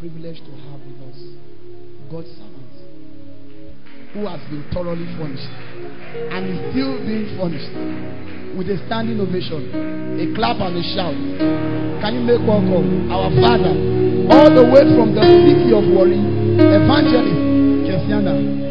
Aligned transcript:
privileged 0.00 0.40
to 0.48 0.52
have 0.64 0.80
with 0.80 1.12
us 1.12 1.20
God's 2.08 2.32
servant 2.32 2.72
who 4.16 4.24
has 4.24 4.40
been 4.48 4.64
thoroughly 4.72 5.04
furnished 5.20 5.52
and 6.32 6.40
is 6.48 6.58
still 6.72 6.96
being 7.04 7.28
furnished 7.36 7.70
with 8.56 8.66
a 8.72 8.80
standing 8.88 9.20
ovation, 9.20 9.70
a 10.18 10.26
clap 10.34 10.56
and 10.58 10.74
a 10.74 10.84
shout. 10.96 11.14
Can 12.00 12.16
you 12.16 12.24
make 12.24 12.40
call? 12.42 12.64
Our 13.12 13.30
Father, 13.44 13.76
all 14.32 14.50
the 14.50 14.64
way 14.66 14.82
from 14.96 15.14
the 15.14 15.22
city 15.22 15.70
of 15.70 15.84
Warri, 15.92 16.18
Evangelist 16.58 17.38
Kesiena 17.86 18.69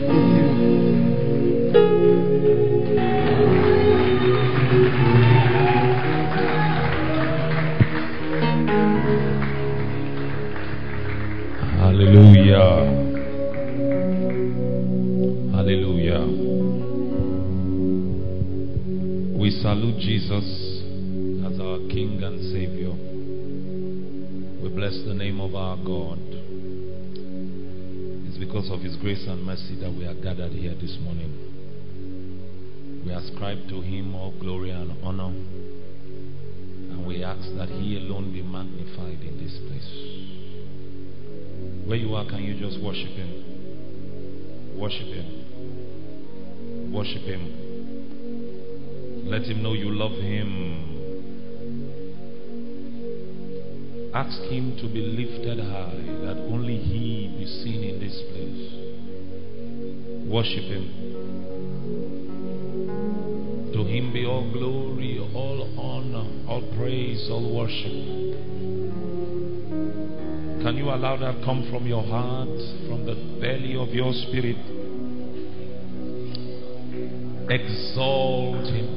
ascribe 33.19 33.67
to 33.67 33.81
Him 33.81 34.15
all 34.15 34.31
glory 34.39 34.71
and 34.71 34.91
honor. 35.03 35.27
And 36.91 37.05
we 37.05 37.23
ask 37.23 37.53
that 37.57 37.67
He 37.69 37.97
alone 37.97 38.31
be 38.31 38.41
magnified 38.41 39.21
in 39.21 39.37
this 39.43 39.59
place. 39.67 39.91
Where 41.85 41.97
you 41.97 42.15
are, 42.15 42.25
can 42.25 42.43
you 42.43 42.55
just 42.59 42.79
worship 42.81 43.11
Him? 43.11 43.43
Worship 44.79 45.07
Him. 45.07 46.93
Worship 46.93 47.23
Him. 47.23 47.41
Let 49.25 49.43
Him 49.43 49.61
know 49.63 49.73
you 49.73 49.91
love 49.91 50.13
Him. 50.13 50.87
Ask 54.13 54.41
Him 54.43 54.77
to 54.81 54.87
be 54.87 55.01
lifted 55.01 55.59
high, 55.59 56.01
that 56.25 56.37
only 56.49 56.77
He 56.77 57.27
be 57.37 57.45
seen 57.45 57.83
in 57.83 57.99
this 57.99 58.23
place. 58.31 58.71
Worship 60.31 60.63
Him. 60.63 61.18
To 63.79 63.85
Him 63.85 64.11
be 64.11 64.25
all 64.25 64.51
glory, 64.51 65.19
all 65.33 65.63
honor, 65.79 66.27
all 66.49 66.61
praise, 66.75 67.29
all 67.31 67.55
worship. 67.55 67.93
Can 70.61 70.75
you 70.75 70.89
allow 70.89 71.15
that 71.15 71.41
come 71.45 71.65
from 71.71 71.87
your 71.87 72.03
heart, 72.03 72.49
from 72.89 73.05
the 73.05 73.15
belly 73.39 73.77
of 73.77 73.93
your 73.95 74.11
spirit? 74.11 74.57
Exalt 77.49 78.67
him. 78.67 78.89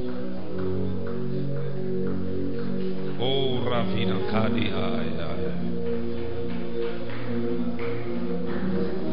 Oh, 3.21 3.63
Ravina 3.63 4.19
Kadi. 4.31 4.67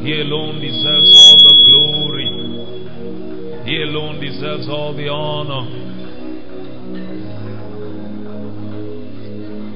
He 0.05 0.21
alone 0.21 0.61
deserves 0.61 1.15
all 1.17 1.37
the. 1.45 1.50
He 3.71 3.81
alone 3.83 4.19
deserves 4.19 4.69
all 4.69 4.97
the 4.97 5.07
honor. 5.07 5.63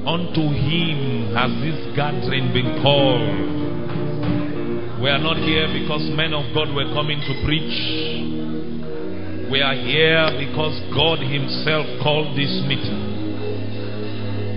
Unto 0.03 0.51
him 0.51 1.31
has 1.31 1.47
this 1.63 1.95
gathering 1.95 2.51
been 2.51 2.83
called. 2.83 3.23
We 4.99 5.07
are 5.07 5.17
not 5.17 5.37
here 5.37 5.71
because 5.71 6.03
men 6.11 6.33
of 6.33 6.43
God 6.53 6.75
were 6.75 6.91
coming 6.91 7.23
to 7.23 7.33
preach. 7.47 7.71
We 9.49 9.61
are 9.63 9.79
here 9.79 10.43
because 10.43 10.75
God 10.91 11.23
Himself 11.23 11.87
called 12.03 12.35
this 12.35 12.51
meeting. 12.67 12.99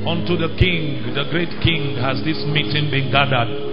Unto 0.02 0.34
the 0.34 0.50
King, 0.58 1.14
the 1.14 1.30
great 1.30 1.54
King, 1.62 1.94
has 2.02 2.18
this 2.26 2.42
meeting 2.42 2.90
been 2.90 3.12
gathered. 3.14 3.67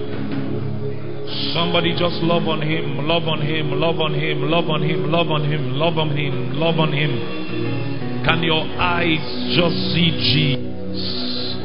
Somebody 1.55 1.95
just 1.95 2.19
love 2.19 2.49
on 2.49 2.61
Him, 2.61 3.07
love 3.07 3.29
on 3.29 3.39
Him, 3.39 3.79
love 3.79 4.01
on 4.01 4.13
Him, 4.13 4.51
love 4.51 4.67
on 4.69 4.83
Him, 4.83 5.09
love 5.09 5.31
on 5.31 5.49
Him, 5.49 5.71
love 5.79 5.97
on 5.97 6.11
Him, 6.11 6.51
love 6.59 6.79
on 6.79 6.91
Him. 6.91 7.15
Can 8.27 8.43
your 8.43 8.67
eyes 8.75 9.23
just 9.55 9.95
see 9.95 10.11
Jesus? 10.35 11.55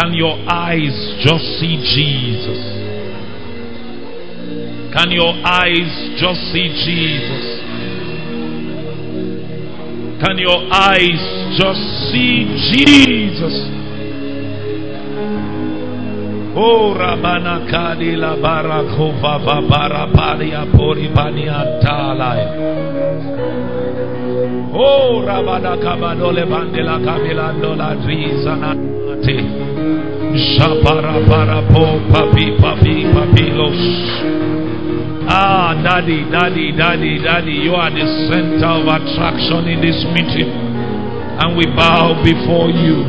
Can 0.00 0.14
your 0.14 0.32
eyes 0.48 0.96
just 1.20 1.44
see 1.60 1.76
Jesus? 1.76 2.62
Can 4.96 5.10
your 5.12 5.34
eyes 5.44 5.92
just 6.16 6.40
see 6.56 6.72
Jesus? 6.72 7.44
Can 10.24 10.38
your 10.38 10.56
eyes 10.72 11.20
just 11.60 11.84
see 12.08 12.48
Jesus? 12.72 13.75
Oh 16.58 16.94
Rabana 16.96 17.68
Kadi 17.68 18.16
la 18.16 18.34
Barakova 18.36 19.36
Babara 19.44 20.08
Paria 20.10 20.64
Pori 20.72 21.12
Bania 21.12 21.80
Talai. 21.84 22.40
Oh 24.72 25.20
Rabana 25.20 25.76
Kabadole 25.76 26.46
Bandela 26.48 26.96
Kabilando 27.04 27.76
la 27.76 27.94
Drizanate. 28.00 29.36
Shapara 30.56 31.20
para 31.28 31.60
po 31.68 32.00
papi 32.08 32.56
papi 32.56 33.04
papilos. 33.12 33.82
Ah, 35.28 35.74
daddy, 35.82 36.24
daddy, 36.30 36.72
daddy, 36.72 37.18
daddy, 37.18 37.52
you 37.52 37.74
are 37.74 37.90
the 37.90 38.06
center 38.32 38.80
of 38.80 38.86
attraction 38.88 39.68
in 39.68 39.80
this 39.82 40.06
meeting. 40.14 40.48
And 41.36 41.56
we 41.58 41.66
bow 41.76 42.16
before 42.24 42.70
you. 42.70 43.04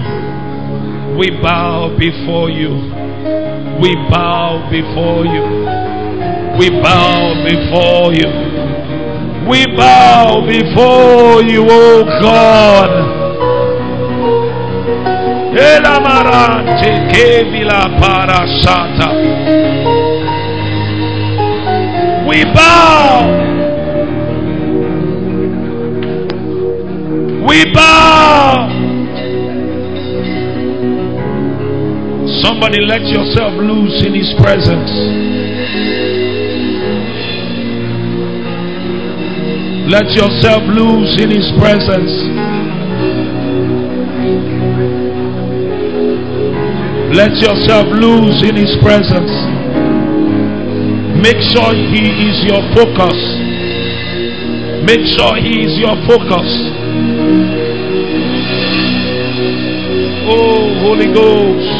We 1.18 1.32
bow 1.42 1.96
before 1.98 2.50
you. 2.50 2.97
We 3.82 3.96
bow 4.10 4.68
before 4.72 5.26
you. 5.26 5.44
We 6.58 6.70
bow 6.82 7.44
before 7.46 8.12
you. 8.14 8.48
We 9.48 9.66
bow 9.78 10.42
before 10.48 11.44
you, 11.44 11.66
oh 11.70 12.04
God. 12.22 12.90
We 22.28 22.44
bow. 22.54 23.37
Somebody 32.48 32.80
let 32.80 33.02
yourself 33.02 33.52
loose 33.60 34.06
in 34.08 34.16
His 34.16 34.32
presence. 34.40 34.88
Let 39.92 40.08
yourself 40.16 40.64
loose 40.64 41.20
in 41.20 41.30
His 41.30 41.52
presence. 41.60 42.14
Let 47.20 47.36
yourself 47.36 47.88
loose 47.92 48.40
in 48.48 48.56
His 48.56 48.72
presence. 48.80 49.34
Make 51.20 51.44
sure 51.52 51.76
He 51.76 52.32
is 52.32 52.48
your 52.48 52.64
focus. 52.72 53.20
Make 54.88 55.04
sure 55.20 55.36
He 55.36 55.68
is 55.68 55.76
your 55.84 56.00
focus. 56.08 56.48
Oh, 60.32 60.80
Holy 60.80 61.12
Ghost. 61.14 61.77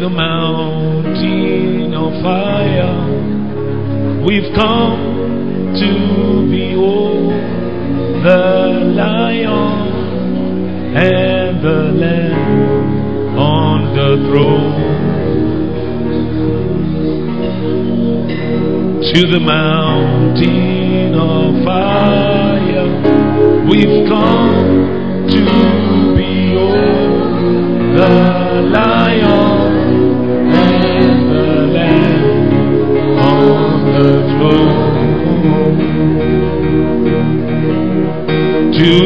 The 0.00 0.08
mountain 0.08 1.92
of 1.92 2.22
fire, 2.22 3.04
we've 4.24 4.50
come 4.54 5.74
to 5.76 6.48
behold 6.50 7.34
the 8.24 8.94
lion 8.96 9.92
and 10.96 11.62
the 11.62 11.82
lamb 12.00 13.38
on 13.38 13.94
the 13.94 14.16
throne. 14.24 14.80
To 19.12 19.20
the 19.30 19.40
mountain 19.40 21.14
of 21.14 21.62
fire, 21.62 22.88
we've 23.68 24.08
come 24.08 25.28
to 25.28 25.44
behold 26.16 26.74
the 27.98 28.08
lion 28.72 29.49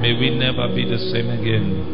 may 0.00 0.12
we 0.20 0.30
never 0.38 0.68
be 0.74 0.84
the 0.84 0.98
same 1.12 1.30
again. 1.30 1.92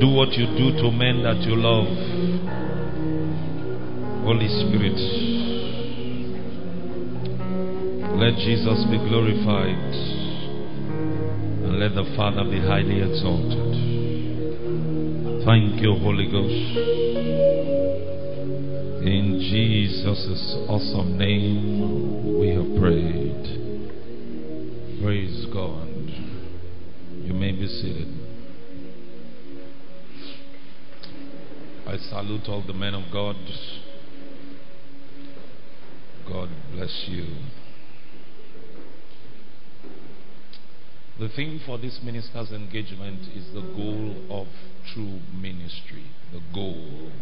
Do 0.00 0.08
what 0.08 0.32
you 0.32 0.46
do 0.46 0.72
to 0.82 0.90
men 0.90 1.22
that 1.24 1.42
you 1.42 1.56
love. 1.56 1.88
Holy 4.24 4.48
Spirit, 4.48 4.98
let 8.18 8.34
Jesus 8.36 8.84
be 8.90 8.98
glorified 9.08 9.94
and 11.64 11.78
let 11.78 11.94
the 11.94 12.04
Father 12.16 12.44
be 12.44 12.60
highly 12.60 13.00
exalted. 13.00 13.68
Thank 15.44 15.80
you, 15.80 15.94
Holy 15.94 16.26
Ghost. 16.30 16.76
In 19.06 19.40
Jesus' 19.40 20.56
awesome 20.68 21.16
name, 21.16 22.38
we 22.38 22.48
have 22.48 22.68
prayed. 22.78 23.27
Praise 25.00 25.46
God. 25.52 25.86
You 27.22 27.32
may 27.32 27.52
be 27.52 27.68
seated. 27.68 28.08
I 31.86 31.96
salute 31.98 32.48
all 32.48 32.62
the 32.66 32.72
men 32.72 32.94
of 32.94 33.04
God. 33.12 33.36
God 36.28 36.48
bless 36.72 37.04
you. 37.06 37.26
The 41.20 41.28
theme 41.28 41.60
for 41.64 41.78
this 41.78 42.00
minister's 42.02 42.50
engagement 42.50 43.20
is 43.36 43.52
the 43.52 43.60
goal 43.60 44.16
of 44.30 44.48
true 44.92 45.20
ministry. 45.32 46.06
The 46.32 46.42
goal 46.52 47.12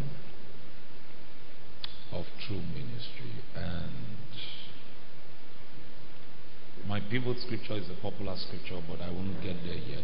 of 2.11 2.25
true 2.47 2.61
ministry. 2.73 3.43
And 3.55 3.91
my 6.85 6.99
pivot 6.99 7.39
scripture 7.39 7.73
is 7.73 7.89
a 7.89 8.01
popular 8.01 8.35
scripture, 8.35 8.81
but 8.89 9.01
I 9.01 9.09
won't 9.09 9.41
get 9.41 9.55
there 9.63 9.75
yet. 9.75 10.03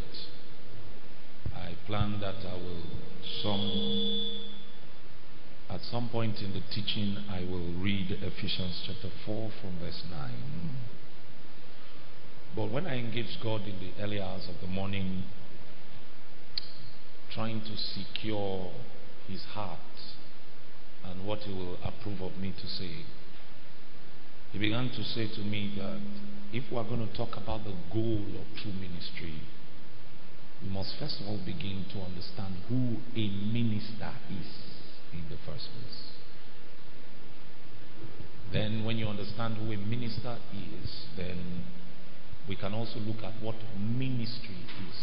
I 1.55 1.75
plan 1.85 2.19
that 2.19 2.35
I 2.45 2.55
will 2.55 2.83
some 3.41 4.53
at 5.69 5.81
some 5.81 6.09
point 6.09 6.41
in 6.41 6.53
the 6.53 6.61
teaching 6.71 7.17
I 7.29 7.45
will 7.45 7.73
read 7.81 8.11
Ephesians 8.11 8.83
chapter 8.85 9.09
4 9.25 9.51
from 9.59 9.79
verse 9.79 10.03
9. 10.09 10.31
But 12.55 12.71
when 12.71 12.85
I 12.85 12.99
engage 12.99 13.39
God 13.41 13.61
in 13.61 13.79
the 13.79 14.03
early 14.03 14.21
hours 14.21 14.47
of 14.47 14.61
the 14.61 14.67
morning, 14.67 15.23
trying 17.33 17.61
to 17.61 17.75
secure 17.75 18.71
his 19.27 19.43
heart 19.45 19.79
and 21.05 21.25
what 21.25 21.39
he 21.39 21.51
will 21.51 21.77
approve 21.83 22.21
of 22.21 22.37
me 22.37 22.53
to 22.55 22.67
say, 22.67 23.05
he 24.53 24.60
began 24.60 24.89
to 24.91 25.03
say 25.03 25.27
to 25.27 25.41
me 25.41 25.74
that 25.77 26.00
if 26.53 26.72
we 26.72 26.77
are 26.77 26.83
going 26.83 27.05
to 27.05 27.17
talk 27.17 27.36
about 27.36 27.65
the 27.65 27.74
goal 27.91 28.22
of 28.38 28.62
true 28.62 28.72
ministry, 28.72 29.41
we 30.62 30.69
must 30.69 30.95
first 31.00 31.19
of 31.19 31.27
all 31.27 31.39
begin 31.43 31.83
to 31.91 32.00
understand 32.00 32.55
who 32.69 32.98
a 33.15 33.29
minister 33.51 34.13
is 34.29 34.48
in 35.12 35.25
the 35.29 35.38
first 35.43 35.69
place. 35.74 36.13
Then, 38.51 38.86
when 38.86 38.98
you 39.00 39.07
understand 39.07 39.57
who 39.57 39.72
a 39.72 39.77
minister 39.77 40.38
is, 40.53 41.05
then 41.17 41.63
we 42.48 42.55
can 42.55 42.74
also 42.74 43.00
look 43.00 43.24
at 43.24 43.41
what 43.41 43.55
ministry 43.75 44.62
is. 44.88 45.00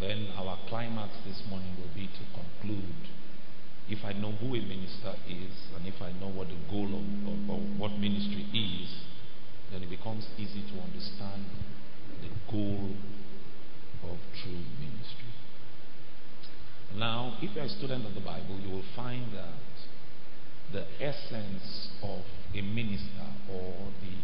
Then, 0.00 0.28
our 0.38 0.58
climax 0.68 1.12
this 1.26 1.42
morning 1.50 1.76
will 1.76 1.92
be 1.94 2.06
to 2.06 2.24
conclude 2.32 3.17
if 3.90 4.04
I 4.04 4.12
know 4.12 4.32
who 4.32 4.54
a 4.54 4.60
minister 4.60 5.14
is 5.26 5.72
and 5.76 5.86
if 5.86 6.00
I 6.02 6.12
know 6.20 6.28
what 6.28 6.48
the 6.48 6.60
goal 6.70 6.86
of, 6.86 7.04
of, 7.24 7.50
of 7.50 7.78
what 7.78 7.92
ministry 7.98 8.44
is, 8.52 9.08
then 9.72 9.82
it 9.82 9.90
becomes 9.90 10.26
easy 10.36 10.62
to 10.72 10.80
understand 10.80 11.44
the 12.20 12.28
goal 12.50 12.90
of 14.04 14.18
true 14.42 14.62
ministry. 14.80 15.32
Now, 16.96 17.36
if 17.42 17.54
you're 17.54 17.64
a 17.64 17.68
student 17.68 18.06
of 18.06 18.14
the 18.14 18.20
Bible, 18.20 18.58
you 18.62 18.70
will 18.70 18.88
find 18.96 19.32
that 19.32 19.54
the 20.72 20.84
essence 21.00 21.88
of 22.02 22.24
a 22.54 22.60
minister 22.60 23.24
or 23.50 23.92
the 24.00 24.18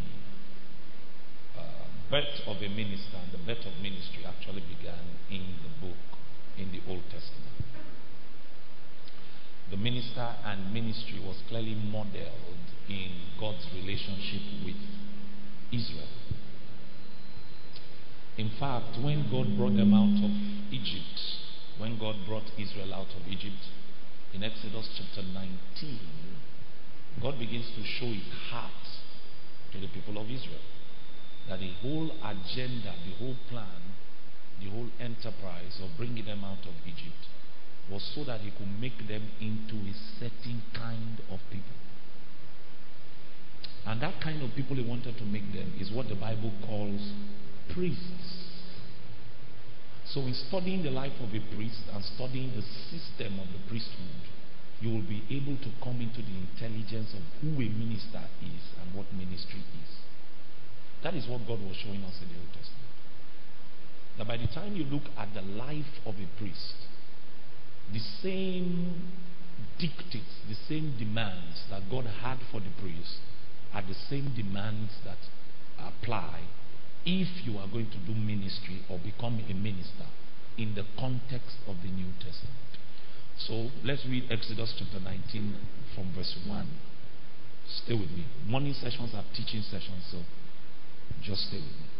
uh, 1.60 1.86
birth 2.10 2.40
of 2.46 2.56
a 2.56 2.68
minister 2.68 3.16
and 3.16 3.32
the 3.32 3.38
birth 3.46 3.64
of 3.64 3.72
ministry 3.82 4.24
actually 4.26 4.62
began 4.68 5.16
in 5.30 5.56
the 5.62 5.86
book, 5.86 5.96
in 6.58 6.72
the 6.72 6.80
Old 6.88 7.02
Testament. 7.10 7.53
Minister 9.76 10.34
and 10.44 10.72
ministry 10.72 11.20
was 11.20 11.42
clearly 11.48 11.74
modeled 11.74 12.64
in 12.88 13.10
God's 13.38 13.66
relationship 13.74 14.42
with 14.64 14.76
Israel. 15.72 16.08
In 18.36 18.50
fact, 18.58 18.98
when 19.00 19.30
God 19.30 19.56
brought 19.56 19.76
them 19.76 19.94
out 19.94 20.22
of 20.24 20.30
Egypt, 20.72 21.20
when 21.78 21.98
God 21.98 22.16
brought 22.26 22.50
Israel 22.58 22.92
out 22.94 23.08
of 23.14 23.28
Egypt, 23.28 23.68
in 24.32 24.42
Exodus 24.42 24.88
chapter 24.96 25.22
19, 25.22 25.98
God 27.22 27.38
begins 27.38 27.66
to 27.76 27.84
show 27.84 28.06
his 28.06 28.26
heart 28.50 28.70
to 29.72 29.78
the 29.78 29.88
people 29.88 30.18
of 30.18 30.28
Israel. 30.30 30.64
That 31.48 31.60
the 31.60 31.72
whole 31.82 32.10
agenda, 32.22 32.94
the 33.06 33.14
whole 33.18 33.36
plan, 33.48 33.94
the 34.60 34.70
whole 34.70 34.88
enterprise 34.98 35.80
of 35.82 35.96
bringing 35.96 36.24
them 36.24 36.42
out 36.42 36.66
of 36.66 36.74
Egypt 36.86 37.28
was 37.90 38.02
so 38.14 38.24
that 38.24 38.40
he 38.40 38.50
could 38.50 38.80
make 38.80 38.96
them 39.08 39.22
into 39.40 39.76
a 39.76 39.94
certain 40.18 40.62
kind 40.72 41.20
of 41.30 41.40
people. 41.50 41.76
And 43.86 44.00
that 44.00 44.20
kind 44.20 44.42
of 44.42 44.54
people 44.56 44.76
he 44.76 44.82
wanted 44.82 45.18
to 45.18 45.24
make 45.24 45.52
them 45.52 45.74
is 45.78 45.92
what 45.92 46.08
the 46.08 46.14
Bible 46.14 46.52
calls 46.66 47.12
priests. 47.72 48.44
So, 50.06 50.20
in 50.20 50.34
studying 50.34 50.82
the 50.82 50.90
life 50.90 51.12
of 51.20 51.34
a 51.34 51.42
priest 51.54 51.80
and 51.92 52.04
studying 52.04 52.52
the 52.54 52.62
system 52.62 53.38
of 53.40 53.48
the 53.52 53.60
priesthood, 53.68 54.24
you 54.80 54.90
will 54.90 55.08
be 55.08 55.22
able 55.30 55.56
to 55.56 55.70
come 55.82 56.00
into 56.00 56.20
the 56.20 56.36
intelligence 56.36 57.12
of 57.12 57.22
who 57.40 57.56
a 57.60 57.68
minister 57.68 58.22
is 58.40 58.62
and 58.80 58.94
what 58.94 59.12
ministry 59.12 59.60
is. 59.60 59.90
That 61.02 61.14
is 61.14 61.26
what 61.26 61.46
God 61.46 61.60
was 61.60 61.76
showing 61.76 62.02
us 62.04 62.16
in 62.22 62.28
the 62.28 62.40
Old 62.40 62.52
Testament. 62.52 62.92
That 64.18 64.28
by 64.28 64.36
the 64.36 64.46
time 64.48 64.76
you 64.76 64.84
look 64.84 65.04
at 65.18 65.34
the 65.34 65.42
life 65.42 66.00
of 66.06 66.14
a 66.16 66.28
priest, 66.38 66.74
the 67.92 68.00
same 68.22 69.12
dictates, 69.78 70.40
the 70.48 70.54
same 70.68 70.94
demands 70.98 71.64
that 71.70 71.90
God 71.90 72.06
had 72.06 72.38
for 72.50 72.60
the 72.60 72.70
priest 72.80 73.18
are 73.72 73.82
the 73.82 73.94
same 73.94 74.32
demands 74.36 74.92
that 75.04 75.18
apply 75.78 76.40
if 77.04 77.46
you 77.46 77.58
are 77.58 77.66
going 77.66 77.90
to 77.90 77.98
do 77.98 78.14
ministry 78.14 78.82
or 78.88 78.98
become 78.98 79.40
a 79.48 79.54
minister 79.54 80.06
in 80.56 80.74
the 80.74 80.84
context 80.98 81.56
of 81.66 81.76
the 81.82 81.90
New 81.90 82.12
Testament. 82.18 82.78
So 83.36 83.70
let's 83.82 84.06
read 84.06 84.30
Exodus 84.30 84.74
chapter 84.78 85.00
19 85.00 85.56
from 85.94 86.12
verse 86.14 86.36
1. 86.46 86.68
Stay 87.68 87.94
with 87.94 88.10
me. 88.10 88.24
Morning 88.46 88.74
sessions 88.74 89.12
are 89.14 89.24
teaching 89.34 89.62
sessions, 89.62 90.04
so 90.10 90.18
just 91.22 91.48
stay 91.48 91.56
with 91.56 91.66
me. 91.66 91.93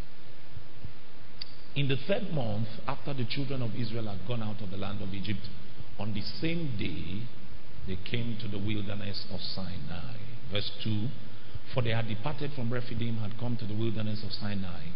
In 1.76 1.88
the 1.88 1.97
third 1.97 2.33
month, 2.33 2.69
after 2.87 3.12
the 3.12 3.25
children 3.25 3.61
of 3.61 3.75
Israel 3.75 4.07
had 4.07 4.28
gone 4.28 4.43
out 4.45 4.62
of 4.62 4.71
the 4.71 4.76
land 4.76 5.02
of 5.02 5.12
Egypt, 5.12 5.49
on 5.99 6.14
the 6.14 6.21
same 6.21 6.76
day 6.78 7.23
they 7.88 7.97
came 8.04 8.37
to 8.40 8.49
the 8.49 8.59
wilderness 8.59 9.26
of 9.33 9.40
Sinai. 9.40 10.14
Verse 10.52 10.71
2 10.85 11.09
For 11.73 11.83
they 11.83 11.90
had 11.90 12.07
departed 12.07 12.52
from 12.52 12.73
Rephidim, 12.73 13.16
had 13.16 13.38
come 13.40 13.57
to 13.57 13.64
the 13.64 13.75
wilderness 13.75 14.23
of 14.23 14.33
Sinai, 14.33 14.87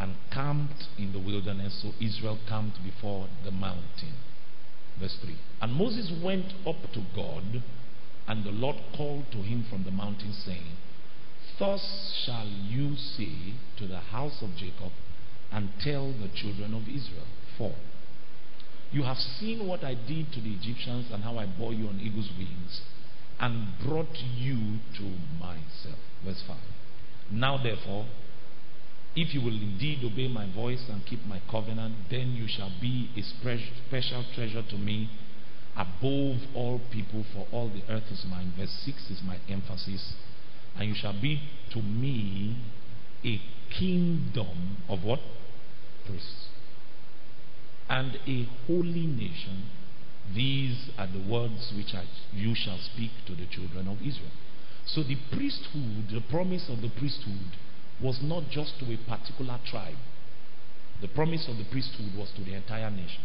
and 0.00 0.16
camped 0.32 0.88
in 0.98 1.12
the 1.12 1.20
wilderness. 1.20 1.80
So 1.82 1.92
Israel 2.00 2.38
camped 2.48 2.82
before 2.82 3.28
the 3.44 3.52
mountain. 3.52 4.14
Verse 4.98 5.16
3. 5.22 5.36
And 5.62 5.74
Moses 5.74 6.10
went 6.22 6.52
up 6.66 6.92
to 6.92 7.02
God, 7.14 7.62
and 8.26 8.42
the 8.42 8.50
Lord 8.50 8.76
called 8.96 9.30
to 9.30 9.38
him 9.38 9.64
from 9.70 9.84
the 9.84 9.92
mountain, 9.92 10.32
saying, 10.32 10.76
Thus 11.58 12.24
shall 12.24 12.48
you 12.48 12.96
say 12.96 13.54
to 13.76 13.86
the 13.86 14.00
house 14.00 14.42
of 14.42 14.56
Jacob, 14.56 14.92
and 15.52 15.70
tell 15.80 16.12
the 16.12 16.28
children 16.34 16.74
of 16.74 16.82
Israel. 16.82 17.26
4. 17.58 17.74
You 18.92 19.02
have 19.02 19.18
seen 19.18 19.66
what 19.66 19.82
I 19.82 19.94
did 19.94 20.32
to 20.32 20.40
the 20.40 20.52
Egyptians 20.52 21.06
and 21.12 21.24
how 21.24 21.38
I 21.38 21.46
bore 21.46 21.72
you 21.72 21.88
on 21.88 22.00
eagle's 22.00 22.30
wings 22.38 22.82
and 23.40 23.68
brought 23.84 24.16
you 24.36 24.78
to 24.96 25.02
myself. 25.38 25.98
Verse 26.24 26.42
5. 26.46 26.56
Now, 27.30 27.62
therefore, 27.62 28.06
if 29.14 29.34
you 29.34 29.40
will 29.40 29.56
indeed 29.56 30.04
obey 30.04 30.28
my 30.28 30.46
voice 30.54 30.84
and 30.88 31.04
keep 31.06 31.24
my 31.26 31.40
covenant, 31.50 31.94
then 32.10 32.32
you 32.32 32.46
shall 32.46 32.70
be 32.80 33.10
a 33.16 33.22
special 33.22 34.24
treasure 34.34 34.62
to 34.62 34.76
me 34.76 35.10
above 35.74 36.36
all 36.54 36.80
people, 36.90 37.24
for 37.34 37.46
all 37.52 37.68
the 37.68 37.82
earth 37.92 38.10
is 38.10 38.24
mine. 38.28 38.52
Verse 38.56 38.70
6 38.84 39.10
is 39.10 39.22
my 39.22 39.38
emphasis. 39.48 40.14
And 40.78 40.88
you 40.88 40.94
shall 40.94 41.18
be 41.20 41.40
to 41.72 41.82
me 41.82 42.56
a 43.26 43.40
kingdom 43.78 44.78
of 44.88 45.02
what? 45.04 45.20
Priests. 46.06 46.48
And 47.88 48.16
a 48.26 48.48
holy 48.66 49.06
nation. 49.06 49.64
These 50.34 50.90
are 50.98 51.06
the 51.06 51.22
words 51.30 51.72
which 51.76 51.94
I, 51.94 52.04
you 52.32 52.54
shall 52.54 52.78
speak 52.78 53.10
to 53.26 53.34
the 53.34 53.46
children 53.46 53.86
of 53.86 53.98
Israel. 53.98 54.32
So 54.86 55.02
the 55.02 55.16
priesthood, 55.32 56.10
the 56.12 56.22
promise 56.30 56.68
of 56.68 56.80
the 56.80 56.88
priesthood, 56.88 57.56
was 58.00 58.20
not 58.22 58.50
just 58.50 58.78
to 58.80 58.92
a 58.92 58.96
particular 58.96 59.58
tribe. 59.66 59.96
The 61.00 61.08
promise 61.08 61.46
of 61.48 61.58
the 61.58 61.64
priesthood 61.64 62.12
was 62.16 62.30
to 62.36 62.42
the 62.42 62.54
entire 62.54 62.90
nation. 62.90 63.22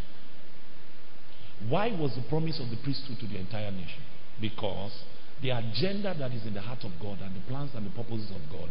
Why 1.68 1.92
was 1.92 2.16
the 2.16 2.24
promise 2.24 2.60
of 2.60 2.70
the 2.70 2.78
priesthood 2.78 3.20
to 3.20 3.28
the 3.28 3.40
entire 3.40 3.72
nation? 3.72 4.02
Because 4.40 5.04
the 5.42 5.52
agenda 5.52 6.16
that 6.18 6.32
is 6.32 6.46
in 6.46 6.54
the 6.54 6.62
heart 6.62 6.84
of 6.84 6.92
God 7.02 7.20
and 7.22 7.36
the 7.36 7.42
plans 7.48 7.72
and 7.76 7.86
the 7.86 7.92
purposes 7.92 8.32
of 8.32 8.42
God 8.52 8.70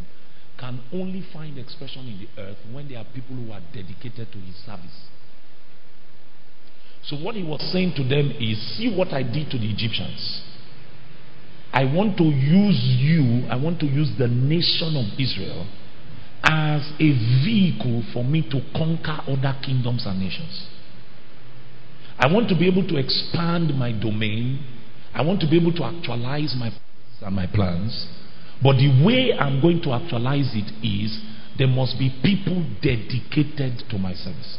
can 0.61 0.79
only 0.93 1.23
find 1.33 1.57
expression 1.57 2.07
in 2.07 2.19
the 2.19 2.41
earth 2.41 2.57
when 2.71 2.87
there 2.87 2.99
are 2.99 3.05
people 3.15 3.35
who 3.35 3.51
are 3.51 3.61
dedicated 3.73 4.31
to 4.31 4.37
his 4.37 4.55
service. 4.63 5.09
So, 7.03 7.17
what 7.17 7.33
he 7.33 7.41
was 7.43 7.59
saying 7.73 7.93
to 7.97 8.03
them 8.03 8.29
is 8.39 8.61
see 8.77 8.93
what 8.95 9.09
I 9.09 9.23
did 9.23 9.49
to 9.49 9.57
the 9.57 9.65
Egyptians. 9.65 10.43
I 11.73 11.85
want 11.85 12.15
to 12.17 12.23
use 12.23 12.77
you, 13.01 13.47
I 13.49 13.55
want 13.55 13.79
to 13.79 13.87
use 13.87 14.11
the 14.19 14.27
nation 14.27 14.93
of 14.95 15.19
Israel 15.19 15.65
as 16.43 16.81
a 16.99 17.09
vehicle 17.43 18.03
for 18.13 18.23
me 18.23 18.43
to 18.51 18.61
conquer 18.77 19.17
other 19.25 19.57
kingdoms 19.65 20.05
and 20.05 20.19
nations. 20.19 20.67
I 22.19 22.31
want 22.31 22.49
to 22.49 22.55
be 22.55 22.67
able 22.67 22.87
to 22.87 22.97
expand 22.97 23.73
my 23.73 23.91
domain. 23.91 24.63
I 25.13 25.23
want 25.23 25.41
to 25.41 25.49
be 25.49 25.57
able 25.57 25.73
to 25.73 25.83
actualize 25.83 26.53
my 26.55 26.69
and 27.23 27.35
my 27.35 27.47
plans. 27.47 28.07
But 28.61 28.77
the 28.77 29.03
way 29.03 29.33
I'm 29.33 29.59
going 29.59 29.81
to 29.83 29.93
actualize 29.93 30.53
it 30.53 30.69
is 30.85 31.19
there 31.57 31.67
must 31.67 31.97
be 31.97 32.13
people 32.23 32.63
dedicated 32.81 33.83
to 33.89 33.97
my 33.97 34.13
service. 34.13 34.57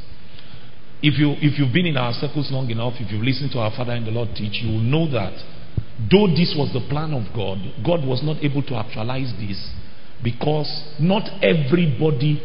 If, 1.02 1.18
you, 1.18 1.34
if 1.38 1.58
you've 1.58 1.72
been 1.72 1.86
in 1.86 1.96
our 1.96 2.12
circles 2.12 2.50
long 2.50 2.70
enough, 2.70 2.94
if 2.98 3.10
you've 3.10 3.22
listened 3.22 3.50
to 3.52 3.58
our 3.58 3.70
Father 3.74 3.94
in 3.94 4.04
the 4.04 4.10
Lord 4.10 4.30
teach, 4.34 4.62
you 4.62 4.70
will 4.70 4.86
know 4.86 5.10
that 5.10 5.34
though 6.10 6.30
this 6.30 6.54
was 6.56 6.70
the 6.72 6.82
plan 6.90 7.14
of 7.14 7.26
God, 7.34 7.58
God 7.84 8.06
was 8.06 8.22
not 8.22 8.42
able 8.42 8.62
to 8.70 8.74
actualize 8.74 9.34
this 9.38 9.58
because 10.22 10.70
not 11.00 11.26
everybody 11.42 12.38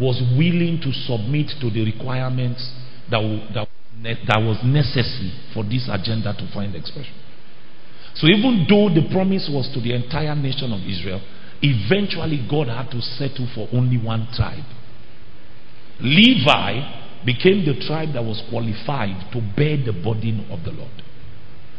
was 0.00 0.20
willing 0.36 0.80
to 0.80 0.92
submit 1.04 1.52
to 1.60 1.68
the 1.68 1.84
requirements 1.84 2.64
that, 3.10 3.20
that, 3.52 3.68
that 4.24 4.40
was 4.40 4.56
necessary 4.64 5.32
for 5.52 5.64
this 5.64 5.88
agenda 5.92 6.32
to 6.32 6.48
find 6.52 6.74
expression. 6.74 7.12
So 8.18 8.26
even 8.26 8.66
though 8.68 8.90
the 8.90 9.08
promise 9.12 9.48
was 9.50 9.70
to 9.74 9.80
the 9.80 9.94
entire 9.94 10.34
nation 10.34 10.72
of 10.72 10.82
Israel, 10.82 11.22
eventually 11.62 12.44
God 12.50 12.66
had 12.66 12.90
to 12.90 13.00
settle 13.00 13.46
for 13.54 13.68
only 13.72 13.96
one 13.96 14.26
tribe. 14.34 14.66
Levi 16.00 17.24
became 17.24 17.64
the 17.64 17.78
tribe 17.86 18.14
that 18.14 18.22
was 18.22 18.42
qualified 18.50 19.30
to 19.32 19.38
bear 19.54 19.78
the 19.78 19.94
burden 19.94 20.46
of 20.50 20.64
the 20.64 20.70
Lord. 20.70 21.02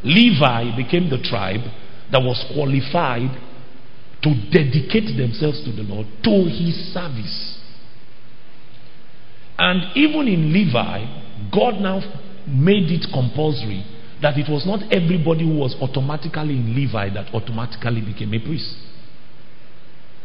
Levi 0.03 0.75
became 0.77 1.09
the 1.09 1.19
tribe 1.27 1.63
that 2.11 2.23
was 2.23 2.39
qualified 2.55 3.35
to 4.23 4.29
dedicate 4.51 5.15
themselves 5.19 5.63
to 5.63 5.71
the 5.71 5.83
Lord, 5.83 6.07
to 6.23 6.47
his 6.47 6.75
service. 6.93 7.59
And 9.57 9.95
even 9.97 10.27
in 10.27 10.53
Levi, 10.53 11.51
God 11.51 11.81
now 11.83 11.99
made 12.47 12.91
it 12.91 13.07
compulsory 13.11 13.83
that 14.21 14.37
it 14.37 14.49
was 14.49 14.65
not 14.65 14.81
everybody 14.91 15.45
who 15.45 15.57
was 15.57 15.75
automatically 15.81 16.57
in 16.57 16.75
Levi 16.75 17.09
that 17.13 17.33
automatically 17.33 18.01
became 18.01 18.33
a 18.33 18.39
priest. 18.39 18.75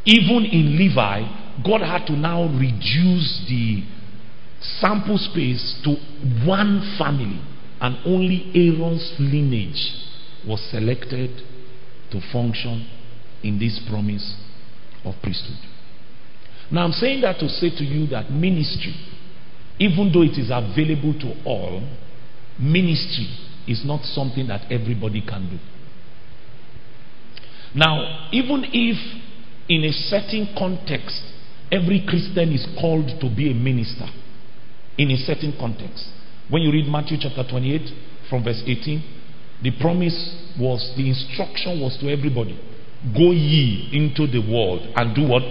Even 0.05 0.45
in 0.45 0.77
Levi, 0.77 1.23
God 1.65 1.81
had 1.81 2.07
to 2.07 2.13
now 2.13 2.45
reduce 2.45 3.45
the 3.49 3.85
sample 4.81 5.19
space 5.19 5.81
to 5.85 5.97
one 6.47 6.97
family, 6.99 7.41
and 7.81 7.97
only 8.05 8.51
Aaron's 8.55 9.15
lineage 9.19 9.93
was 10.47 10.61
selected 10.71 11.31
to 12.11 12.21
function 12.33 12.89
in 13.43 13.59
this 13.59 13.81
promise 13.89 14.37
of 15.05 15.15
priesthood. 15.23 15.59
Now, 16.71 16.85
I'm 16.85 16.93
saying 16.93 17.21
that 17.23 17.39
to 17.39 17.49
say 17.49 17.71
to 17.71 17.85
you 17.85 18.07
that 18.09 18.31
ministry, 18.31 18.95
even 19.79 20.11
though 20.13 20.23
it 20.23 20.39
is 20.39 20.51
available 20.51 21.15
to 21.21 21.35
all, 21.45 21.83
ministry 22.59 23.29
is 23.67 23.83
not 23.85 24.03
something 24.05 24.47
that 24.49 24.71
everybody 24.71 25.21
can 25.21 25.49
do. 25.51 25.59
Now, 27.75 28.29
even 28.31 28.65
if 28.73 28.97
in 29.69 29.85
a 29.85 29.93
certain 29.93 30.55
context, 30.57 31.23
every 31.73 32.05
Christian 32.07 32.53
is 32.53 32.67
called 32.81 33.09
to 33.21 33.35
be 33.35 33.51
a 33.51 33.55
minister, 33.55 34.07
in 34.97 35.11
a 35.11 35.17
certain 35.17 35.55
context, 35.59 36.09
when 36.49 36.63
you 36.63 36.71
read 36.71 36.87
Matthew 36.87 37.17
chapter 37.21 37.43
28 37.49 37.81
from 38.31 38.45
verse 38.45 38.63
18, 38.65 39.03
the 39.63 39.73
promise 39.81 40.15
was, 40.61 40.93
the 40.97 41.09
instruction 41.09 41.81
was 41.81 41.97
to 42.01 42.09
everybody 42.09 42.61
go 43.13 43.33
ye 43.33 43.91
into 43.93 44.27
the 44.27 44.41
world 44.41 44.81
and 44.97 45.15
do 45.15 45.29
what? 45.29 45.43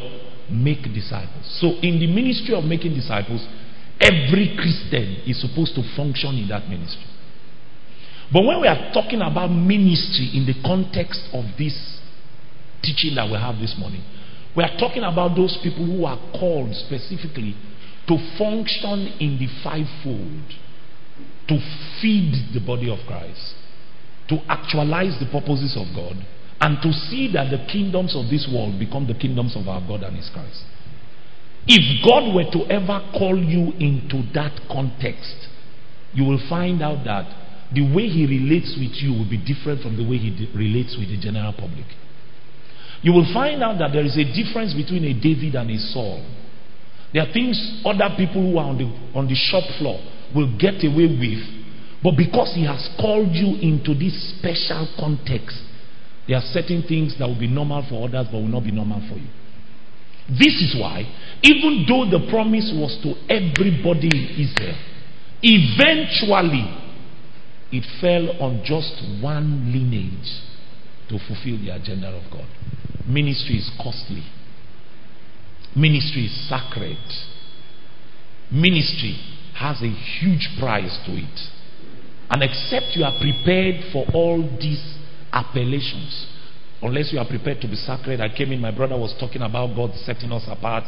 Make 0.50 0.84
disciples. 0.94 1.46
So, 1.62 1.78
in 1.82 2.00
the 2.00 2.08
ministry 2.08 2.56
of 2.56 2.64
making 2.64 2.96
disciples, 2.96 3.46
every 4.02 4.58
Christian 4.58 5.22
is 5.26 5.40
supposed 5.40 5.76
to 5.76 5.84
function 5.96 6.36
in 6.36 6.48
that 6.50 6.68
ministry. 6.68 7.06
But 8.34 8.46
when 8.46 8.62
we 8.62 8.68
are 8.68 8.92
talking 8.92 9.22
about 9.22 9.50
ministry 9.50 10.32
in 10.34 10.48
the 10.48 10.56
context 10.66 11.30
of 11.34 11.46
this 11.58 12.00
teaching 12.82 13.14
that 13.16 13.28
we 13.30 13.34
have 13.34 13.60
this 13.60 13.76
morning, 13.78 14.04
we 14.58 14.64
are 14.64 14.76
talking 14.80 15.04
about 15.04 15.36
those 15.36 15.58
people 15.62 15.86
who 15.86 16.06
are 16.06 16.18
called 16.34 16.74
specifically 16.74 17.56
to 18.08 18.18
function 18.38 19.14
in 19.20 19.38
the 19.38 19.48
fivefold, 19.64 20.50
to 21.48 21.60
feed 22.02 22.34
the 22.54 22.60
body 22.60 22.90
of 22.90 23.00
Christ, 23.06 23.54
to 24.30 24.42
actualize 24.50 25.16
the 25.20 25.30
purposes 25.32 25.78
of 25.78 25.94
God, 25.96 26.18
and 26.60 26.82
to 26.82 26.92
see 26.92 27.32
that 27.34 27.52
the 27.52 27.66
kingdoms 27.72 28.16
of 28.16 28.32
this 28.32 28.50
world 28.52 28.80
become 28.80 29.06
the 29.06 29.14
kingdoms 29.14 29.56
of 29.56 29.68
our 29.68 29.82
God 29.82 30.02
and 30.02 30.18
His 30.18 30.30
Christ. 30.34 30.64
If 31.68 32.04
God 32.04 32.34
were 32.34 32.50
to 32.50 32.66
ever 32.72 33.00
call 33.14 33.38
you 33.38 33.74
into 33.80 34.24
that 34.34 34.60
context, 34.68 35.48
you 36.14 36.26
will 36.26 36.42
find 36.50 36.82
out 36.82 37.06
that 37.06 37.43
the 37.74 37.82
way 37.82 38.08
He 38.08 38.26
relates 38.26 38.78
with 38.78 38.94
you 39.02 39.14
will 39.14 39.30
be 39.30 39.38
different 39.42 39.82
from 39.82 39.98
the 39.98 40.04
way 40.06 40.18
He 40.18 40.32
relates 40.56 40.96
with 40.98 41.10
the 41.10 41.18
general 41.20 41.54
public. 41.54 41.86
You 43.02 43.12
will 43.12 43.28
find 43.34 43.62
out 43.62 43.80
that 43.80 43.92
there 43.92 44.06
is 44.06 44.16
a 44.16 44.24
difference 44.24 44.74
between 44.74 45.04
a 45.04 45.14
David 45.14 45.56
and 45.56 45.70
a 45.70 45.78
Saul. 45.92 46.24
There 47.12 47.22
are 47.22 47.32
things 47.34 47.60
other 47.86 48.10
people 48.18 48.42
who 48.42 48.58
are 48.58 48.70
on 48.70 48.78
the, 48.78 48.88
on 49.14 49.28
the 49.28 49.36
shop 49.36 49.64
floor 49.78 50.00
will 50.34 50.50
get 50.58 50.82
away 50.82 51.12
with, 51.12 51.44
but 52.02 52.16
because 52.18 52.54
He 52.56 52.66
has 52.66 52.90
called 53.00 53.34
you 53.34 53.60
into 53.60 53.94
this 53.94 54.16
special 54.40 54.88
context, 54.98 55.58
there 56.28 56.38
are 56.38 56.48
certain 56.54 56.84
things 56.88 57.18
that 57.20 57.28
will 57.28 57.40
be 57.40 57.48
normal 57.48 57.84
for 57.90 58.08
others 58.08 58.28
but 58.32 58.40
will 58.40 58.54
not 58.54 58.64
be 58.64 58.72
normal 58.72 59.02
for 59.10 59.20
you. 59.20 59.28
This 60.30 60.56
is 60.64 60.76
why, 60.80 61.04
even 61.44 61.84
though 61.84 62.08
the 62.08 62.32
promise 62.32 62.72
was 62.74 62.96
to 63.04 63.12
everybody 63.28 64.08
in 64.08 64.26
Israel, 64.40 64.80
eventually 65.44 66.83
it 67.74 67.84
fell 68.00 68.30
on 68.40 68.62
just 68.64 69.02
one 69.20 69.74
lineage 69.74 70.46
to 71.10 71.18
fulfill 71.18 71.58
the 71.58 71.74
agenda 71.74 72.08
of 72.08 72.22
God. 72.32 72.46
Ministry 73.08 73.58
is 73.58 73.72
costly. 73.82 74.24
Ministry 75.76 76.26
is 76.26 76.48
sacred. 76.48 77.02
Ministry 78.52 79.18
has 79.56 79.82
a 79.82 79.90
huge 79.90 80.48
price 80.60 81.00
to 81.08 81.14
it. 81.18 81.40
And 82.30 82.44
except 82.44 82.96
you 82.96 83.04
are 83.04 83.18
prepared 83.20 83.92
for 83.92 84.06
all 84.14 84.38
these 84.62 84.82
appellations, 85.34 86.28
unless 86.80 87.12
you 87.12 87.18
are 87.18 87.28
prepared 87.28 87.60
to 87.62 87.68
be 87.68 87.76
sacred, 87.76 88.22
I 88.22 88.30
came 88.30 88.52
in, 88.52 88.62
my 88.62 88.72
brother 88.72 88.98
was 88.98 89.16
talking 89.20 89.42
about 89.42 89.76
God 89.76 89.96
setting 90.06 90.32
us 90.32 90.46
apart. 90.48 90.84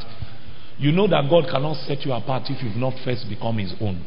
You 0.77 0.91
know 0.91 1.07
that 1.07 1.25
God 1.31 1.49
cannot 1.49 1.77
set 1.87 2.05
you 2.05 2.13
apart 2.13 2.43
if 2.49 2.61
you've 2.61 2.77
not 2.77 2.93
first 3.03 3.25
become 3.27 3.57
His 3.57 3.73
own. 3.81 4.05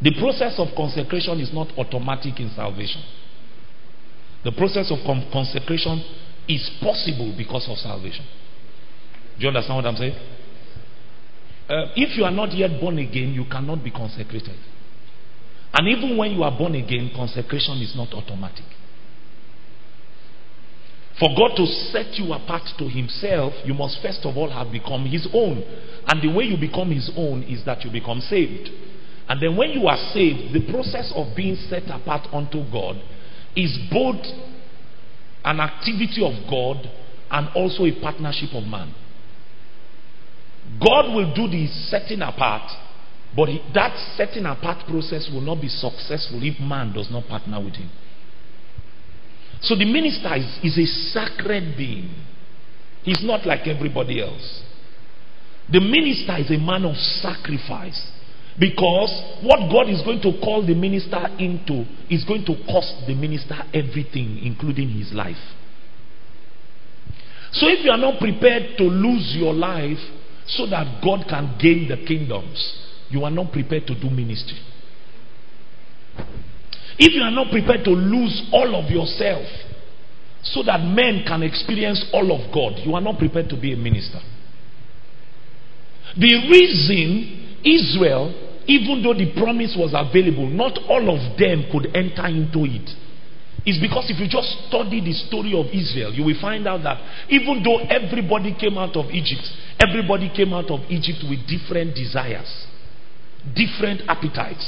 The 0.00 0.14
process 0.18 0.58
of 0.58 0.68
consecration 0.76 1.40
is 1.40 1.52
not 1.52 1.68
automatic 1.76 2.40
in 2.40 2.50
salvation. 2.54 3.02
The 4.44 4.52
process 4.52 4.90
of 4.90 4.98
consecration 5.32 6.02
is 6.48 6.70
possible 6.80 7.34
because 7.36 7.68
of 7.68 7.78
salvation. 7.78 8.24
Do 9.38 9.42
you 9.42 9.48
understand 9.48 9.76
what 9.76 9.86
I'm 9.86 9.96
saying? 9.96 10.16
Uh, 11.68 11.92
if 11.96 12.18
you 12.18 12.24
are 12.24 12.30
not 12.30 12.52
yet 12.52 12.80
born 12.80 12.98
again, 12.98 13.32
you 13.32 13.44
cannot 13.50 13.84
be 13.84 13.90
consecrated. 13.90 14.56
And 15.72 15.88
even 15.88 16.16
when 16.16 16.32
you 16.32 16.42
are 16.42 16.56
born 16.56 16.74
again, 16.74 17.10
consecration 17.14 17.78
is 17.78 17.94
not 17.96 18.12
automatic. 18.12 18.64
For 21.18 21.28
God 21.36 21.56
to 21.56 21.66
set 21.66 22.18
you 22.18 22.32
apart 22.32 22.62
to 22.78 22.88
Himself, 22.88 23.52
you 23.64 23.74
must 23.74 24.02
first 24.02 24.20
of 24.24 24.36
all 24.36 24.50
have 24.50 24.72
become 24.72 25.06
His 25.06 25.28
own. 25.32 25.62
And 26.08 26.20
the 26.20 26.34
way 26.34 26.44
you 26.44 26.56
become 26.58 26.90
His 26.90 27.10
own 27.16 27.44
is 27.44 27.64
that 27.64 27.84
you 27.84 27.90
become 27.90 28.20
saved. 28.20 28.68
And 29.32 29.40
then 29.40 29.56
when 29.56 29.70
you 29.70 29.86
are 29.86 29.96
saved, 30.12 30.52
the 30.52 30.70
process 30.70 31.10
of 31.16 31.34
being 31.34 31.56
set 31.70 31.84
apart 31.84 32.28
unto 32.34 32.70
God 32.70 33.00
is 33.56 33.78
both 33.90 34.20
an 35.42 35.58
activity 35.58 36.20
of 36.22 36.34
God 36.50 36.76
and 37.30 37.48
also 37.54 37.86
a 37.86 37.98
partnership 37.98 38.50
of 38.52 38.64
man. 38.64 38.94
God 40.78 41.14
will 41.14 41.32
do 41.34 41.48
the 41.48 41.66
setting 41.88 42.20
apart, 42.20 42.70
but 43.34 43.48
that 43.72 43.96
setting 44.18 44.44
apart 44.44 44.86
process 44.86 45.30
will 45.32 45.40
not 45.40 45.62
be 45.62 45.68
successful 45.68 46.40
if 46.42 46.60
man 46.60 46.92
does 46.92 47.10
not 47.10 47.26
partner 47.26 47.58
with 47.58 47.76
him. 47.76 47.88
So 49.62 49.74
the 49.76 49.86
minister 49.86 50.36
is, 50.36 50.58
is 50.62 50.76
a 50.76 50.84
sacred 51.08 51.74
being. 51.78 52.10
He's 53.02 53.24
not 53.24 53.46
like 53.46 53.66
everybody 53.66 54.20
else. 54.20 54.62
The 55.72 55.80
minister 55.80 56.36
is 56.36 56.50
a 56.50 56.62
man 56.62 56.84
of 56.84 56.96
sacrifice. 56.96 58.10
Because 58.58 59.40
what 59.42 59.70
God 59.70 59.88
is 59.88 60.02
going 60.02 60.20
to 60.22 60.38
call 60.40 60.66
the 60.66 60.74
minister 60.74 61.24
into 61.38 61.84
is 62.10 62.24
going 62.24 62.44
to 62.44 62.54
cost 62.66 63.06
the 63.06 63.14
minister 63.14 63.56
everything, 63.72 64.40
including 64.44 64.90
his 64.90 65.12
life. 65.12 65.40
So 67.52 67.68
if 67.68 67.84
you 67.84 67.90
are 67.90 67.98
not 67.98 68.20
prepared 68.20 68.76
to 68.78 68.84
lose 68.84 69.34
your 69.36 69.54
life 69.54 69.98
so 70.46 70.66
that 70.66 71.02
God 71.02 71.24
can 71.28 71.56
gain 71.60 71.88
the 71.88 71.96
kingdoms, 72.06 72.56
you 73.08 73.24
are 73.24 73.30
not 73.30 73.52
prepared 73.52 73.86
to 73.86 73.98
do 73.98 74.10
ministry. 74.10 74.58
If 76.98 77.14
you 77.14 77.22
are 77.22 77.30
not 77.30 77.50
prepared 77.50 77.84
to 77.84 77.90
lose 77.90 78.48
all 78.52 78.74
of 78.76 78.90
yourself 78.90 79.46
so 80.42 80.62
that 80.64 80.80
men 80.80 81.24
can 81.26 81.42
experience 81.42 82.04
all 82.12 82.32
of 82.32 82.52
God, 82.52 82.84
you 82.84 82.94
are 82.94 83.00
not 83.00 83.18
prepared 83.18 83.48
to 83.50 83.60
be 83.60 83.72
a 83.72 83.76
minister. 83.76 84.20
The 86.16 86.34
reason 86.50 87.51
Israel, 87.64 88.34
even 88.66 89.02
though 89.02 89.14
the 89.14 89.32
promise 89.36 89.74
was 89.78 89.94
available, 89.94 90.46
not 90.46 90.78
all 90.88 91.02
of 91.10 91.38
them 91.38 91.66
could 91.70 91.94
enter 91.94 92.26
into 92.26 92.66
it. 92.66 92.90
It's 93.64 93.78
because 93.78 94.10
if 94.10 94.18
you 94.18 94.26
just 94.26 94.66
study 94.66 94.98
the 94.98 95.14
story 95.14 95.54
of 95.54 95.70
Israel, 95.70 96.10
you 96.10 96.24
will 96.26 96.38
find 96.40 96.66
out 96.66 96.82
that 96.82 96.98
even 97.30 97.62
though 97.62 97.78
everybody 97.86 98.54
came 98.58 98.76
out 98.76 98.96
of 98.96 99.06
Egypt, 99.14 99.46
everybody 99.78 100.30
came 100.34 100.52
out 100.52 100.70
of 100.70 100.82
Egypt 100.90 101.22
with 101.30 101.46
different 101.46 101.94
desires, 101.94 102.50
different 103.54 104.02
appetites. 104.10 104.66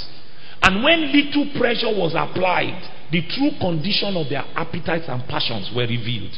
And 0.63 0.83
when 0.83 1.11
little 1.11 1.51
pressure 1.59 1.91
was 1.91 2.15
applied, 2.15 2.79
the 3.11 3.27
true 3.35 3.51
condition 3.59 4.15
of 4.17 4.31
their 4.31 4.47
appetites 4.55 5.11
and 5.11 5.27
passions 5.27 5.75
were 5.75 5.87
revealed. 5.91 6.33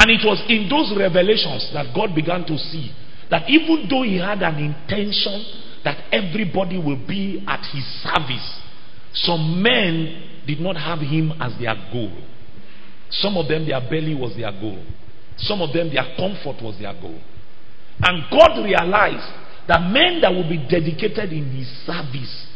And 0.00 0.10
it 0.10 0.24
was 0.24 0.40
in 0.48 0.68
those 0.68 0.96
revelations 0.96 1.70
that 1.72 1.92
God 1.94 2.14
began 2.16 2.44
to 2.48 2.56
see 2.56 2.92
that 3.30 3.48
even 3.48 3.86
though 3.88 4.02
He 4.02 4.18
had 4.18 4.42
an 4.42 4.56
intention 4.58 5.44
that 5.84 6.04
everybody 6.12 6.78
will 6.78 7.00
be 7.06 7.44
at 7.46 7.60
His 7.72 7.84
service, 8.02 8.60
some 9.14 9.62
men 9.62 10.44
did 10.46 10.60
not 10.60 10.76
have 10.76 11.00
Him 11.00 11.32
as 11.40 11.58
their 11.58 11.74
goal. 11.92 12.12
Some 13.10 13.36
of 13.36 13.48
them, 13.48 13.66
their 13.66 13.80
belly 13.80 14.14
was 14.14 14.36
their 14.36 14.52
goal. 14.52 14.82
Some 15.38 15.62
of 15.62 15.72
them, 15.72 15.90
their 15.92 16.16
comfort 16.16 16.62
was 16.62 16.76
their 16.80 16.92
goal. 16.94 17.20
And 18.02 18.24
God 18.30 18.64
realized 18.64 19.26
that 19.68 19.80
men 19.90 20.20
that 20.20 20.32
will 20.32 20.48
be 20.48 20.58
dedicated 20.58 21.32
in 21.32 21.50
His 21.56 21.68
service, 21.86 22.46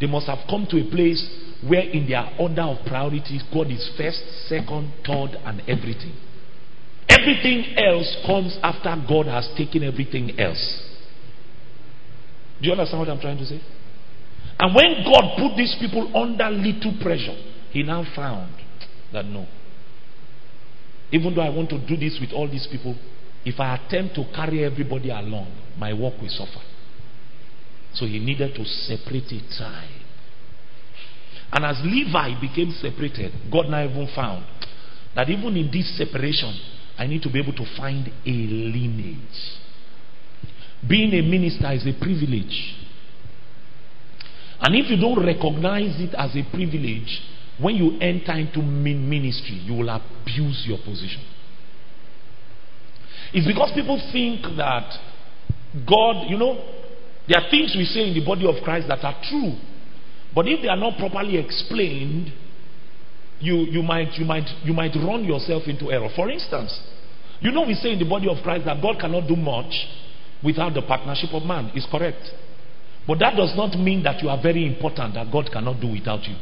they 0.00 0.06
must 0.06 0.26
have 0.26 0.40
come 0.48 0.66
to 0.70 0.76
a 0.78 0.90
place 0.90 1.22
where, 1.66 1.82
in 1.82 2.08
their 2.08 2.28
order 2.38 2.62
of 2.62 2.84
priorities, 2.86 3.42
God 3.52 3.70
is 3.70 3.88
first, 3.96 4.20
second, 4.48 4.92
third, 5.06 5.38
and 5.44 5.60
everything. 5.68 6.14
Everything 7.18 7.76
else 7.76 8.16
comes 8.26 8.56
after 8.62 8.94
God 9.08 9.26
has 9.26 9.48
taken 9.56 9.82
everything 9.82 10.38
else. 10.38 10.82
Do 12.60 12.68
you 12.68 12.72
understand 12.72 13.00
what 13.00 13.08
I'm 13.08 13.20
trying 13.20 13.38
to 13.38 13.44
say? 13.46 13.60
And 14.58 14.74
when 14.74 15.04
God 15.04 15.36
put 15.36 15.56
these 15.56 15.76
people 15.80 16.10
under 16.16 16.48
little 16.48 16.96
pressure, 17.02 17.36
He 17.70 17.82
now 17.82 18.04
found 18.14 18.54
that 19.12 19.26
no. 19.26 19.46
Even 21.10 21.34
though 21.34 21.42
I 21.42 21.50
want 21.50 21.68
to 21.70 21.86
do 21.86 21.96
this 21.96 22.18
with 22.20 22.32
all 22.32 22.48
these 22.48 22.66
people, 22.70 22.96
if 23.44 23.58
I 23.60 23.76
attempt 23.76 24.14
to 24.14 24.24
carry 24.34 24.64
everybody 24.64 25.10
along, 25.10 25.52
my 25.76 25.92
work 25.92 26.14
will 26.20 26.28
suffer. 26.28 26.64
So 27.94 28.06
he 28.06 28.18
needed 28.18 28.54
to 28.54 28.64
separate 28.64 29.30
a 29.32 29.56
tribe. 29.56 29.88
And 31.52 31.66
as 31.66 31.76
Levi 31.84 32.40
became 32.40 32.72
separated, 32.80 33.32
God 33.52 33.68
now 33.68 33.84
even 33.84 34.08
found 34.14 34.46
that 35.14 35.28
even 35.28 35.56
in 35.56 35.70
this 35.70 35.98
separation, 35.98 36.58
I 37.02 37.08
need 37.08 37.22
to 37.22 37.32
be 37.32 37.40
able 37.40 37.52
to 37.54 37.66
find 37.76 38.06
a 38.06 38.30
lineage. 38.30 39.58
Being 40.88 41.12
a 41.14 41.22
minister 41.28 41.72
is 41.72 41.84
a 41.84 41.98
privilege. 42.00 42.76
And 44.60 44.76
if 44.76 44.88
you 44.88 44.96
don't 45.00 45.18
recognize 45.18 46.00
it 46.00 46.14
as 46.14 46.36
a 46.36 46.48
privilege, 46.54 47.20
when 47.60 47.74
you 47.74 47.98
enter 47.98 48.34
into 48.34 48.62
ministry, 48.62 49.56
you 49.64 49.74
will 49.74 49.88
abuse 49.88 50.62
your 50.64 50.78
position. 50.78 51.22
It's 53.34 53.48
because 53.48 53.72
people 53.74 54.00
think 54.12 54.42
that 54.56 54.86
God, 55.84 56.30
you 56.30 56.38
know, 56.38 56.54
there 57.26 57.40
are 57.40 57.50
things 57.50 57.74
we 57.76 57.84
say 57.84 58.06
in 58.06 58.14
the 58.14 58.24
body 58.24 58.46
of 58.46 58.62
Christ 58.62 58.86
that 58.86 59.02
are 59.02 59.16
true. 59.28 59.58
But 60.32 60.46
if 60.46 60.62
they 60.62 60.68
are 60.68 60.76
not 60.76 60.98
properly 60.98 61.36
explained, 61.36 62.32
you, 63.40 63.56
you, 63.56 63.82
might, 63.82 64.14
you, 64.14 64.24
might, 64.24 64.48
you 64.62 64.72
might 64.72 64.94
run 64.94 65.24
yourself 65.24 65.64
into 65.66 65.90
error. 65.90 66.08
For 66.14 66.30
instance, 66.30 66.78
you 67.42 67.50
know, 67.50 67.66
we 67.66 67.74
say 67.74 67.92
in 67.92 67.98
the 67.98 68.08
body 68.08 68.28
of 68.28 68.42
Christ 68.42 68.64
that 68.66 68.80
God 68.80 69.00
cannot 69.00 69.26
do 69.26 69.34
much 69.34 69.74
without 70.44 70.74
the 70.74 70.82
partnership 70.82 71.30
of 71.34 71.42
man. 71.42 71.72
Is 71.74 71.86
correct. 71.90 72.22
But 73.06 73.18
that 73.18 73.34
does 73.36 73.52
not 73.56 73.76
mean 73.78 74.04
that 74.04 74.22
you 74.22 74.28
are 74.28 74.40
very 74.40 74.64
important, 74.64 75.14
that 75.14 75.30
God 75.32 75.50
cannot 75.52 75.80
do 75.80 75.88
without 75.88 76.22
you. 76.22 76.36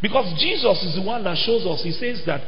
Because 0.00 0.32
Jesus 0.40 0.82
is 0.82 0.96
the 0.96 1.02
one 1.06 1.22
that 1.24 1.36
shows 1.36 1.66
us, 1.66 1.84
He 1.84 1.92
says 1.92 2.22
that 2.26 2.40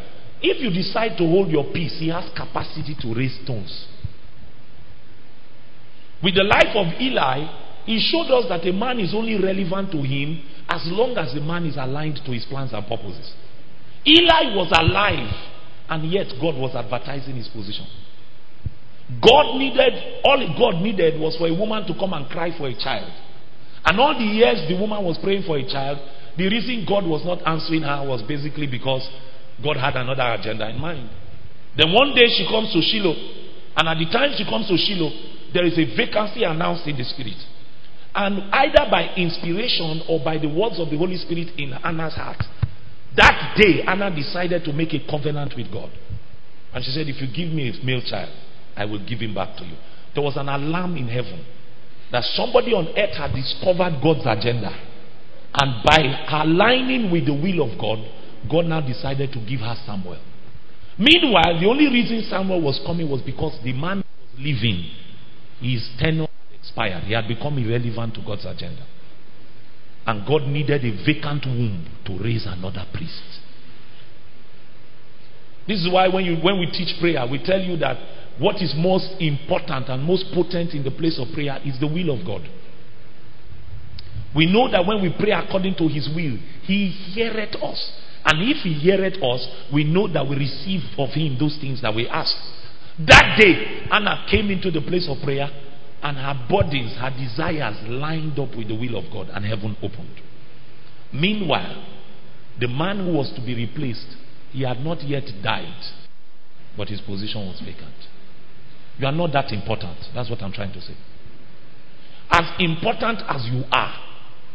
if 0.43 0.61
you 0.61 0.71
decide 0.71 1.17
to 1.19 1.25
hold 1.29 1.51
your 1.51 1.65
peace, 1.73 1.97
He 1.99 2.09
has 2.09 2.25
capacity 2.35 2.97
to 3.01 3.15
raise 3.15 3.39
stones. 3.45 3.87
With 6.23 6.35
the 6.35 6.43
life 6.43 6.75
of 6.75 6.87
Eli, 6.99 7.85
He 7.85 8.01
showed 8.01 8.33
us 8.33 8.49
that 8.49 8.67
a 8.67 8.73
man 8.73 8.99
is 8.99 9.15
only 9.15 9.37
relevant 9.37 9.93
to 9.93 10.01
Him 10.01 10.43
as 10.69 10.81
long 10.87 11.19
as 11.19 11.35
the 11.35 11.41
man 11.41 11.67
is 11.67 11.77
aligned 11.77 12.17
to 12.25 12.33
His 12.33 12.47
plans 12.47 12.73
and 12.73 12.87
purposes. 12.87 13.35
Eli 14.07 14.55
was 14.55 14.69
alive, 14.73 15.33
and 15.89 16.11
yet 16.11 16.27
God 16.41 16.57
was 16.57 16.75
advertising 16.75 17.37
His 17.37 17.49
position. 17.49 17.87
God 19.21 19.57
needed, 19.57 20.23
all 20.25 20.41
God 20.59 20.83
needed 20.83 21.21
was 21.21 21.37
for 21.37 21.49
a 21.49 21.55
woman 21.55 21.87
to 21.87 21.95
come 21.95 22.13
and 22.13 22.29
cry 22.29 22.57
for 22.57 22.69
a 22.69 22.75
child. 22.75 23.11
And 23.85 24.01
all 24.01 24.17
the 24.17 24.25
years 24.25 24.65
the 24.69 24.81
woman 24.81 25.05
was 25.05 25.19
praying 25.23 25.45
for 25.47 25.59
a 25.59 25.65
child, 25.69 25.99
the 26.37 26.49
reason 26.49 26.87
God 26.89 27.05
was 27.05 27.25
not 27.25 27.45
answering 27.47 27.83
her 27.83 28.01
was 28.09 28.23
basically 28.27 28.67
because 28.67 29.07
God 29.63 29.77
had 29.77 29.95
another 29.95 30.25
agenda 30.35 30.69
in 30.69 30.81
mind. 30.81 31.11
Then 31.77 31.93
one 31.93 32.15
day 32.15 32.27
she 32.33 32.49
comes 32.49 32.73
to 32.73 32.81
Shiloh, 32.81 33.15
and 33.77 33.89
at 33.89 33.99
the 33.99 34.09
time 34.11 34.33
she 34.37 34.45
comes 34.45 34.69
to 34.69 34.77
Shiloh, 34.77 35.13
there 35.53 35.67
is 35.67 35.79
a 35.79 35.85
vacancy 35.97 36.43
announced 36.43 36.87
in 36.89 36.97
the 36.97 37.05
spirit. 37.05 37.39
And 38.15 38.51
either 38.53 38.89
by 38.91 39.15
inspiration 39.17 40.03
or 40.09 40.23
by 40.25 40.39
the 40.39 40.49
words 40.49 40.79
of 40.79 40.91
the 40.91 40.97
Holy 40.97 41.17
Spirit 41.19 41.55
in 41.59 41.73
Anna's 41.73 42.15
heart, 42.15 42.43
that 43.17 43.55
day 43.57 43.83
Anna 43.87 44.15
decided 44.15 44.65
to 44.65 44.73
make 44.73 44.93
a 44.93 45.01
covenant 45.09 45.55
with 45.57 45.71
God. 45.73 45.91
And 46.73 46.85
she 46.85 46.91
said, 46.91 47.07
If 47.09 47.21
you 47.21 47.29
give 47.29 47.55
me 47.55 47.71
a 47.71 47.85
male 47.85 48.03
child, 48.03 48.31
I 48.77 48.85
will 48.85 49.05
give 49.07 49.21
him 49.21 49.35
back 49.35 49.57
to 49.59 49.65
you. 49.65 49.77
There 50.15 50.23
was 50.23 50.37
an 50.37 50.49
alarm 50.49 50.97
in 50.97 51.09
heaven 51.09 51.45
that 52.11 52.25
somebody 52.35 52.73
on 52.73 52.89
earth 52.97 53.17
had 53.17 53.35
discovered 53.35 54.01
God's 54.03 54.27
agenda. 54.27 54.71
And 55.55 55.85
by 55.85 56.27
aligning 56.43 57.11
with 57.11 57.27
the 57.27 57.35
will 57.35 57.71
of 57.71 57.79
God, 57.79 57.99
God 58.51 58.67
now 58.67 58.81
decided 58.81 59.33
to 59.33 59.39
give 59.47 59.61
her 59.61 59.77
Samuel. 59.87 60.19
Meanwhile, 60.99 61.61
the 61.61 61.67
only 61.67 61.87
reason 61.87 62.23
Samuel 62.29 62.61
was 62.63 62.81
coming 62.85 63.09
was 63.09 63.23
because 63.23 63.59
the 63.63 63.73
man 63.73 63.99
was 63.99 64.39
living. 64.39 64.91
His 65.61 65.89
tenure 65.99 66.27
expired. 66.59 67.05
He 67.05 67.15
had 67.15 67.27
become 67.27 67.59
irrelevant 67.59 68.15
to 68.15 68.21
God's 68.23 68.45
agenda. 68.45 68.85
And 70.07 70.27
God 70.27 70.43
needed 70.43 70.85
a 70.85 71.05
vacant 71.05 71.47
womb 71.47 71.87
to 72.07 72.19
raise 72.23 72.47
another 72.47 72.85
priest. 72.93 73.41
This 75.67 75.81
is 75.81 75.91
why 75.91 76.09
when, 76.09 76.25
you, 76.25 76.37
when 76.37 76.61
we 76.61 76.67
teach 76.67 77.01
prayer, 77.01 77.27
we 77.31 77.43
tell 77.43 77.61
you 77.61 77.77
that 77.79 77.97
what 78.39 78.57
is 78.57 78.75
most 78.77 79.15
important 79.21 79.89
and 79.89 80.03
most 80.03 80.27
potent 80.35 80.75
in 80.75 80.85
the 80.85 80.91
place 80.91 81.19
of 81.19 81.33
prayer 81.33 81.59
is 81.65 81.81
the 81.81 81.87
will 81.87 82.19
of 82.19 82.27
God. 82.27 82.43
We 84.35 84.47
know 84.51 84.71
that 84.71 84.85
when 84.85 85.01
we 85.01 85.15
pray 85.19 85.31
according 85.31 85.77
to 85.77 85.89
His 85.89 86.09
will, 86.15 86.37
He 86.65 86.89
heareth 87.15 87.55
us. 87.63 87.93
And 88.25 88.43
if 88.51 88.59
He 88.65 88.75
heareth 88.75 89.23
us, 89.23 89.47
we 89.73 89.85
know 89.85 90.13
that 90.13 90.27
we 90.29 90.37
receive 90.37 90.83
of 90.99 91.11
Him 91.11 91.37
those 91.39 91.57
things 91.61 91.81
that 91.83 91.95
we 91.95 92.09
ask. 92.09 92.35
That 92.99 93.39
day, 93.41 93.87
Anna 93.91 94.27
came 94.31 94.51
into 94.51 94.71
the 94.71 94.81
place 94.81 95.09
of 95.09 95.23
prayer, 95.23 95.49
and 96.05 96.19
her 96.19 96.47
bodies, 96.51 96.95
her 97.01 97.11
desires 97.11 97.77
lined 97.89 98.39
up 98.39 98.55
with 98.55 98.69
the 98.69 98.75
will 98.75 98.99
of 98.99 99.11
God, 99.11 99.31
and 99.33 99.43
heaven 99.45 99.75
opened. 99.83 100.21
Meanwhile, 101.13 101.83
the 102.61 102.69
man 102.69 103.07
who 103.07 103.15
was 103.17 103.33
to 103.35 103.41
be 103.41 103.55
replaced, 103.55 104.15
he 104.53 104.63
had 104.63 104.81
not 104.81 105.03
yet 105.03 105.25
died, 105.43 105.83
but 106.77 106.89
his 106.89 107.01
position 107.01 107.41
was 107.47 107.59
vacant. 107.61 107.95
You 108.99 109.07
are 109.07 109.13
not 109.13 109.33
that 109.33 109.51
important. 109.51 109.97
That's 110.15 110.29
what 110.29 110.43
I'm 110.43 110.53
trying 110.53 110.75
to 110.75 110.81
say. 110.81 110.95
As 112.31 112.45
important 112.59 113.21
as 113.27 113.47
you 113.51 113.65
are, 113.73 113.95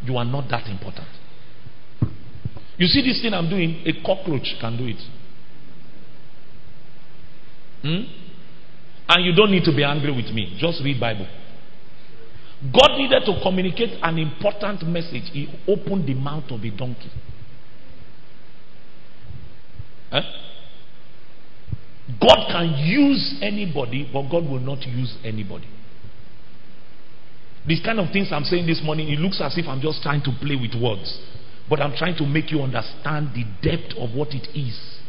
you 0.03 0.17
are 0.17 0.25
not 0.25 0.49
that 0.51 0.67
important. 0.67 1.07
You 2.77 2.85
see 2.87 3.01
this 3.01 3.21
thing 3.21 3.33
I'm 3.33 3.49
doing? 3.49 3.81
A 3.85 4.05
cockroach 4.05 4.55
can 4.61 4.77
do 4.77 4.85
it. 4.85 5.01
Hmm? 7.81 8.18
And 9.09 9.25
you 9.25 9.33
don't 9.33 9.49
need 9.49 9.63
to 9.63 9.75
be 9.75 9.83
angry 9.83 10.11
with 10.11 10.31
me. 10.31 10.55
Just 10.59 10.83
read 10.83 10.99
Bible. 10.99 11.27
God 12.71 12.97
needed 12.97 13.23
to 13.25 13.39
communicate 13.41 13.97
an 14.03 14.19
important 14.19 14.83
message. 14.83 15.23
He 15.31 15.49
opened 15.67 16.07
the 16.07 16.13
mouth 16.13 16.43
of 16.51 16.61
a 16.63 16.69
donkey. 16.69 17.09
Huh? 20.11 20.21
God 22.21 22.47
can 22.51 22.73
use 22.85 23.39
anybody, 23.41 24.09
but 24.11 24.29
God 24.29 24.43
will 24.43 24.59
not 24.59 24.85
use 24.85 25.17
anybody. 25.23 25.67
These 27.67 27.81
kind 27.83 27.99
of 27.99 28.11
things 28.11 28.29
I'm 28.31 28.43
saying 28.43 28.67
this 28.67 28.81
morning, 28.83 29.09
it 29.09 29.19
looks 29.19 29.41
as 29.41 29.57
if 29.57 29.67
I'm 29.67 29.81
just 29.81 30.03
trying 30.03 30.21
to 30.23 30.31
play 30.41 30.55
with 30.55 30.79
words. 30.79 31.19
But 31.69 31.81
I'm 31.81 31.95
trying 31.95 32.17
to 32.17 32.25
make 32.25 32.51
you 32.51 32.61
understand 32.61 33.29
the 33.33 33.45
depth 33.61 33.95
of 33.97 34.13
what 34.15 34.29
it 34.33 34.47
is 34.55 34.99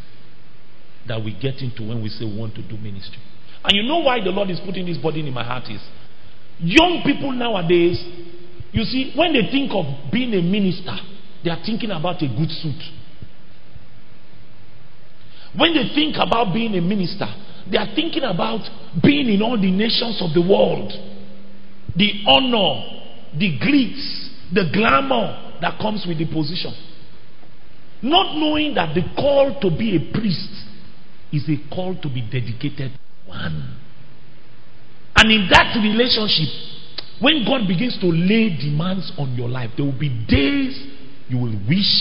that 1.09 1.23
we 1.23 1.33
get 1.33 1.61
into 1.61 1.89
when 1.89 2.03
we 2.03 2.09
say 2.09 2.25
we 2.25 2.39
want 2.39 2.55
to 2.55 2.63
do 2.63 2.77
ministry. 2.77 3.19
And 3.65 3.73
you 3.73 3.83
know 3.83 3.99
why 3.99 4.21
the 4.23 4.31
Lord 4.31 4.51
is 4.51 4.61
putting 4.65 4.87
this 4.87 4.97
burden 4.99 5.27
in 5.27 5.35
my 5.35 5.45
heart 5.45 5.65
is 5.71 5.81
young 6.63 7.03
people 7.05 7.33
nowadays, 7.33 8.03
you 8.73 8.85
see, 8.85 9.13
when 9.17 9.33
they 9.33 9.51
think 9.51 9.73
of 9.73 9.85
being 10.13 10.33
a 10.35 10.43
minister, 10.43 10.97
they 11.43 11.51
are 11.51 11.61
thinking 11.65 11.91
about 11.91 12.23
a 12.23 12.29
good 12.29 12.51
suit. 12.51 12.81
When 15.57 15.75
they 15.75 15.93
think 15.95 16.17
about 16.17 16.55
being 16.55 16.77
a 16.77 16.81
minister, 16.81 17.27
they 17.71 17.77
are 17.77 17.89
thinking 17.95 18.23
about 18.23 18.61
being 19.03 19.29
in 19.29 19.43
all 19.43 19.61
the 19.61 19.71
nations 19.71 20.23
of 20.23 20.33
the 20.33 20.41
world. 20.41 20.93
The 21.97 22.23
honor, 22.29 23.03
the 23.37 23.59
glitz, 23.59 24.29
the 24.55 24.71
glamour 24.73 25.59
that 25.61 25.81
comes 25.81 26.05
with 26.07 26.19
the 26.19 26.27
position. 26.27 26.73
Not 28.03 28.37
knowing 28.37 28.75
that 28.75 28.95
the 28.95 29.03
call 29.17 29.59
to 29.61 29.71
be 29.77 29.97
a 29.97 30.13
priest 30.13 30.51
is 31.33 31.49
a 31.49 31.75
call 31.75 32.01
to 32.01 32.09
be 32.09 32.23
dedicated 32.23 32.93
one. 33.31 33.79
And 35.17 35.31
in 35.31 35.49
that 35.51 35.79
relationship, 35.79 36.51
when 37.21 37.45
God 37.47 37.69
begins 37.69 37.99
to 38.01 38.07
lay 38.07 38.57
demands 38.57 39.13
on 39.19 39.35
your 39.35 39.49
life, 39.49 39.71
there 39.77 39.87
will 39.87 39.99
be 39.99 40.09
days 40.27 40.75
you 41.29 41.39
will 41.39 41.57
wish 41.69 41.93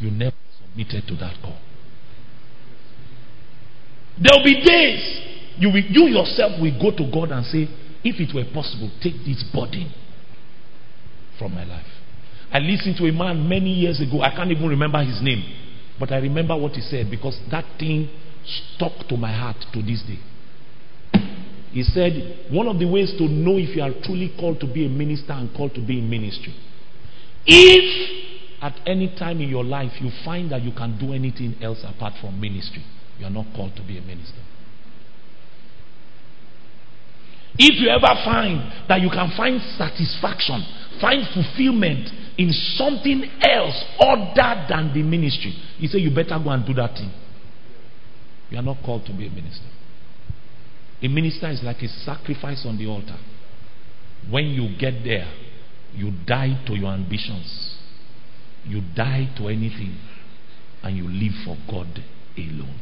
you 0.00 0.10
never 0.10 0.36
submitted 0.58 1.06
to 1.06 1.14
that 1.16 1.36
call. 1.42 1.58
There 4.18 4.34
will 4.34 4.44
be 4.44 4.60
days 4.64 5.28
you, 5.58 5.68
will, 5.68 5.84
you 5.84 6.18
yourself 6.18 6.60
will 6.60 6.74
go 6.80 6.96
to 6.96 7.10
God 7.12 7.30
and 7.30 7.44
say, 7.46 7.68
if 8.02 8.18
it 8.18 8.34
were 8.34 8.46
possible, 8.54 8.90
take 9.02 9.14
this 9.26 9.44
burden 9.52 9.92
from 11.38 11.54
my 11.54 11.64
life. 11.64 11.86
I 12.52 12.58
listened 12.60 12.96
to 12.98 13.04
a 13.06 13.12
man 13.12 13.48
many 13.48 13.70
years 13.70 14.00
ago. 14.00 14.22
I 14.22 14.34
can't 14.34 14.50
even 14.50 14.68
remember 14.68 15.04
his 15.04 15.20
name. 15.20 15.44
But 16.00 16.12
I 16.12 16.18
remember 16.18 16.56
what 16.56 16.72
he 16.72 16.80
said 16.80 17.10
because 17.10 17.38
that 17.50 17.64
thing 17.78 18.08
stuck 18.74 19.06
to 19.08 19.16
my 19.16 19.32
heart 19.32 19.56
to 19.74 19.82
this 19.82 20.02
day. 20.06 20.18
He 21.72 21.82
said, 21.82 22.46
one 22.50 22.66
of 22.66 22.78
the 22.78 22.86
ways 22.86 23.12
to 23.18 23.24
know 23.24 23.56
if 23.58 23.76
you 23.76 23.82
are 23.82 23.92
truly 24.02 24.32
called 24.38 24.60
to 24.60 24.66
be 24.66 24.86
a 24.86 24.88
minister 24.88 25.32
and 25.32 25.54
called 25.54 25.74
to 25.74 25.84
be 25.84 25.98
in 25.98 26.08
ministry. 26.08 26.54
If 27.46 28.26
at 28.62 28.74
any 28.86 29.14
time 29.18 29.40
in 29.40 29.48
your 29.48 29.64
life 29.64 29.92
you 30.00 30.10
find 30.24 30.50
that 30.50 30.62
you 30.62 30.72
can 30.72 30.98
do 30.98 31.12
anything 31.12 31.56
else 31.62 31.84
apart 31.84 32.14
from 32.20 32.40
ministry, 32.40 32.84
you 33.18 33.26
are 33.26 33.30
not 33.30 33.46
called 33.54 33.76
to 33.76 33.82
be 33.82 33.98
a 33.98 34.02
minister. 34.02 34.40
If 37.58 37.80
you 37.80 37.88
ever 37.88 38.14
find 38.24 38.88
that 38.88 39.00
you 39.00 39.10
can 39.10 39.32
find 39.36 39.60
satisfaction, 39.76 40.64
find 41.00 41.26
fulfillment 41.34 42.08
in 42.38 42.52
something 42.76 43.24
else 43.42 43.84
other 43.98 44.66
than 44.68 44.94
the 44.94 45.02
ministry, 45.02 45.50
he 45.76 45.88
said 45.88 46.00
you 46.00 46.14
better 46.14 46.38
go 46.42 46.50
and 46.50 46.64
do 46.64 46.72
that 46.74 46.94
thing. 46.94 47.10
You 48.50 48.58
are 48.58 48.62
not 48.62 48.78
called 48.84 49.04
to 49.06 49.12
be 49.12 49.26
a 49.26 49.30
minister. 49.30 49.66
A 51.02 51.08
minister 51.08 51.48
is 51.48 51.62
like 51.62 51.82
a 51.82 51.88
sacrifice 51.88 52.64
on 52.66 52.76
the 52.76 52.86
altar. 52.86 53.16
When 54.28 54.46
you 54.46 54.76
get 54.78 55.04
there, 55.04 55.32
you 55.94 56.12
die 56.26 56.62
to 56.66 56.74
your 56.74 56.92
ambitions, 56.92 57.76
you 58.64 58.82
die 58.94 59.32
to 59.36 59.48
anything, 59.48 59.96
and 60.82 60.96
you 60.96 61.08
live 61.08 61.32
for 61.44 61.56
God 61.70 62.02
alone. 62.36 62.80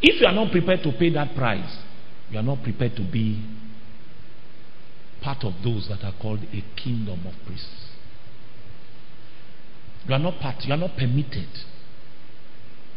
If 0.00 0.20
you 0.20 0.26
are 0.26 0.34
not 0.34 0.52
prepared 0.52 0.82
to 0.82 0.92
pay 0.92 1.10
that 1.10 1.34
price, 1.34 1.78
you 2.30 2.38
are 2.38 2.42
not 2.42 2.62
prepared 2.62 2.96
to 2.96 3.02
be 3.02 3.42
part 5.22 5.44
of 5.44 5.54
those 5.62 5.88
that 5.88 6.04
are 6.04 6.14
called 6.20 6.40
a 6.52 6.64
kingdom 6.80 7.26
of 7.26 7.34
priests. 7.46 7.90
You 10.06 10.14
are 10.14 10.18
not 10.18 10.40
part, 10.40 10.64
you 10.64 10.72
are 10.74 10.78
not 10.78 10.96
permitted 10.96 11.48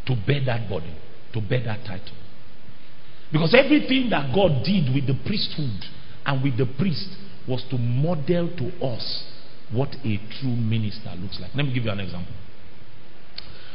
to 0.06 0.16
bear 0.26 0.44
that 0.44 0.68
burden, 0.68 0.96
to 1.32 1.40
bear 1.40 1.62
that 1.64 1.84
title. 1.84 2.16
Because 3.32 3.54
everything 3.54 4.10
that 4.10 4.34
God 4.34 4.64
did 4.64 4.94
with 4.94 5.06
the 5.06 5.18
priesthood 5.26 5.84
and 6.24 6.42
with 6.42 6.56
the 6.56 6.66
priest 6.78 7.08
was 7.48 7.64
to 7.70 7.78
model 7.78 8.48
to 8.56 8.86
us 8.86 9.24
what 9.72 9.94
a 10.04 10.20
true 10.40 10.54
minister 10.54 11.12
looks 11.18 11.38
like. 11.40 11.54
Let 11.54 11.66
me 11.66 11.74
give 11.74 11.84
you 11.84 11.90
an 11.90 12.00
example. 12.00 12.32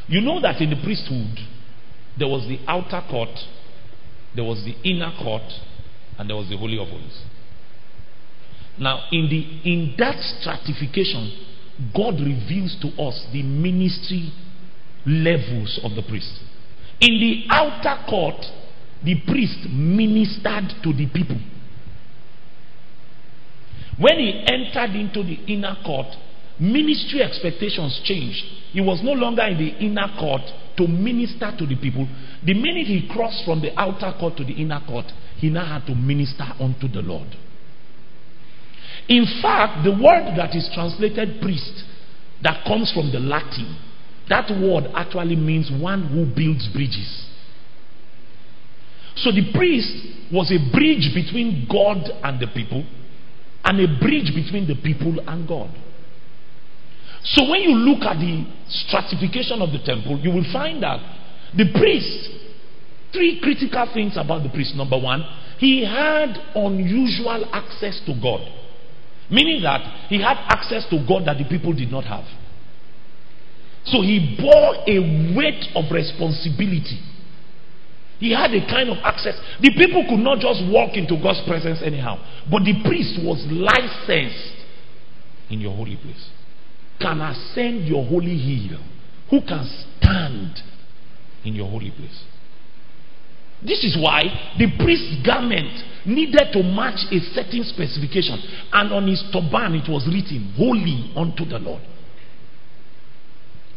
You 0.07 0.21
know 0.21 0.41
that 0.41 0.61
in 0.61 0.69
the 0.69 0.81
priesthood, 0.83 1.37
there 2.17 2.27
was 2.27 2.47
the 2.47 2.59
outer 2.67 3.01
court, 3.09 3.37
there 4.35 4.43
was 4.43 4.63
the 4.63 4.75
inner 4.83 5.11
court, 5.21 5.43
and 6.17 6.29
there 6.29 6.35
was 6.35 6.49
the 6.49 6.57
Holy 6.57 6.77
of 6.79 6.87
Holies. 6.87 7.23
Now, 8.77 9.05
in, 9.11 9.27
the, 9.29 9.69
in 9.69 9.95
that 9.97 10.19
stratification, 10.19 11.31
God 11.95 12.15
reveals 12.19 12.77
to 12.81 12.87
us 13.01 13.27
the 13.31 13.43
ministry 13.43 14.31
levels 15.05 15.79
of 15.83 15.95
the 15.95 16.03
priest. 16.03 16.39
In 16.99 17.19
the 17.19 17.45
outer 17.49 18.05
court, 18.09 18.45
the 19.03 19.15
priest 19.27 19.67
ministered 19.69 20.69
to 20.83 20.93
the 20.93 21.07
people. 21.13 21.39
When 23.99 24.17
he 24.17 24.45
entered 24.47 24.95
into 24.95 25.23
the 25.23 25.37
inner 25.51 25.75
court, 25.85 26.07
ministry 26.59 27.21
expectations 27.21 28.01
changed. 28.03 28.43
He 28.71 28.81
was 28.81 29.01
no 29.03 29.11
longer 29.13 29.43
in 29.43 29.57
the 29.57 29.77
inner 29.83 30.07
court 30.19 30.41
to 30.77 30.87
minister 30.87 31.53
to 31.57 31.65
the 31.65 31.75
people. 31.75 32.07
The 32.45 32.53
minute 32.53 32.87
he 32.87 33.07
crossed 33.11 33.45
from 33.45 33.61
the 33.61 33.77
outer 33.79 34.13
court 34.19 34.37
to 34.37 34.43
the 34.43 34.53
inner 34.53 34.81
court, 34.87 35.05
he 35.37 35.49
now 35.49 35.65
had 35.65 35.85
to 35.87 35.95
minister 35.95 36.45
unto 36.59 36.87
the 36.87 37.01
Lord. 37.01 37.27
In 39.07 39.25
fact, 39.41 39.83
the 39.83 39.91
word 39.91 40.37
that 40.37 40.55
is 40.55 40.69
translated 40.73 41.41
priest, 41.41 41.83
that 42.43 42.65
comes 42.65 42.91
from 42.93 43.11
the 43.11 43.19
Latin, 43.19 43.77
that 44.29 44.49
word 44.49 44.85
actually 44.95 45.35
means 45.35 45.69
one 45.81 46.07
who 46.07 46.25
builds 46.25 46.69
bridges. 46.69 47.27
So 49.15 49.31
the 49.31 49.51
priest 49.53 50.31
was 50.31 50.51
a 50.51 50.59
bridge 50.71 51.11
between 51.13 51.67
God 51.69 52.09
and 52.23 52.39
the 52.39 52.47
people, 52.47 52.85
and 53.63 53.79
a 53.79 53.99
bridge 53.99 54.33
between 54.33 54.67
the 54.67 54.75
people 54.75 55.19
and 55.27 55.47
God. 55.47 55.69
So 57.23 57.49
when 57.49 57.61
you 57.61 57.75
look 57.75 58.01
at 58.01 58.17
the 58.17 58.45
stratification 58.67 59.61
of 59.61 59.71
the 59.71 59.79
temple, 59.85 60.17
you 60.19 60.31
will 60.31 60.47
find 60.51 60.81
that 60.81 60.99
the 61.55 61.69
priest, 61.77 62.29
three 63.13 63.39
critical 63.41 63.87
things 63.93 64.13
about 64.17 64.43
the 64.43 64.49
priest. 64.49 64.75
Number 64.75 64.97
one, 64.97 65.21
he 65.59 65.85
had 65.85 66.33
unusual 66.55 67.45
access 67.53 68.01
to 68.07 68.13
God, 68.19 68.41
meaning 69.29 69.61
that 69.61 70.07
he 70.09 70.19
had 70.19 70.37
access 70.49 70.89
to 70.89 71.05
God 71.07 71.27
that 71.27 71.37
the 71.37 71.45
people 71.45 71.73
did 71.73 71.91
not 71.91 72.05
have. 72.05 72.25
So 73.85 74.01
he 74.01 74.37
bore 74.39 74.75
a 74.87 74.97
weight 75.35 75.65
of 75.75 75.91
responsibility. 75.91 76.97
He 78.21 78.31
had 78.31 78.53
a 78.53 78.61
kind 78.69 78.87
of 78.87 79.01
access. 79.03 79.35
The 79.59 79.73
people 79.75 80.05
could 80.07 80.21
not 80.21 80.39
just 80.39 80.61
walk 80.69 80.93
into 80.93 81.17
God's 81.17 81.41
presence 81.45 81.81
anyhow, 81.83 82.21
but 82.49 82.61
the 82.63 82.77
priest 82.85 83.17
was 83.25 83.41
licensed 83.49 84.61
in 85.49 85.59
your 85.59 85.75
holy 85.75 85.97
place 85.97 86.29
can 87.01 87.19
ascend 87.21 87.87
your 87.87 88.05
holy 88.05 88.37
hill, 88.37 88.79
who 89.29 89.41
can 89.41 89.65
stand 89.99 90.53
in 91.43 91.55
your 91.55 91.67
holy 91.67 91.91
place. 91.91 92.23
This 93.63 93.83
is 93.83 93.97
why 93.99 94.23
the 94.57 94.67
priest's 94.83 95.25
garment 95.25 96.05
needed 96.05 96.49
to 96.53 96.63
match 96.63 96.99
a 97.11 97.19
certain 97.33 97.63
specification, 97.63 98.39
and 98.71 98.93
on 98.93 99.07
his 99.07 99.23
turban 99.33 99.75
it 99.75 99.89
was 99.89 100.07
written, 100.07 100.53
Holy 100.57 101.11
unto 101.15 101.45
the 101.45 101.59
Lord. 101.59 101.81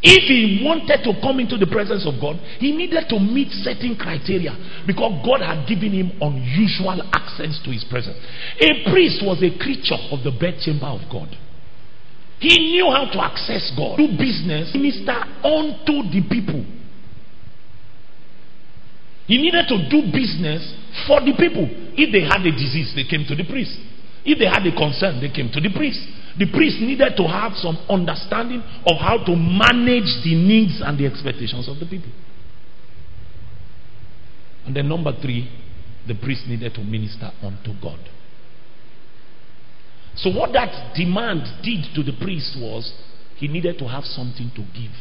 If 0.05 0.29
he 0.29 0.61
wanted 0.61 1.01
to 1.01 1.17
come 1.17 1.41
into 1.41 1.57
the 1.57 1.65
presence 1.65 2.05
of 2.05 2.21
God, 2.21 2.37
he 2.61 2.77
needed 2.77 3.09
to 3.09 3.17
meet 3.17 3.49
certain 3.65 3.97
criteria 3.97 4.53
because 4.85 5.17
God 5.25 5.41
had 5.41 5.65
given 5.65 5.89
him 5.89 6.13
unusual 6.21 7.01
access 7.09 7.57
to 7.65 7.73
his 7.73 7.81
presence. 7.89 8.13
A 8.61 8.85
priest 8.93 9.25
was 9.25 9.41
a 9.41 9.49
creature 9.57 9.97
of 10.13 10.21
the 10.21 10.29
bedchamber 10.29 10.93
of 10.93 11.01
God. 11.09 11.33
He 12.37 12.53
knew 12.53 12.85
how 12.93 13.09
to 13.09 13.17
access 13.17 13.73
God, 13.73 13.97
do 13.97 14.13
business, 14.13 14.77
minister 14.77 15.17
unto 15.41 16.05
the 16.13 16.21
people. 16.29 16.61
He 19.25 19.41
needed 19.41 19.65
to 19.73 19.89
do 19.89 20.05
business 20.13 20.61
for 21.09 21.17
the 21.25 21.33
people. 21.33 21.65
If 21.97 22.13
they 22.13 22.21
had 22.29 22.45
a 22.45 22.53
disease, 22.53 22.93
they 22.93 23.09
came 23.09 23.25
to 23.25 23.33
the 23.33 23.49
priest. 23.49 23.73
If 24.21 24.37
they 24.37 24.45
had 24.45 24.61
a 24.61 24.73
concern, 24.77 25.17
they 25.17 25.33
came 25.33 25.49
to 25.49 25.57
the 25.57 25.73
priest. 25.73 25.97
The 26.37 26.51
priest 26.51 26.81
needed 26.81 27.15
to 27.15 27.23
have 27.27 27.53
some 27.55 27.77
understanding 27.89 28.61
of 28.85 28.97
how 28.99 29.23
to 29.25 29.35
manage 29.35 30.23
the 30.23 30.35
needs 30.35 30.81
and 30.83 30.99
the 30.99 31.05
expectations 31.05 31.69
of 31.69 31.79
the 31.79 31.85
people. 31.85 32.11
And 34.65 34.75
then, 34.75 34.89
number 34.89 35.13
three, 35.21 35.49
the 36.07 36.15
priest 36.15 36.43
needed 36.47 36.73
to 36.73 36.81
minister 36.81 37.31
unto 37.41 37.71
God. 37.81 37.99
So, 40.15 40.29
what 40.29 40.51
that 40.53 40.95
demand 40.95 41.43
did 41.63 41.85
to 41.95 42.03
the 42.03 42.17
priest 42.19 42.57
was 42.59 42.91
he 43.37 43.47
needed 43.47 43.77
to 43.79 43.87
have 43.87 44.03
something 44.03 44.51
to 44.55 44.61
give. 44.73 44.95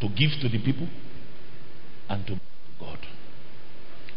To 0.00 0.08
give 0.08 0.30
to 0.40 0.48
the 0.48 0.62
people 0.62 0.88
and 2.08 2.26
to 2.26 2.40
God. 2.78 2.98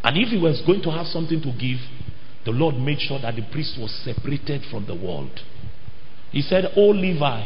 And 0.03 0.17
if 0.17 0.29
he 0.29 0.39
was 0.39 0.61
going 0.65 0.81
to 0.83 0.91
have 0.91 1.07
something 1.07 1.41
to 1.41 1.51
give, 1.51 1.79
the 2.45 2.51
Lord 2.51 2.75
made 2.75 2.99
sure 2.99 3.19
that 3.21 3.35
the 3.35 3.47
priest 3.51 3.77
was 3.79 3.91
separated 4.03 4.63
from 4.69 4.85
the 4.87 4.95
world. 4.95 5.39
He 6.31 6.41
said, 6.41 6.65
Oh 6.75 6.89
Levi, 6.89 7.43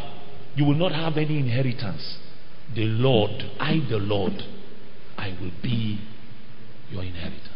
you 0.55 0.65
will 0.65 0.75
not 0.75 0.93
have 0.93 1.17
any 1.17 1.39
inheritance. 1.39 2.17
The 2.73 2.83
Lord, 2.83 3.31
I, 3.59 3.79
the 3.89 3.97
Lord, 3.97 4.33
I 5.17 5.29
will 5.39 5.51
be 5.61 5.99
your 6.89 7.03
inheritance. 7.03 7.49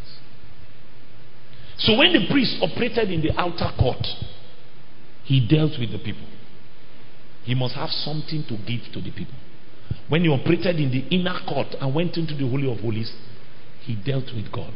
So 1.77 1.97
when 1.97 2.11
the 2.11 2.27
priest 2.29 2.57
operated 2.61 3.09
in 3.09 3.21
the 3.21 3.31
outer 3.39 3.71
court, 3.79 4.05
he 5.23 5.47
dealt 5.47 5.79
with 5.79 5.91
the 5.91 5.99
people. 5.99 6.27
He 7.43 7.55
must 7.55 7.75
have 7.75 7.89
something 7.89 8.43
to 8.49 8.57
give 8.57 8.91
to 8.93 9.01
the 9.01 9.11
people. 9.11 9.35
When 10.09 10.23
he 10.23 10.29
operated 10.29 10.75
in 10.75 10.91
the 10.91 11.07
inner 11.15 11.39
court 11.47 11.67
and 11.79 11.95
went 11.95 12.17
into 12.17 12.35
the 12.35 12.47
Holy 12.47 12.69
of 12.69 12.79
Holies, 12.79 13.11
he 13.81 13.95
dealt 13.95 14.25
with 14.35 14.51
God. 14.51 14.73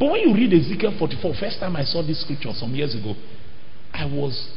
But 0.00 0.12
when 0.12 0.20
you 0.22 0.34
read 0.34 0.50
Ezekiel 0.54 0.96
44, 0.98 1.34
first 1.38 1.60
time 1.60 1.76
I 1.76 1.84
saw 1.84 2.00
this 2.00 2.22
scripture 2.22 2.52
some 2.54 2.74
years 2.74 2.94
ago, 2.94 3.14
I 3.92 4.06
was, 4.06 4.48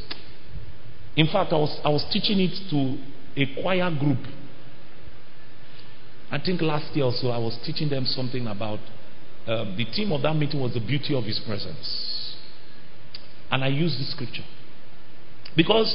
in 1.16 1.26
fact, 1.26 1.52
I 1.52 1.56
was, 1.56 1.78
I 1.84 1.90
was 1.90 2.02
teaching 2.10 2.40
it 2.40 2.56
to 2.70 2.96
a 3.36 3.62
choir 3.62 3.90
group. 3.90 4.24
I 6.30 6.38
think 6.38 6.62
last 6.62 6.96
year 6.96 7.04
or 7.04 7.12
so, 7.12 7.28
I 7.28 7.36
was 7.36 7.58
teaching 7.66 7.90
them 7.90 8.06
something 8.06 8.46
about 8.46 8.78
um, 9.46 9.76
the 9.76 9.84
theme 9.94 10.12
of 10.12 10.22
that 10.22 10.34
meeting 10.34 10.60
was 10.60 10.72
the 10.72 10.80
beauty 10.80 11.14
of 11.14 11.24
his 11.24 11.38
presence. 11.46 12.36
And 13.50 13.62
I 13.62 13.68
used 13.68 14.00
this 14.00 14.12
scripture. 14.12 14.44
Because 15.54 15.94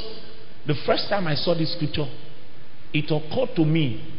the 0.68 0.76
first 0.86 1.10
time 1.10 1.26
I 1.26 1.34
saw 1.34 1.58
this 1.58 1.74
scripture, 1.74 2.06
it 2.94 3.06
occurred 3.06 3.56
to 3.56 3.66
me 3.66 4.16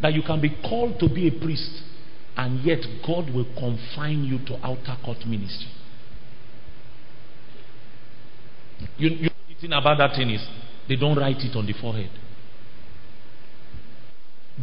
that 0.00 0.14
you 0.14 0.22
can 0.22 0.40
be 0.40 0.56
called 0.62 0.98
to 1.00 1.08
be 1.10 1.28
a 1.28 1.38
priest 1.38 1.82
and 2.38 2.64
yet 2.64 2.78
God 3.04 3.34
will 3.34 3.46
confine 3.58 4.22
you 4.22 4.38
to 4.46 4.64
outer 4.64 4.96
court 5.04 5.18
ministry. 5.26 5.66
You, 8.96 9.10
you 9.10 9.22
know 9.24 9.34
the 9.48 9.54
thing 9.60 9.72
about 9.72 9.98
that 9.98 10.14
thing 10.14 10.30
is 10.30 10.46
they 10.88 10.94
don't 10.94 11.18
write 11.18 11.38
it 11.38 11.56
on 11.56 11.66
the 11.66 11.72
forehead. 11.72 12.10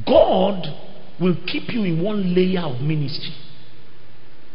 God 0.07 0.63
will 1.19 1.35
keep 1.45 1.63
you 1.67 1.83
in 1.83 2.01
one 2.01 2.33
layer 2.33 2.61
of 2.61 2.79
ministry 2.81 3.33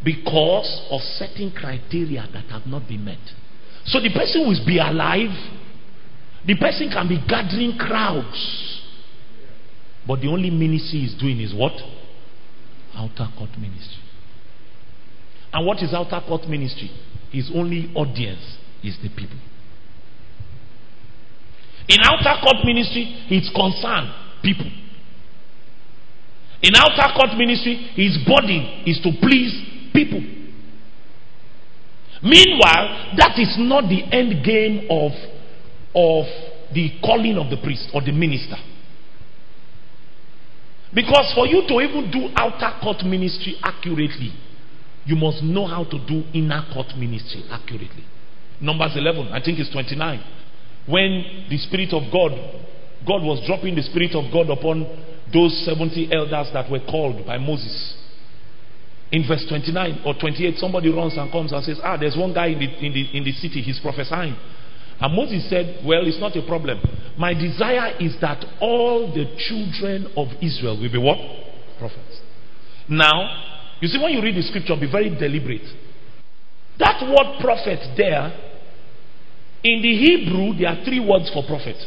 because 0.03 0.87
of 0.89 1.01
certain 1.01 1.51
criteria 1.51 2.27
that 2.33 2.45
have 2.45 2.65
not 2.65 2.87
been 2.87 3.05
met. 3.05 3.19
So 3.85 3.99
the 3.99 4.09
person 4.09 4.47
will 4.47 4.65
be 4.65 4.79
alive, 4.79 5.29
the 6.47 6.55
person 6.55 6.89
can 6.89 7.07
be 7.07 7.23
gathering 7.27 7.77
crowds, 7.77 8.81
but 10.07 10.21
the 10.21 10.27
only 10.27 10.49
ministry 10.49 11.01
he's 11.01 11.13
doing 11.19 11.39
is 11.39 11.53
what? 11.53 11.73
Outer 12.95 13.27
court 13.37 13.51
ministry. 13.57 14.03
And 15.53 15.65
what 15.65 15.81
is 15.81 15.93
outer 15.93 16.21
court 16.27 16.47
ministry? 16.47 16.91
His 17.31 17.51
only 17.53 17.91
audience 17.95 18.57
is 18.83 18.97
the 19.01 19.09
people. 19.09 19.37
In 21.87 21.97
outer 22.03 22.39
court 22.41 22.63
ministry, 22.63 23.03
his 23.27 23.49
concern 23.53 24.13
people. 24.43 24.69
In 26.61 26.71
outer 26.75 27.13
court 27.17 27.37
ministry, 27.37 27.75
his 27.95 28.17
body 28.25 28.83
is 28.85 28.99
to 29.01 29.11
please 29.19 29.51
people. 29.93 30.21
Meanwhile, 32.23 33.15
that 33.17 33.33
is 33.39 33.55
not 33.57 33.89
the 33.89 34.03
end 34.13 34.45
game 34.45 34.87
of, 34.89 35.11
of 35.95 36.25
the 36.73 36.91
calling 37.03 37.37
of 37.37 37.49
the 37.49 37.57
priest 37.57 37.89
or 37.93 38.01
the 38.01 38.11
minister. 38.11 38.57
Because 40.93 41.31
for 41.33 41.47
you 41.47 41.63
to 41.67 41.79
even 41.79 42.11
do 42.11 42.27
outer 42.35 42.77
court 42.83 43.03
ministry 43.05 43.55
accurately, 43.63 44.33
you 45.05 45.15
must 45.15 45.41
know 45.41 45.65
how 45.65 45.83
to 45.85 45.97
do 46.05 46.23
inner 46.33 46.63
court 46.73 46.87
ministry 46.97 47.43
accurately. 47.49 48.03
Numbers 48.59 48.91
11, 48.95 49.29
I 49.29 49.41
think 49.43 49.59
it's 49.59 49.71
29. 49.71 50.23
When 50.87 51.47
the 51.49 51.57
Spirit 51.57 51.93
of 51.93 52.11
God, 52.11 52.31
God 53.07 53.23
was 53.23 53.41
dropping 53.47 53.75
the 53.75 53.81
Spirit 53.81 54.13
of 54.13 54.31
God 54.31 54.49
upon 54.51 54.85
those 55.33 55.65
70 55.65 56.11
elders 56.13 56.49
that 56.53 56.69
were 56.69 56.83
called 56.83 57.25
by 57.25 57.37
Moses. 57.37 57.95
In 59.11 59.27
verse 59.27 59.45
29 59.47 60.03
or 60.05 60.13
28, 60.13 60.57
somebody 60.57 60.89
runs 60.91 61.17
and 61.17 61.31
comes 61.31 61.51
and 61.51 61.63
says, 61.63 61.79
Ah, 61.83 61.97
there's 61.97 62.15
one 62.15 62.33
guy 62.33 62.47
in 62.47 62.59
the, 62.59 62.85
in 62.85 62.93
the, 62.93 63.17
in 63.17 63.23
the 63.23 63.31
city, 63.31 63.61
he's 63.61 63.79
prophesying. 63.79 64.35
And 65.01 65.15
Moses 65.15 65.49
said, 65.49 65.83
Well, 65.83 66.05
it's 66.05 66.19
not 66.19 66.37
a 66.37 66.45
problem. 66.45 66.79
My 67.17 67.33
desire 67.33 67.97
is 67.99 68.15
that 68.21 68.45
all 68.61 69.11
the 69.11 69.25
children 69.49 70.13
of 70.15 70.27
Israel 70.41 70.79
will 70.79 70.91
be 70.91 70.99
what? 70.99 71.17
Prophets. 71.79 72.21
Now, 72.87 73.77
you 73.81 73.87
see, 73.87 74.01
when 74.01 74.13
you 74.13 74.21
read 74.21 74.35
the 74.35 74.43
scripture, 74.43 74.75
be 74.79 74.89
very 74.89 75.09
deliberate. 75.09 75.65
That 76.77 77.01
word 77.01 77.41
prophet 77.41 77.79
there, 77.97 78.31
in 79.63 79.81
the 79.81 79.93
Hebrew, 79.97 80.53
there 80.57 80.69
are 80.69 80.85
three 80.85 80.99
words 80.99 81.31
for 81.33 81.43
prophet. 81.47 81.77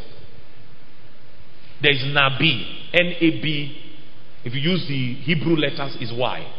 There 1.80 1.92
is 1.92 2.02
Nabi, 2.02 2.90
N 2.92 3.14
A 3.20 3.30
B. 3.42 3.80
If 4.44 4.54
you 4.54 4.60
use 4.60 4.84
the 4.88 5.14
Hebrew 5.22 5.56
letters, 5.56 5.96
is 6.00 6.12
Y. 6.12 6.52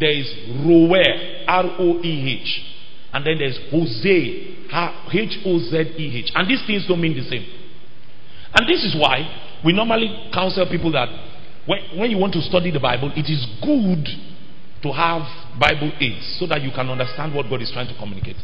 There 0.00 0.10
is 0.10 0.26
Roeh, 0.64 1.44
R 1.46 1.64
O 1.78 2.00
E 2.02 2.40
H. 2.40 2.77
And 3.12 3.24
then 3.24 3.38
there's 3.38 3.58
Hozeh, 3.72 4.68
H 5.12 5.38
O 5.46 5.58
Z 5.58 5.76
E 5.98 6.24
H. 6.24 6.32
And 6.34 6.48
these 6.48 6.62
things 6.66 6.86
don't 6.86 7.00
mean 7.00 7.16
the 7.16 7.28
same. 7.28 7.46
And 8.54 8.68
this 8.68 8.84
is 8.84 8.96
why 8.98 9.60
we 9.64 9.72
normally 9.72 10.30
counsel 10.32 10.66
people 10.70 10.92
that 10.92 11.08
when, 11.66 11.98
when 11.98 12.10
you 12.10 12.18
want 12.18 12.32
to 12.34 12.40
study 12.40 12.70
the 12.70 12.80
Bible, 12.80 13.12
it 13.14 13.30
is 13.30 13.46
good 13.60 14.08
to 14.82 14.92
have 14.92 15.22
Bible 15.58 15.92
aids 16.00 16.36
so 16.38 16.46
that 16.46 16.62
you 16.62 16.70
can 16.70 16.88
understand 16.88 17.34
what 17.34 17.48
God 17.50 17.60
is 17.62 17.70
trying 17.72 17.88
to 17.88 17.98
communicate. 17.98 18.36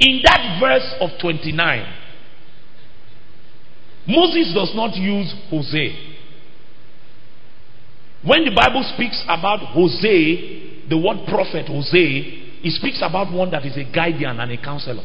In 0.00 0.20
that 0.24 0.58
verse 0.60 0.94
of 1.00 1.10
29, 1.20 1.94
Moses 4.08 4.52
does 4.54 4.72
not 4.74 4.96
use 4.96 5.34
Hozeh. 5.52 6.16
When 8.24 8.44
the 8.44 8.52
Bible 8.54 8.82
speaks 8.94 9.22
about 9.28 9.60
Hozeh, 9.76 10.88
the 10.88 10.96
word 10.96 11.28
prophet 11.28 11.66
Hozeh, 11.66 12.39
it 12.62 12.72
speaks 12.72 13.00
about 13.02 13.32
one 13.32 13.50
that 13.50 13.64
is 13.64 13.76
a 13.76 13.84
guardian 13.92 14.38
and 14.40 14.52
a 14.52 14.62
counselor. 14.62 15.04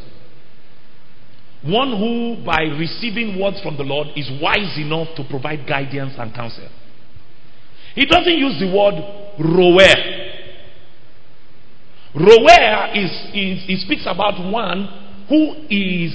One 1.63 1.97
who, 1.97 2.45
by 2.45 2.61
receiving 2.77 3.39
words 3.39 3.59
from 3.61 3.75
the 3.77 3.83
Lord, 3.83 4.09
is 4.15 4.29
wise 4.41 4.77
enough 4.77 5.15
to 5.15 5.23
provide 5.27 5.67
guidance 5.67 6.13
and 6.17 6.33
counsel. 6.33 6.69
He 7.95 8.05
doesn't 8.05 8.37
use 8.37 8.59
the 8.59 8.67
word 8.67 8.95
roeh. 9.39 9.95
Roeh 12.13 12.95
is, 12.95 13.11
is 13.33 13.65
he 13.65 13.77
speaks 13.83 14.03
about 14.05 14.39
one 14.51 15.25
who 15.27 15.65
is 15.69 16.13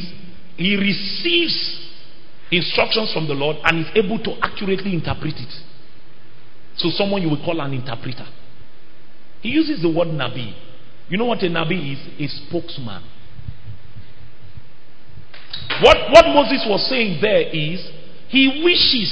he 0.57 0.77
receives 0.77 1.89
instructions 2.53 3.13
from 3.13 3.27
the 3.27 3.35
Lord 3.35 3.57
and 3.65 3.81
is 3.81 3.91
able 3.97 4.19
to 4.23 4.33
accurately 4.43 4.93
interpret 4.95 5.35
it. 5.37 5.53
So 6.77 6.91
someone 6.91 7.23
you 7.23 7.31
will 7.31 7.43
call 7.45 7.61
an 7.61 7.73
interpreter. 7.73 8.27
He 9.41 9.49
uses 9.49 9.83
the 9.83 9.89
word 9.89 10.09
nabi. 10.09 10.55
You 11.11 11.19
know 11.19 11.27
what 11.27 11.43
a 11.43 11.49
nabi 11.49 11.93
is? 11.93 11.99
A 12.19 12.47
spokesman. 12.47 13.03
What, 15.83 15.97
what 16.11 16.27
Moses 16.33 16.65
was 16.69 16.89
saying 16.89 17.19
there 17.21 17.43
is 17.43 17.85
he 18.29 18.63
wishes 18.65 19.11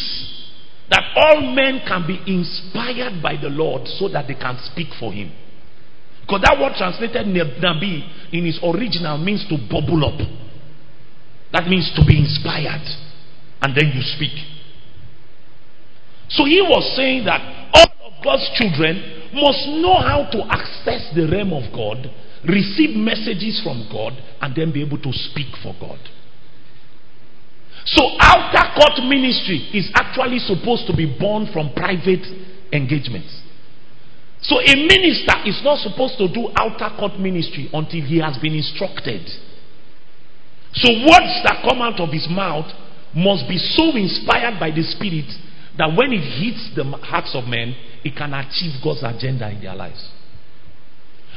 that 0.91 1.03
all 1.17 1.41
men 1.55 1.83
can 1.87 2.07
be 2.07 2.17
inspired 2.27 3.21
by 3.23 3.37
the 3.37 3.49
Lord 3.49 3.87
so 3.99 4.09
that 4.09 4.29
they 4.29 4.35
can 4.35 4.59
speak 4.71 4.89
for 4.99 5.13
him. 5.13 5.33
Because 6.23 6.43
that 6.43 6.57
word 6.61 6.73
translated 6.77 7.27
nabi 7.27 8.05
in 8.33 8.47
its 8.47 8.61
original 8.63 9.19
means 9.19 9.45
to 9.49 9.57
bubble 9.57 10.05
up. 10.05 10.21
That 11.53 11.67
means 11.67 11.91
to 11.97 12.05
be 12.07 12.19
inspired. 12.19 12.85
And 13.61 13.75
then 13.75 13.91
you 13.93 14.03
speak. 14.03 14.37
So 16.29 16.45
he 16.45 16.61
was 16.61 16.95
saying 16.95 17.25
that 17.25 17.41
all 17.73 18.13
of 18.13 18.23
God's 18.23 18.49
children 18.55 19.18
must 19.33 19.67
know 19.69 19.97
how 19.99 20.29
to 20.33 20.45
access 20.51 21.13
the 21.15 21.29
realm 21.31 21.53
of 21.53 21.73
God, 21.73 22.11
receive 22.49 22.97
messages 22.97 23.61
from 23.63 23.89
God, 23.91 24.13
and 24.41 24.55
then 24.55 24.73
be 24.73 24.83
able 24.83 24.99
to 24.99 25.13
speak 25.13 25.55
for 25.63 25.75
God. 25.81 25.99
So 27.85 28.05
outer 28.21 28.75
court 28.77 29.09
ministry 29.09 29.71
is 29.73 29.91
actually 29.95 30.39
supposed 30.41 30.87
to 30.89 30.97
be 30.97 31.07
born 31.19 31.49
from 31.53 31.73
private 31.75 32.25
engagements. 32.73 33.43
So 34.43 34.61
a 34.61 34.75
minister 34.77 35.35
is 35.47 35.61
not 35.65 35.79
supposed 35.79 36.19
to 36.19 36.29
do 36.29 36.49
outer 36.57 36.95
court 36.99 37.19
ministry 37.19 37.69
until 37.73 38.03
he 38.03 38.21
has 38.21 38.37
been 38.39 38.55
instructed. 38.55 39.27
So 40.75 40.93
words 40.93 41.35
that 41.49 41.65
come 41.69 41.81
out 41.81 41.99
of 41.99 42.11
his 42.11 42.29
mouth 42.31 42.71
must 43.17 43.49
be 43.49 43.59
so 43.59 43.97
inspired 43.97 44.61
by 44.61 44.71
the 44.71 44.83
Spirit 44.83 45.27
that 45.79 45.91
when 45.97 46.13
it 46.13 46.23
hits 46.23 46.71
the 46.77 46.85
hearts 46.85 47.35
of 47.35 47.49
men, 47.49 47.75
it 48.05 48.17
can 48.17 48.35
achieve 48.35 48.81
God's 48.83 49.03
agenda 49.03 49.51
in 49.51 49.61
their 49.61 49.75
lives. 49.75 50.11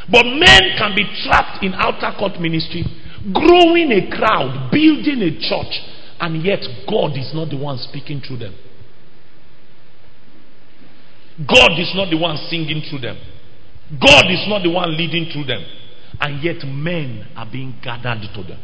But 0.10 0.26
men 0.26 0.78
can 0.78 0.96
be 0.96 1.06
trapped 1.24 1.64
in 1.64 1.74
outer 1.74 2.18
court 2.18 2.40
ministry, 2.40 2.84
growing 3.32 3.92
a 3.92 4.10
crowd, 4.10 4.72
building 4.72 5.22
a 5.22 5.32
church, 5.40 5.80
and 6.20 6.44
yet 6.44 6.62
God 6.90 7.18
is 7.18 7.32
not 7.34 7.50
the 7.50 7.58
one 7.58 7.78
speaking 7.78 8.22
through 8.22 8.38
them. 8.38 8.56
God 11.48 11.80
is 11.80 11.92
not 11.96 12.10
the 12.10 12.18
one 12.18 12.38
singing 12.50 12.84
through 12.90 13.00
them. 13.00 13.18
God 14.00 14.30
is 14.30 14.46
not 14.48 14.64
the 14.64 14.70
one 14.70 14.96
leading 14.98 15.32
through 15.32 15.46
them. 15.46 15.64
And 16.20 16.44
yet 16.44 16.64
men 16.66 17.28
are 17.36 17.48
being 17.50 17.76
gathered 17.82 18.22
to 18.36 18.44
them. 18.44 18.60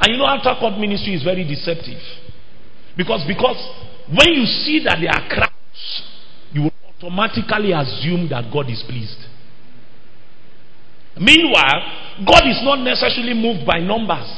And 0.00 0.12
you 0.12 0.18
know, 0.18 0.26
outer 0.26 0.58
court 0.58 0.78
ministry 0.78 1.14
is 1.14 1.22
very 1.22 1.44
deceptive. 1.44 2.00
Because, 2.96 3.24
because 3.26 3.56
when 4.08 4.32
you 4.32 4.46
see 4.46 4.82
that 4.84 4.98
they 5.00 5.08
are 5.08 5.28
crowds, 5.28 5.55
you 6.52 6.62
will 6.62 6.72
automatically 6.96 7.72
assume 7.72 8.28
that 8.30 8.52
God 8.52 8.70
is 8.70 8.82
pleased. 8.88 9.18
Meanwhile, 11.18 12.24
God 12.26 12.42
is 12.46 12.60
not 12.62 12.80
necessarily 12.80 13.34
moved 13.34 13.66
by 13.66 13.78
numbers. 13.80 14.28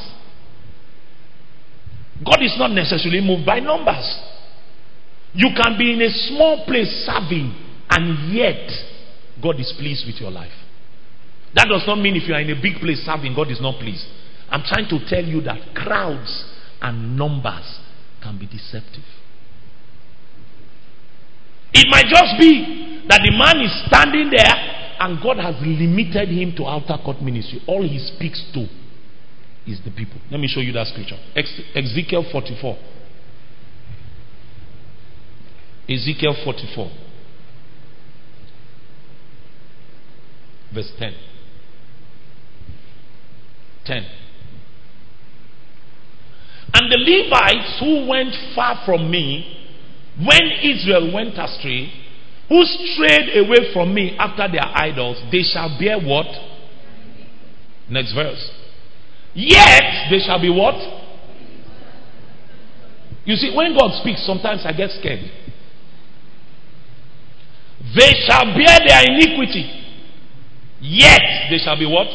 God 2.25 2.43
is 2.43 2.55
not 2.59 2.71
necessarily 2.71 3.21
moved 3.21 3.47
by 3.47 3.61
numbers. 3.61 4.07
You 5.35 5.51
can 5.55 5.79
be 5.79 5.93
in 5.93 6.03
a 6.03 6.11
small 6.29 6.65
place 6.67 7.07
serving, 7.07 7.55
and 7.91 8.33
yet 8.33 8.71
God 9.43 9.61
is 9.61 9.73
pleased 9.79 10.07
with 10.07 10.21
your 10.21 10.31
life. 10.31 10.53
That 11.55 11.67
does 11.69 11.85
not 11.87 11.97
mean 11.97 12.17
if 12.17 12.29
you 12.29 12.35
are 12.35 12.41
in 12.41 12.51
a 12.51 12.61
big 12.61 12.81
place 12.81 12.99
serving, 13.05 13.35
God 13.35 13.51
is 13.51 13.61
not 13.61 13.79
pleased. 13.81 14.05
I'm 14.51 14.63
trying 14.63 14.89
to 14.89 14.99
tell 15.09 15.25
you 15.25 15.41
that 15.43 15.75
crowds 15.75 16.45
and 16.81 17.17
numbers 17.17 17.81
can 18.23 18.39
be 18.39 18.47
deceptive. 18.47 19.05
It 21.79 21.87
might 21.91 22.07
just 22.11 22.35
be 22.41 23.07
that 23.09 23.21
the 23.23 23.31
man 23.31 23.63
is 23.63 23.71
standing 23.87 24.31
there 24.35 24.79
and 24.99 25.23
God 25.23 25.39
has 25.39 25.55
limited 25.63 26.29
him 26.29 26.53
to 26.57 26.67
outer 26.67 26.99
court 27.05 27.23
ministry. 27.23 27.63
All 27.69 27.83
he 27.87 27.99
speaks 28.01 28.43
to 28.53 28.67
is 29.65 29.79
the 29.85 29.93
people. 29.93 30.21
Let 30.29 30.41
me 30.41 30.49
show 30.49 30.59
you 30.59 30.73
that 30.73 30.89
scripture. 30.89 31.19
Ezekiel 31.77 32.25
44. 32.33 32.77
Ezekiel 35.89 36.35
44. 36.45 36.91
Verse 40.75 40.93
10. 40.99 41.15
10. 43.87 44.07
And 46.75 46.93
the 46.93 46.99
Levites 46.99 47.79
who 47.81 48.07
went 48.09 48.35
far 48.55 48.83
from 48.85 49.11
me, 49.11 49.58
when 50.19 50.43
Israel 50.63 51.13
went 51.15 51.39
astray, 51.39 51.93
who 52.49 52.65
strayed 52.65 53.37
away 53.37 53.73
from 53.73 53.95
me 53.95 54.17
after 54.19 54.51
their 54.51 54.67
idols, 54.75 55.23
they 55.31 55.43
shall 55.43 55.79
bear 55.79 55.99
what? 55.99 56.27
Next 57.91 58.15
verse. 58.15 58.51
Yet 59.35 60.11
they 60.11 60.19
shall 60.19 60.41
be 60.41 60.51
what? 60.51 60.75
You 63.25 63.37
see, 63.37 63.55
when 63.55 63.77
God 63.77 64.01
speaks, 64.01 64.27
sometimes 64.27 64.63
I 64.65 64.73
get 64.73 64.91
scared. 64.91 65.21
They 67.95 68.13
shall 68.27 68.47
bear 68.47 68.79
their 68.87 69.05
iniquity. 69.05 69.71
Yet 70.81 71.21
they 71.51 71.59
shall 71.59 71.79
be 71.79 71.87
what? 71.87 72.09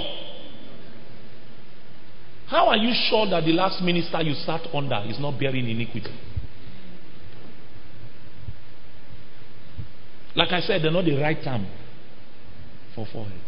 How 2.47 2.67
are 2.67 2.77
you 2.77 2.93
sure 3.09 3.29
that 3.29 3.45
the 3.45 3.53
last 3.53 3.81
minister 3.81 4.21
you 4.21 4.33
sat 4.33 4.61
under 4.73 5.03
is 5.07 5.19
not 5.19 5.39
bearing 5.39 5.69
iniquity? 5.69 6.11
Like 10.35 10.51
I 10.51 10.61
said, 10.61 10.81
they're 10.83 10.91
not 10.91 11.05
the 11.05 11.15
right 11.15 11.37
term 11.43 11.67
for 12.95 13.05
forehead. 13.11 13.39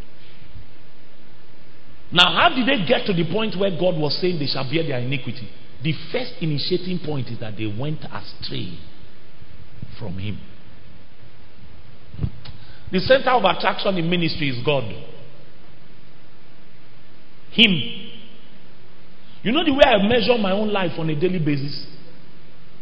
Now, 2.11 2.31
how 2.33 2.49
did 2.49 2.67
they 2.67 2.85
get 2.87 3.05
to 3.07 3.13
the 3.13 3.29
point 3.31 3.55
where 3.57 3.71
God 3.71 3.97
was 3.99 4.17
saying 4.21 4.39
they 4.39 4.45
shall 4.45 4.69
bear 4.69 4.83
their 4.83 4.99
iniquity? 4.99 5.49
The 5.83 5.93
first 6.11 6.33
initiating 6.41 6.99
point 7.05 7.27
is 7.27 7.39
that 7.39 7.57
they 7.57 7.65
went 7.65 7.99
astray 8.05 8.77
from 9.99 10.17
Him. 10.17 10.39
The 12.91 12.99
center 12.99 13.31
of 13.31 13.43
attraction 13.43 13.97
in 13.97 14.09
ministry 14.09 14.49
is 14.49 14.63
God. 14.63 14.83
Him. 17.51 18.11
You 19.43 19.51
know 19.51 19.65
the 19.65 19.73
way 19.73 19.83
I 19.85 20.07
measure 20.07 20.37
my 20.37 20.51
own 20.51 20.71
life 20.71 20.91
on 20.97 21.09
a 21.09 21.19
daily 21.19 21.39
basis? 21.39 21.85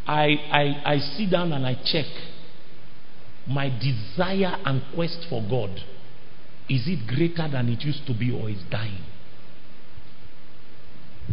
I, 0.06 0.28
I, 0.52 0.94
I 0.94 0.98
sit 1.00 1.32
down 1.32 1.52
and 1.54 1.66
I 1.66 1.76
check 1.76 2.06
my 3.48 3.70
desire 3.70 4.58
and 4.66 4.82
quest 4.96 5.26
for 5.30 5.42
God, 5.50 5.72
is 6.70 6.88
it 6.88 7.08
greater 7.08 7.50
than 7.52 7.70
it 7.70 7.82
used 7.82 8.06
to 8.08 8.14
be 8.14 8.32
or 8.32 8.50
is 8.50 8.64
dying? 8.72 9.04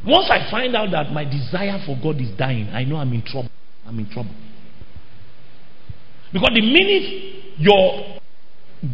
Once 0.07 0.31
I 0.31 0.51
find 0.51 0.75
out 0.75 0.91
that 0.93 1.13
my 1.13 1.25
desire 1.25 1.83
for 1.85 1.97
God 2.03 2.21
is 2.21 2.31
dying, 2.37 2.69
I 2.71 2.85
know 2.85 2.97
I'm 2.97 3.13
in 3.13 3.23
trouble. 3.23 3.51
I'm 3.87 3.99
in 3.99 4.09
trouble. 4.11 4.35
Because 6.33 6.51
the 6.55 6.63
minute 6.63 7.59
your 7.59 8.19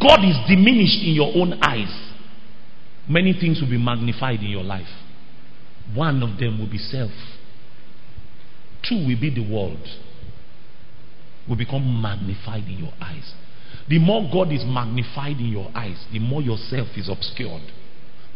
God 0.00 0.24
is 0.24 0.36
diminished 0.48 1.02
in 1.04 1.14
your 1.14 1.32
own 1.36 1.60
eyes, 1.62 2.12
many 3.08 3.32
things 3.32 3.60
will 3.60 3.70
be 3.70 3.78
magnified 3.78 4.40
in 4.40 4.48
your 4.48 4.64
life. 4.64 4.88
One 5.94 6.22
of 6.22 6.38
them 6.38 6.58
will 6.58 6.68
be 6.68 6.78
self. 6.78 7.12
Two 8.82 8.96
will 9.06 9.20
be 9.20 9.30
the 9.30 9.48
world. 9.48 9.86
Will 11.48 11.56
become 11.56 12.02
magnified 12.02 12.64
in 12.64 12.78
your 12.78 12.92
eyes. 13.00 13.32
The 13.88 13.98
more 13.98 14.28
God 14.32 14.52
is 14.52 14.64
magnified 14.64 15.38
in 15.38 15.46
your 15.46 15.70
eyes, 15.74 16.04
the 16.12 16.18
more 16.18 16.42
yourself 16.42 16.88
is 16.96 17.08
obscured. 17.08 17.62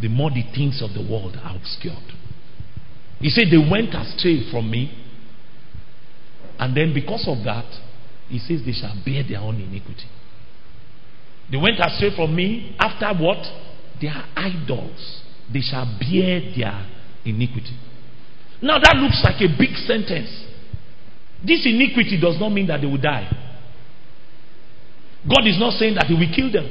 The 0.00 0.08
more 0.08 0.30
the 0.30 0.44
things 0.54 0.80
of 0.82 0.94
the 0.94 1.02
world 1.02 1.36
are 1.42 1.56
obscured. 1.56 2.14
He 3.18 3.28
said, 3.28 3.46
They 3.50 3.58
went 3.58 3.94
astray 3.94 4.48
from 4.50 4.70
me. 4.70 4.96
And 6.58 6.76
then 6.76 6.94
because 6.94 7.24
of 7.26 7.44
that, 7.44 7.66
he 8.28 8.38
says, 8.38 8.62
They 8.64 8.72
shall 8.72 8.96
bear 9.04 9.22
their 9.28 9.40
own 9.40 9.56
iniquity. 9.56 10.08
They 11.50 11.58
went 11.58 11.80
astray 11.80 12.14
from 12.14 12.34
me 12.34 12.76
after 12.78 13.12
what? 13.22 13.44
Their 14.00 14.24
idols. 14.36 15.22
They 15.52 15.60
shall 15.60 15.84
bear 15.98 16.40
their 16.56 16.86
iniquity. 17.24 17.76
Now 18.62 18.78
that 18.78 18.96
looks 18.96 19.20
like 19.24 19.40
a 19.42 19.48
big 19.58 19.74
sentence. 19.76 20.30
This 21.46 21.64
iniquity 21.64 22.18
does 22.20 22.38
not 22.38 22.50
mean 22.50 22.66
that 22.66 22.80
they 22.80 22.86
will 22.86 23.00
die. 23.00 23.28
God 25.28 25.46
is 25.46 25.58
not 25.58 25.74
saying 25.74 25.94
that 25.94 26.06
He 26.06 26.14
will 26.14 26.32
kill 26.34 26.52
them. 26.52 26.68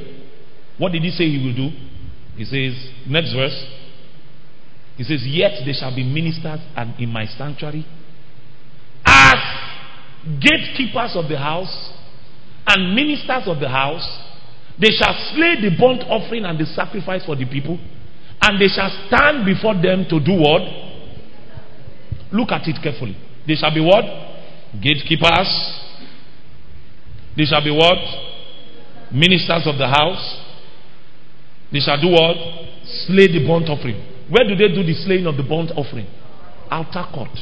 What 0.78 0.92
did 0.92 1.04
He 1.04 1.12
say 1.12 1.26
He 1.26 1.44
will 1.44 1.56
do? 1.56 1.76
He 2.36 2.46
says, 2.46 2.74
next 3.08 3.34
verse. 3.34 3.58
He 4.98 5.04
says, 5.04 5.24
Yet 5.26 5.64
they 5.66 5.74
shall 5.74 5.96
be 5.96 6.04
ministers 6.04 6.60
and 6.76 7.00
in 7.00 7.10
my 7.10 7.26
sanctuary 7.26 7.86
as 9.06 9.36
gatekeepers 10.40 11.16
of 11.16 11.30
the 11.30 11.38
house 11.38 11.94
and 12.68 12.96
ministers 12.96 13.44
of 13.48 13.60
the 13.60 13.70
house. 13.70 14.06
They 14.80 14.92
shall 14.92 15.14
slay 15.34 15.56
the 15.62 15.76
burnt 15.78 16.04
offering 16.08 16.46
and 16.46 16.58
the 16.58 16.66
sacrifice 16.66 17.26
for 17.26 17.36
the 17.36 17.46
people, 17.46 17.78
and 18.42 18.62
they 18.62 18.68
shall 18.68 18.90
stand 19.08 19.46
before 19.46 19.76
them 19.76 20.06
to 20.10 20.20
do 20.20 20.40
what? 20.40 20.62
Look 22.32 22.52
at 22.52 22.68
it 22.68 22.78
carefully. 22.82 23.18
They 23.46 23.56
shall 23.56 23.74
be 23.74 23.82
what? 23.82 24.29
Gatekeepers. 24.74 25.50
They 27.36 27.46
shall 27.46 27.64
be 27.64 27.72
what? 27.72 27.98
Ministers 29.12 29.66
of 29.66 29.78
the 29.78 29.88
house. 29.88 30.46
They 31.72 31.80
shall 31.80 32.00
do 32.00 32.10
what? 32.10 32.36
Slay 33.08 33.28
the 33.28 33.46
burnt 33.46 33.70
offering. 33.70 33.98
Where 34.30 34.46
do 34.48 34.56
they 34.56 34.74
do 34.74 34.84
the 34.84 34.94
slaying 35.06 35.26
of 35.26 35.38
the 35.38 35.44
burnt 35.44 35.72
offering? 35.76 36.08
Outer 36.70 37.06
court. 37.14 37.34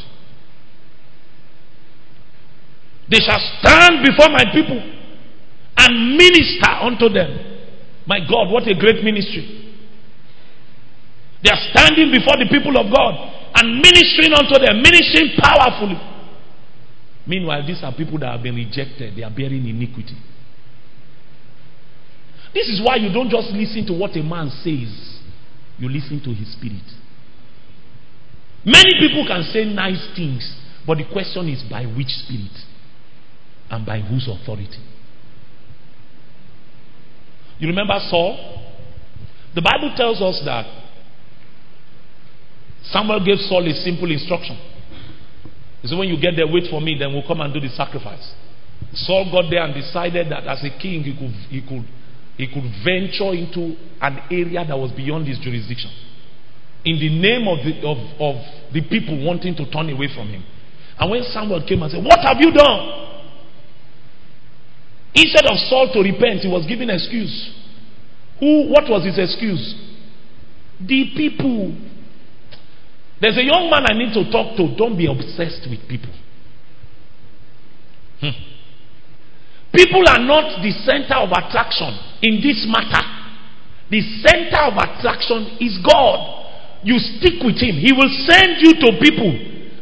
They 3.09 3.19
shall 3.19 3.39
stand 3.59 4.03
before 4.03 4.29
my 4.29 4.43
people 4.51 4.79
and 5.77 6.17
minister 6.17 6.71
unto 6.83 7.07
them. 7.09 7.57
My 8.05 8.19
God, 8.19 8.51
what 8.51 8.67
a 8.67 8.75
great 8.75 9.03
ministry. 9.03 9.67
They 11.43 11.51
are 11.51 11.63
standing 11.71 12.11
before 12.11 12.35
the 12.39 12.47
people 12.49 12.75
of 12.75 12.91
God 12.91 13.13
and 13.55 13.79
ministering 13.79 14.33
unto 14.35 14.59
them, 14.59 14.81
ministering 14.81 15.35
powerfully. 15.39 16.16
Meanwhile, 17.27 17.67
these 17.67 17.83
are 17.83 17.93
people 17.93 18.17
that 18.19 18.31
have 18.31 18.41
been 18.41 18.55
rejected, 18.55 19.15
they 19.15 19.23
are 19.23 19.29
bearing 19.29 19.67
iniquity. 19.67 20.15
This 22.53 22.69
is 22.69 22.81
why 22.83 22.95
you 22.95 23.11
don't 23.11 23.29
just 23.29 23.51
listen 23.51 23.85
to 23.87 23.93
what 23.93 24.15
a 24.15 24.23
man 24.23 24.49
says, 24.63 25.19
you 25.77 25.89
listen 25.89 26.21
to 26.23 26.33
his 26.33 26.53
spirit. 26.53 26.87
Many 28.65 28.91
people 28.99 29.27
can 29.27 29.43
say 29.51 29.65
nice 29.65 30.07
things, 30.15 30.41
but 30.85 30.97
the 30.97 31.05
question 31.11 31.49
is 31.49 31.63
by 31.69 31.83
which 31.85 32.07
spirit 32.07 32.55
and 33.69 33.85
by 33.85 33.99
whose 33.99 34.27
authority. 34.27 34.79
You 37.59 37.67
remember 37.67 37.99
Saul? 38.09 38.63
The 39.53 39.61
Bible 39.61 39.93
tells 39.97 40.21
us 40.21 40.41
that 40.45 40.65
Samuel 42.83 43.25
gave 43.25 43.39
Saul 43.39 43.67
a 43.67 43.73
simple 43.73 44.09
instruction. 44.11 44.57
Said, 45.87 45.97
When 45.97 46.09
you 46.09 46.19
get 46.19 46.35
there, 46.35 46.47
wait 46.47 46.69
for 46.69 46.81
me, 46.81 46.97
then 46.97 47.13
we'll 47.13 47.27
come 47.27 47.41
and 47.41 47.53
do 47.53 47.59
the 47.59 47.69
sacrifice. 47.69 48.33
Saul 48.93 49.29
got 49.31 49.49
there 49.49 49.63
and 49.63 49.73
decided 49.73 50.31
that 50.31 50.47
as 50.47 50.63
a 50.63 50.69
king, 50.79 51.03
he 51.03 51.13
could, 51.13 51.33
he 51.49 51.61
could, 51.61 51.85
he 52.37 52.47
could 52.47 52.67
venture 52.83 53.33
into 53.33 53.75
an 54.01 54.21
area 54.31 54.65
that 54.65 54.77
was 54.77 54.91
beyond 54.91 55.27
his 55.27 55.39
jurisdiction. 55.39 55.91
In 56.85 56.99
the 56.99 57.09
name 57.09 57.47
of 57.47 57.59
the, 57.65 57.73
of, 57.83 57.97
of 58.19 58.35
the 58.73 58.81
people 58.87 59.23
wanting 59.25 59.55
to 59.55 59.69
turn 59.71 59.89
away 59.89 60.07
from 60.13 60.29
him. 60.29 60.43
And 60.99 61.11
when 61.11 61.23
Samuel 61.23 61.65
came 61.67 61.81
and 61.83 61.91
said, 61.91 62.03
What 62.03 62.19
have 62.21 62.37
you 62.39 62.51
done? 62.51 63.07
Instead 65.13 65.45
of 65.49 65.57
Saul 65.69 65.89
to 65.93 65.99
repent, 66.01 66.41
he 66.41 66.47
was 66.47 66.65
giving 66.67 66.89
excuse. 66.89 67.53
Who, 68.39 68.69
what 68.69 68.89
was 68.89 69.03
his 69.03 69.17
excuse? 69.17 69.75
The 70.79 71.11
people 71.15 71.73
there's 73.21 73.37
a 73.37 73.43
young 73.43 73.69
man 73.69 73.85
I 73.89 73.97
need 73.97 74.13
to 74.13 74.29
talk 74.31 74.57
to. 74.57 74.75
Don't 74.77 74.97
be 74.97 75.07
obsessed 75.09 75.65
with 75.69 75.81
people. 75.89 76.13
Hmm. 78.21 78.35
People 79.73 80.03
are 80.05 80.21
not 80.21 80.61
the 80.61 80.71
center 80.85 81.17
of 81.21 81.29
attraction 81.33 81.97
in 82.21 82.41
this 82.41 82.65
matter. 82.69 83.03
The 83.89 84.01
center 84.21 84.69
of 84.69 84.77
attraction 84.77 85.57
is 85.61 85.77
God. 85.81 86.45
You 86.83 86.97
stick 86.99 87.41
with 87.41 87.57
Him, 87.57 87.81
He 87.81 87.93
will 87.93 88.11
send 88.29 88.61
you 88.61 88.73
to 88.85 88.99
people 89.01 89.33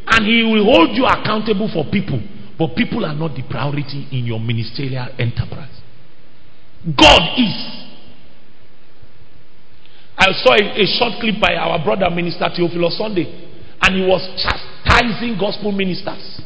and 0.06 0.20
He 0.24 0.42
will 0.44 0.64
hold 0.64 0.96
you 0.96 1.04
accountable 1.04 1.68
for 1.72 1.84
people. 1.90 2.20
But 2.58 2.74
people 2.74 3.04
are 3.04 3.14
not 3.14 3.36
the 3.36 3.42
priority 3.48 4.08
in 4.12 4.24
your 4.24 4.40
ministerial 4.40 5.08
enterprise. 5.18 5.76
God 6.96 7.36
is. 7.36 7.85
I 10.16 10.32
saw 10.32 10.56
a, 10.56 10.64
a, 10.80 10.86
short 10.96 11.20
clip 11.20 11.36
by 11.40 11.54
our 11.54 11.82
brother 11.84 12.08
minister 12.08 12.48
Theophilus 12.48 12.96
Sunday, 12.96 13.28
and 13.82 13.90
he 13.94 14.02
was 14.02 14.24
chastising 14.40 15.36
gospel 15.38 15.72
ministers. 15.72 16.40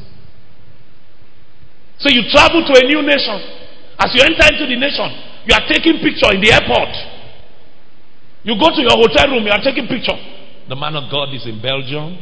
So 1.98 2.10
you 2.10 2.26
travel 2.32 2.66
to 2.66 2.72
a 2.74 2.84
new 2.88 3.02
nation. 3.02 3.38
As 4.00 4.10
you 4.16 4.24
enter 4.24 4.42
into 4.50 4.66
the 4.66 4.74
nation, 4.80 5.06
you 5.46 5.54
are 5.54 5.66
taking 5.68 6.00
picture 6.02 6.34
in 6.34 6.40
the 6.40 6.50
airport. 6.50 6.90
You 8.42 8.58
go 8.58 8.74
to 8.74 8.80
your 8.80 8.96
hotel 8.96 9.30
room, 9.30 9.44
you 9.44 9.52
are 9.52 9.62
taking 9.62 9.86
picture. 9.86 10.16
The 10.68 10.74
man 10.74 10.96
of 10.96 11.10
God 11.10 11.34
is 11.34 11.46
in 11.46 11.60
Belgium. 11.60 12.18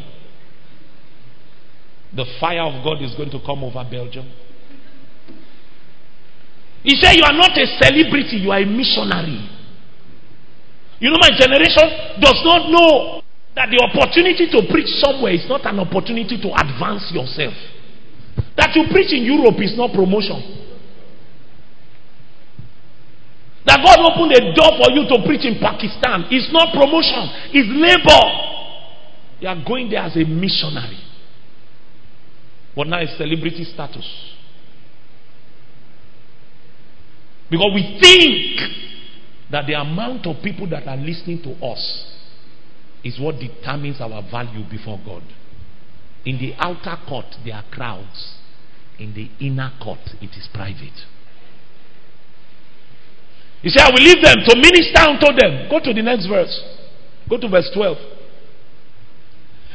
The 2.15 2.27
fire 2.41 2.63
of 2.63 2.85
God 2.85 3.01
is 3.03 3.15
going 3.15 3.31
to 3.31 3.41
come 3.45 3.63
over 3.63 3.87
Belgium. 3.89 4.29
He 6.83 6.97
said, 7.01 7.15
You 7.17 7.23
are 7.25 7.37
not 7.37 7.57
a 7.57 7.67
celebrity, 7.81 8.39
you 8.39 8.51
are 8.51 8.61
a 8.61 8.67
missionary. 8.67 9.58
You 11.01 11.11
know, 11.11 11.19
my 11.21 11.31
generation 11.39 12.19
does 12.21 12.41
not 12.43 12.71
know 12.71 13.23
that 13.55 13.71
the 13.71 13.79
opportunity 13.83 14.51
to 14.51 14.67
preach 14.71 14.91
somewhere 15.03 15.33
is 15.33 15.47
not 15.49 15.67
an 15.67 15.79
opportunity 15.79 16.39
to 16.43 16.49
advance 16.55 17.11
yourself. 17.15 17.55
That 18.57 18.75
you 18.75 18.87
preach 18.91 19.15
in 19.15 19.23
Europe 19.23 19.59
is 19.63 19.77
not 19.77 19.95
promotion. 19.95 20.39
That 23.67 23.79
God 23.85 23.99
opened 24.01 24.33
a 24.33 24.55
door 24.55 24.79
for 24.79 24.91
you 24.95 25.07
to 25.07 25.27
preach 25.27 25.45
in 25.45 25.61
Pakistan 25.61 26.27
is 26.31 26.49
not 26.51 26.73
promotion, 26.73 27.53
it's 27.53 27.69
labor. 27.69 28.25
You 29.41 29.49
are 29.49 29.63
going 29.67 29.91
there 29.91 30.03
as 30.03 30.17
a 30.17 30.25
missionary. 30.25 30.99
But 32.75 32.87
now 32.87 32.99
it's 32.99 33.17
celebrity 33.19 33.65
status. 33.65 34.07
Because 37.51 37.71
we 37.75 37.99
think 38.01 38.88
that 39.51 39.67
the 39.67 39.75
amount 39.75 40.27
of 40.27 40.43
people 40.43 40.69
that 40.69 40.87
are 40.87 40.97
listening 40.97 41.43
to 41.43 41.53
us 41.65 42.13
is 43.05 43.19
what 43.21 43.37
determines 43.39 44.01
our 44.01 44.23
value 44.31 44.69
before 44.71 45.01
God. 45.05 45.23
In 46.25 46.39
the 46.39 46.53
outer 46.59 46.97
court, 47.09 47.27
there 47.45 47.55
are 47.55 47.65
crowds. 47.71 48.35
In 48.99 49.15
the 49.15 49.31
inner 49.45 49.73
court, 49.83 50.01
it 50.21 50.31
is 50.37 50.49
private. 50.53 51.07
He 53.63 53.71
said, 53.71 53.83
I 53.83 53.91
will 53.91 54.05
leave 54.05 54.23
them 54.23 54.37
to 54.45 54.55
minister 54.57 55.01
unto 55.01 55.33
them. 55.35 55.69
Go 55.71 55.81
to 55.81 55.95
the 55.95 56.03
next 56.03 56.27
verse. 56.27 56.53
Go 57.29 57.39
to 57.39 57.49
verse 57.49 57.71
12. 57.75 57.97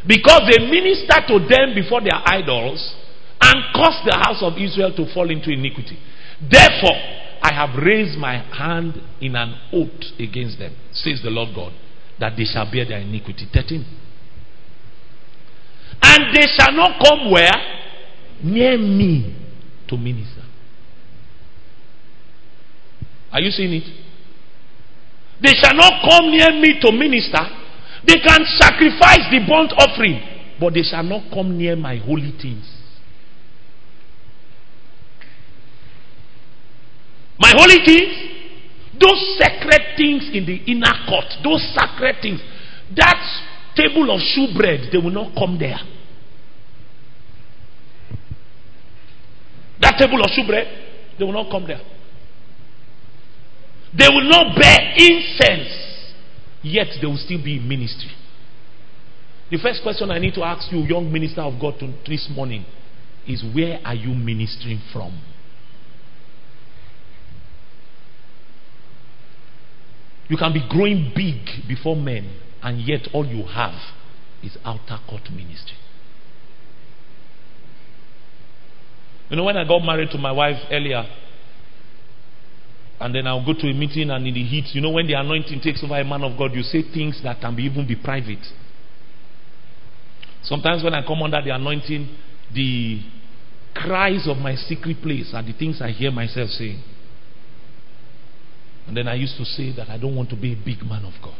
Because 0.07 0.41
they 0.51 0.59
minister 0.67 1.15
to 1.27 1.39
them 1.47 1.73
before 1.75 2.01
their 2.01 2.19
idols 2.25 2.95
and 3.41 3.55
cause 3.73 3.99
the 4.05 4.15
house 4.23 4.43
of 4.43 4.59
Israel 4.59 4.93
to 4.95 5.11
fall 5.13 5.29
into 5.31 5.51
iniquity. 5.51 5.97
Therefore, 6.39 7.22
I 7.43 7.51
have 7.53 7.75
raised 7.75 8.17
my 8.17 8.37
hand 8.37 8.93
in 9.19 9.35
an 9.35 9.53
oath 9.73 10.17
against 10.17 10.59
them, 10.59 10.73
says 10.93 11.19
the 11.21 11.29
Lord 11.29 11.53
God, 11.53 11.73
that 12.17 12.37
they 12.37 12.45
shall 12.45 12.71
bear 12.71 12.85
their 12.85 12.99
iniquity. 12.99 13.47
13. 13.53 13.85
And 16.01 16.35
they 16.35 16.47
shall 16.57 16.71
not 16.71 17.03
come 17.03 17.29
where? 17.29 17.51
Near 18.43 18.77
me 18.77 19.35
to 19.89 19.97
minister. 19.97 20.41
Are 23.31 23.41
you 23.41 23.51
seeing 23.51 23.73
it? 23.73 23.83
They 25.41 25.51
shall 25.59 25.75
not 25.75 26.01
come 26.09 26.31
near 26.31 26.51
me 26.61 26.79
to 26.79 26.91
minister. 26.93 27.43
They 28.07 28.15
can 28.25 28.45
sacrifice 28.57 29.27
the 29.31 29.39
burnt 29.47 29.73
offering, 29.77 30.21
but 30.59 30.73
they 30.73 30.83
shall 30.83 31.03
not 31.03 31.29
come 31.33 31.57
near 31.57 31.75
my 31.75 31.97
holy 31.97 32.33
things. 32.41 32.72
My 37.39 37.51
holy 37.55 37.83
things, 37.85 38.13
those 38.99 39.37
sacred 39.39 39.97
things 39.97 40.29
in 40.33 40.45
the 40.45 40.55
inner 40.69 40.93
court, 41.09 41.25
those 41.43 41.61
sacred 41.73 42.17
things, 42.21 42.39
that 42.95 43.17
table 43.75 44.09
of 44.13 44.19
shewbread, 44.21 44.91
they 44.91 44.97
will 44.97 45.11
not 45.11 45.33
come 45.35 45.57
there. 45.59 45.79
That 49.81 49.97
table 49.97 50.21
of 50.21 50.29
shewbread, 50.31 50.67
they 51.17 51.25
will 51.25 51.33
not 51.33 51.49
come 51.51 51.67
there. 51.67 51.81
They 53.97 54.07
will 54.07 54.29
not 54.29 54.55
bear 54.59 54.93
incense, 54.97 56.13
yet 56.63 56.87
they 57.01 57.07
will 57.07 57.17
still 57.17 57.43
be 57.43 57.57
in 57.57 57.67
ministry. 57.67 58.11
The 59.51 59.57
first 59.57 59.83
question 59.83 60.09
I 60.09 60.19
need 60.19 60.33
to 60.35 60.43
ask 60.43 60.71
you, 60.71 60.79
young 60.79 61.11
minister 61.11 61.41
of 61.41 61.59
God, 61.59 61.75
this 62.07 62.27
morning 62.33 62.65
is 63.27 63.43
where 63.53 63.79
are 63.85 63.93
you 63.93 64.13
ministering 64.15 64.81
from? 64.91 65.19
You 70.29 70.37
can 70.37 70.53
be 70.53 70.65
growing 70.67 71.11
big 71.15 71.67
before 71.67 71.95
men, 71.95 72.29
and 72.61 72.81
yet 72.81 73.07
all 73.13 73.25
you 73.25 73.43
have 73.45 73.75
is 74.41 74.57
outer 74.63 74.99
court 75.07 75.29
ministry. 75.31 75.77
You 79.29 79.37
know, 79.37 79.43
when 79.45 79.57
I 79.57 79.67
got 79.67 79.79
married 79.79 80.09
to 80.11 80.17
my 80.17 80.31
wife 80.31 80.57
earlier, 80.71 81.05
and 82.99 83.13
then 83.13 83.27
I'll 83.27 83.45
go 83.45 83.53
to 83.53 83.67
a 83.67 83.73
meeting 83.73 84.11
and 84.11 84.25
in 84.27 84.33
the 84.33 84.43
heat, 84.43 84.73
you 84.73 84.81
know, 84.81 84.91
when 84.91 85.07
the 85.07 85.13
anointing 85.13 85.59
takes 85.61 85.83
over 85.83 85.99
a 85.99 86.05
man 86.05 86.23
of 86.23 86.37
God, 86.37 86.53
you 86.53 86.63
say 86.63 86.83
things 86.83 87.21
that 87.23 87.41
can 87.41 87.55
be 87.55 87.63
even 87.63 87.87
be 87.87 87.95
private. 87.95 88.45
Sometimes 90.43 90.83
when 90.83 90.93
I 90.93 91.05
come 91.05 91.21
under 91.21 91.41
the 91.41 91.49
anointing, 91.49 92.15
the 92.53 93.01
cries 93.73 94.27
of 94.27 94.37
my 94.37 94.55
secret 94.55 95.01
place 95.01 95.31
are 95.33 95.43
the 95.43 95.53
things 95.53 95.81
I 95.81 95.89
hear 95.89 96.11
myself 96.11 96.49
saying. 96.49 96.81
And 98.87 98.97
then 98.97 99.07
I 99.07 99.15
used 99.15 99.37
to 99.37 99.45
say 99.45 99.71
that 99.75 99.89
I 99.89 99.97
don't 99.97 100.15
want 100.15 100.29
to 100.31 100.35
be 100.35 100.53
a 100.53 100.55
big 100.55 100.83
man 100.83 101.05
of 101.05 101.13
God. 101.23 101.39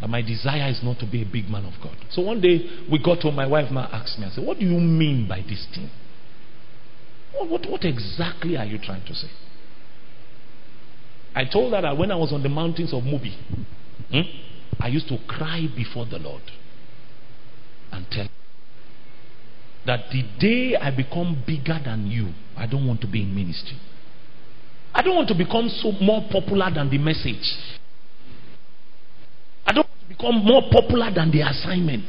That 0.00 0.08
my 0.08 0.22
desire 0.22 0.68
is 0.68 0.80
not 0.82 0.98
to 0.98 1.06
be 1.06 1.22
a 1.22 1.26
big 1.26 1.48
man 1.48 1.64
of 1.64 1.74
God. 1.82 1.96
So 2.10 2.22
one 2.22 2.40
day 2.40 2.84
we 2.90 2.98
got 3.02 3.22
home, 3.22 3.36
my 3.36 3.46
wife 3.46 3.70
now 3.70 3.88
asked 3.92 4.18
me, 4.18 4.26
I 4.26 4.30
said, 4.30 4.44
What 4.44 4.58
do 4.58 4.66
you 4.66 4.78
mean 4.78 5.28
by 5.28 5.40
this 5.40 5.66
thing? 5.74 5.90
What, 7.32 7.48
what, 7.48 7.70
what 7.70 7.84
exactly 7.84 8.56
are 8.56 8.64
you 8.64 8.78
trying 8.78 9.04
to 9.06 9.14
say? 9.14 9.28
I 11.34 11.44
told 11.44 11.72
her 11.72 11.82
that 11.82 11.96
when 11.96 12.10
I 12.10 12.16
was 12.16 12.32
on 12.32 12.42
the 12.42 12.48
mountains 12.48 12.92
of 12.92 13.02
Mubi, 13.02 13.34
hmm, 14.10 14.20
I 14.78 14.88
used 14.88 15.08
to 15.08 15.18
cry 15.26 15.66
before 15.74 16.06
the 16.06 16.18
Lord 16.18 16.42
and 17.90 18.06
tell 18.10 18.28
that 19.86 20.10
the 20.10 20.22
day 20.38 20.76
I 20.76 20.90
become 20.90 21.42
bigger 21.46 21.78
than 21.84 22.06
you, 22.06 22.32
I 22.56 22.66
don't 22.66 22.86
want 22.86 23.00
to 23.02 23.06
be 23.06 23.22
in 23.22 23.34
ministry. 23.34 23.78
I 24.94 25.02
don't 25.02 25.16
want 25.16 25.28
to 25.28 25.34
become 25.34 25.68
so 25.68 25.90
more 26.00 26.22
popular 26.30 26.70
than 26.72 26.88
the 26.88 26.98
message. 26.98 27.42
I 29.66 29.72
don't 29.72 29.88
want 29.88 30.00
to 30.02 30.08
become 30.08 30.44
more 30.44 30.62
popular 30.70 31.10
than 31.12 31.32
the 31.32 31.40
assignment. 31.40 32.04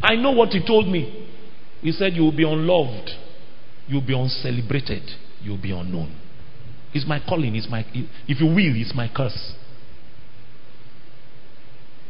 I 0.00 0.14
know 0.14 0.30
what 0.30 0.50
he 0.50 0.64
told 0.64 0.86
me. 0.86 1.28
He 1.80 1.90
said, 1.90 2.12
You 2.14 2.22
will 2.22 2.36
be 2.36 2.44
unloved, 2.44 3.10
you 3.88 3.96
will 3.96 4.06
be 4.06 4.14
uncelebrated, 4.14 5.02
you 5.42 5.50
will 5.50 5.62
be 5.62 5.72
unknown. 5.72 6.16
It's 6.94 7.06
my 7.06 7.20
calling, 7.26 7.56
it's 7.56 7.68
my 7.68 7.84
if 8.28 8.40
you 8.40 8.46
will, 8.46 8.80
it's 8.80 8.94
my 8.94 9.10
curse. 9.14 9.54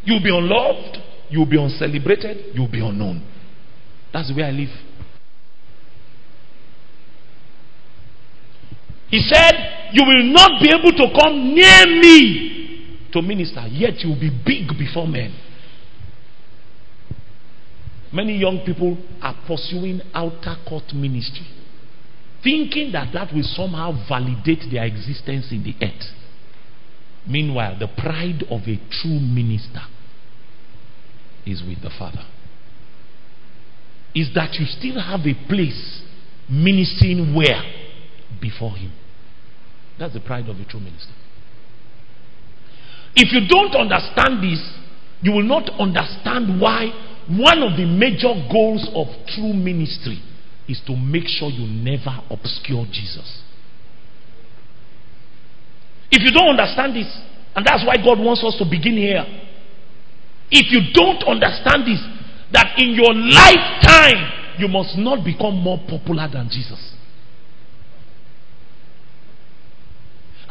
You'll 0.04 0.22
be 0.22 0.36
unloved, 0.36 0.98
you'll 1.30 1.48
be 1.48 1.62
uncelebrated, 1.62 2.54
you'll 2.54 2.70
be 2.70 2.84
unknown. 2.84 3.26
That's 4.12 4.28
the 4.28 4.34
way 4.34 4.42
I 4.42 4.50
live. 4.50 4.68
He 9.12 9.20
said, 9.20 9.90
You 9.92 10.04
will 10.06 10.24
not 10.32 10.62
be 10.62 10.70
able 10.70 10.90
to 10.96 11.20
come 11.20 11.54
near 11.54 11.86
me 12.00 12.98
to 13.12 13.20
minister, 13.20 13.66
yet 13.68 14.00
you 14.00 14.08
will 14.08 14.20
be 14.20 14.30
big 14.30 14.68
before 14.78 15.06
men. 15.06 15.34
Many 18.10 18.38
young 18.38 18.64
people 18.64 18.96
are 19.20 19.36
pursuing 19.46 20.00
outer 20.14 20.56
court 20.66 20.94
ministry, 20.94 21.46
thinking 22.42 22.92
that 22.92 23.12
that 23.12 23.34
will 23.34 23.44
somehow 23.44 23.92
validate 24.08 24.64
their 24.72 24.84
existence 24.84 25.52
in 25.52 25.62
the 25.62 25.74
earth. 25.84 26.08
Meanwhile, 27.28 27.78
the 27.78 27.88
pride 27.88 28.44
of 28.50 28.62
a 28.62 28.80
true 28.90 29.20
minister 29.20 29.82
is 31.44 31.62
with 31.62 31.82
the 31.82 31.90
Father. 31.98 32.24
Is 34.14 34.30
that 34.34 34.54
you 34.54 34.64
still 34.64 34.98
have 34.98 35.20
a 35.26 35.34
place 35.48 36.00
ministering 36.48 37.34
where? 37.34 37.62
Before 38.40 38.74
Him. 38.74 38.92
That's 40.02 40.14
the 40.14 40.20
pride 40.20 40.48
of 40.48 40.58
a 40.58 40.64
true 40.64 40.80
minister. 40.80 41.14
If 43.14 43.30
you 43.30 43.46
don't 43.46 43.70
understand 43.70 44.42
this, 44.42 44.58
you 45.22 45.30
will 45.30 45.46
not 45.46 45.70
understand 45.78 46.60
why 46.60 46.90
one 47.30 47.62
of 47.62 47.78
the 47.78 47.86
major 47.86 48.34
goals 48.50 48.82
of 48.98 49.06
true 49.30 49.54
ministry 49.54 50.18
is 50.66 50.82
to 50.88 50.96
make 50.96 51.28
sure 51.28 51.50
you 51.50 51.70
never 51.70 52.18
obscure 52.34 52.84
Jesus. 52.90 53.46
If 56.10 56.26
you 56.26 56.32
don't 56.32 56.58
understand 56.58 56.96
this, 56.96 57.06
and 57.54 57.64
that's 57.64 57.86
why 57.86 57.94
God 57.94 58.18
wants 58.18 58.42
us 58.42 58.58
to 58.58 58.64
begin 58.68 58.98
here. 58.98 59.22
If 60.50 60.66
you 60.74 60.90
don't 60.92 61.22
understand 61.30 61.86
this, 61.86 62.02
that 62.50 62.74
in 62.76 62.98
your 62.98 63.14
lifetime 63.14 64.58
you 64.58 64.66
must 64.66 64.98
not 64.98 65.24
become 65.24 65.62
more 65.62 65.78
popular 65.86 66.26
than 66.26 66.50
Jesus. 66.50 66.92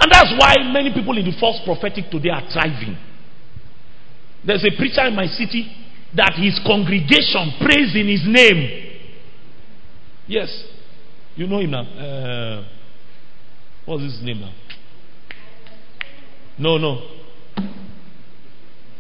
And 0.02 0.12
that's 0.12 0.34
why 0.36 0.56
many 0.74 0.92
people 0.92 1.16
in 1.16 1.24
the 1.24 1.34
false 1.40 1.62
prophetic 1.64 2.10
today 2.10 2.30
are 2.30 2.42
thriving. 2.52 2.98
There's 4.44 4.66
a 4.66 4.76
preacher 4.76 5.06
in 5.06 5.16
my 5.16 5.28
city 5.28 5.72
that 6.16 6.34
his 6.36 6.60
congregation 6.66 7.54
prays 7.62 7.96
in 7.96 8.08
his 8.08 8.24
name. 8.26 8.98
Yes. 10.28 10.50
You 11.36 11.46
know 11.46 11.60
him 11.60 11.72
now. 11.72 11.84
Uh, 11.84 12.68
what's 13.86 14.04
his 14.04 14.20
name 14.24 14.42
now? 14.42 14.54
No, 16.58 16.78
no. 16.78 17.02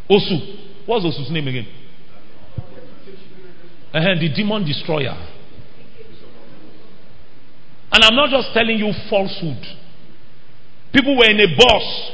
Osu. 0.08 0.86
What's 0.86 1.04
Osu's 1.04 1.32
name 1.32 1.48
again? 1.48 1.68
Uh, 3.92 4.00
the 4.20 4.32
demon 4.36 4.66
destroyer. 4.66 5.18
And 7.92 8.04
I'm 8.04 8.16
not 8.16 8.30
just 8.30 8.54
telling 8.54 8.78
you 8.78 8.94
falsehood. 9.10 9.81
People 10.94 11.18
were 11.18 11.30
in 11.30 11.40
a 11.40 11.48
bus 11.56 12.12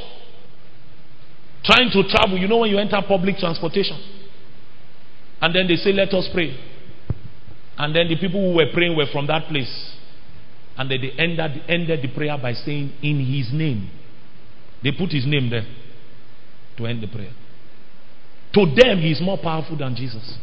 trying 1.64 1.90
to 1.90 2.08
travel. 2.08 2.38
You 2.38 2.48
know 2.48 2.58
when 2.58 2.70
you 2.70 2.78
enter 2.78 3.00
public 3.06 3.36
transportation? 3.36 3.98
And 5.40 5.54
then 5.54 5.66
they 5.68 5.76
say, 5.76 5.92
Let 5.92 6.12
us 6.14 6.28
pray. 6.32 6.56
And 7.76 7.94
then 7.94 8.08
the 8.08 8.16
people 8.16 8.40
who 8.40 8.56
were 8.56 8.70
praying 8.72 8.96
were 8.96 9.06
from 9.12 9.26
that 9.28 9.48
place. 9.48 9.94
And 10.76 10.90
then 10.90 11.00
they 11.00 11.10
ended, 11.10 11.62
ended 11.68 12.02
the 12.02 12.14
prayer 12.14 12.36
by 12.40 12.52
saying, 12.52 12.92
In 13.02 13.18
his 13.18 13.52
name. 13.52 13.90
They 14.82 14.92
put 14.92 15.10
his 15.10 15.26
name 15.26 15.50
there 15.50 15.66
to 16.76 16.86
end 16.86 17.02
the 17.02 17.08
prayer. 17.08 17.32
To 18.54 18.64
them, 18.64 18.98
he 18.98 19.10
is 19.10 19.20
more 19.20 19.38
powerful 19.38 19.76
than 19.76 19.94
Jesus. 19.94 20.38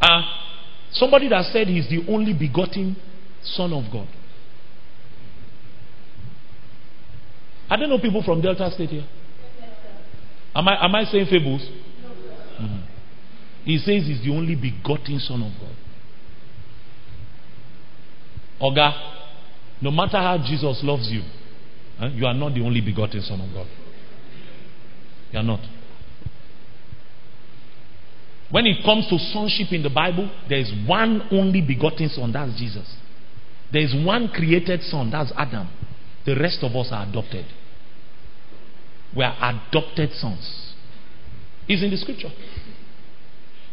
Uh, 0.00 0.22
somebody 0.92 1.28
that 1.28 1.44
said 1.52 1.68
he's 1.68 1.88
the 1.88 2.04
only 2.08 2.32
begotten 2.32 2.96
Son 3.42 3.72
of 3.72 3.84
God. 3.92 4.08
I 7.70 7.76
don't 7.76 7.88
know 7.88 7.98
people 7.98 8.22
from 8.24 8.40
Delta 8.42 8.68
State 8.72 8.90
here. 8.90 9.06
Am 10.54 10.66
I, 10.66 10.84
am 10.84 10.94
I 10.94 11.04
saying 11.04 11.26
fables? 11.30 11.62
Mm-hmm. 12.60 12.80
He 13.64 13.78
says 13.78 14.06
he's 14.06 14.24
the 14.24 14.32
only 14.32 14.56
begotten 14.56 15.20
Son 15.20 15.40
of 15.42 15.52
God. 15.60 15.76
Oga, 18.60 18.92
no 19.80 19.92
matter 19.92 20.16
how 20.18 20.36
Jesus 20.38 20.80
loves 20.82 21.08
you, 21.10 21.22
eh, 22.00 22.08
you 22.14 22.26
are 22.26 22.34
not 22.34 22.54
the 22.54 22.60
only 22.60 22.80
begotten 22.80 23.20
Son 23.22 23.40
of 23.40 23.54
God. 23.54 23.66
You 25.30 25.38
are 25.38 25.44
not. 25.44 25.60
When 28.50 28.66
it 28.66 28.84
comes 28.84 29.06
to 29.08 29.18
sonship 29.32 29.72
in 29.72 29.84
the 29.84 29.90
Bible, 29.90 30.28
there 30.48 30.58
is 30.58 30.72
one 30.86 31.28
only 31.30 31.60
begotten 31.62 32.08
Son, 32.08 32.32
that's 32.32 32.58
Jesus. 32.58 32.96
There 33.72 33.82
is 33.82 33.94
one 34.04 34.28
created 34.28 34.82
Son, 34.82 35.10
that's 35.10 35.32
Adam. 35.36 35.68
The 36.26 36.34
rest 36.34 36.58
of 36.62 36.74
us 36.74 36.88
are 36.90 37.08
adopted. 37.08 37.46
We 39.16 39.24
are 39.24 39.34
adopted 39.34 40.12
sons. 40.12 40.74
It's 41.68 41.82
in 41.82 41.90
the 41.90 41.96
scripture. 41.96 42.30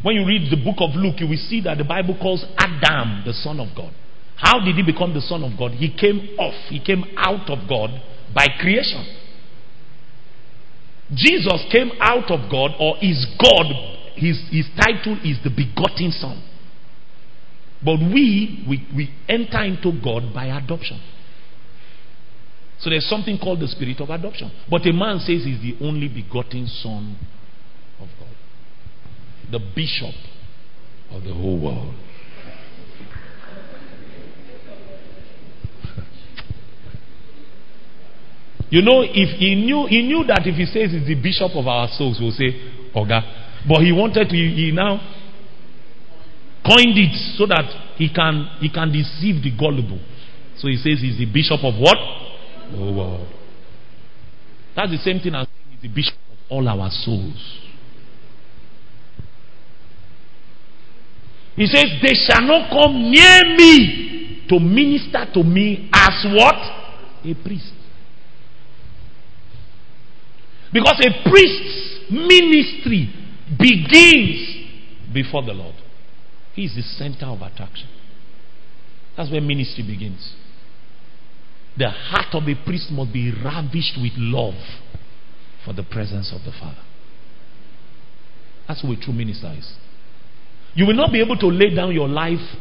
When 0.03 0.15
you 0.15 0.25
read 0.25 0.51
the 0.51 0.63
book 0.63 0.77
of 0.79 0.95
Luke, 0.95 1.15
you 1.19 1.27
will 1.27 1.41
see 1.49 1.61
that 1.61 1.77
the 1.77 1.83
Bible 1.83 2.17
calls 2.21 2.45
Adam 2.57 3.23
the 3.25 3.33
Son 3.33 3.59
of 3.59 3.75
God. 3.75 3.93
How 4.35 4.63
did 4.63 4.75
he 4.75 4.83
become 4.83 5.13
the 5.13 5.21
Son 5.21 5.43
of 5.43 5.57
God? 5.57 5.71
He 5.71 5.89
came 5.89 6.38
off, 6.38 6.53
he 6.69 6.79
came 6.79 7.03
out 7.17 7.49
of 7.49 7.67
God 7.67 7.89
by 8.33 8.45
creation. 8.59 9.05
Jesus 11.13 11.65
came 11.71 11.91
out 11.99 12.29
of 12.29 12.51
God, 12.51 12.71
or 12.79 12.97
is 13.01 13.25
God, 13.41 13.65
his, 14.15 14.38
his 14.51 14.65
title 14.75 15.17
is 15.23 15.38
the 15.43 15.49
begotten 15.49 16.11
Son. 16.11 16.43
But 17.83 17.99
we, 17.99 18.65
we, 18.67 18.88
we 18.95 19.09
enter 19.29 19.63
into 19.63 19.91
God 20.03 20.33
by 20.33 20.45
adoption. 20.45 21.01
So 22.80 22.89
there's 22.89 23.09
something 23.09 23.38
called 23.39 23.59
the 23.59 23.67
spirit 23.67 23.99
of 23.99 24.09
adoption. 24.09 24.51
But 24.69 24.86
a 24.86 24.93
man 24.93 25.19
says 25.19 25.43
he's 25.43 25.61
the 25.61 25.78
only 25.82 26.07
begotten 26.07 26.67
Son 26.67 27.17
of 27.99 28.07
God, 28.19 28.36
the 29.51 29.59
bishop 29.75 30.13
of 31.11 31.23
the 31.23 31.34
whole 31.34 31.59
world. 31.59 31.93
You 38.69 38.82
know, 38.82 39.01
if 39.01 39.39
he 39.39 39.55
knew, 39.55 39.88
he 39.88 40.01
knew 40.01 40.25
that 40.28 40.41
if 40.43 40.55
he 40.55 40.65
says 40.65 40.91
he's 40.91 41.07
the 41.07 41.15
bishop 41.15 41.55
of 41.55 41.67
our 41.67 41.88
souls, 41.88 42.19
we'll 42.19 42.32
say, 42.32 42.51
Oga. 42.93 43.23
But 43.65 43.80
he 43.80 43.93
wanted 43.93 44.28
to, 44.28 44.36
he 44.36 44.71
now 44.75 44.99
coined 46.67 46.99
it 46.99 47.15
so 47.39 47.47
that 47.47 47.63
he 47.95 48.11
can, 48.13 48.45
he 48.59 48.69
can 48.69 48.91
deceive 48.91 49.41
the 49.41 49.55
gullible. 49.57 50.03
So 50.57 50.67
he 50.67 50.75
says 50.75 50.99
he's 50.99 51.17
the 51.17 51.32
bishop 51.32 51.63
of 51.63 51.80
what? 51.80 51.95
Oh, 52.76 52.91
wow. 52.91 53.28
That's 54.76 54.91
the 54.91 54.97
same 54.97 55.20
thing 55.20 55.36
as 55.36 55.47
saying 55.47 55.80
the 55.82 55.88
bishop 55.88 56.15
of 56.32 56.38
all 56.49 56.68
our 56.68 56.89
souls. 56.91 57.61
He 61.55 61.65
says, 61.65 61.86
They 62.01 62.13
shall 62.13 62.45
not 62.45 62.70
come 62.70 63.09
near 63.09 63.55
me 63.57 64.43
to 64.49 64.59
minister 64.59 65.26
to 65.34 65.43
me 65.43 65.89
as 65.91 66.26
what? 66.34 66.55
A 67.26 67.34
priest. 67.43 67.74
Because 70.72 70.99
a 71.03 71.30
priest's 71.30 72.11
ministry 72.11 73.11
begins 73.57 75.13
before 75.13 75.43
the 75.43 75.53
Lord. 75.53 75.76
He 76.53 76.65
is 76.65 76.76
the 76.76 76.82
center 76.82 77.26
of 77.26 77.41
attraction. 77.41 77.88
That's 79.15 79.32
where 79.32 79.41
ministry 79.41 79.84
begins. 79.84 80.36
The 81.78 81.89
heart 81.89 82.34
of 82.34 82.43
a 82.47 82.55
priest 82.65 82.91
must 82.91 83.13
be 83.13 83.32
ravished 83.32 83.97
with 84.01 84.13
love 84.17 84.55
for 85.63 85.73
the 85.73 85.84
presence 85.84 86.34
of 86.34 86.43
the 86.43 86.51
Father. 86.51 86.82
That's 88.67 88.82
who 88.82 88.91
a 88.91 88.95
true 88.95 89.13
minister 89.13 89.53
is. 89.57 89.73
You 90.73 90.86
will 90.86 90.95
not 90.95 91.11
be 91.11 91.21
able 91.21 91.38
to 91.38 91.47
lay 91.47 91.73
down 91.73 91.93
your 91.93 92.07
life 92.07 92.55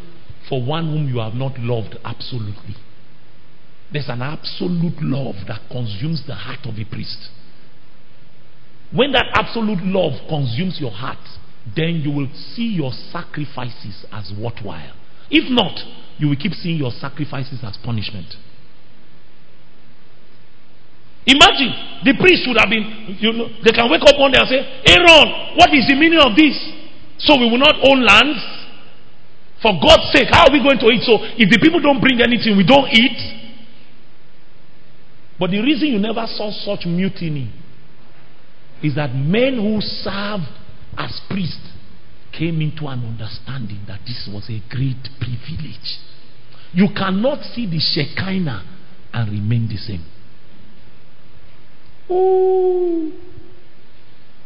for 0.49 0.63
one 0.63 0.87
whom 0.87 1.09
you 1.09 1.19
have 1.21 1.35
not 1.35 1.59
loved 1.59 1.97
absolutely. 2.05 2.77
There's 3.93 4.09
an 4.09 4.23
absolute 4.23 5.01
love 5.01 5.37
that 5.49 5.61
consumes 5.71 6.27
the 6.27 6.35
heart 6.35 6.61
of 6.65 6.75
a 6.79 6.85
priest. 6.85 7.31
When 8.93 9.13
that 9.13 9.27
absolute 9.35 9.83
love 9.83 10.13
consumes 10.29 10.79
your 10.81 10.91
heart, 10.91 11.19
then 11.75 12.03
you 12.05 12.11
will 12.11 12.29
see 12.55 12.69
your 12.69 12.93
sacrifices 12.93 14.07
as 14.13 14.33
worthwhile. 14.39 14.95
If 15.31 15.51
not, 15.51 15.79
you 16.19 16.29
will 16.29 16.37
keep 16.37 16.53
seeing 16.53 16.79
your 16.79 16.93
sacrifices 16.93 17.61
as 17.63 17.77
punishment. 17.83 18.37
Imagine 21.27 21.75
the 22.07 22.15
priest 22.15 22.47
would 22.47 22.57
have 22.57 22.71
been, 22.71 23.19
you 23.19 23.33
know, 23.35 23.51
they 23.67 23.75
can 23.75 23.91
wake 23.91 24.07
up 24.07 24.15
one 24.15 24.31
day 24.31 24.39
and 24.39 24.47
say, 24.47 24.63
Aaron, 24.87 25.59
what 25.59 25.75
is 25.75 25.83
the 25.91 25.99
meaning 25.99 26.23
of 26.23 26.39
this? 26.39 26.55
So 27.19 27.35
we 27.35 27.51
will 27.51 27.59
not 27.59 27.75
own 27.83 28.07
lands? 28.07 28.39
For 29.61 29.75
God's 29.75 30.15
sake, 30.15 30.29
how 30.31 30.47
are 30.47 30.53
we 30.53 30.63
going 30.63 30.79
to 30.79 30.87
eat? 30.95 31.03
So 31.03 31.19
if 31.35 31.51
the 31.51 31.59
people 31.59 31.81
don't 31.83 32.01
bring 32.01 32.23
anything, 32.23 32.57
we 32.57 32.63
don't 32.63 32.87
eat. 32.95 33.19
But 35.39 35.51
the 35.51 35.61
reason 35.61 35.89
you 35.89 35.99
never 35.99 36.25
saw 36.29 36.53
such 36.53 36.87
mutiny 36.87 37.51
is 38.83 38.95
that 38.95 39.15
men 39.15 39.57
who 39.57 39.81
served 39.81 40.47
as 40.97 41.21
priests 41.29 41.73
came 42.31 42.61
into 42.61 42.87
an 42.87 43.03
understanding 43.03 43.81
that 43.89 44.01
this 44.07 44.29
was 44.31 44.49
a 44.49 44.63
great 44.71 45.09
privilege. 45.19 45.99
You 46.73 46.89
cannot 46.95 47.43
see 47.55 47.67
the 47.67 47.81
Shekinah 47.81 48.63
and 49.13 49.33
remain 49.33 49.69
the 49.69 49.77
same. 49.77 50.05
Ooh. 52.11 53.13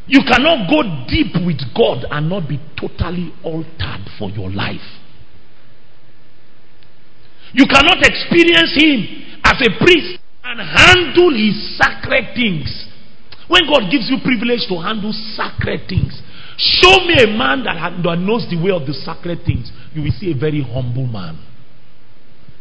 You 0.07 0.21
cannot 0.27 0.69
go 0.69 1.07
deep 1.09 1.35
with 1.47 1.61
God 1.75 2.05
and 2.11 2.29
not 2.29 2.49
be 2.49 2.59
totally 2.79 3.33
altered 3.45 4.09
for 4.19 4.31
your 4.31 4.51
life. 4.51 4.81
You 7.53 7.67
cannot 7.67 7.99
experience 8.01 8.75
Him 8.77 9.41
as 9.45 9.61
a 9.61 9.85
priest 9.85 10.19
and 10.45 10.61
handle 10.61 11.31
His 11.31 11.79
sacred 11.79 12.35
things 12.35 12.91
when 13.51 13.67
God 13.67 13.91
gives 13.91 14.09
you 14.09 14.19
privilege 14.23 14.63
to 14.69 14.79
handle 14.79 15.11
sacred 15.11 15.89
things, 15.89 16.23
show 16.57 17.03
me 17.03 17.19
a 17.19 17.27
man 17.27 17.65
that, 17.65 17.99
that 18.05 18.19
knows 18.23 18.47
the 18.49 18.55
way 18.55 18.71
of 18.71 18.87
the 18.87 18.95
sacred 18.95 19.43
things. 19.45 19.73
You 19.93 20.03
will 20.03 20.15
see 20.15 20.31
a 20.31 20.39
very 20.39 20.63
humble 20.63 21.09
man. 21.09 21.37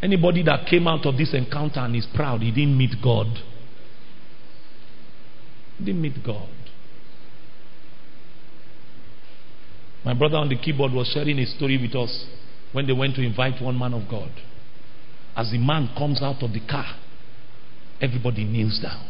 Anybody 0.01 0.41
that 0.49 0.65
came 0.65 0.87
out 0.87 1.05
of 1.05 1.15
this 1.15 1.35
encounter 1.35 1.81
and 1.81 1.95
is 1.95 2.07
proud, 2.15 2.41
he 2.41 2.49
didn't 2.49 2.75
meet 2.75 2.95
God. 3.03 3.27
He 5.79 5.85
didn't 5.85 6.01
meet 6.01 6.23
God. 6.23 6.49
My 10.05 10.13
brother 10.13 10.37
on 10.37 10.49
the 10.49 10.57
keyboard 10.57 10.91
was 10.91 11.09
sharing 11.13 11.39
a 11.39 11.45
story 11.45 11.77
with 11.77 11.95
us 11.95 12.25
when 12.71 12.85
they 12.85 12.93
went 12.93 13.15
to 13.15 13.21
invite 13.21 13.61
one 13.61 13.77
man 13.77 13.93
of 13.93 14.09
God. 14.09 14.31
As 15.35 15.51
the 15.51 15.57
man 15.57 15.89
comes 15.97 16.21
out 16.21 16.43
of 16.43 16.51
the 16.51 16.59
car, 16.59 16.97
everybody 18.01 18.43
kneels 18.43 18.79
down. 18.81 19.05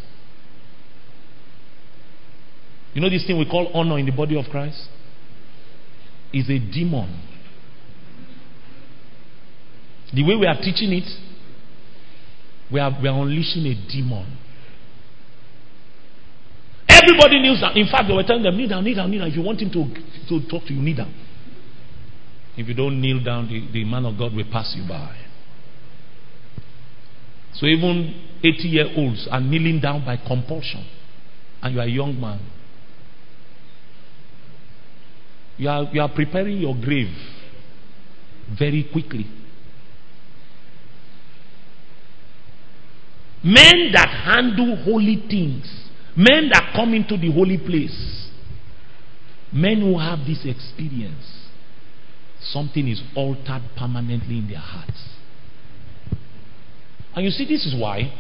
You 2.94 3.02
know 3.02 3.10
this 3.10 3.26
thing 3.26 3.38
we 3.38 3.46
call 3.46 3.72
honor 3.74 3.98
in 3.98 4.06
the 4.06 4.12
body 4.12 4.38
of 4.38 4.46
Christ? 4.50 4.88
Is 6.32 6.50
a 6.50 6.60
demon. 6.60 7.24
The 10.14 10.24
way 10.24 10.36
we 10.36 10.46
are 10.46 10.58
teaching 10.58 10.92
it, 10.94 11.08
we 12.72 12.80
are, 12.80 12.96
we 13.02 13.08
are 13.08 13.22
unleashing 13.22 13.66
a 13.66 13.92
demon. 13.92 14.39
Everybody 17.02 17.40
kneels 17.40 17.62
down. 17.62 17.78
In 17.78 17.88
fact, 17.88 18.08
they 18.08 18.14
were 18.14 18.24
telling 18.24 18.44
them, 18.44 18.58
kneel 18.58 18.70
down, 18.70 18.84
kneel 18.84 18.96
down, 18.96 19.12
kneel 19.12 19.22
down. 19.22 19.30
If 19.30 19.36
you 19.36 19.44
want 19.44 19.62
him 19.62 19.72
to, 19.72 19.86
to 20.30 20.48
talk 20.50 20.66
to 20.68 20.74
you, 20.74 20.82
kneel 20.82 20.98
down. 20.98 21.14
If 22.58 22.68
you 22.68 22.74
don't 22.74 23.00
kneel 23.00 23.24
down, 23.24 23.48
the, 23.48 23.72
the 23.72 23.86
man 23.86 24.06
of 24.06 24.18
God 24.18 24.34
will 24.34 24.46
pass 24.52 24.74
you 24.76 24.88
by. 24.88 25.16
So 27.54 27.66
even 27.66 28.22
80 28.44 28.68
year 28.68 28.86
olds 28.96 29.28
are 29.32 29.40
kneeling 29.40 29.80
down 29.80 30.06
by 30.06 30.18
compulsion. 30.18 30.86
And 31.62 31.74
you 31.74 31.80
are 31.80 31.86
a 31.86 31.90
young 31.90 32.20
man. 32.20 32.40
You 35.58 35.70
are, 35.70 35.84
you 35.92 36.02
are 36.02 36.10
preparing 36.14 36.58
your 36.58 36.74
grave 36.74 37.14
very 38.58 38.88
quickly. 38.92 39.26
Men 43.44 43.92
that 43.94 44.10
handle 44.10 44.76
holy 44.84 45.24
things, 45.30 45.89
men 46.20 46.50
that 46.52 46.74
come 46.76 46.94
into 46.94 47.16
the 47.16 47.32
holy 47.32 47.58
place, 47.58 48.28
men 49.54 49.80
who 49.80 49.98
have 49.98 50.20
this 50.28 50.46
experience, 50.46 51.48
something 52.42 52.90
is 52.90 53.02
altered 53.16 53.62
permanently 53.78 54.40
in 54.40 54.48
their 54.50 54.60
hearts. 54.60 55.02
And 57.16 57.24
you 57.24 57.32
see, 57.32 57.46
this 57.46 57.66
is 57.66 57.74
why 57.80 58.14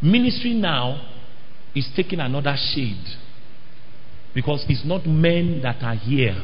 ministry 0.00 0.54
now 0.54 1.08
is 1.74 1.90
taking 1.96 2.20
another 2.20 2.54
shade. 2.72 3.04
Because 4.32 4.64
it's 4.68 4.84
not 4.84 5.06
men 5.06 5.60
that 5.62 5.82
are 5.82 5.96
here 5.96 6.40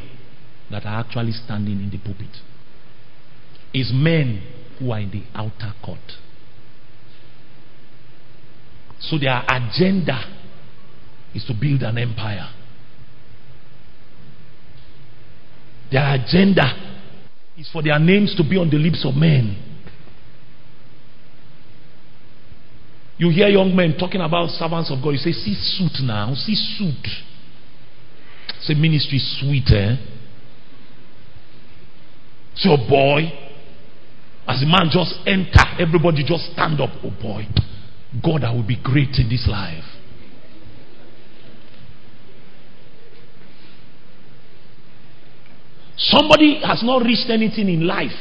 that 0.72 0.84
are 0.84 1.00
actually 1.00 1.32
standing 1.32 1.78
in 1.78 1.90
the 1.90 1.98
pulpit. 1.98 2.36
It's 3.72 3.92
men 3.94 4.42
who 4.80 4.90
are 4.90 4.98
in 4.98 5.10
the 5.12 5.22
outer 5.34 5.72
court. 5.84 6.00
So 9.08 9.18
their 9.18 9.42
agenda 9.48 10.18
is 11.34 11.44
to 11.46 11.54
build 11.58 11.82
an 11.82 11.98
empire. 11.98 12.48
Their 15.90 16.14
agenda 16.14 16.64
is 17.58 17.68
for 17.70 17.82
their 17.82 17.98
names 17.98 18.34
to 18.36 18.42
be 18.42 18.56
on 18.56 18.70
the 18.70 18.76
lips 18.76 19.04
of 19.06 19.14
men. 19.14 19.60
You 23.16 23.30
hear 23.30 23.48
young 23.48 23.76
men 23.76 23.96
talking 23.98 24.20
about 24.20 24.50
servants 24.50 24.90
of 24.90 25.02
God. 25.02 25.10
You 25.10 25.18
say, 25.18 25.32
see 25.32 25.54
suit 25.54 26.02
now, 26.02 26.34
see 26.34 26.54
suit. 26.54 27.06
Say, 28.60 28.74
ministry 28.74 29.18
sweet, 29.18 29.70
eh? 29.70 29.96
So, 32.56 32.76
boy, 32.88 33.30
as 34.46 34.60
the 34.60 34.66
man 34.66 34.88
just 34.90 35.14
enter, 35.26 35.62
everybody 35.78 36.24
just 36.24 36.52
stand 36.52 36.80
up. 36.80 36.90
Oh 37.02 37.10
boy, 37.22 37.46
God, 38.22 38.44
I 38.44 38.52
will 38.52 38.66
be 38.66 38.78
great 38.82 39.18
in 39.18 39.28
this 39.28 39.46
life. 39.48 39.84
Somebody 45.96 46.60
has 46.64 46.82
not 46.82 47.02
reached 47.02 47.30
anything 47.30 47.68
in 47.68 47.86
life. 47.86 48.12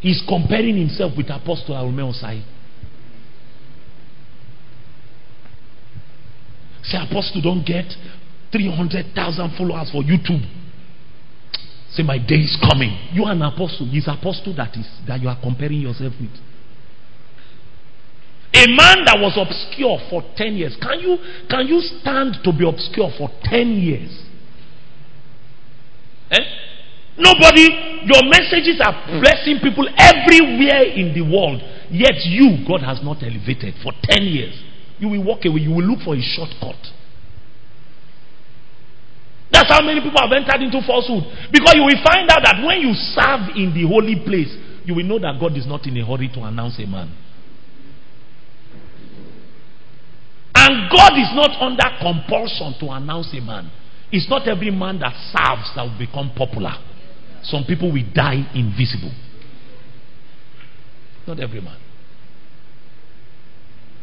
He's 0.00 0.22
comparing 0.26 0.76
himself 0.76 1.12
with 1.16 1.30
Apostle 1.30 1.74
Arome 1.74 2.12
Osayi. 2.12 2.42
Say, 6.82 6.98
Apostle, 6.98 7.40
don't 7.40 7.64
get 7.64 7.86
300,000 8.52 9.56
followers 9.56 9.90
for 9.90 10.02
YouTube. 10.02 10.44
Say, 11.92 12.02
my 12.02 12.18
day 12.18 12.36
is 12.36 12.56
coming. 12.70 13.10
You 13.12 13.24
are 13.24 13.32
an 13.32 13.42
apostle. 13.42 13.86
He's 13.86 14.08
apostle 14.08 14.54
that 14.56 14.76
is 14.76 14.86
that 15.06 15.20
you 15.20 15.28
are 15.28 15.38
comparing 15.40 15.80
yourself 15.80 16.14
with. 16.20 16.30
A 18.54 18.68
man 18.68 19.08
that 19.08 19.16
was 19.16 19.32
obscure 19.40 19.96
for 20.10 20.22
10 20.36 20.54
years. 20.56 20.76
Can 20.76 21.00
you, 21.00 21.16
can 21.48 21.66
you 21.66 21.80
stand 21.80 22.36
to 22.44 22.52
be 22.52 22.68
obscure 22.68 23.08
for 23.16 23.30
10 23.48 23.80
years? 23.80 24.12
Eh? 26.30 26.44
Nobody, 27.16 28.04
your 28.04 28.24
messages 28.28 28.80
are 28.84 28.92
blessing 29.20 29.60
people 29.60 29.88
everywhere 29.96 30.84
in 30.84 31.16
the 31.16 31.24
world. 31.24 31.60
Yet 31.88 32.24
you, 32.28 32.64
God 32.68 32.80
has 32.80 33.00
not 33.04 33.22
elevated 33.22 33.74
for 33.82 33.92
10 34.04 34.24
years. 34.24 34.56
You 34.98 35.08
will 35.08 35.24
walk 35.24 35.44
away, 35.44 35.60
you 35.60 35.72
will 35.72 35.84
look 35.84 36.00
for 36.04 36.14
a 36.14 36.20
shortcut. 36.20 36.80
That's 39.52 39.68
how 39.68 39.84
many 39.84 40.00
people 40.00 40.20
have 40.20 40.32
entered 40.32 40.64
into 40.64 40.80
falsehood. 40.84 41.24
Because 41.52 41.76
you 41.76 41.84
will 41.84 42.00
find 42.04 42.28
out 42.32 42.40
that 42.44 42.64
when 42.64 42.80
you 42.80 42.92
serve 43.12 43.56
in 43.56 43.76
the 43.76 43.84
holy 43.84 44.16
place, 44.24 44.48
you 44.84 44.94
will 44.96 45.04
know 45.04 45.18
that 45.20 45.36
God 45.40 45.56
is 45.56 45.66
not 45.66 45.86
in 45.86 45.96
a 45.96 46.04
hurry 46.04 46.28
to 46.32 46.40
announce 46.44 46.80
a 46.80 46.86
man. 46.86 47.12
And 50.62 50.86
God 50.94 51.18
is 51.18 51.34
not 51.34 51.58
under 51.58 51.90
compulsion 51.98 52.78
to 52.78 52.94
announce 52.94 53.34
a 53.34 53.40
man. 53.40 53.66
It's 54.12 54.30
not 54.30 54.46
every 54.46 54.70
man 54.70 55.00
that 55.00 55.10
serves 55.34 55.74
that 55.74 55.82
will 55.82 55.98
become 55.98 56.30
popular. 56.36 56.70
Some 57.42 57.64
people 57.66 57.90
will 57.90 58.06
die 58.14 58.46
invisible. 58.54 59.10
Not 61.26 61.40
every 61.40 61.60
man. 61.60 61.78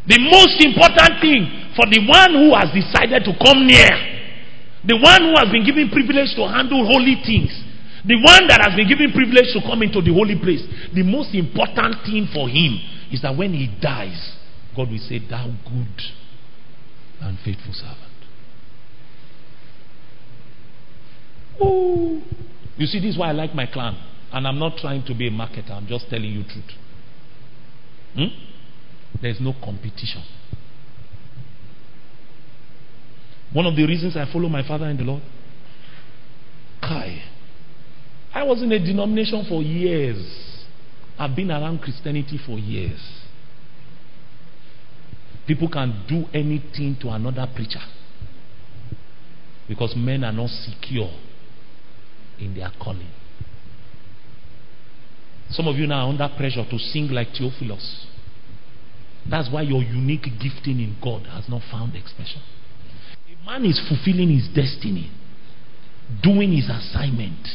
The 0.03 0.19
most 0.19 0.59
important 0.59 1.21
thing 1.23 1.71
for 1.79 1.87
the 1.87 2.03
one 2.03 2.35
who 2.35 2.51
has 2.51 2.75
decided 2.75 3.23
to 3.23 3.33
come 3.39 3.63
near 3.63 4.19
the 4.83 4.95
one 4.95 5.31
who 5.31 5.35
has 5.39 5.51
been 5.51 5.63
given 5.63 5.91
privilege 5.91 6.35
to 6.35 6.47
handle 6.47 6.83
holy 6.87 7.19
things. 7.23 7.51
The 8.03 8.15
one 8.15 8.47
that 8.47 8.63
has 8.63 8.75
been 8.75 8.87
given 8.87 9.11
privilege 9.11 9.51
to 9.55 9.59
come 9.63 9.83
into 9.83 9.99
the 9.99 10.11
holy 10.11 10.39
place. 10.39 10.63
The 10.95 11.03
most 11.03 11.35
important 11.35 11.99
thing 12.07 12.27
for 12.31 12.47
him 12.47 12.79
is 13.11 13.21
that 13.23 13.35
when 13.35 13.51
he 13.51 13.67
dies, 13.79 14.15
God 14.75 14.87
will 14.91 15.03
say, 15.03 15.19
Thou 15.19 15.51
good 15.67 15.99
and 17.21 17.37
faithful 17.43 17.73
servant. 17.73 18.09
Ooh. 21.61 22.21
You 22.77 22.85
see, 22.85 22.99
this 22.99 23.11
is 23.11 23.17
why 23.17 23.29
I 23.29 23.31
like 23.33 23.53
my 23.53 23.65
clan. 23.65 23.97
And 24.31 24.47
I'm 24.47 24.59
not 24.59 24.77
trying 24.77 25.03
to 25.05 25.13
be 25.15 25.27
a 25.27 25.31
marketer, 25.31 25.71
I'm 25.71 25.87
just 25.87 26.09
telling 26.09 26.31
you 26.31 26.43
truth. 26.43 26.71
Hmm? 28.15 29.21
There's 29.21 29.41
no 29.41 29.53
competition. 29.63 30.23
One 33.51 33.65
of 33.65 33.75
the 33.75 33.85
reasons 33.85 34.15
I 34.15 34.31
follow 34.31 34.47
my 34.47 34.65
father 34.65 34.85
in 34.87 34.97
the 34.97 35.03
Lord. 35.03 35.23
Kai. 36.81 37.23
I 38.33 38.43
was 38.43 38.61
in 38.61 38.71
a 38.71 38.79
denomination 38.79 39.45
for 39.49 39.61
years. 39.61 40.23
I've 41.17 41.35
been 41.35 41.51
around 41.51 41.79
Christianity 41.79 42.39
for 42.45 42.57
years. 42.57 43.18
People 45.49 45.67
can 45.67 46.05
do 46.07 46.25
anything 46.31 46.95
to 47.01 47.09
another 47.09 47.47
preacher 47.55 47.81
because 49.67 49.95
men 49.97 50.23
are 50.23 50.31
not 50.31 50.47
secure 50.47 51.09
in 52.37 52.53
their 52.53 52.71
calling. 52.79 53.09
Some 55.49 55.67
of 55.67 55.75
you 55.77 55.87
now 55.87 56.05
are 56.05 56.09
under 56.09 56.29
pressure 56.37 56.63
to 56.69 56.77
sing 56.77 57.07
like 57.07 57.29
Theophilus. 57.35 58.05
That's 59.27 59.49
why 59.51 59.63
your 59.63 59.81
unique 59.81 60.27
gifting 60.39 60.81
in 60.81 60.95
God 61.03 61.25
has 61.25 61.49
not 61.49 61.63
found 61.71 61.95
expression 61.95 62.41
A 63.25 63.45
man 63.49 63.65
is 63.65 63.81
fulfilling 63.89 64.29
his 64.29 64.47
destiny, 64.53 65.09
doing 66.21 66.51
his 66.51 66.69
assignment. 66.69 67.47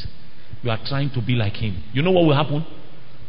You 0.65 0.71
are 0.73 0.81
trying 0.85 1.11
to 1.11 1.23
be 1.25 1.35
like 1.35 1.55
him. 1.55 1.81
You 1.93 2.03
know 2.03 2.11
what 2.11 2.27
will 2.27 2.35
happen? 2.35 2.67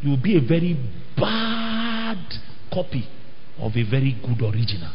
You 0.01 0.09
will 0.09 0.24
be 0.24 0.36
a 0.38 0.41
very 0.41 0.76
bad 1.16 2.18
copy 2.74 3.07
of 3.59 3.71
a 3.75 3.83
very 3.89 4.15
good 4.21 4.41
original. 4.41 4.91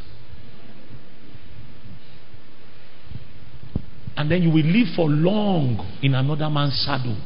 And 4.16 4.30
then 4.30 4.42
you 4.42 4.50
will 4.50 4.64
live 4.64 4.88
for 4.94 5.08
long 5.08 5.98
in 6.02 6.14
another 6.14 6.50
man's 6.50 6.82
shadow. 6.84 7.16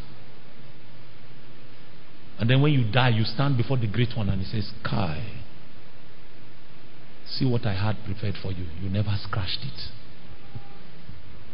And 2.39 2.49
then 2.49 2.62
when 2.62 2.72
you 2.72 2.91
die, 2.91 3.11
you 3.11 3.24
stand 3.24 3.57
before 3.57 3.78
the 3.78 3.89
great 3.89 4.16
one 4.16 4.28
and 4.28 4.41
he 4.41 4.47
says, 4.47 4.70
Kai, 4.85 5.24
see 7.26 7.45
what 7.45 7.66
I 7.66 7.74
had 7.74 7.97
prepared 8.05 8.37
for 8.41 8.53
you. 8.53 8.66
You 8.80 8.91
never 8.91 9.16
scratched 9.22 9.61
it. 9.62 9.80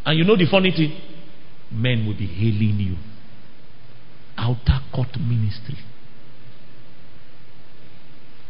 And 0.05 0.19
you 0.19 0.25
know 0.25 0.37
the 0.37 0.47
funny 0.51 0.73
thing? 0.73 1.01
Men 1.73 2.07
will 2.07 2.19
be 2.19 2.27
hailing 2.27 2.81
you. 2.81 2.97
Outer 4.37 4.81
court 4.95 5.17
ministry. 5.19 5.77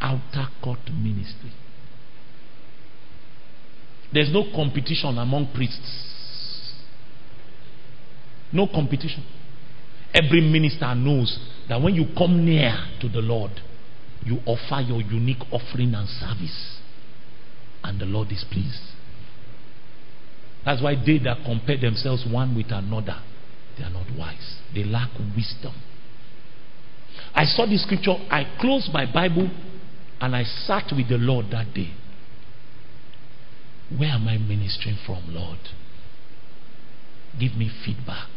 Outer 0.01 0.49
court 0.63 0.79
ministry. 0.93 1.53
There's 4.13 4.33
no 4.33 4.45
competition 4.55 5.19
among 5.19 5.53
priests. 5.55 6.75
No 8.53 8.67
competition. 8.67 9.25
Every 10.13 10.41
minister 10.41 10.93
knows 10.95 11.39
that 11.69 11.81
when 11.81 11.95
you 11.95 12.07
come 12.19 12.45
near 12.45 12.75
to 13.01 13.09
the 13.09 13.21
Lord, 13.21 13.53
you 14.25 14.39
offer 14.47 14.81
your 14.81 15.01
unique 15.01 15.43
offering 15.53 15.95
and 15.95 16.09
service, 16.09 16.79
and 17.85 18.01
the 18.01 18.05
Lord 18.07 18.33
is 18.33 18.45
pleased. 18.51 18.83
That's 20.65 20.83
why 20.83 20.95
they 20.95 21.19
that 21.25 21.39
compare 21.45 21.79
themselves 21.79 22.27
one 22.29 22.57
with 22.57 22.67
another, 22.71 23.23
they 23.79 23.85
are 23.85 23.91
not 23.91 24.07
wise. 24.19 24.57
They 24.75 24.85
lack 24.85 25.11
wisdom. 25.35 25.75
I 27.35 27.45
saw 27.45 27.67
this 27.67 27.85
scripture, 27.85 28.15
I 28.31 28.45
closed 28.61 28.91
my 28.93 29.11
Bible 29.11 29.49
and 30.21 30.37
I 30.37 30.45
sat 30.45 30.93
with 30.95 31.09
the 31.09 31.17
Lord 31.17 31.47
that 31.53 31.73
day. 31.75 31.93
Where 33.97 34.11
am 34.11 34.29
I 34.29 34.39
ministering 34.39 34.99
from, 35.05 35.25
Lord? 35.29 35.59
Give 37.39 37.55
me 37.57 37.71
feedback. 37.85 38.29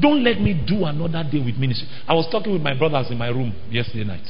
Don't 0.00 0.24
let 0.24 0.40
me 0.40 0.60
do 0.66 0.84
another 0.84 1.28
day 1.30 1.38
with 1.38 1.56
ministry. 1.56 1.88
I 2.06 2.14
was 2.14 2.28
talking 2.30 2.52
with 2.52 2.62
my 2.62 2.76
brothers 2.76 3.06
in 3.10 3.16
my 3.16 3.28
room 3.28 3.54
yesterday 3.70 4.04
night. 4.04 4.26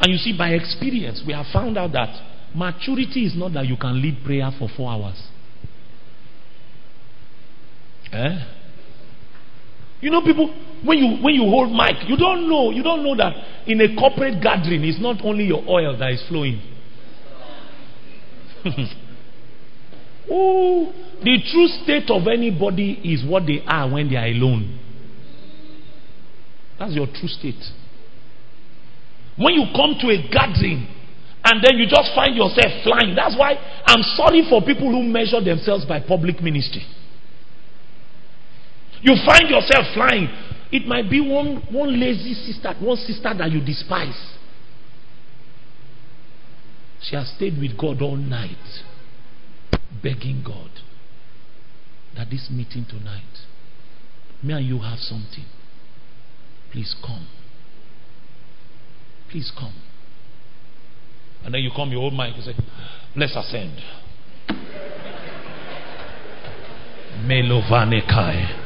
And 0.00 0.12
you 0.12 0.18
see, 0.18 0.36
by 0.36 0.50
experience, 0.50 1.22
we 1.26 1.32
have 1.32 1.46
found 1.52 1.78
out 1.78 1.92
that 1.92 2.10
Maturity 2.56 3.26
is 3.26 3.36
not 3.36 3.52
that 3.52 3.66
you 3.66 3.76
can 3.76 4.00
lead 4.00 4.24
prayer 4.24 4.50
for 4.58 4.66
four 4.74 4.90
hours. 4.90 5.22
Eh? 8.10 8.38
You 10.00 10.10
know, 10.10 10.20
people, 10.22 10.54
when 10.84 10.98
you 10.98 11.22
when 11.22 11.34
you 11.34 11.42
hold 11.42 11.72
mic, 11.72 12.08
you 12.08 12.16
don't 12.16 12.48
know, 12.48 12.70
you 12.70 12.82
don't 12.82 13.02
know 13.02 13.16
that 13.16 13.34
in 13.66 13.80
a 13.80 13.96
corporate 13.96 14.42
gathering, 14.42 14.84
it's 14.84 15.00
not 15.00 15.24
only 15.24 15.44
your 15.44 15.62
oil 15.66 15.96
that 15.98 16.10
is 16.12 16.22
flowing. 16.28 16.60
oh, 20.30 20.92
the 21.22 21.38
true 21.50 21.68
state 21.82 22.10
of 22.10 22.26
anybody 22.28 22.92
is 23.04 23.24
what 23.24 23.46
they 23.46 23.62
are 23.66 23.90
when 23.90 24.10
they 24.10 24.16
are 24.16 24.26
alone. 24.26 24.80
That's 26.78 26.94
your 26.94 27.06
true 27.06 27.28
state. 27.28 27.62
When 29.38 29.54
you 29.54 29.64
come 29.74 29.96
to 30.00 30.08
a 30.08 30.28
gathering, 30.30 30.88
and 31.44 31.62
then 31.62 31.78
you 31.78 31.86
just 31.86 32.12
find 32.14 32.34
yourself 32.34 32.82
flying. 32.82 33.14
That's 33.14 33.38
why 33.38 33.54
I'm 33.86 34.02
sorry 34.16 34.44
for 34.50 34.60
people 34.62 34.90
who 34.90 35.02
measure 35.02 35.40
themselves 35.40 35.84
by 35.86 36.00
public 36.00 36.42
ministry. 36.42 36.84
You 39.02 39.14
find 39.24 39.48
yourself 39.50 39.86
flying. 39.94 40.28
It 40.72 40.86
might 40.86 41.08
be 41.08 41.20
one, 41.20 41.62
one 41.70 41.98
lazy 41.98 42.34
sister, 42.34 42.74
one 42.80 42.96
sister 42.96 43.32
that 43.36 43.50
you 43.50 43.60
despise. 43.64 44.34
She 47.02 47.14
has 47.14 47.32
stayed 47.36 47.58
with 47.60 47.78
God 47.78 48.02
all 48.02 48.16
night, 48.16 48.82
begging 50.02 50.42
God 50.44 50.70
that 52.16 52.30
this 52.30 52.48
meeting 52.50 52.86
tonight, 52.88 53.22
me 54.42 54.54
and 54.54 54.66
you 54.66 54.78
have 54.78 54.98
something. 54.98 55.44
Please 56.72 56.94
come. 57.04 57.28
Please 59.30 59.52
come. 59.56 59.74
And 61.44 61.54
then 61.54 61.60
you 61.60 61.70
come, 61.74 61.90
you 61.90 61.98
hold 61.98 62.14
mic, 62.14 62.36
you 62.36 62.42
say, 62.42 62.54
Let's 63.14 63.36
ascend. 63.36 63.80
Melovanekai. 67.24 68.65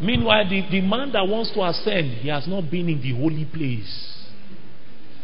Meanwhile, 0.00 0.48
the, 0.48 0.62
the 0.70 0.80
man 0.80 1.12
that 1.12 1.26
wants 1.26 1.52
to 1.54 1.64
ascend, 1.64 2.18
he 2.18 2.28
has 2.28 2.46
not 2.46 2.70
been 2.70 2.88
in 2.88 3.00
the 3.00 3.12
holy 3.16 3.44
place 3.44 4.26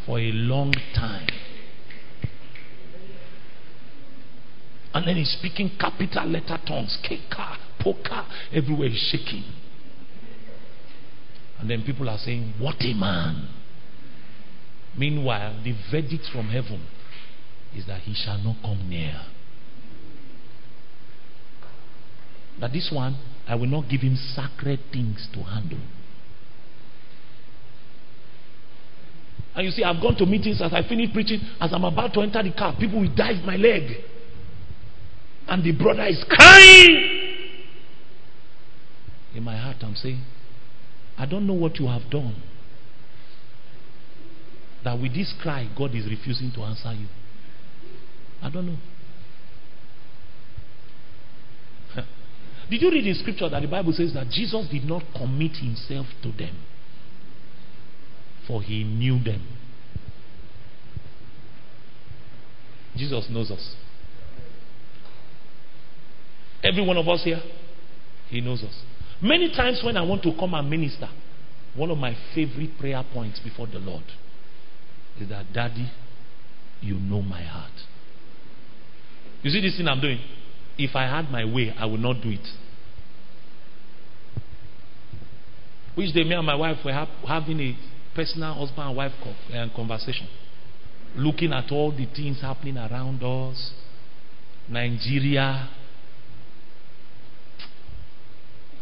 for 0.04 0.18
a 0.18 0.32
long 0.32 0.72
time. 0.94 1.28
And 4.92 5.08
then 5.08 5.16
he's 5.16 5.30
speaking 5.30 5.72
capital 5.78 6.26
letter 6.26 6.58
tongues. 6.66 6.98
Keka, 7.02 7.56
poka, 7.80 8.26
everywhere 8.52 8.88
he's 8.88 9.08
shaking. 9.10 9.44
And 11.58 11.70
then 11.70 11.82
people 11.84 12.08
are 12.08 12.18
saying, 12.18 12.54
What 12.58 12.76
a 12.80 12.94
man. 12.94 13.48
Meanwhile, 14.96 15.62
the 15.64 15.74
verdict 15.90 16.24
from 16.32 16.48
heaven 16.48 16.86
is 17.76 17.86
that 17.86 18.02
he 18.02 18.14
shall 18.14 18.38
not 18.38 18.56
come 18.62 18.88
near. 18.88 19.20
That 22.60 22.72
this 22.72 22.90
one, 22.92 23.18
I 23.46 23.54
will 23.54 23.66
not 23.66 23.88
give 23.88 24.00
him 24.00 24.16
sacred 24.16 24.80
things 24.92 25.28
to 25.34 25.42
handle. 25.42 25.80
And 29.54 29.66
you 29.66 29.70
see, 29.70 29.84
I've 29.84 30.02
gone 30.02 30.16
to 30.16 30.26
meetings 30.26 30.60
as 30.60 30.72
I 30.72 30.82
finish 30.88 31.12
preaching, 31.12 31.40
as 31.60 31.72
I'm 31.72 31.84
about 31.84 32.12
to 32.14 32.20
enter 32.20 32.42
the 32.42 32.52
car, 32.52 32.74
people 32.78 33.00
will 33.00 33.14
dive 33.14 33.44
my 33.44 33.56
leg. 33.56 33.82
And 35.46 35.62
the 35.62 35.72
brother 35.72 36.04
is 36.06 36.24
crying. 36.28 37.36
In 39.34 39.42
my 39.42 39.56
heart, 39.56 39.76
I'm 39.82 39.94
saying, 39.94 40.22
I 41.18 41.26
don't 41.26 41.46
know 41.46 41.54
what 41.54 41.78
you 41.78 41.86
have 41.86 42.10
done. 42.10 42.34
That 44.82 45.00
with 45.00 45.14
this 45.14 45.32
cry, 45.40 45.68
God 45.76 45.94
is 45.94 46.06
refusing 46.08 46.50
to 46.56 46.62
answer 46.62 46.92
you. 46.92 47.06
I 48.42 48.50
don't 48.50 48.66
know. 48.66 48.76
Did 52.70 52.82
you 52.82 52.90
read 52.90 53.06
in 53.06 53.14
scripture 53.14 53.48
that 53.48 53.60
the 53.60 53.68
Bible 53.68 53.92
says 53.92 54.14
that 54.14 54.28
Jesus 54.30 54.66
did 54.70 54.84
not 54.84 55.02
commit 55.14 55.52
himself 55.56 56.06
to 56.22 56.32
them? 56.32 56.56
For 58.46 58.62
he 58.62 58.84
knew 58.84 59.22
them. 59.22 59.46
Jesus 62.96 63.26
knows 63.30 63.50
us. 63.50 63.74
Every 66.62 66.86
one 66.86 66.96
of 66.96 67.06
us 67.08 67.22
here, 67.24 67.42
he 68.28 68.40
knows 68.40 68.62
us. 68.62 68.82
Many 69.20 69.54
times 69.54 69.82
when 69.84 69.96
I 69.96 70.02
want 70.02 70.22
to 70.22 70.32
come 70.38 70.54
and 70.54 70.68
minister, 70.68 71.08
one 71.74 71.90
of 71.90 71.98
my 71.98 72.16
favorite 72.34 72.78
prayer 72.78 73.02
points 73.12 73.40
before 73.40 73.66
the 73.66 73.78
Lord 73.78 74.04
is 75.20 75.28
that, 75.28 75.52
Daddy, 75.52 75.90
you 76.80 76.94
know 76.94 77.20
my 77.20 77.42
heart. 77.42 77.72
You 79.42 79.50
see 79.50 79.60
this 79.60 79.76
thing 79.76 79.88
I'm 79.88 80.00
doing? 80.00 80.18
If 80.76 80.96
I 80.96 81.04
had 81.04 81.30
my 81.30 81.44
way, 81.44 81.74
I 81.78 81.86
would 81.86 82.00
not 82.00 82.20
do 82.20 82.30
it. 82.30 82.48
Which 85.94 86.12
day, 86.12 86.24
me 86.24 86.34
and 86.34 86.44
my 86.44 86.56
wife 86.56 86.78
were 86.84 86.92
ha- 86.92 87.08
having 87.26 87.60
a 87.60 87.76
personal 88.14 88.54
husband 88.54 88.88
and 88.88 88.96
wife 88.96 89.12
co- 89.22 89.56
uh, 89.56 89.68
conversation, 89.74 90.26
looking 91.16 91.52
at 91.52 91.70
all 91.70 91.92
the 91.92 92.06
things 92.06 92.40
happening 92.40 92.76
around 92.76 93.22
us, 93.22 93.72
Nigeria. 94.68 95.68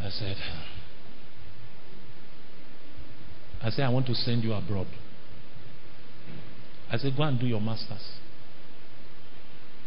I 0.01 0.09
said, 0.09 0.37
I 3.63 3.71
said, 3.71 3.85
I 3.85 3.89
want 3.91 4.07
to 4.07 4.15
send 4.15 4.43
you 4.43 4.55
abroad. 4.55 4.87
I 6.91 6.97
said, 6.97 7.17
go 7.17 7.23
and 7.23 7.39
do 7.39 7.47
your 7.47 7.61
master's. 7.61 8.22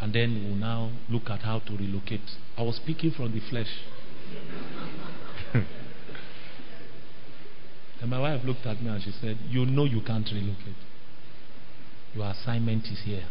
And 0.02 0.14
then 0.14 0.44
we'll 0.44 0.56
now 0.56 0.92
look 1.10 1.30
at 1.30 1.42
how 1.42 1.60
to 1.60 1.78
relocate. 1.78 2.22
I 2.58 2.64
was 2.64 2.76
speaking 2.76 3.12
from 3.12 3.32
the 3.34 3.40
flesh. 3.50 3.70
and 8.02 8.10
my 8.10 8.20
wife 8.20 8.44
looked 8.44 8.66
at 8.66 8.82
me 8.82 8.90
and 8.90 9.02
she 9.02 9.12
said, 9.12 9.38
You 9.50 9.66
know 9.66 9.86
you 9.86 10.02
can't 10.02 10.30
relocate. 10.32 10.76
Your 12.14 12.30
assignment 12.30 12.86
is 12.86 13.02
here. 13.06 13.26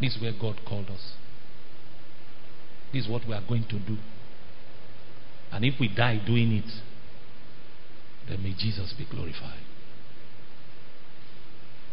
This 0.00 0.16
is 0.16 0.22
where 0.22 0.32
God 0.32 0.60
called 0.66 0.90
us. 0.90 1.14
This 2.92 3.04
is 3.04 3.10
what 3.10 3.26
we 3.26 3.34
are 3.34 3.42
going 3.46 3.64
to 3.64 3.78
do. 3.78 3.96
And 5.52 5.64
if 5.64 5.74
we 5.78 5.88
die 5.88 6.20
doing 6.24 6.52
it, 6.52 6.70
then 8.28 8.42
may 8.42 8.54
Jesus 8.54 8.92
be 8.96 9.04
glorified. 9.04 9.63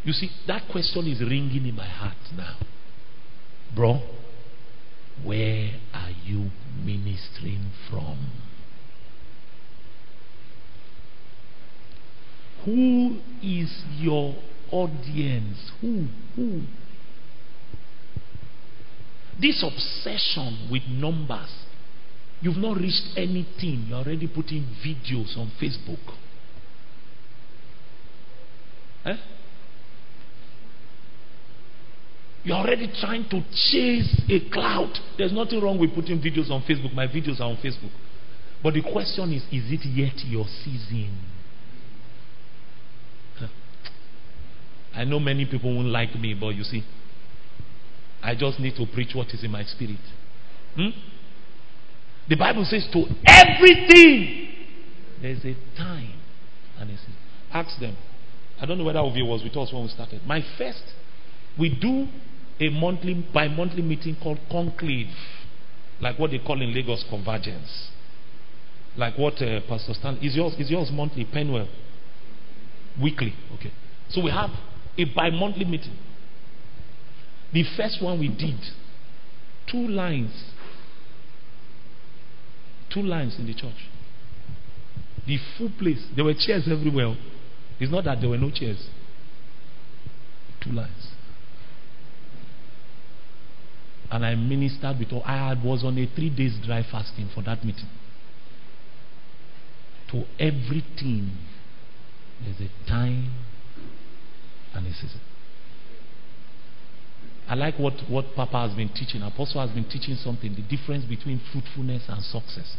You 0.04 0.14
see, 0.14 0.30
that 0.47 0.64
question 0.72 1.08
is 1.08 1.22
ringing 1.22 1.68
in 1.68 1.76
my 1.76 1.88
heart 1.88 2.18
now. 2.36 2.58
Bro, 3.76 4.02
where 5.24 5.72
are 5.93 6.12
you 6.26 6.49
ministering 6.84 7.72
from? 7.89 8.18
Who 12.66 13.20
is 13.43 13.84
your 13.97 14.36
audience? 14.72 15.72
Who? 15.82 16.06
Who? 16.36 16.62
This 19.39 19.64
obsession 19.64 20.70
with 20.72 20.84
numbers. 20.88 21.49
You've 22.41 22.58
not 22.58 22.78
reached 22.78 23.10
anything. 23.16 23.86
You're 23.88 23.99
already 23.99 24.28
putting 24.28 24.66
videos 24.84 25.38
on 25.38 25.52
Facebook. 25.62 26.16
Eh? 29.06 29.16
You're 32.43 32.57
already 32.57 32.91
trying 32.99 33.29
to 33.29 33.41
chase 33.71 34.21
a 34.29 34.49
cloud. 34.51 34.97
There's 35.17 35.31
nothing 35.31 35.61
wrong 35.61 35.79
with 35.79 35.93
putting 35.93 36.19
videos 36.19 36.49
on 36.49 36.63
Facebook. 36.63 36.93
My 36.93 37.07
videos 37.07 37.39
are 37.39 37.49
on 37.49 37.57
Facebook. 37.57 37.91
But 38.63 38.73
the 38.73 38.81
question 38.81 39.31
is 39.33 39.43
is 39.51 39.71
it 39.71 39.85
yet 39.85 40.17
your 40.25 40.45
season? 40.63 41.27
I 44.93 45.05
know 45.05 45.19
many 45.19 45.45
people 45.45 45.73
won't 45.73 45.87
like 45.87 46.15
me, 46.15 46.33
but 46.33 46.49
you 46.49 46.63
see, 46.63 46.83
I 48.21 48.35
just 48.35 48.59
need 48.59 48.75
to 48.75 48.85
preach 48.93 49.15
what 49.15 49.27
is 49.29 49.43
in 49.43 49.51
my 49.51 49.63
spirit. 49.63 49.99
Hmm? 50.75 50.89
The 52.27 52.35
Bible 52.35 52.65
says 52.65 52.87
to 52.91 53.05
everything 53.25 54.49
there's 55.21 55.43
a 55.45 55.55
time 55.77 56.13
and 56.77 56.89
a 56.89 56.97
season. 56.97 57.15
Ask 57.53 57.79
them. 57.79 57.95
I 58.61 58.65
don't 58.65 58.77
know 58.77 58.83
whether 58.83 59.01
you 59.17 59.25
was 59.25 59.43
with 59.43 59.55
us 59.57 59.73
when 59.73 59.83
we 59.83 59.89
started. 59.89 60.21
My 60.25 60.43
first, 60.57 60.83
we 61.57 61.69
do 61.69 62.07
a 62.62 62.70
monthly 62.70 63.16
bi 63.34 63.47
monthly 63.47 63.82
meeting 63.82 64.16
called 64.22 64.38
conclave, 64.49 65.07
like 65.99 66.18
what 66.20 66.30
they 66.32 66.38
call 66.38 66.62
in 66.62 66.74
Lagos 66.74 67.03
convergence, 67.09 67.89
like 68.95 69.18
what 69.18 69.34
uh, 69.41 69.59
Pastor 69.68 69.93
Stan 69.95 70.18
is 70.22 70.36
yours 70.36 70.53
is 70.59 70.70
yours 70.70 70.89
monthly 70.93 71.26
Penwell 71.26 71.68
weekly. 73.01 73.34
Okay, 73.55 73.72
so 74.09 74.22
we 74.22 74.30
have 74.30 74.51
a 74.97 75.05
bi 75.05 75.32
monthly 75.32 75.66
meeting. 75.66 75.97
The 77.51 77.64
first 77.76 78.01
one 78.01 78.20
we 78.20 78.30
did 78.30 78.59
two 79.70 79.88
lines, 79.88 80.32
two 82.93 83.01
lines 83.01 83.38
in 83.39 83.47
the 83.47 83.53
church. 83.53 83.89
The 85.26 85.38
full 85.57 85.72
place. 85.80 86.05
There 86.16 86.26
were 86.26 86.34
chairs 86.34 86.68
everywhere. 86.70 87.16
It's 87.80 87.91
not 87.91 88.03
that 88.05 88.22
there 88.22 88.30
were 88.30 88.38
no 88.38 88.51
chairs. 88.51 88.88
Two 90.64 90.72
lines. 90.72 91.11
And 94.12 94.26
I 94.26 94.36
ministered 94.36 94.99
with 94.99 95.14
all. 95.14 95.24
I 95.24 95.53
was 95.64 95.84
on 95.84 95.97
a 95.97 96.05
three 96.05 96.30
days 96.30 96.57
dry 96.66 96.84
fasting 96.84 97.30
for 97.34 97.41
that 97.43 97.64
meeting. 97.64 97.88
To 100.12 100.26
everything, 100.38 101.32
there's 102.43 102.59
a 102.59 102.89
time 102.89 103.32
and 104.74 104.86
a 104.86 104.93
season. 104.93 105.22
I 107.47 107.55
like 107.55 107.80
what, 107.80 107.93
what 108.09 108.26
Papa 108.36 108.68
has 108.68 108.76
been 108.76 108.89
teaching. 108.89 109.22
Apostle 109.22 109.62
has 109.66 109.72
been 109.72 109.86
teaching 109.86 110.16
something 110.16 110.55
the 110.55 110.62
difference 110.62 111.05
between 111.05 111.41
fruitfulness 111.51 112.03
and 112.07 112.24
success. 112.24 112.76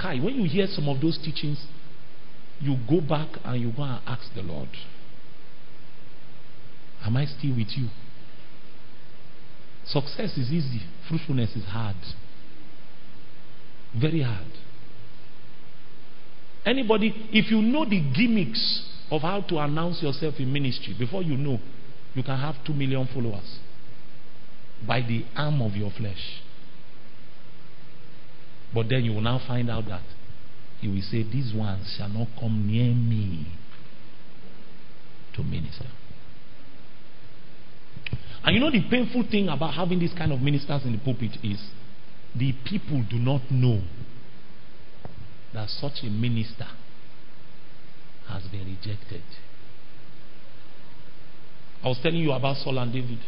Kai, 0.00 0.18
when 0.18 0.34
you 0.34 0.48
hear 0.48 0.66
some 0.68 0.88
of 0.88 1.00
those 1.00 1.18
teachings, 1.18 1.64
you 2.60 2.76
go 2.88 3.00
back 3.00 3.28
and 3.44 3.60
you 3.60 3.72
go 3.72 3.82
and 3.82 4.00
ask 4.06 4.32
the 4.34 4.42
Lord, 4.42 4.68
Am 7.04 7.16
I 7.16 7.24
still 7.24 7.56
with 7.56 7.76
you? 7.76 7.88
Success 9.86 10.36
is 10.38 10.50
easy, 10.50 10.82
fruitfulness 11.08 11.54
is 11.56 11.64
hard. 11.64 11.96
Very 14.00 14.22
hard. 14.22 14.46
Anybody, 16.64 17.12
if 17.32 17.50
you 17.50 17.60
know 17.60 17.84
the 17.84 18.00
gimmicks 18.14 18.88
of 19.10 19.22
how 19.22 19.40
to 19.42 19.58
announce 19.58 20.02
yourself 20.02 20.34
in 20.38 20.52
ministry, 20.52 20.94
before 20.98 21.22
you 21.22 21.36
know, 21.36 21.58
you 22.14 22.22
can 22.22 22.38
have 22.38 22.64
two 22.64 22.72
million 22.72 23.06
followers 23.12 23.58
by 24.86 25.00
the 25.00 25.24
arm 25.36 25.60
of 25.60 25.72
your 25.72 25.90
flesh. 25.90 26.42
But 28.74 28.88
then 28.88 29.04
you 29.04 29.12
will 29.12 29.20
now 29.20 29.40
find 29.46 29.70
out 29.70 29.86
that 29.88 30.02
he 30.80 30.88
will 30.88 31.02
say, 31.02 31.22
These 31.22 31.52
ones 31.54 31.94
shall 31.96 32.08
not 32.08 32.28
come 32.38 32.66
near 32.66 32.94
me 32.94 33.46
to 35.34 35.42
minister. 35.42 35.86
And 38.44 38.54
you 38.54 38.60
know 38.60 38.70
the 38.70 38.82
painful 38.90 39.24
thing 39.30 39.48
about 39.48 39.74
having 39.74 40.00
this 40.00 40.12
kind 40.16 40.32
of 40.32 40.40
ministers 40.40 40.82
in 40.84 40.92
the 40.92 40.98
pulpit 40.98 41.38
is 41.44 41.60
the 42.34 42.52
people 42.64 43.04
do 43.08 43.16
not 43.16 43.42
know 43.50 43.82
that 45.54 45.68
such 45.68 46.02
a 46.02 46.06
minister 46.06 46.66
has 48.28 48.42
been 48.44 48.64
rejected. 48.64 49.22
I 51.84 51.88
was 51.88 51.98
telling 52.02 52.18
you 52.18 52.32
about 52.32 52.56
Saul 52.56 52.78
and 52.78 52.92
David. 52.92 53.18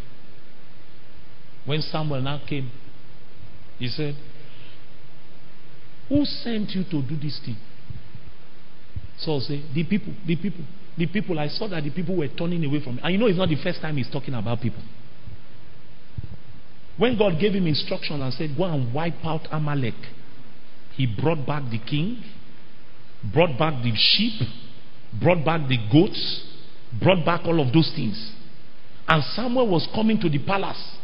When 1.65 1.81
Samuel 1.81 2.21
now 2.21 2.41
came, 2.49 2.71
he 3.79 3.89
said, 3.89 4.17
Who 6.09 6.25
sent 6.25 6.71
you 6.71 6.85
to 6.85 7.03
do 7.03 7.17
this 7.17 7.41
thing? 7.45 7.57
Saul 9.19 9.41
said, 9.41 9.63
The 9.75 9.85
people, 9.85 10.13
the 10.27 10.37
people, 10.37 10.65
the 10.97 11.07
people. 11.07 11.39
I 11.39 11.49
saw 11.49 11.69
that 11.69 11.83
the 11.83 11.91
people 11.91 12.17
were 12.17 12.29
turning 12.29 12.65
away 12.65 12.83
from 12.83 12.97
me. 12.97 13.01
And 13.03 13.13
you 13.13 13.19
know, 13.19 13.27
it's 13.27 13.39
not 13.39 13.49
the 13.49 13.61
first 13.63 13.81
time 13.81 13.97
he's 13.97 14.11
talking 14.11 14.35
about 14.35 14.61
people. 14.61 14.83
When 16.97 17.19
God 17.19 17.41
gave 17.41 17.53
him 17.53 17.67
instruction 17.67 18.23
and 18.23 18.33
said, 18.33 18.57
Go 18.57 18.65
and 18.65 18.95
wipe 18.95 19.25
out 19.25 19.49
Amalek, 19.51 19.95
he 20.97 21.07
brought 21.07 21.45
back 21.47 21.65
the 21.71 21.79
king, 21.79 22.23
brought 23.33 23.59
back 23.59 23.83
the 23.83 23.93
sheep, 23.97 24.47
brought 25.21 25.45
back 25.45 25.69
the 25.69 25.79
goats, 25.91 26.45
brought 27.03 27.25
back 27.25 27.43
all 27.45 27.61
of 27.61 27.73
those 27.73 27.93
things. 27.97 28.33
And 29.09 29.23
Samuel 29.35 29.69
was 29.69 29.89
coming 29.95 30.21
to 30.21 30.29
the 30.29 30.39
palace 30.39 30.97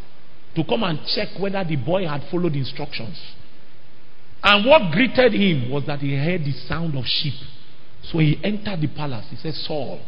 to 0.55 0.65
come 0.65 0.83
and 0.85 0.99
check 1.15 1.29
whether 1.41 1.63
the 1.65 1.77
boy 1.77 2.07
had 2.07 2.23
followed 2.31 2.55
instructions. 2.55 3.21
And 4.43 4.67
what 4.67 4.93
greeted 4.93 5.35
him 5.35 5.71
was 5.71 5.85
that 5.87 5.99
he 5.99 6.17
heard 6.17 6.43
the 6.43 6.53
sound 6.67 6.97
of 6.97 7.05
sheep. 7.05 7.35
So 8.05 8.19
he 8.19 8.41
entered 8.43 8.81
the 8.81 8.89
palace. 8.89 9.27
He 9.29 9.37
said, 9.37 9.55
Saul, 9.55 10.01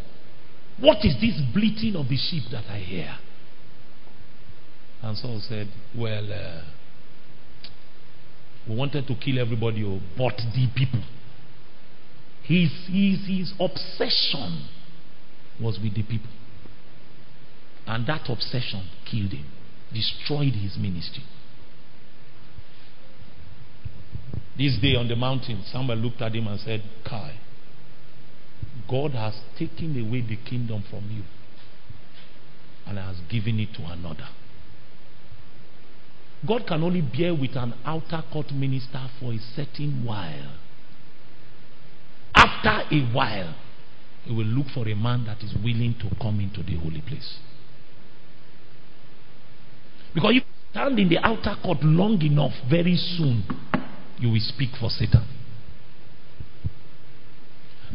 what 0.81 0.99
is 1.05 1.15
this 1.21 1.39
bleating 1.53 1.97
of 1.97 2.09
the 2.09 2.17
sheep 2.17 2.45
that 2.51 2.65
I 2.71 2.79
hear? 2.79 3.15
And 5.03 5.17
Saul 5.19 5.41
said, 5.49 5.69
Well, 5.97 6.33
uh, 6.33 6.63
we 8.69 8.77
wanted 8.77 9.07
to 9.09 9.15
kill 9.17 9.41
everybody, 9.41 9.85
oh, 9.85 10.01
but 10.17 10.37
the 10.37 10.69
people. 10.75 11.03
His, 12.45 12.71
his, 12.87 13.27
his 13.27 13.53
obsession 13.59 14.69
was 15.61 15.79
with 15.83 15.95
the 15.95 16.03
people. 16.03 16.31
And 17.87 18.07
that 18.07 18.29
obsession 18.29 18.89
killed 19.11 19.33
him, 19.33 19.47
destroyed 19.93 20.55
his 20.55 20.77
ministry. 20.79 21.25
This 24.57 24.79
day 24.81 24.95
on 24.95 25.09
the 25.09 25.17
mountain, 25.17 25.65
someone 25.73 25.99
looked 25.99 26.21
at 26.21 26.35
him 26.35 26.47
and 26.47 26.61
said, 26.61 26.83
Kai, 27.09 27.39
God 28.89 29.13
has 29.13 29.35
taken 29.59 29.99
away 30.01 30.21
the 30.21 30.37
kingdom 30.49 30.85
from 30.89 31.11
you 31.11 31.23
and 32.87 32.99
has 32.99 33.17
given 33.31 33.59
it 33.59 33.75
to 33.75 33.85
another. 33.87 34.29
God 36.47 36.67
can 36.67 36.83
only 36.83 37.03
bear 37.03 37.35
with 37.35 37.57
an 37.57 37.75
outer 37.85 38.23
court 38.33 38.51
minister 38.53 39.01
for 39.21 39.33
a 39.33 39.39
certain 39.55 40.05
while. 40.05 40.57
After 42.35 42.95
a 42.95 43.01
while, 43.13 43.55
he 44.25 44.33
will 44.35 44.47
look 44.47 44.67
for 44.75 44.89
a 44.89 44.95
man 44.95 45.25
that 45.27 45.39
is 45.43 45.55
willing 45.63 45.95
to 46.01 46.15
come 46.21 46.41
into 46.41 46.63
the 46.63 46.77
holy 46.79 47.01
place. 47.01 47.39
Because 50.15 50.31
if 50.31 50.43
you 50.43 50.71
stand 50.71 50.99
in 50.99 51.09
the 51.09 51.19
outer 51.19 51.55
court 51.63 51.79
long 51.83 52.21
enough, 52.23 52.53
very 52.69 52.97
soon 52.97 53.45
you 54.19 54.31
will 54.31 54.41
speak 54.41 54.71
for 54.81 54.91
Satan. 54.91 55.27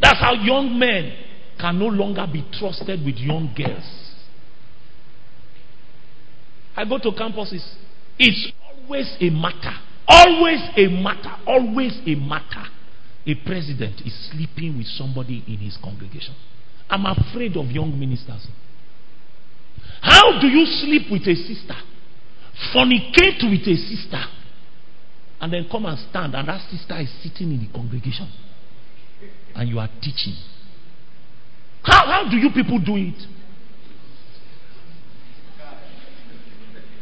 That's 0.00 0.20
how 0.20 0.32
young 0.34 0.78
men 0.78 1.12
can 1.60 1.78
no 1.78 1.86
longer 1.86 2.26
be 2.32 2.44
trusted 2.58 3.04
with 3.04 3.16
young 3.16 3.52
girls. 3.56 3.84
I 6.76 6.84
go 6.84 6.98
to 6.98 7.10
campuses. 7.10 7.66
It's 8.18 8.52
always 8.62 9.16
a 9.20 9.30
matter. 9.30 9.76
Always 10.06 10.60
a 10.76 10.88
matter. 10.88 11.36
Always 11.46 12.00
a 12.06 12.14
matter. 12.14 12.64
A 13.26 13.34
president 13.46 14.00
is 14.06 14.30
sleeping 14.30 14.78
with 14.78 14.86
somebody 14.86 15.44
in 15.46 15.58
his 15.58 15.76
congregation. 15.82 16.34
I'm 16.88 17.04
afraid 17.04 17.56
of 17.56 17.66
young 17.66 17.98
ministers. 17.98 18.46
How 20.00 20.40
do 20.40 20.46
you 20.46 20.64
sleep 20.64 21.10
with 21.10 21.22
a 21.22 21.34
sister? 21.34 21.76
Fornicate 22.74 23.44
with 23.48 23.66
a 23.68 23.76
sister 23.76 24.24
and 25.40 25.52
then 25.52 25.68
come 25.70 25.86
and 25.86 25.98
stand, 26.10 26.34
and 26.34 26.48
that 26.48 26.60
sister 26.70 26.98
is 26.98 27.10
sitting 27.22 27.52
in 27.52 27.60
the 27.60 27.72
congregation, 27.72 28.28
and 29.54 29.68
you 29.68 29.78
are 29.78 29.88
teaching. 30.02 30.34
How, 31.82 32.06
how 32.06 32.30
do 32.30 32.36
you 32.36 32.50
people 32.50 32.78
do 32.78 32.96
it? 32.96 33.22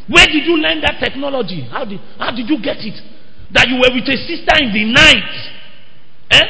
Where 0.08 0.26
did 0.26 0.46
you 0.46 0.56
learn 0.56 0.80
that 0.82 1.00
technology? 1.00 1.62
How 1.70 1.84
did, 1.84 2.00
how 2.18 2.30
did 2.30 2.48
you 2.48 2.62
get 2.62 2.78
it? 2.78 2.94
That 3.52 3.68
you 3.68 3.74
were 3.76 3.94
with 3.94 4.08
a 4.08 4.16
sister 4.16 4.54
in 4.62 4.72
the 4.72 4.84
night. 4.92 5.32
Eh? 6.30 6.46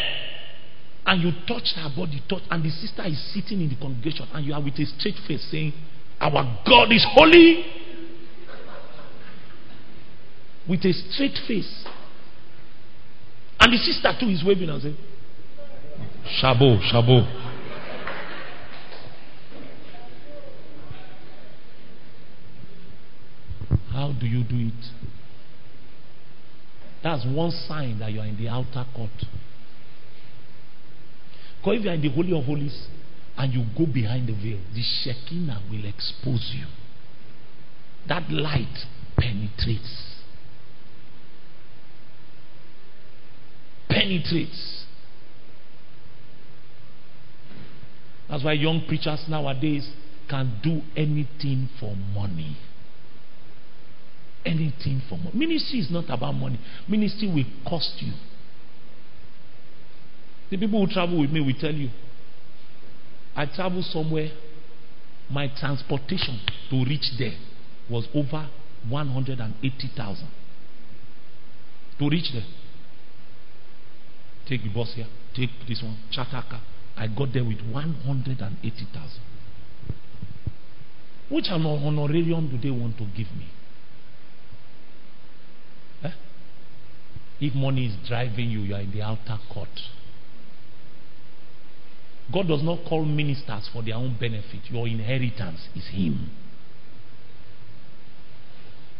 And 1.06 1.22
you 1.22 1.32
touched 1.46 1.76
her 1.76 1.88
body, 1.94 2.22
touch, 2.28 2.42
and 2.50 2.64
the 2.64 2.70
sister 2.70 3.02
is 3.06 3.18
sitting 3.32 3.62
in 3.62 3.68
the 3.68 3.76
congregation, 3.76 4.26
and 4.34 4.44
you 4.44 4.52
are 4.52 4.62
with 4.62 4.74
a 4.74 4.84
straight 4.84 5.16
face 5.26 5.46
saying, 5.50 5.72
Our 6.20 6.42
God 6.66 6.92
is 6.92 7.06
holy 7.14 7.64
with 10.68 10.84
a 10.84 10.92
straight 10.92 11.38
face. 11.46 11.86
And 13.60 13.72
the 13.72 13.78
sister 13.78 14.12
too 14.20 14.26
is 14.26 14.44
waving 14.44 14.68
and 14.68 14.82
saying, 14.82 14.96
Shabo, 16.42 16.78
Shabo. 16.92 17.45
How 23.96 24.12
do 24.12 24.26
you 24.26 24.44
do 24.44 24.56
it? 24.58 24.84
That's 27.02 27.24
one 27.24 27.50
sign 27.50 27.98
that 28.00 28.12
you 28.12 28.20
are 28.20 28.26
in 28.26 28.36
the 28.36 28.46
outer 28.46 28.84
court. 28.94 29.08
Because 31.58 31.78
if 31.78 31.84
you 31.84 31.90
are 31.90 31.94
in 31.94 32.02
the 32.02 32.10
Holy 32.10 32.38
of 32.38 32.44
Holies 32.44 32.88
and 33.38 33.54
you 33.54 33.64
go 33.74 33.90
behind 33.90 34.28
the 34.28 34.34
veil, 34.34 34.60
the 34.74 34.82
Shekinah 34.82 35.62
will 35.70 35.86
expose 35.86 36.52
you. 36.54 36.66
That 38.06 38.30
light 38.30 38.84
penetrates. 39.16 40.02
penetrates. 43.88 44.84
That's 48.28 48.44
why 48.44 48.52
young 48.52 48.84
preachers 48.86 49.24
nowadays 49.26 49.88
can 50.28 50.60
do 50.62 50.82
anything 50.94 51.70
for 51.80 51.96
money. 52.14 52.58
Anything 54.46 55.02
for 55.08 55.18
money. 55.18 55.32
Ministry 55.34 55.80
is 55.80 55.90
not 55.90 56.04
about 56.08 56.32
money. 56.32 56.58
Ministry 56.88 57.28
will 57.28 57.44
cost 57.68 57.94
you. 57.98 58.12
The 60.50 60.56
people 60.56 60.86
who 60.86 60.92
travel 60.92 61.20
with 61.20 61.30
me 61.30 61.40
will 61.40 61.58
tell 61.60 61.74
you. 61.74 61.90
I 63.34 63.46
travel 63.46 63.82
somewhere, 63.82 64.30
my 65.28 65.48
transportation 65.58 66.40
to 66.70 66.84
reach 66.84 67.10
there 67.18 67.36
was 67.90 68.06
over 68.14 68.48
180,000. 68.88 70.28
To 71.98 72.08
reach 72.08 72.30
there. 72.32 72.46
Take 74.48 74.62
the 74.62 74.68
bus 74.68 74.92
here. 74.94 75.06
Take 75.34 75.50
this 75.68 75.82
one. 75.82 75.98
Charter 76.12 76.42
car. 76.48 76.62
I 76.96 77.08
got 77.08 77.32
there 77.32 77.44
with 77.44 77.60
180,000. 77.70 79.20
Which 81.28 81.46
honorarium 81.50 82.48
do 82.48 82.58
they 82.58 82.70
want 82.70 82.96
to 82.98 83.04
give 83.16 83.26
me? 83.36 83.48
Eh? 86.04 86.10
If 87.40 87.54
money 87.54 87.86
is 87.86 88.08
driving 88.08 88.50
you, 88.50 88.60
you 88.60 88.74
are 88.74 88.80
in 88.80 88.92
the 88.92 89.02
outer 89.02 89.38
court. 89.52 89.68
God 92.32 92.48
does 92.48 92.62
not 92.62 92.84
call 92.88 93.04
ministers 93.04 93.68
for 93.72 93.82
their 93.82 93.94
own 93.94 94.16
benefit. 94.18 94.70
Your 94.70 94.88
inheritance 94.88 95.68
is 95.76 95.86
Him. 95.88 96.30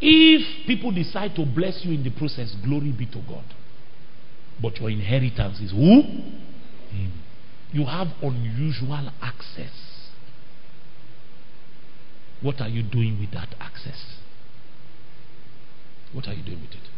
If 0.01 0.67
people 0.67 0.93
decide 0.93 1.35
to 1.37 1.47
bless 1.47 1.85
you 1.85 1.95
in 1.95 2.05
the 2.05 2.11
process, 2.11 2.55
glory 2.65 2.93
be 2.93 3.07
to 3.07 3.23
God. 3.27 3.45
But 4.61 4.79
your 4.79 4.91
inheritance 4.91 5.61
is 5.61 5.71
who? 5.71 6.03
Him. 6.91 7.13
You 7.73 7.87
have 7.87 8.09
unusual 8.23 9.11
access. 9.21 9.73
What 12.43 12.61
are 12.61 12.69
you 12.69 12.83
doing 12.83 13.19
with 13.19 13.33
that 13.33 13.55
access? 13.59 14.19
What 16.13 16.29
are 16.29 16.35
you 16.35 16.45
doing 16.45 16.61
with 16.61 16.73
it? 16.73 16.96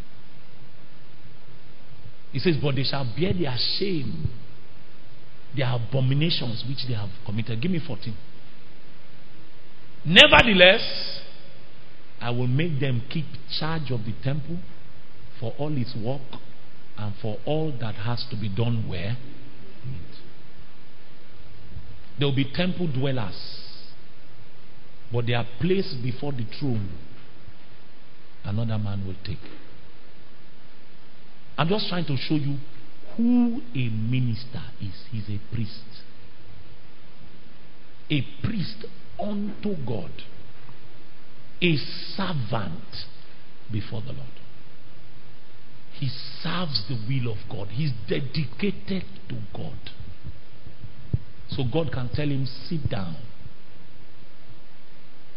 He 2.32 2.38
says, 2.38 2.56
But 2.60 2.74
they 2.74 2.84
shall 2.84 3.04
bear 3.18 3.32
their 3.32 3.56
shame, 3.78 4.30
their 5.56 5.74
abominations 5.74 6.64
which 6.68 6.86
they 6.86 6.94
have 6.94 7.10
committed. 7.24 7.60
Give 7.60 7.70
me 7.70 7.80
14. 7.84 8.14
Nevertheless, 10.04 11.20
I 12.20 12.30
will 12.30 12.46
make 12.46 12.80
them 12.80 13.02
keep 13.10 13.24
charge 13.58 13.90
of 13.90 14.04
the 14.04 14.14
temple 14.22 14.58
for 15.40 15.54
all 15.58 15.76
its 15.76 15.94
work 15.96 16.40
and 16.96 17.14
for 17.22 17.38
all 17.44 17.72
that 17.80 17.94
has 17.94 18.24
to 18.30 18.36
be 18.36 18.48
done 18.48 18.88
where? 18.88 19.16
There 22.18 22.26
will 22.26 22.34
be 22.34 22.50
temple 22.52 22.88
dwellers, 22.88 23.36
but 25.12 25.26
their 25.26 25.46
place 25.60 25.94
before 26.02 26.32
the 26.32 26.44
throne, 26.58 26.90
another 28.44 28.78
man 28.78 29.06
will 29.06 29.14
take. 29.24 29.38
I'm 31.58 31.68
just 31.68 31.88
trying 31.88 32.06
to 32.06 32.16
show 32.16 32.36
you 32.36 32.56
who 33.16 33.60
a 33.74 33.88
minister 33.88 34.62
is. 34.80 34.94
He's 35.10 35.28
a 35.28 35.40
priest. 35.52 35.82
A 38.10 38.22
priest 38.42 38.86
unto 39.18 39.74
God. 39.84 40.12
a 41.60 41.76
servant 42.16 43.06
before 43.72 44.00
the 44.02 44.12
Lord. 44.12 44.28
He 45.92 46.08
serves 46.42 46.84
the 46.88 46.94
will 47.08 47.32
of 47.32 47.38
God. 47.50 47.68
He's 47.68 47.90
dedicated 48.08 49.04
to 49.28 49.34
God. 49.52 49.78
So 51.50 51.64
God 51.70 51.90
can 51.92 52.08
tell 52.14 52.28
him, 52.28 52.46
sit 52.46 52.88
down. 52.88 53.16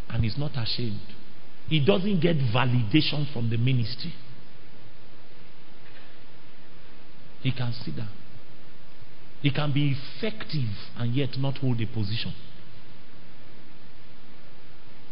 And 0.08 0.22
he's 0.22 0.38
not 0.38 0.52
ashamed. 0.56 1.00
He 1.68 1.84
doesn't 1.84 2.20
get 2.20 2.36
validation 2.36 3.32
from 3.32 3.50
the 3.50 3.56
ministry. 3.56 4.14
He 7.42 7.52
can 7.52 7.72
sit 7.84 7.96
down. 7.96 8.08
He 9.42 9.50
can 9.50 9.72
be 9.72 9.96
effective 9.96 10.70
and 10.96 11.14
yet 11.14 11.30
not 11.36 11.58
hold 11.58 11.80
a 11.80 11.86
position. 11.86 12.32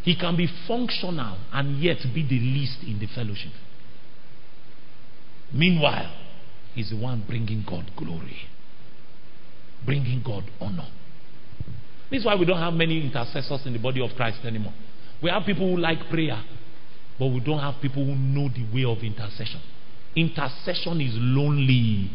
He 0.02 0.16
can 0.16 0.36
be 0.36 0.48
functional 0.66 1.36
and 1.52 1.82
yet 1.82 1.98
be 2.14 2.22
the 2.22 2.38
least 2.38 2.78
in 2.86 2.98
the 2.98 3.06
fellowship. 3.08 3.52
Meanwhile, 5.52 6.12
he's 6.74 6.90
the 6.90 6.96
one 6.96 7.24
bringing 7.26 7.64
God 7.68 7.90
glory, 7.96 8.48
bringing 9.84 10.22
God 10.24 10.44
honor. 10.60 10.86
This 12.10 12.20
is 12.20 12.26
why 12.26 12.36
we 12.36 12.46
don't 12.46 12.58
have 12.58 12.72
many 12.72 13.04
intercessors 13.04 13.66
in 13.66 13.72
the 13.72 13.78
body 13.78 14.00
of 14.00 14.10
Christ 14.16 14.38
anymore. 14.44 14.72
We 15.22 15.30
have 15.30 15.44
people 15.44 15.68
who 15.68 15.80
like 15.80 16.08
prayer, 16.08 16.42
but 17.18 17.26
we 17.26 17.40
don't 17.40 17.58
have 17.58 17.80
people 17.82 18.04
who 18.04 18.14
know 18.14 18.48
the 18.48 18.64
way 18.72 18.84
of 18.84 19.02
intercession. 19.02 19.60
Intercession 20.16 21.00
is 21.00 21.14
lonely. 21.14 22.10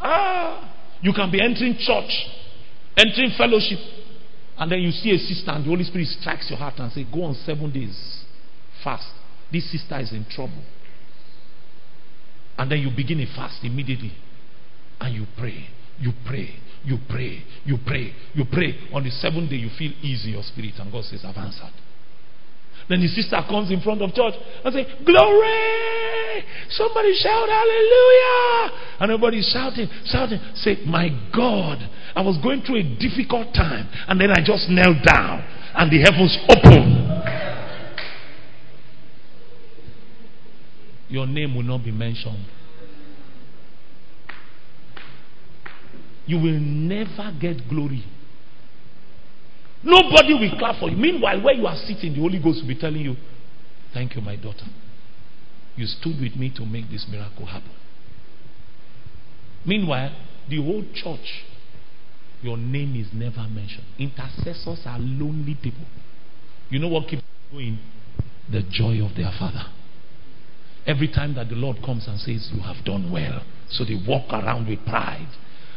Ah, 0.00 0.74
you 1.00 1.12
can 1.12 1.30
be 1.30 1.40
entering 1.40 1.76
church, 1.78 2.26
entering 2.96 3.30
fellowship, 3.38 3.78
and 4.58 4.70
then 4.70 4.80
you 4.80 4.90
see 4.90 5.10
a 5.12 5.18
sister, 5.18 5.50
and 5.50 5.64
the 5.64 5.68
Holy 5.68 5.84
Spirit 5.84 6.08
strikes 6.08 6.50
your 6.50 6.58
heart 6.58 6.78
and 6.78 6.92
say, 6.92 7.04
"Go 7.04 7.24
on 7.24 7.34
seven 7.34 7.70
days 7.70 8.24
fast." 8.84 9.08
This 9.50 9.70
sister 9.70 9.98
is 9.98 10.12
in 10.12 10.24
trouble, 10.26 10.62
and 12.58 12.70
then 12.70 12.80
you 12.80 12.90
begin 12.90 13.20
a 13.20 13.26
fast 13.26 13.64
immediately, 13.64 14.12
and 15.00 15.14
you 15.14 15.26
pray, 15.38 15.68
you 16.00 16.12
pray, 16.26 16.56
you 16.84 16.98
pray, 17.08 17.42
you 17.64 17.78
pray, 17.78 18.14
you 18.34 18.44
pray. 18.44 18.74
On 18.92 19.02
the 19.02 19.10
seventh 19.10 19.48
day, 19.50 19.56
you 19.56 19.70
feel 19.70 19.92
easy 20.02 20.28
in 20.28 20.34
your 20.34 20.42
spirit, 20.42 20.74
and 20.78 20.92
God 20.92 21.04
says, 21.04 21.24
"I've 21.24 21.38
answered." 21.38 21.72
Then 22.88 23.00
the 23.00 23.08
sister 23.08 23.36
comes 23.48 23.70
in 23.70 23.80
front 23.80 24.00
of 24.00 24.14
church 24.14 24.34
and 24.64 24.72
say, 24.72 24.86
Glory! 25.04 26.44
Somebody 26.70 27.14
shout 27.18 27.48
hallelujah! 27.48 28.70
And 29.00 29.10
everybody's 29.10 29.50
shouting, 29.52 29.88
shouting. 30.06 30.38
Say, 30.54 30.78
My 30.86 31.08
God, 31.34 31.78
I 32.14 32.22
was 32.22 32.38
going 32.42 32.62
through 32.62 32.76
a 32.76 32.96
difficult 32.98 33.52
time. 33.54 33.88
And 34.06 34.20
then 34.20 34.30
I 34.30 34.38
just 34.44 34.68
knelt 34.70 35.04
down 35.04 35.42
and 35.74 35.90
the 35.90 35.98
heavens 35.98 36.38
opened. 36.48 37.06
Your 41.08 41.26
name 41.26 41.54
will 41.54 41.62
not 41.62 41.84
be 41.84 41.90
mentioned. 41.92 42.46
You 46.26 46.36
will 46.38 46.58
never 46.58 47.32
get 47.40 47.68
glory 47.68 48.04
Nobody 49.82 50.34
will 50.34 50.58
clap 50.58 50.80
for 50.80 50.90
you. 50.90 50.96
Meanwhile, 50.96 51.42
where 51.42 51.54
you 51.54 51.66
are 51.66 51.76
sitting, 51.76 52.14
the 52.14 52.20
Holy 52.20 52.38
Ghost 52.38 52.60
will 52.62 52.68
be 52.68 52.78
telling 52.78 53.00
you, 53.00 53.16
Thank 53.92 54.14
you, 54.14 54.20
my 54.20 54.36
daughter. 54.36 54.66
You 55.74 55.86
stood 55.86 56.20
with 56.20 56.36
me 56.36 56.52
to 56.56 56.66
make 56.66 56.90
this 56.90 57.06
miracle 57.10 57.46
happen. 57.46 57.70
Meanwhile, 59.64 60.14
the 60.50 60.62
whole 60.62 60.84
church, 60.94 61.44
your 62.42 62.56
name 62.56 62.94
is 63.00 63.08
never 63.14 63.48
mentioned. 63.48 63.84
Intercessors 63.98 64.80
are 64.84 64.98
lonely 64.98 65.56
people. 65.62 65.86
You 66.68 66.78
know 66.78 66.88
what 66.88 67.08
keeps 67.08 67.22
them 67.22 67.58
going? 67.58 67.78
The 68.50 68.62
joy 68.70 69.04
of 69.04 69.16
their 69.16 69.32
father. 69.38 69.64
Every 70.86 71.08
time 71.08 71.34
that 71.34 71.48
the 71.48 71.56
Lord 71.56 71.78
comes 71.84 72.06
and 72.06 72.20
says, 72.20 72.50
You 72.52 72.62
have 72.62 72.84
done 72.84 73.10
well. 73.10 73.42
So 73.70 73.84
they 73.84 73.96
walk 74.06 74.30
around 74.30 74.68
with 74.68 74.84
pride. 74.84 75.28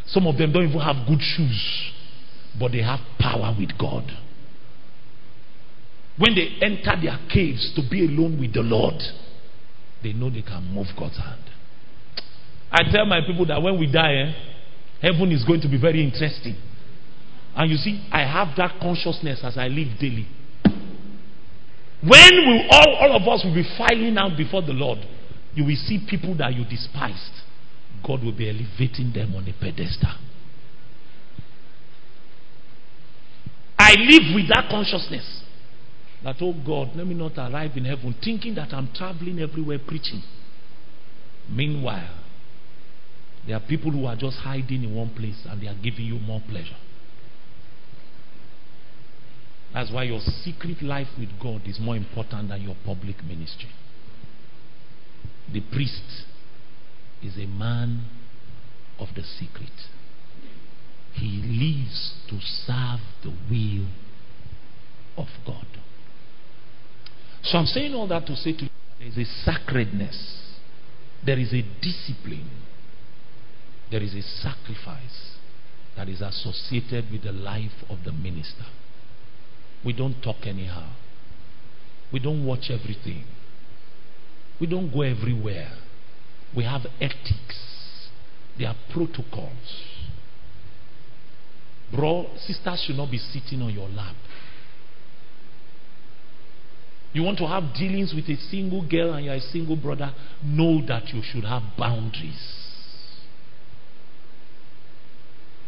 Some 0.08 0.28
of 0.28 0.38
them 0.38 0.52
don't 0.52 0.68
even 0.68 0.80
have 0.82 1.08
good 1.08 1.22
shoes 1.22 1.93
but 2.60 2.72
they 2.72 2.82
have 2.82 2.99
power 3.20 3.55
with 3.57 3.78
God. 3.80 4.03
When 6.18 6.36
they 6.36 6.57
enter 6.62 6.99
their 7.01 7.18
caves 7.34 7.72
to 7.76 7.82
be 7.89 8.05
alone 8.05 8.39
with 8.39 8.53
the 8.53 8.62
Lord, 8.62 9.01
they 10.03 10.12
know 10.12 10.30
they 10.30 10.41
can 10.41 10.64
move 10.74 10.88
God's 10.97 11.18
hand. 11.18 11.41
I 12.72 12.84
tell 12.91 13.05
my 13.05 13.22
people 13.26 13.45
that 13.47 13.62
when 13.62 13.80
we 13.80 13.91
die, 13.91 14.14
eh, 14.14 14.34
heaven 15.01 15.32
is 15.32 15.45
going 15.45 15.62
to 15.62 15.70
be 15.70 15.80
very 15.80 16.03
interesting. 16.03 16.55
And 17.55 17.72
you 17.72 17.78
see, 17.78 18.05
I 18.12 18.22
have 18.22 18.55
that 18.57 18.80
consciousness 18.82 19.39
as 19.43 19.57
I 19.57 19.68
live 19.68 19.97
daily. 19.99 20.28
When 22.01 22.32
we 22.47 22.70
all, 22.72 22.95
all 23.01 23.16
of 23.16 23.28
us 23.28 23.43
will 23.43 23.55
be 23.55 23.68
filing 23.78 24.18
out 24.18 24.38
before 24.38 24.62
the 24.62 24.74
Lord, 24.74 24.99
you 25.53 25.66
will 25.66 25.76
see 25.76 26.05
people 26.10 26.36
that 26.38 26.53
you 26.53 26.64
despised. 26.64 27.43
God 28.05 28.24
will 28.24 28.36
be 28.36 28.49
elevating 28.49 29.12
them 29.14 29.36
on 29.36 29.47
a 29.47 29.53
pedestal. 29.53 30.16
I 33.80 33.94
live 33.98 34.36
with 34.36 34.50
that 34.50 34.68
consciousness. 34.70 35.44
That, 36.24 36.36
oh 36.42 36.54
God, 36.66 36.96
let 36.96 37.08
me 37.08 37.16
not 37.16 37.38
arrive 37.38 37.72
in 37.78 37.86
heaven 37.86 38.14
thinking 38.22 38.56
that 38.56 38.74
I'm 38.74 38.90
traveling 38.94 39.40
everywhere 39.40 39.80
preaching. 39.80 40.22
Meanwhile, 41.50 42.14
there 43.48 43.56
are 43.56 43.62
people 43.62 43.90
who 43.92 44.06
are 44.06 44.18
just 44.18 44.38
hiding 44.40 44.84
in 44.84 44.94
one 44.94 45.16
place 45.16 45.46
and 45.50 45.62
they 45.62 45.68
are 45.68 45.78
giving 45.82 46.06
you 46.06 46.20
more 46.20 46.42
pleasure. 46.48 46.76
That's 49.74 49.92
why 49.92 50.04
your 50.04 50.20
secret 50.20 50.82
life 50.82 51.08
with 51.18 51.30
God 51.42 51.62
is 51.66 51.80
more 51.80 51.96
important 51.96 52.50
than 52.50 52.62
your 52.62 52.76
public 52.86 53.24
ministry. 53.24 53.70
The 55.54 55.62
priest 55.62 56.26
is 57.24 57.38
a 57.38 57.46
man 57.48 58.04
of 59.00 59.08
the 59.16 59.24
secret. 59.24 59.72
He 61.14 61.41
lives 61.41 62.14
to 62.30 62.39
serve 62.39 62.99
the 63.24 63.34
will 63.49 63.88
of 65.18 65.28
God. 65.45 65.66
So 67.43 67.57
I'm 67.57 67.66
saying 67.66 67.93
all 67.93 68.07
that 68.07 68.26
to 68.28 68.36
say 68.36 68.53
to 68.53 68.64
you 68.64 68.70
there 68.99 69.07
is 69.07 69.18
a 69.18 69.26
sacredness, 69.43 70.57
there 71.26 71.39
is 71.39 71.53
a 71.53 71.64
discipline, 71.82 72.49
there 73.91 74.03
is 74.03 74.14
a 74.14 74.22
sacrifice 74.22 75.38
that 75.95 76.07
is 76.07 76.22
associated 76.22 77.12
with 77.12 77.24
the 77.24 77.32
life 77.32 77.84
of 77.89 78.03
the 78.05 78.12
minister. 78.12 78.66
We 79.84 79.93
don't 79.93 80.21
talk 80.21 80.46
anyhow. 80.46 80.92
We 82.12 82.20
don't 82.20 82.46
watch 82.46 82.70
everything. 82.70 83.25
We 84.59 84.67
don't 84.67 84.92
go 84.92 85.01
everywhere. 85.01 85.71
We 86.55 86.63
have 86.66 86.82
ethics. 87.00 88.09
There 88.58 88.67
are 88.67 88.75
protocols. 88.92 89.84
Bro, 91.95 92.28
sisters 92.45 92.83
should 92.86 92.97
not 92.97 93.09
be 93.11 93.17
sitting 93.17 93.61
on 93.61 93.74
your 93.74 93.89
lap. 93.89 94.16
You 97.11 97.24
want 97.24 97.39
to 97.39 97.47
have 97.47 97.74
dealings 97.74 98.13
with 98.13 98.25
a 98.29 98.36
single 98.49 98.87
girl 98.87 99.13
and 99.13 99.25
you're 99.25 99.33
a 99.33 99.39
single 99.39 99.75
brother, 99.75 100.13
know 100.43 100.86
that 100.87 101.07
you 101.09 101.21
should 101.24 101.43
have 101.43 101.63
boundaries. 101.78 102.39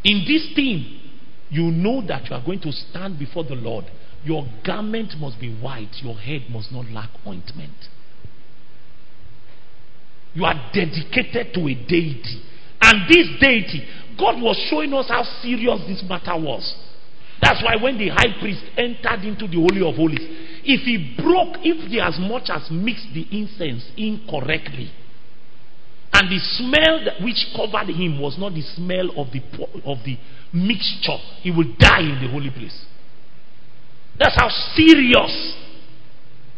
In 0.04 0.24
this 0.28 0.54
thing, 0.56 1.00
you 1.50 1.64
know 1.64 2.06
that 2.08 2.30
you 2.30 2.36
are 2.36 2.46
going 2.46 2.62
to 2.62 2.72
stand 2.72 3.18
before 3.18 3.44
the 3.44 3.56
Lord. 3.56 3.86
Your 4.24 4.46
garment 4.66 5.14
must 5.20 5.40
be 5.40 5.54
white, 5.54 5.96
your 6.04 6.16
head 6.16 6.44
must 6.50 6.72
not 6.72 6.86
lack 6.92 7.10
ointment. 7.26 7.74
You 10.34 10.46
are 10.46 10.72
dedicated 10.74 11.54
to 11.56 11.68
a 11.68 11.74
deity. 11.74 12.42
And 12.92 13.08
this 13.08 13.40
deity, 13.40 13.88
God 14.20 14.42
was 14.42 14.60
showing 14.70 14.94
us 14.94 15.08
how 15.08 15.24
serious 15.42 15.80
this 15.88 16.04
matter 16.04 16.36
was. 16.36 16.76
That's 17.42 17.64
why 17.64 17.78
when 17.82 17.98
the 17.98 18.10
high 18.10 18.38
priest 18.40 18.62
entered 18.76 19.24
into 19.24 19.48
the 19.48 19.56
Holy 19.56 19.80
of 19.80 19.96
Holies, 19.96 20.20
if 20.64 20.82
he 20.84 21.16
broke, 21.16 21.64
if 21.64 21.90
he 21.90 22.02
as 22.02 22.20
much 22.20 22.50
as 22.52 22.70
mixed 22.70 23.08
the 23.14 23.26
incense 23.32 23.90
incorrectly, 23.96 24.92
and 26.12 26.28
the 26.30 26.38
smell 26.60 27.24
which 27.24 27.48
covered 27.56 27.88
him 27.96 28.20
was 28.20 28.38
not 28.38 28.54
the 28.54 28.62
smell 28.76 29.10
of 29.16 29.32
the, 29.32 29.40
of 29.86 30.04
the 30.04 30.18
mixture, 30.52 31.18
he 31.40 31.50
would 31.50 31.78
die 31.78 32.02
in 32.02 32.20
the 32.22 32.30
holy 32.30 32.52
place. 32.52 32.86
That's 34.20 34.36
how 34.36 34.50
serious 34.76 35.56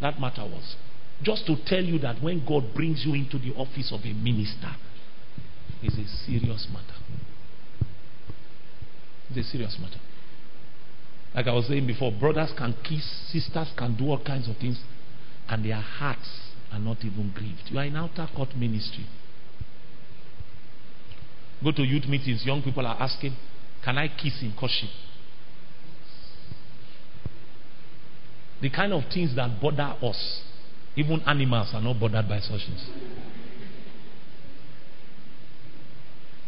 that 0.02 0.20
matter 0.20 0.42
was. 0.42 0.74
Just 1.22 1.46
to 1.46 1.54
tell 1.64 1.82
you 1.82 2.00
that 2.00 2.20
when 2.20 2.44
God 2.44 2.74
brings 2.74 3.06
you 3.06 3.14
into 3.14 3.38
the 3.38 3.54
office 3.54 3.92
of 3.94 4.00
a 4.00 4.12
minister, 4.12 4.74
it's 5.84 5.96
a 5.98 6.24
serious 6.24 6.66
matter. 6.72 6.98
It's 9.28 9.46
a 9.46 9.50
serious 9.50 9.76
matter. 9.80 10.00
Like 11.34 11.46
I 11.46 11.52
was 11.52 11.66
saying 11.66 11.86
before, 11.86 12.10
brothers 12.12 12.52
can 12.56 12.74
kiss, 12.82 13.04
sisters 13.30 13.68
can 13.76 13.96
do 13.96 14.06
all 14.06 14.22
kinds 14.24 14.48
of 14.48 14.56
things, 14.56 14.80
and 15.48 15.64
their 15.64 15.80
hearts 15.80 16.52
are 16.72 16.78
not 16.78 16.98
even 17.04 17.32
grieved. 17.34 17.62
You 17.70 17.78
are 17.78 17.84
in 17.84 17.96
outer 17.96 18.28
court 18.34 18.56
ministry. 18.56 19.04
Go 21.62 21.72
to 21.72 21.82
youth 21.82 22.06
meetings, 22.06 22.44
young 22.46 22.62
people 22.62 22.86
are 22.86 22.96
asking, 23.00 23.36
Can 23.84 23.98
I 23.98 24.08
kiss 24.08 24.40
in 24.42 24.54
courtship? 24.58 24.90
The 28.62 28.70
kind 28.70 28.92
of 28.94 29.02
things 29.12 29.36
that 29.36 29.60
bother 29.60 29.96
us, 30.02 30.40
even 30.96 31.20
animals 31.26 31.70
are 31.74 31.82
not 31.82 32.00
bothered 32.00 32.28
by 32.28 32.38
such 32.40 32.60
things. 32.66 32.88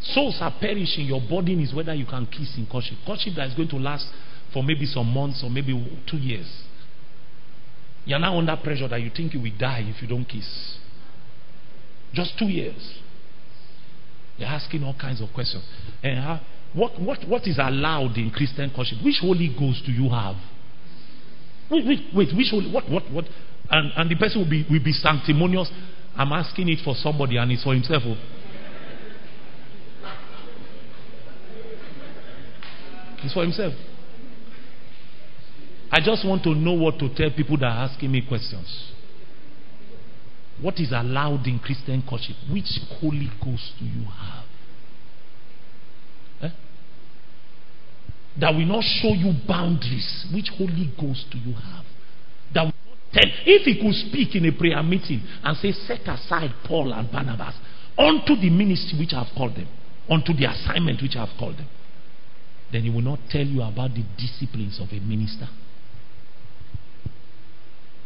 Souls 0.01 0.39
are 0.41 0.55
perishing. 0.61 1.07
Your 1.07 1.21
burden 1.21 1.61
is 1.61 1.75
whether 1.75 1.95
you 1.95 2.07
can 2.07 2.27
kiss 2.27 2.55
in 2.57 2.67
courtship. 2.71 2.99
Courtship 3.05 3.35
that 3.37 3.49
is 3.49 3.55
going 3.55 3.69
to 3.69 3.77
last 3.77 4.07
for 4.53 4.63
maybe 4.63 4.87
some 4.87 5.07
months 5.07 5.43
or 5.43 5.51
maybe 5.51 5.73
two 6.09 6.19
years. 6.19 6.47
You're 8.05 8.21
now 8.21 8.39
under 8.39 8.57
pressure 8.57 8.89
that 8.89 9.01
you 9.01 9.11
think 9.15 9.35
you 9.35 9.41
will 9.41 9.59
die 9.59 9.83
if 9.85 10.01
you 10.01 10.09
don't 10.09 10.25
kiss. 10.25 10.79
Just 12.13 12.39
two 12.39 12.47
years. 12.47 13.01
You're 14.39 14.49
asking 14.49 14.85
all 14.85 14.95
kinds 14.99 15.21
of 15.21 15.29
questions. 15.35 15.65
And 16.03 16.19
how, 16.19 16.41
what, 16.73 17.01
what, 17.01 17.19
what 17.27 17.43
is 17.47 17.59
allowed 17.59 18.17
in 18.17 18.31
Christian 18.31 18.71
courtship? 18.75 18.99
Which 19.05 19.17
Holy 19.21 19.49
Ghost 19.59 19.83
do 19.87 19.93
you 19.93 20.09
have? 20.11 20.37
Wait, 21.71 21.85
wait, 21.85 22.01
wait 22.15 22.29
which 22.37 22.49
Holy, 22.51 22.71
what, 22.71 22.89
what, 22.89 23.11
what? 23.11 23.25
And, 23.71 23.93
and 23.97 24.11
the 24.11 24.17
person 24.17 24.43
will 24.43 24.51
be, 24.51 24.65
will 24.71 24.85
be 24.85 24.93
sanctimonious. 24.93 25.71
I'm 26.17 26.33
asking 26.33 26.69
it 26.69 26.79
for 26.85 26.95
somebody 26.95 27.39
and 27.39 27.51
it's 27.51 27.65
for 27.65 27.75
himself. 27.75 28.03
Oh. 28.07 28.17
It's 33.27 33.35
for 33.35 33.43
himself. 33.43 33.75
I 35.91 35.99
just 35.99 36.25
want 36.25 36.45
to 36.45 36.55
know 36.55 36.75
what 36.75 36.99
to 37.01 37.13
tell 37.13 37.31
people 37.37 37.57
that 37.59 37.67
are 37.67 37.85
asking 37.91 38.13
me 38.13 38.25
questions. 38.27 38.93
What 40.63 40.79
is 40.79 40.93
allowed 40.93 41.45
in 41.47 41.59
Christian 41.59 42.05
courtship? 42.09 42.37
Which 42.51 42.71
Holy 43.01 43.29
Ghost 43.43 43.73
do 43.81 43.85
you 43.85 44.05
have? 44.05 44.45
Eh? 46.43 46.55
That 48.41 48.55
will 48.55 48.67
not 48.67 48.85
show 48.85 49.09
you 49.09 49.33
boundaries. 49.47 50.27
Which 50.33 50.49
Holy 50.57 50.93
Ghost 50.99 51.27
do 51.33 51.39
you 51.39 51.55
have? 51.55 51.85
That 52.55 52.63
will 52.63 52.73
not 52.87 52.99
tell. 53.13 53.31
If 53.45 53.63
he 53.63 53.75
could 53.83 53.95
speak 54.09 54.37
in 54.37 54.47
a 54.47 54.57
prayer 54.57 54.83
meeting 54.85 55.21
and 55.43 55.57
say, 55.59 55.73
Set 55.73 56.07
aside 56.07 56.51
Paul 56.65 56.93
and 56.93 57.11
Barnabas 57.11 57.57
unto 57.99 58.37
the 58.37 58.51
ministry 58.51 59.01
which 59.01 59.13
I 59.13 59.25
have 59.25 59.35
called 59.37 59.57
them, 59.57 59.69
unto 60.09 60.33
the 60.33 60.49
assignment 60.49 61.03
which 61.03 61.17
I 61.17 61.27
have 61.27 61.37
called 61.37 61.59
them, 61.59 61.67
then 62.73 62.83
he 62.83 62.91
will 62.91 63.03
not 63.03 63.19
tell 63.31 63.45
you 63.45 63.63
about 63.63 63.91
the 63.95 64.05
disciplines 64.19 64.81
of 64.81 64.89
a 64.91 65.01
minister. 65.01 65.49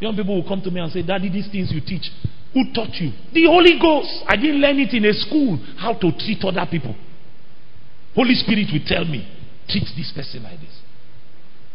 Young 0.00 0.16
people 0.16 0.34
will 0.34 0.48
come 0.48 0.62
to 0.62 0.70
me 0.70 0.80
and 0.80 0.90
say, 0.92 1.02
Daddy, 1.02 1.30
these 1.30 1.48
things 1.50 1.70
you 1.72 1.80
teach, 1.80 2.10
who 2.52 2.72
taught 2.74 2.94
you? 3.00 3.12
The 3.32 3.46
Holy 3.46 3.78
Ghost. 3.80 4.24
I 4.26 4.36
didn't 4.36 4.60
learn 4.60 4.78
it 4.78 4.92
in 4.92 5.04
a 5.04 5.12
school 5.12 5.58
how 5.76 5.94
to 5.94 6.10
treat 6.12 6.42
other 6.44 6.66
people. 6.70 6.94
Holy 8.14 8.34
Spirit 8.34 8.68
will 8.72 8.84
tell 8.86 9.04
me, 9.04 9.28
treat 9.68 9.84
this 9.96 10.12
person 10.14 10.42
like 10.42 10.58
this. 10.60 10.80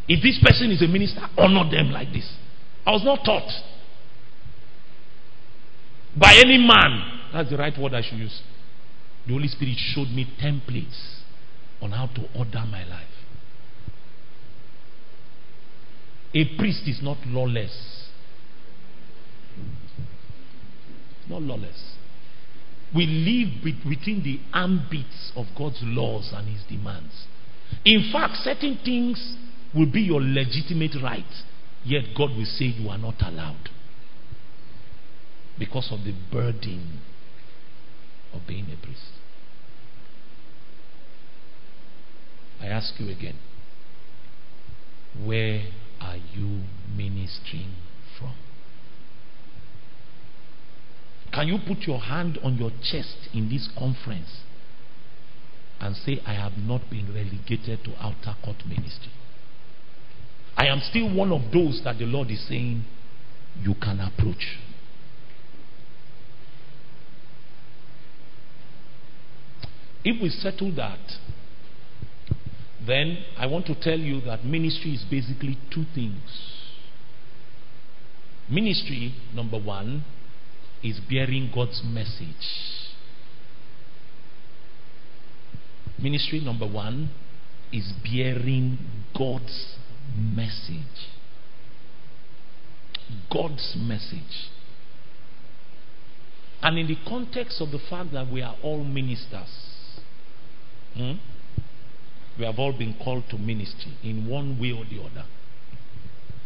If 0.07 0.21
this 0.21 0.37
person 0.43 0.71
is 0.71 0.81
a 0.81 0.87
minister, 0.87 1.21
honor 1.37 1.69
them 1.69 1.91
like 1.91 2.11
this. 2.11 2.29
I 2.85 2.91
was 2.91 3.03
not 3.03 3.23
taught 3.25 3.49
by 6.15 6.33
any 6.33 6.57
man. 6.57 7.21
That's 7.33 7.49
the 7.49 7.57
right 7.57 7.73
word 7.79 7.93
I 7.93 8.01
should 8.01 8.19
use. 8.19 8.41
The 9.25 9.33
Holy 9.33 9.47
Spirit 9.47 9.77
showed 9.77 10.09
me 10.09 10.27
templates 10.41 11.24
on 11.85 11.91
how 11.91 12.07
to 12.07 12.27
order 12.35 12.63
my 12.69 12.83
life. 12.83 13.05
A 16.33 16.57
priest 16.57 16.81
is 16.87 16.99
not 17.01 17.17
lawless. 17.27 18.09
Not 21.29 21.43
lawless. 21.43 21.95
We 22.93 23.05
live 23.05 23.63
within 23.85 24.23
the 24.23 24.39
ambits 24.53 25.31
of 25.35 25.45
God's 25.57 25.79
laws 25.83 26.31
and 26.33 26.47
His 26.49 26.63
demands. 26.67 27.25
In 27.85 28.09
fact, 28.11 28.33
certain 28.37 28.79
things 28.83 29.35
will 29.73 29.91
be 29.91 30.01
your 30.01 30.21
legitimate 30.21 30.95
right, 31.01 31.23
yet 31.83 32.03
God 32.17 32.31
will 32.31 32.45
say 32.45 32.65
you 32.65 32.89
are 32.89 32.97
not 32.97 33.15
allowed 33.21 33.69
because 35.59 35.89
of 35.91 35.99
the 36.03 36.13
burden 36.31 36.99
of 38.33 38.41
being 38.47 38.65
a 38.65 38.85
priest. 38.85 39.11
I 42.61 42.67
ask 42.67 42.93
you 42.99 43.09
again 43.09 43.35
where 45.23 45.63
are 46.01 46.17
you 46.17 46.61
ministering 46.95 47.73
from? 48.19 48.33
Can 51.31 51.47
you 51.47 51.57
put 51.67 51.85
your 51.87 51.99
hand 51.99 52.39
on 52.43 52.57
your 52.57 52.71
chest 52.81 53.29
in 53.33 53.49
this 53.49 53.69
conference 53.77 54.41
and 55.79 55.95
say, 55.95 56.21
I 56.25 56.33
have 56.33 56.57
not 56.57 56.89
been 56.89 57.13
relegated 57.13 57.83
to 57.85 57.91
outer 57.99 58.35
court 58.43 58.57
ministry? 58.67 59.11
I 60.57 60.67
am 60.67 60.79
still 60.79 61.13
one 61.13 61.31
of 61.31 61.51
those 61.51 61.81
that 61.83 61.97
the 61.97 62.05
Lord 62.05 62.31
is 62.31 62.47
saying 62.47 62.85
you 63.61 63.75
can 63.81 63.99
approach. 63.99 64.57
If 70.03 70.21
we 70.21 70.29
settle 70.29 70.73
that, 70.75 70.99
then 72.87 73.23
I 73.37 73.47
want 73.47 73.65
to 73.67 73.75
tell 73.75 73.97
you 73.97 74.21
that 74.21 74.45
ministry 74.45 74.91
is 74.91 75.03
basically 75.09 75.57
two 75.73 75.85
things. 75.93 76.21
Ministry, 78.49 79.13
number 79.33 79.59
one, 79.59 80.05
is 80.83 80.99
bearing 81.09 81.51
God's 81.53 81.81
message. 81.83 82.75
Ministry 85.97 86.41
number 86.41 86.67
one 86.67 87.09
is 87.71 87.91
bearing 88.03 88.77
God's 89.17 89.77
message. 90.15 91.09
God's 93.31 93.75
message. 93.77 94.49
And 96.61 96.77
in 96.77 96.87
the 96.87 96.97
context 97.07 97.61
of 97.61 97.71
the 97.71 97.79
fact 97.89 98.11
that 98.13 98.31
we 98.31 98.41
are 98.41 98.55
all 98.63 98.83
ministers, 98.83 99.49
hmm, 100.95 101.13
we 102.37 102.45
have 102.45 102.59
all 102.59 102.73
been 102.73 102.95
called 103.03 103.23
to 103.29 103.37
ministry 103.37 103.93
in 104.03 104.27
one 104.27 104.59
way 104.59 104.71
or 104.71 104.85
the 104.85 105.01
other. 105.01 105.25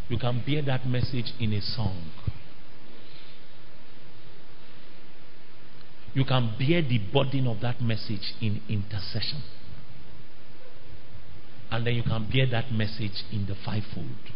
You 0.08 0.18
can 0.18 0.42
bear 0.46 0.62
that 0.62 0.86
message 0.86 1.32
in 1.38 1.52
a 1.52 1.60
song. 1.60 2.10
You 6.12 6.24
can 6.24 6.54
bear 6.58 6.82
the 6.82 6.98
burden 7.12 7.46
of 7.46 7.60
that 7.60 7.80
message 7.80 8.34
in 8.40 8.60
intercession. 8.68 9.42
And 11.70 11.86
then 11.86 11.94
you 11.94 12.02
can 12.02 12.28
bear 12.30 12.46
that 12.50 12.72
message 12.72 13.22
in 13.32 13.46
the 13.46 13.54
fivefold. 13.54 14.32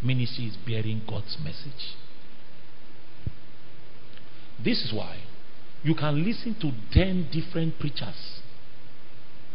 Ministry 0.00 0.46
is 0.46 0.56
bearing 0.56 1.02
God's 1.08 1.36
message. 1.42 1.96
This 4.62 4.78
is 4.84 4.92
why 4.92 5.18
you 5.82 5.96
can 5.96 6.24
listen 6.24 6.54
to 6.60 6.70
10 6.92 7.28
different 7.32 7.80
preachers 7.80 8.41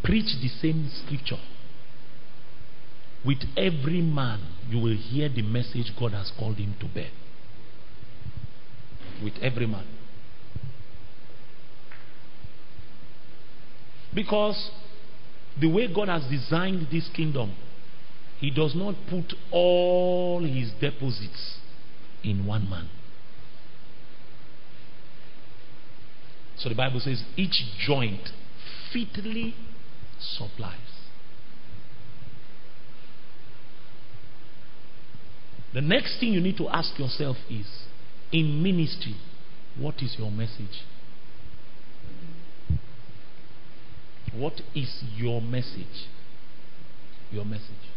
preach 0.04 0.36
the 0.42 0.48
same 0.48 0.90
scripture. 1.06 1.42
With 3.26 3.40
every 3.58 4.02
man, 4.02 4.40
you 4.70 4.80
will 4.80 4.96
hear 4.96 5.30
the 5.30 5.42
message 5.42 5.92
God 6.00 6.14
has 6.14 6.32
called 6.38 6.58
him 6.58 6.76
to 6.80 6.88
bear. 6.88 7.10
With 9.24 9.34
every 9.42 9.66
man. 9.66 9.86
Because 14.14 14.72
the 15.60 15.68
way 15.68 15.88
God 15.94 16.08
has 16.08 16.24
designed 16.30 16.88
this 16.92 17.10
kingdom, 17.16 17.56
He 18.40 18.52
does 18.52 18.74
not 18.76 18.96
put 19.10 19.34
all 19.52 20.44
His 20.44 20.72
deposits 20.80 21.60
in 22.24 22.46
one 22.46 22.70
man. 22.70 22.90
So 26.58 26.70
the 26.70 26.76
Bible 26.76 27.00
says 27.00 27.24
each 27.36 27.64
joint 27.80 28.30
fitly 28.92 29.54
supplies. 30.20 30.78
The 35.74 35.82
next 35.82 36.20
thing 36.20 36.34
you 36.34 36.42
need 36.42 36.58
to 36.58 36.70
ask 36.70 36.98
yourself 36.98 37.38
is 37.50 37.68
in 38.32 38.64
ministry, 38.64 39.16
what 39.78 39.96
is 40.02 40.16
your 40.18 40.32
message? 40.32 40.84
What 44.34 44.62
is 44.76 45.04
your 45.16 45.42
message? 45.42 46.08
Your 47.32 47.46
message. 47.46 47.92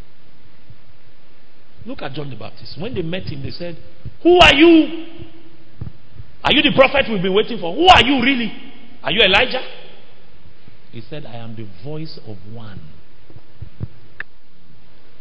Look 1.87 2.03
at 2.03 2.13
John 2.13 2.31
the 2.31 2.37
Baptist. 2.37 2.81
When 2.81 2.95
they 2.95 3.03
met 3.03 3.25
him, 3.25 3.43
they 3.43 3.51
said, 3.51 3.79
Who 4.23 4.39
are 4.41 4.55
you? 4.55 5.07
Are 6.45 6.53
you 6.53 6.63
the 6.63 6.73
prophet 6.75 7.07
we've 7.09 7.23
been 7.23 7.35
waiting 7.35 7.59
for? 7.59 7.75
Who 7.75 7.87
are 7.87 8.05
you 8.05 8.23
really? 8.23 8.53
Are 9.03 9.13
you 9.13 9.21
Elijah? 9.21 9.61
He 10.93 11.01
said, 11.01 11.25
I 11.25 11.37
am 11.37 11.57
the 11.57 11.69
voice 11.85 12.19
of 12.27 12.37
one 12.53 12.81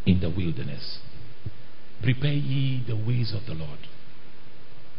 in 0.06 0.20
the 0.20 0.30
wilderness. 0.30 1.00
Prepare 2.02 2.34
ye 2.34 2.84
the 2.88 2.96
ways 2.96 3.34
of 3.36 3.46
the 3.46 3.54
Lord. 3.54 3.80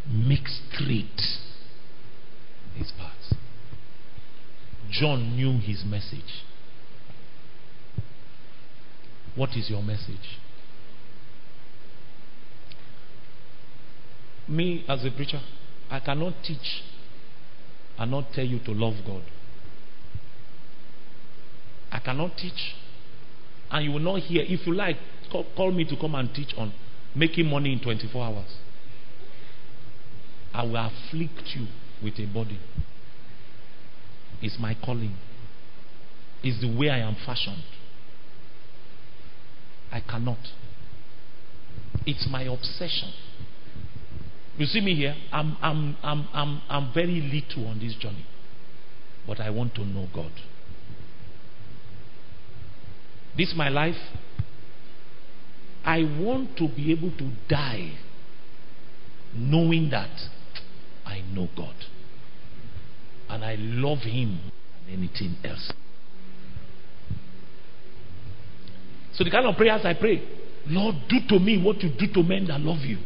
Make 0.08 0.46
straight 0.46 1.20
his 2.76 2.92
paths. 2.98 3.34
John 4.90 5.36
knew 5.36 5.58
his 5.58 5.84
message. 5.84 6.44
What 9.34 9.50
is 9.56 9.70
your 9.70 9.82
message? 9.82 10.38
me 14.50 14.84
as 14.88 15.04
a 15.04 15.10
preacher, 15.10 15.40
I 15.90 16.00
cannot 16.00 16.34
teach 16.44 16.82
and 17.98 18.10
not 18.10 18.32
tell 18.32 18.44
you 18.44 18.58
to 18.64 18.72
love 18.72 18.94
God. 19.06 19.22
I 21.92 21.98
cannot 21.98 22.36
teach 22.36 22.74
and 23.70 23.84
you 23.84 23.92
will 23.92 24.00
not 24.00 24.20
hear. 24.20 24.42
If 24.46 24.66
you 24.66 24.74
like, 24.74 24.96
call, 25.30 25.46
call 25.56 25.70
me 25.70 25.84
to 25.84 25.96
come 25.96 26.14
and 26.14 26.32
teach 26.34 26.54
on 26.56 26.72
making 27.14 27.46
money 27.46 27.72
in 27.72 27.80
24 27.80 28.24
hours. 28.24 28.56
I 30.52 30.64
will 30.64 30.76
afflict 30.76 31.54
you 31.54 31.66
with 32.02 32.18
a 32.18 32.26
body. 32.26 32.58
It's 34.42 34.58
my 34.58 34.76
calling. 34.84 35.16
It's 36.42 36.60
the 36.60 36.76
way 36.76 36.90
I 36.90 36.98
am 36.98 37.16
fashioned. 37.26 37.62
I 39.92 40.00
cannot. 40.00 40.38
It's 42.06 42.26
my 42.30 42.42
obsession. 42.42 43.12
You 44.56 44.66
see 44.66 44.80
me 44.80 44.94
here? 44.94 45.14
I'm, 45.32 45.56
I'm, 45.60 45.96
I'm, 46.02 46.28
I'm, 46.32 46.62
I'm 46.68 46.92
very 46.94 47.20
little 47.20 47.68
on 47.68 47.78
this 47.80 47.94
journey. 47.94 48.26
But 49.26 49.40
I 49.40 49.50
want 49.50 49.74
to 49.76 49.84
know 49.84 50.08
God. 50.12 50.32
This 53.36 53.52
my 53.56 53.68
life. 53.68 53.96
I 55.84 56.02
want 56.20 56.56
to 56.58 56.68
be 56.68 56.92
able 56.92 57.10
to 57.16 57.30
die 57.48 57.92
knowing 59.34 59.90
that 59.90 60.10
I 61.06 61.22
know 61.32 61.48
God. 61.56 61.74
And 63.28 63.44
I 63.44 63.56
love 63.58 64.00
Him 64.00 64.40
than 64.86 64.98
anything 64.98 65.36
else. 65.44 65.72
So 69.14 69.24
the 69.24 69.30
kind 69.30 69.46
of 69.46 69.56
prayers 69.56 69.82
I 69.84 69.94
pray, 69.94 70.22
Lord, 70.66 70.96
do 71.08 71.18
to 71.28 71.38
me 71.38 71.62
what 71.62 71.82
you 71.82 71.90
do 71.90 72.12
to 72.14 72.22
men 72.22 72.46
that 72.46 72.60
love 72.60 72.80
you. 72.80 72.98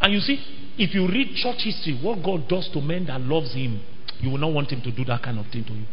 And 0.00 0.12
you 0.12 0.20
see, 0.20 0.38
if 0.78 0.94
you 0.94 1.06
read 1.06 1.34
church 1.36 1.62
history, 1.64 1.98
what 2.02 2.24
God 2.24 2.48
does 2.48 2.68
to 2.72 2.80
men 2.80 3.06
that 3.06 3.20
loves 3.20 3.54
him, 3.54 3.82
you 4.20 4.30
will 4.30 4.38
not 4.38 4.52
want 4.52 4.70
him 4.70 4.80
to 4.82 4.90
do 4.90 5.04
that 5.04 5.22
kind 5.22 5.38
of 5.38 5.46
thing 5.46 5.64
to 5.64 5.72
you. 5.72 5.84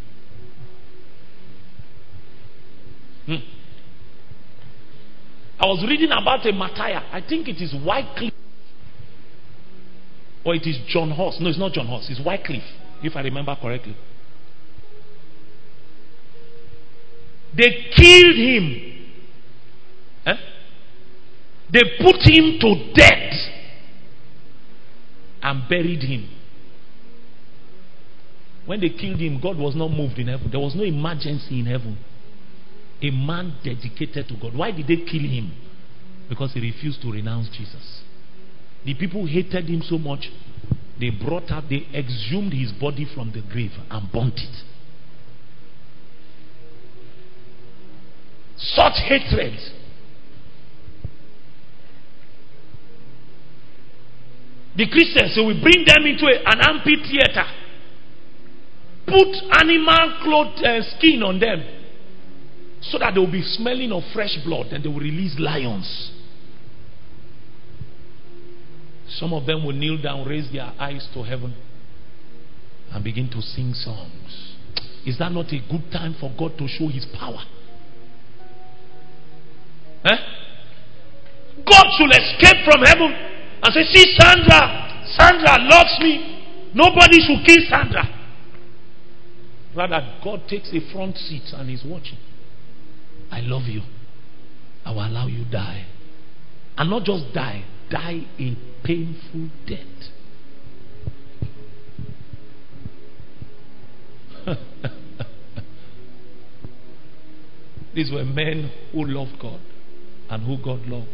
Hmm. 3.28 3.36
I 5.60 5.66
was 5.66 5.86
reading 5.88 6.12
about 6.12 6.46
a 6.46 6.54
Matthias. 6.54 7.04
I 7.12 7.22
think 7.22 7.48
it 7.48 7.62
is 7.62 7.74
Wycliffe. 7.74 8.34
Or 10.46 10.56
it 10.56 10.66
is 10.66 10.78
John 10.88 11.12
Huss. 11.12 11.38
No, 11.42 11.50
it's 11.50 11.60
not 11.60 11.74
John 11.74 11.88
Huss. 11.88 12.08
It's 12.10 12.22
Wycliffe, 12.26 12.64
if 13.04 13.16
I 13.16 13.22
remember 13.22 13.56
correctly. 13.62 13.96
They 17.56 17.90
killed 17.96 18.36
him. 18.36 19.10
Eh? 20.26 20.36
They 21.74 21.82
put 22.00 22.22
him 22.22 22.60
to 22.62 22.94
death 22.94 23.34
and 25.42 25.68
buried 25.68 26.04
him. 26.04 26.30
When 28.66 28.80
they 28.80 28.90
killed 28.90 29.20
him, 29.20 29.42
God 29.42 29.58
was 29.58 29.76
not 29.76 29.90
moved 29.90 30.20
in 30.20 30.28
heaven. 30.28 30.50
There 30.52 30.60
was 30.60 30.76
no 30.76 30.84
emergency 30.84 31.60
in 31.60 31.66
heaven. 31.66 31.98
A 33.02 33.12
man 33.12 33.56
dedicated 33.64 34.28
to 34.28 34.36
God. 34.42 34.56
Why 34.56 34.72
did 34.72 34.88
they 34.88 34.98
kill 34.98 35.22
him? 35.22 35.52
Because 36.30 36.54
he 36.54 36.60
refused 36.62 37.02
to 37.04 37.12
renounce 37.12 37.50
Jesus. 37.50 38.02
The 38.86 38.94
people 38.96 39.26
hated 39.26 39.66
him 39.66 39.82
so 39.82 39.98
much, 39.98 40.30
they 41.00 41.10
brought 41.10 41.52
out, 41.52 41.66
they 41.70 41.88
exhumed 41.94 42.54
his 42.54 42.72
body 42.72 43.08
from 43.14 43.32
the 43.32 43.42
grave 43.42 43.72
and 43.90 44.12
burnt 44.12 44.40
it. 44.40 44.64
Such 48.58 48.94
hatred. 49.08 49.60
The 54.76 54.88
Christians, 54.90 55.34
so 55.36 55.46
we 55.46 55.60
bring 55.60 55.86
them 55.86 56.06
into 56.06 56.26
a, 56.26 56.38
an 56.46 56.62
amphitheater, 56.62 57.46
put 59.06 59.36
animal 59.60 60.18
cloth 60.24 60.64
uh, 60.64 60.82
skin 60.98 61.24
on 61.24 61.40
them, 61.40 61.77
so 62.92 62.98
that 63.00 63.14
they 63.14 63.20
will 63.20 63.32
be 63.32 63.42
smelling 63.42 63.92
of 63.92 64.04
fresh 64.14 64.38
blood, 64.46 64.68
and 64.68 64.84
they 64.84 64.88
will 64.88 65.00
release 65.00 65.36
lions. 65.40 66.12
Some 69.10 69.34
of 69.34 69.46
them 69.46 69.66
will 69.66 69.74
kneel 69.74 70.02
down, 70.02 70.28
raise 70.28 70.52
their 70.52 70.72
eyes 70.80 71.08
to 71.14 71.24
heaven, 71.24 71.56
and 72.92 73.04
begin 73.04 73.30
to 73.32 73.42
sing 73.42 73.74
songs. 73.74 74.56
Is 75.06 75.18
that 75.20 75.32
not 75.32 75.48
a 75.54 75.60
good 75.70 75.92
time 75.92 76.16
for 76.20 76.32
God 76.38 76.58
to 76.58 76.68
show 76.68 76.88
His 76.88 77.06
power? 77.18 77.40
Eh? 80.06 80.18
God 81.66 81.86
should 81.98 82.12
escape 82.12 82.64
from 82.66 82.84
heaven 82.84 83.12
and 83.64 83.74
say, 83.74 83.84
See, 83.84 84.16
Sandra, 84.18 85.06
Sandra 85.16 85.58
loves 85.68 85.98
me. 86.00 86.72
Nobody 86.74 87.20
should 87.26 87.46
kill 87.46 87.64
Sandra. 87.70 88.04
Rather, 89.76 90.20
God 90.24 90.42
takes 90.48 90.70
a 90.74 90.92
front 90.92 91.18
seat 91.18 91.44
and 91.54 91.70
is 91.70 91.84
watching. 91.86 92.18
I 93.32 93.42
love 93.42 93.64
you. 93.64 93.82
I 94.86 94.92
will 94.92 95.06
allow 95.06 95.28
you 95.28 95.46
die. 95.52 95.86
And 96.78 96.90
not 96.90 97.04
just 97.04 97.34
die, 97.34 97.66
die 97.90 98.26
a 98.40 98.56
painful 98.86 99.50
death. 99.68 100.10
These 107.96 108.12
were 108.12 108.24
men 108.24 108.72
who 108.92 109.06
loved 109.06 109.40
God 109.42 109.60
and 110.30 110.46
who 110.46 110.58
God 110.64 110.88
loved. 110.88 111.08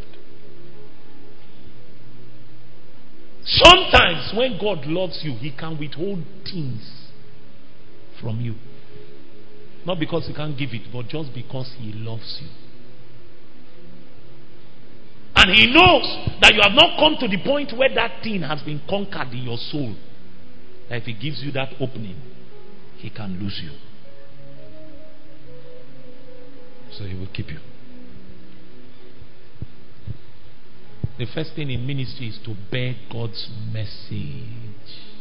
Sometimes, 3.46 4.32
when 4.36 4.58
God 4.60 4.86
loves 4.86 5.20
you, 5.22 5.34
He 5.34 5.50
can 5.56 5.78
withhold 5.78 6.22
things 6.44 7.08
from 8.20 8.40
you. 8.40 8.54
Not 9.86 9.98
because 9.98 10.26
He 10.26 10.34
can't 10.34 10.56
give 10.56 10.70
it, 10.72 10.90
but 10.92 11.08
just 11.08 11.34
because 11.34 11.74
He 11.78 11.92
loves 11.92 12.40
you. 12.40 12.48
And 15.36 15.50
He 15.50 15.66
knows 15.66 16.38
that 16.40 16.54
you 16.54 16.60
have 16.62 16.72
not 16.72 16.98
come 16.98 17.16
to 17.20 17.28
the 17.28 17.42
point 17.44 17.72
where 17.76 17.92
that 17.94 18.22
thing 18.22 18.42
has 18.42 18.62
been 18.62 18.80
conquered 18.88 19.32
in 19.32 19.44
your 19.44 19.58
soul. 19.58 19.94
That 20.88 20.98
if 20.98 21.04
He 21.04 21.12
gives 21.12 21.42
you 21.42 21.52
that 21.52 21.74
opening, 21.80 22.16
He 22.96 23.10
can 23.10 23.38
lose 23.40 23.60
you. 23.62 23.72
So 26.96 27.04
He 27.04 27.14
will 27.14 27.28
keep 27.32 27.48
you. 27.50 27.58
The 31.18 31.26
first 31.32 31.54
thing 31.54 31.70
in 31.70 31.86
ministry 31.86 32.28
is 32.28 32.38
to 32.44 32.56
bear 32.72 32.96
God's 33.12 33.48
message. 33.72 35.13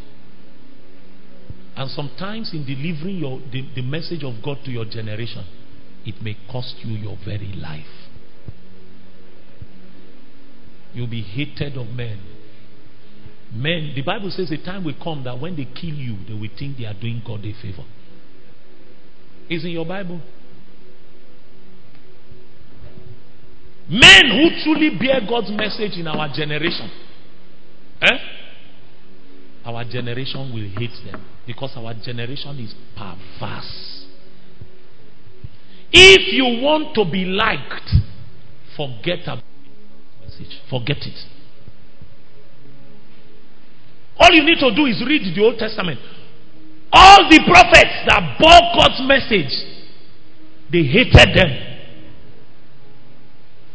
And 1.75 1.89
sometimes 1.89 2.53
in 2.53 2.65
delivering 2.65 3.17
your, 3.17 3.39
the, 3.51 3.67
the 3.75 3.81
message 3.81 4.23
of 4.23 4.43
God 4.43 4.59
to 4.65 4.71
your 4.71 4.85
generation, 4.85 5.45
it 6.05 6.21
may 6.21 6.37
cost 6.51 6.75
you 6.83 6.95
your 6.95 7.17
very 7.25 7.53
life. 7.53 7.85
You'll 10.93 11.07
be 11.07 11.21
hated 11.21 11.77
of 11.77 11.87
men. 11.87 12.19
Men, 13.55 13.93
the 13.95 14.01
Bible 14.03 14.29
says 14.29 14.51
a 14.51 14.63
time 14.63 14.83
will 14.83 14.95
come 15.01 15.23
that 15.23 15.39
when 15.39 15.55
they 15.55 15.65
kill 15.65 15.93
you, 15.93 16.17
they 16.27 16.33
will 16.33 16.49
think 16.57 16.77
they 16.77 16.85
are 16.85 16.93
doing 16.93 17.21
God 17.25 17.39
a 17.39 17.53
favor. 17.61 17.85
Is 19.49 19.63
in 19.65 19.71
your 19.71 19.85
Bible. 19.85 20.21
Men 23.89 24.21
who 24.31 24.63
truly 24.63 24.97
bear 24.97 25.21
God's 25.27 25.51
message 25.51 25.99
in 25.99 26.07
our 26.07 26.33
generation, 26.33 26.89
eh? 28.01 28.17
Our 29.65 29.85
generation 29.85 30.53
will 30.53 30.69
hate 30.79 30.95
them 31.05 31.23
because 31.47 31.71
our 31.75 31.93
generation 31.93 32.59
is 32.59 32.73
perverse. 32.97 34.05
If 35.91 36.33
you 36.33 36.61
want 36.63 36.95
to 36.95 37.05
be 37.09 37.23
liked, 37.25 37.89
forget 38.75 39.23
about 39.23 39.43
message. 40.21 40.59
Forget 40.69 40.97
it. 40.97 41.19
All 44.17 44.29
you 44.31 44.43
need 44.43 44.59
to 44.59 44.75
do 44.75 44.85
is 44.85 45.03
read 45.05 45.35
the 45.35 45.41
Old 45.41 45.57
Testament. 45.57 45.99
All 46.91 47.29
the 47.29 47.39
prophets 47.45 48.05
that 48.07 48.37
bore 48.39 48.61
God's 48.77 49.01
message, 49.07 49.53
they 50.71 50.83
hated 50.83 51.35
them. 51.35 51.73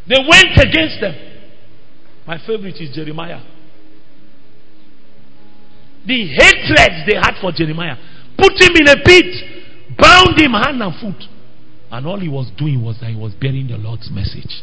They 0.09 0.19
went 0.19 0.57
against 0.57 1.01
them. 1.01 1.15
My 2.27 2.39
favorite 2.47 2.77
is 2.81 2.95
Jeremiah. 2.95 3.41
The 6.09 6.27
hatred 6.27 7.07
they 7.07 7.17
had 7.17 7.39
for 7.39 7.53
Jeremiah 7.53 7.97
put 8.39 8.53
him 8.53 8.75
in 8.77 8.89
a 8.89 8.97
pit, 9.05 9.97
bound 9.99 10.41
him 10.41 10.53
hand 10.53 10.83
and 10.83 10.95
foot. 10.99 11.29
And 11.91 12.07
all 12.07 12.19
he 12.19 12.29
was 12.29 12.51
doing 12.57 12.83
was 12.83 12.99
that 13.01 13.11
he 13.11 13.17
was 13.17 13.35
bearing 13.35 13.69
the 13.69 13.77
Lord's 13.77 14.11
message. 14.11 14.63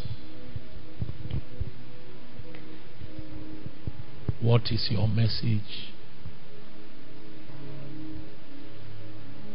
What 4.41 4.63
is 4.71 4.87
your 4.89 5.07
message? 5.07 5.91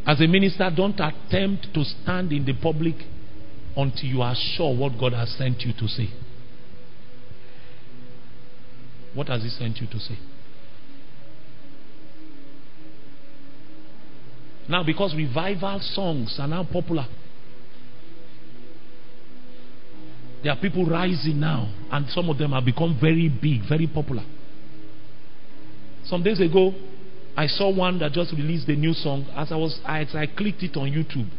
As 0.07 0.21
a 0.21 0.27
minister, 0.27 0.69
don't 0.75 0.99
attempt 0.99 1.73
to 1.73 1.83
stand 1.83 2.31
in 2.31 2.45
the 2.45 2.53
public 2.53 2.95
until 3.75 4.09
you 4.09 4.21
are 4.21 4.35
sure 4.35 4.75
what 4.75 4.97
God 4.97 5.13
has 5.13 5.35
sent 5.37 5.61
you 5.61 5.73
to 5.73 5.87
say. 5.87 6.09
What 9.13 9.27
has 9.27 9.43
He 9.43 9.49
sent 9.49 9.77
you 9.77 9.87
to 9.87 9.99
say? 9.99 10.17
Now, 14.71 14.83
because 14.85 15.13
revival 15.13 15.81
songs 15.81 16.37
are 16.39 16.47
now 16.47 16.63
popular, 16.63 17.05
there 20.41 20.53
are 20.53 20.61
people 20.61 20.85
rising 20.85 21.41
now, 21.41 21.73
and 21.91 22.07
some 22.07 22.29
of 22.29 22.37
them 22.37 22.53
have 22.53 22.63
become 22.63 22.97
very 22.99 23.27
big, 23.27 23.67
very 23.67 23.85
popular. 23.85 24.23
Some 26.05 26.23
days 26.23 26.39
ago, 26.39 26.73
I 27.35 27.47
saw 27.47 27.69
one 27.69 27.99
that 27.99 28.13
just 28.13 28.31
released 28.31 28.69
a 28.69 28.75
new 28.77 28.93
song. 28.93 29.25
As 29.35 29.51
I 29.51 29.57
was, 29.57 29.77
as 29.85 30.15
I 30.15 30.25
clicked 30.25 30.63
it 30.63 30.77
on 30.77 30.89
YouTube, 30.89 31.29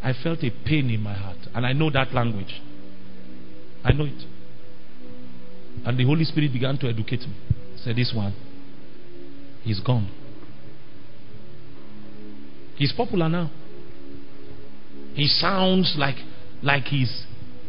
I 0.00 0.12
felt 0.12 0.44
a 0.44 0.50
pain 0.64 0.90
in 0.90 1.00
my 1.00 1.14
heart, 1.14 1.38
and 1.52 1.66
I 1.66 1.72
know 1.72 1.90
that 1.90 2.14
language. 2.14 2.62
I 3.82 3.90
know 3.94 4.04
it. 4.04 4.22
And 5.84 5.98
the 5.98 6.04
Holy 6.04 6.24
Spirit 6.24 6.52
began 6.52 6.78
to 6.78 6.86
educate 6.88 7.22
me. 7.22 7.34
Said, 7.78 7.96
This 7.96 8.12
one, 8.14 8.32
he's 9.64 9.80
gone. 9.80 10.21
He's 12.76 12.92
popular 12.92 13.28
now. 13.28 13.50
He 15.14 15.26
sounds 15.26 15.94
like 15.98 16.16
like 16.62 16.84
he's 16.84 17.24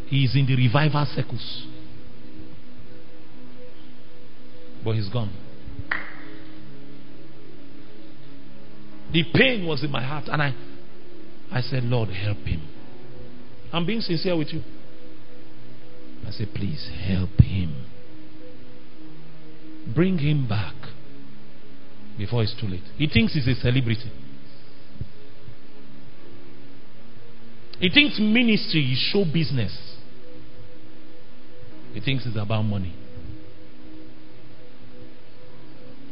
he's 0.07 0.35
in 0.35 0.45
the 0.45 0.55
revival 0.55 1.05
circles. 1.13 1.67
But 4.83 4.95
he's 4.95 5.09
gone. 5.09 5.31
The 9.11 9.23
pain 9.33 9.67
was 9.67 9.83
in 9.83 9.91
my 9.91 10.03
heart, 10.03 10.25
and 10.27 10.41
I 10.41 10.53
I 11.51 11.61
said, 11.61 11.83
Lord, 11.83 12.09
help 12.09 12.39
him. 12.39 12.67
I'm 13.71 13.85
being 13.85 14.01
sincere 14.01 14.35
with 14.37 14.51
you. 14.53 14.61
I 16.27 16.31
said, 16.31 16.49
please 16.55 16.89
help 17.05 17.29
him. 17.39 17.85
Bring 19.93 20.17
him 20.17 20.47
back 20.47 20.73
before 22.17 22.43
it's 22.43 22.55
too 22.59 22.67
late. 22.67 22.83
He 22.97 23.07
thinks 23.07 23.33
he's 23.33 23.47
a 23.47 23.55
celebrity. 23.55 24.11
He 27.83 27.89
thinks 27.89 28.17
ministry 28.17 28.93
is 28.93 28.97
show 28.97 29.25
business. 29.25 29.77
He 31.93 31.99
thinks 31.99 32.25
it's 32.25 32.37
about 32.37 32.61
money. 32.61 32.95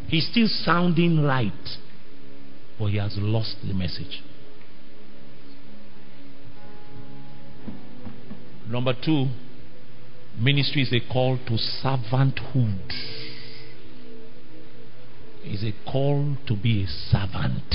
He's 0.09 0.27
still 0.29 0.49
sounding 0.49 1.23
right, 1.23 1.53
but 2.77 2.87
he 2.87 2.97
has 2.97 3.15
lost 3.17 3.55
the 3.65 3.73
message. 3.73 4.21
Number 8.67 8.93
two, 8.93 9.27
ministry 10.37 10.81
is 10.81 10.91
a 10.91 10.99
call 10.99 11.37
to 11.37 11.53
servanthood. 11.53 12.91
Is 15.45 15.63
a 15.63 15.71
call 15.89 16.35
to 16.47 16.55
be 16.57 16.83
a 16.83 16.87
servant. 16.87 17.73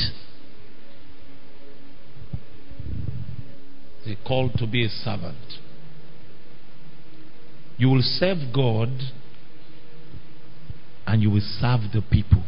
It's 4.07 4.21
a 4.21 4.29
call 4.29 4.51
to 4.57 4.67
be 4.67 4.85
a 4.85 4.89
servant. 4.89 5.37
You 7.77 7.89
will 7.89 8.03
serve 8.03 8.39
God 8.55 8.89
and 11.07 11.23
you 11.23 11.31
will 11.31 11.41
serve 11.61 11.81
the 11.93 12.03
people. 12.03 12.45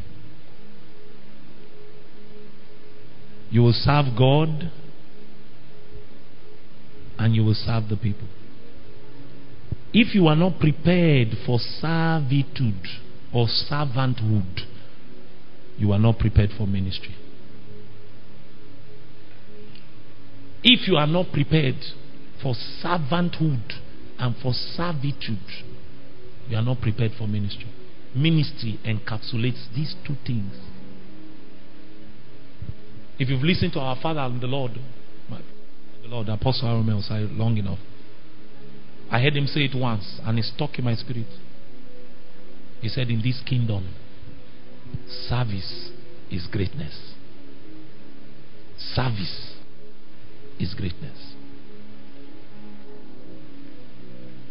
You 3.51 3.63
will 3.63 3.73
serve 3.73 4.17
God 4.17 4.71
and 7.19 7.35
you 7.35 7.45
will 7.45 7.55
serve 7.55 7.89
the 7.89 7.97
people. 7.97 8.29
If 9.93 10.15
you 10.15 10.29
are 10.29 10.37
not 10.37 10.61
prepared 10.61 11.29
for 11.45 11.59
servitude 11.59 12.87
or 13.35 13.47
servanthood, 13.47 14.61
you 15.77 15.93
are 15.93 15.99
not 15.99 16.19
prepared 16.19 16.51
for 16.57 16.67
ministry. 16.67 17.17
If 20.63 20.89
you 20.89 20.97
are 20.97 21.07
not 21.07 21.33
prepared 21.33 21.77
for 22.43 22.55
servanthood 22.83 23.73
and 24.19 24.35
for 24.43 24.53
servitude, 24.53 25.39
you 26.49 26.57
are 26.57 26.63
not 26.63 26.81
prepared 26.81 27.13
for 27.17 27.27
ministry. 27.27 27.69
Ministry 28.15 28.79
encapsulates 28.85 29.73
these 29.75 29.95
two 30.07 30.17
things. 30.27 30.55
If 33.19 33.29
you've 33.29 33.43
listened 33.43 33.73
to 33.75 33.81
our 33.81 33.97
Father 34.01 34.21
and 34.21 34.41
the 34.41 34.47
Lord, 34.47 34.73
the 36.03 36.09
Lord, 36.09 36.29
Apostle 36.29 36.69
Arome, 36.69 37.37
long 37.37 37.57
enough, 37.57 37.79
I 39.11 39.21
heard 39.21 39.37
him 39.37 39.47
say 39.47 39.65
it 39.65 39.75
once, 39.75 40.21
and 40.25 40.39
it 40.39 40.45
stuck 40.45 40.79
in 40.79 40.85
my 40.85 40.95
spirit. 40.95 41.27
He 42.81 42.89
said, 42.89 43.09
In 43.09 43.23
this 43.23 43.43
kingdom, 43.47 43.95
service 45.29 45.91
is 46.31 46.47
greatness. 46.47 47.15
Service 48.79 49.58
is 50.59 50.75
greatness. 50.75 51.35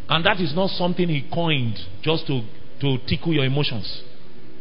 And 0.08 0.24
that 0.24 0.40
is 0.40 0.54
not 0.54 0.70
something 0.70 1.08
he 1.08 1.28
coined 1.32 1.76
just 2.02 2.26
to, 2.28 2.40
to 2.80 2.96
tickle 3.06 3.34
your 3.34 3.44
emotions. 3.44 4.02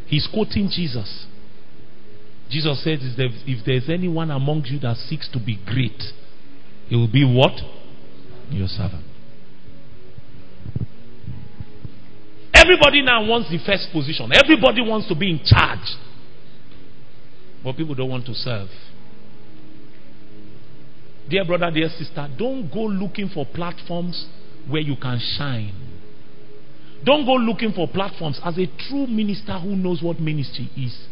He's 0.07 0.27
quoting 0.31 0.69
Jesus. 0.69 1.25
Jesus 2.49 2.83
said, 2.83 2.99
If 3.01 3.65
there's 3.65 3.89
anyone 3.89 4.31
among 4.31 4.63
you 4.65 4.79
that 4.79 4.97
seeks 4.97 5.29
to 5.31 5.39
be 5.39 5.59
great, 5.65 6.01
he 6.87 6.95
will 6.95 7.11
be 7.11 7.23
what? 7.23 7.53
Your 8.49 8.67
servant. 8.67 9.03
Everybody 12.53 13.01
now 13.01 13.25
wants 13.25 13.49
the 13.49 13.59
first 13.65 13.89
position. 13.91 14.31
Everybody 14.33 14.81
wants 14.81 15.07
to 15.07 15.15
be 15.15 15.29
in 15.29 15.39
charge. 15.43 15.95
But 17.63 17.75
people 17.75 17.95
don't 17.95 18.09
want 18.09 18.25
to 18.25 18.33
serve. 18.33 18.69
Dear 21.29 21.45
brother, 21.45 21.71
dear 21.71 21.89
sister, 21.89 22.27
don't 22.37 22.71
go 22.71 22.83
looking 22.83 23.29
for 23.29 23.45
platforms 23.45 24.27
where 24.67 24.81
you 24.81 24.95
can 25.01 25.19
shine. 25.37 25.73
Don't 27.03 27.25
go 27.25 27.33
looking 27.33 27.73
for 27.73 27.87
platforms 27.87 28.39
as 28.43 28.57
a 28.57 28.65
true 28.87 29.07
minister 29.07 29.59
who 29.59 29.75
knows 29.75 30.01
what 30.01 30.19
ministry 30.19 30.69
is. 30.77 31.07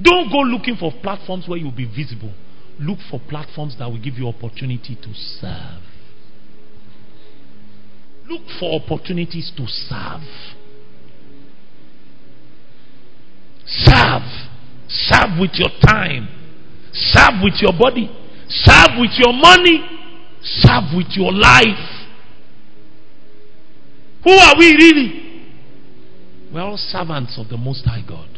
Don't 0.00 0.30
go 0.30 0.38
looking 0.40 0.76
for 0.76 0.92
platforms 1.02 1.48
where 1.48 1.58
you'll 1.58 1.72
be 1.72 1.86
visible. 1.86 2.32
Look 2.78 2.98
for 3.10 3.20
platforms 3.28 3.76
that 3.78 3.88
will 3.88 4.02
give 4.02 4.14
you 4.14 4.28
opportunity 4.28 4.96
to 4.96 5.14
serve. 5.14 5.82
Look 8.28 8.42
for 8.58 8.80
opportunities 8.80 9.52
to 9.56 9.66
serve. 9.66 10.22
Serve. 13.66 14.22
Serve 14.88 15.40
with 15.40 15.52
your 15.54 15.70
time. 15.86 16.28
Serve 16.92 17.42
with 17.42 17.54
your 17.60 17.72
body. 17.78 18.10
Serve 18.62 18.98
with 19.00 19.10
your 19.18 19.32
money. 19.32 19.84
Serve 20.42 20.94
with 20.96 21.08
your 21.16 21.32
life. 21.32 21.90
Who 24.22 24.30
are 24.30 24.54
we 24.58 24.72
really? 24.74 25.24
We're 26.52 26.62
all 26.62 26.76
servants 26.76 27.36
of 27.38 27.48
the 27.48 27.56
Most 27.56 27.84
High 27.84 28.04
God. 28.06 28.28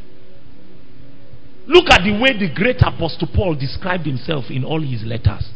Look 1.67 1.87
at 1.91 2.03
the 2.03 2.13
way 2.13 2.39
the 2.39 2.53
great 2.55 2.81
Apostle 2.81 3.29
Paul 3.35 3.57
described 3.57 4.07
himself 4.07 4.45
in 4.51 4.65
all 4.65 4.81
his 4.81 5.03
letters. 5.05 5.51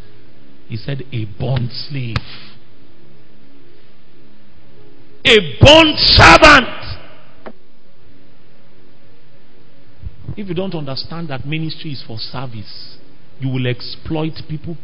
He 0.69 0.77
said, 0.77 1.03
A 1.13 1.25
bond 1.39 1.71
slave, 1.73 2.17
a 5.25 5.37
bond 5.61 5.99
servant. 5.99 6.67
If 10.37 10.49
you 10.49 10.55
don't 10.55 10.75
understand 10.75 11.29
that 11.31 11.45
ministry 11.47 11.93
is 11.93 12.05
for 12.07 12.19
service, 12.19 12.99
you 13.41 13.49
will 13.49 13.67
exploit 13.67 14.35
people, 14.49 14.77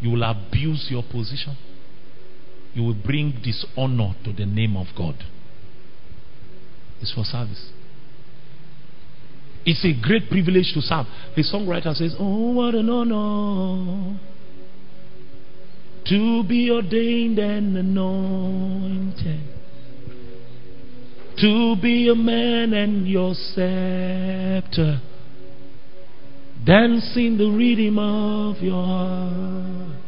you 0.00 0.10
will 0.10 0.22
abuse 0.22 0.88
your 0.90 1.02
position, 1.02 1.56
you 2.74 2.82
will 2.82 2.94
bring 2.94 3.32
dishonor 3.42 4.14
to 4.24 4.32
the 4.32 4.46
name 4.46 4.76
of 4.76 4.86
God. 4.96 5.16
It's 7.00 7.12
for 7.12 7.24
service. 7.24 7.70
It's 9.64 9.84
a 9.84 9.92
great 10.00 10.28
privilege 10.28 10.72
to 10.74 10.80
serve. 10.80 11.06
The 11.36 11.42
songwriter 11.42 11.94
says, 11.94 12.16
Oh, 12.18 12.52
what 12.52 12.74
an 12.74 12.88
honor 12.88 14.18
to 16.08 16.44
be 16.48 16.70
ordained 16.70 17.38
and 17.38 17.76
anointed 17.76 19.52
to 21.38 21.76
be 21.80 22.08
a 22.08 22.14
man 22.14 22.72
and 22.72 23.08
your 23.08 23.34
scepter, 23.34 25.00
dancing 26.64 27.36
the 27.38 27.50
rhythm 27.50 27.98
of 27.98 28.62
your 28.62 28.84
heart. 28.84 29.98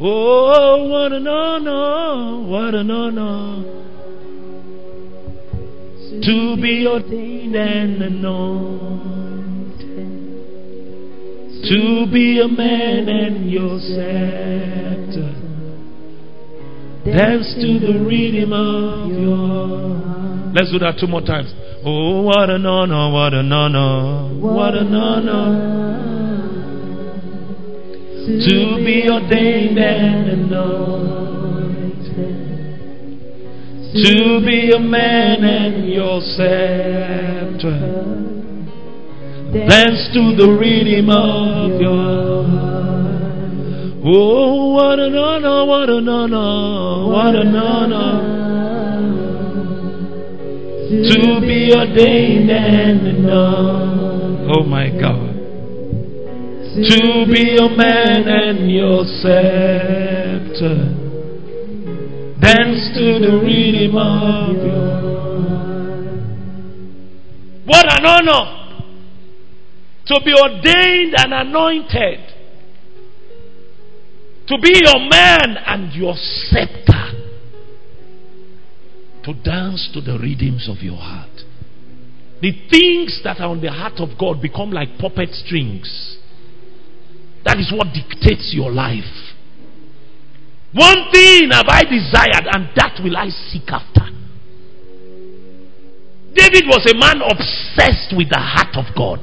Oh, 0.00 0.88
what 0.88 1.12
an 1.12 1.26
honor, 1.26 2.48
what 2.48 2.74
an 2.74 2.90
honor 2.90 3.62
to 6.22 6.56
be 6.60 6.86
ordained 6.86 7.56
and 7.56 8.02
anointed, 8.02 9.82
to 11.68 12.06
be 12.12 12.40
a 12.40 12.48
man 12.48 13.08
and 13.08 13.50
your 13.50 13.78
scepter 13.78 15.42
Dance 17.04 17.54
to 17.60 17.80
the 17.80 17.98
rhythm 17.98 18.52
of 18.52 19.10
your 19.10 19.36
heart. 19.36 20.01
Let's 20.54 20.70
do 20.70 20.78
that 20.80 20.98
two 21.00 21.06
more 21.06 21.22
times. 21.22 21.48
Oh, 21.82 22.20
what 22.20 22.50
an 22.50 22.66
honor, 22.66 23.10
what 23.10 23.32
an 23.32 23.50
honor, 23.50 24.28
what 24.38 24.74
an 24.74 24.94
honor 24.94 26.02
to 28.26 28.76
be 28.84 29.08
ordained 29.10 29.78
and 29.78 30.28
anointed, 30.28 31.96
to 33.94 34.40
be 34.44 34.72
a 34.76 34.78
man 34.78 35.42
and 35.42 35.88
your 35.90 36.20
scepter, 36.20 37.72
dance 39.56 40.12
to 40.12 40.36
the 40.36 40.48
rhythm 40.60 41.08
of 41.08 41.80
your 41.80 42.44
heart. 42.44 42.82
Oh, 44.04 44.72
what 44.74 44.98
an 44.98 45.16
honor, 45.16 45.64
what 45.64 45.88
an 45.88 46.08
honor, 46.08 47.08
what 47.10 47.34
an 47.34 47.56
honor 47.56 48.41
to 50.92 51.40
be 51.40 51.72
ordained 51.74 52.50
and 52.50 53.06
anointed. 53.06 54.50
Oh 54.54 54.62
my 54.64 54.90
God. 54.90 55.32
To 56.74 57.26
be 57.32 57.56
a 57.56 57.68
man 57.76 58.28
and 58.28 58.70
your 58.70 59.04
scepter. 59.04 60.98
Dance 62.40 62.92
to 62.96 63.18
the 63.20 63.40
rhythm 63.42 63.96
of 63.96 64.56
your 64.56 64.92
What 67.64 67.86
an 67.88 68.04
honor 68.04 68.58
to 70.06 70.20
be 70.24 70.34
ordained 70.34 71.14
and 71.16 71.32
anointed. 71.32 72.20
To 74.48 74.58
be 74.58 74.72
your 74.74 75.00
man 75.08 75.56
and 75.66 75.94
your 75.94 76.14
scepter 76.16 76.91
to 79.24 79.34
dance 79.34 79.90
to 79.94 80.00
the 80.00 80.18
rhythms 80.18 80.68
of 80.68 80.82
your 80.82 80.96
heart. 80.96 81.30
The 82.40 82.52
things 82.70 83.20
that 83.22 83.40
are 83.40 83.50
on 83.50 83.60
the 83.60 83.70
heart 83.70 84.00
of 84.00 84.18
God 84.18 84.42
become 84.42 84.72
like 84.72 84.98
puppet 84.98 85.30
strings. 85.30 86.18
That 87.44 87.58
is 87.58 87.72
what 87.72 87.94
dictates 87.94 88.52
your 88.54 88.72
life. 88.72 89.04
One 90.74 91.10
thing 91.12 91.50
have 91.52 91.66
I 91.68 91.82
desired, 91.84 92.48
and 92.50 92.70
that 92.76 92.98
will 93.02 93.16
I 93.16 93.28
seek 93.28 93.68
after. 93.68 94.08
David 96.34 96.64
was 96.66 96.82
a 96.90 96.96
man 96.96 97.20
obsessed 97.22 98.16
with 98.16 98.30
the 98.30 98.40
heart 98.40 98.74
of 98.74 98.86
God. 98.96 99.20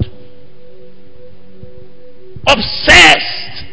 Obsessed. 2.47 3.65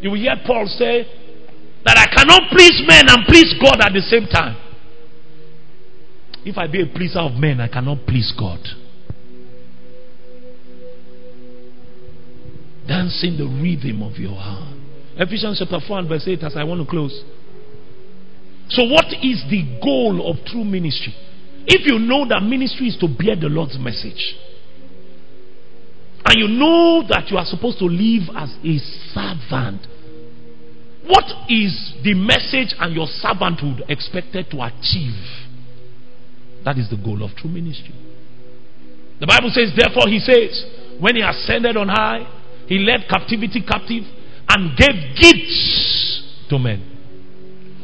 You 0.00 0.10
will 0.10 0.18
hear 0.18 0.36
Paul 0.46 0.66
say, 0.66 1.06
that 1.84 1.98
I 1.98 2.06
cannot 2.14 2.50
please 2.50 2.82
men 2.86 3.04
and 3.08 3.26
please 3.26 3.54
God 3.60 3.80
at 3.80 3.92
the 3.92 4.00
same 4.00 4.26
time. 4.26 4.56
If 6.44 6.58
I 6.58 6.66
be 6.66 6.82
a 6.82 6.86
pleaser 6.86 7.20
of 7.20 7.32
men, 7.32 7.60
I 7.60 7.68
cannot 7.68 8.06
please 8.06 8.32
God. 8.38 8.60
Dancing 12.86 13.38
the 13.38 13.46
rhythm 13.46 14.02
of 14.02 14.18
your 14.18 14.34
heart. 14.34 14.76
Ephesians 15.16 15.58
chapter 15.58 15.78
4 15.86 16.00
and 16.00 16.08
verse 16.08 16.24
8 16.26 16.42
as 16.42 16.56
I 16.56 16.64
want 16.64 16.84
to 16.84 16.90
close. 16.90 17.24
So, 18.68 18.84
what 18.84 19.06
is 19.22 19.44
the 19.48 19.78
goal 19.82 20.30
of 20.30 20.44
true 20.46 20.64
ministry? 20.64 21.14
If 21.66 21.86
you 21.86 21.98
know 21.98 22.28
that 22.28 22.42
ministry 22.42 22.88
is 22.88 22.96
to 22.98 23.08
bear 23.08 23.36
the 23.36 23.48
Lord's 23.48 23.78
message, 23.78 24.36
and 26.24 26.34
you 26.36 26.48
know 26.48 27.04
that 27.08 27.30
you 27.30 27.36
are 27.36 27.44
supposed 27.44 27.78
to 27.78 27.84
live 27.84 28.28
as 28.36 28.50
a 28.64 28.78
servant, 29.12 29.86
what 31.06 31.24
is 31.48 31.92
the 32.02 32.14
message 32.14 32.74
and 32.80 32.94
your 32.94 33.06
servanthood 33.06 33.82
expected 33.88 34.46
to 34.50 34.62
achieve? 34.62 35.20
That 36.64 36.78
is 36.78 36.88
the 36.88 36.96
goal 36.96 37.22
of 37.22 37.36
true 37.36 37.50
ministry. 37.50 37.94
The 39.20 39.26
Bible 39.26 39.50
says, 39.52 39.72
therefore, 39.76 40.08
he 40.08 40.18
says, 40.18 40.64
when 40.98 41.16
he 41.16 41.22
ascended 41.22 41.76
on 41.76 41.88
high, 41.88 42.24
he 42.66 42.78
led 42.78 43.04
captivity 43.08 43.60
captive 43.60 44.04
and 44.48 44.76
gave 44.76 44.96
gifts 45.20 46.46
to 46.48 46.58
men. 46.58 46.80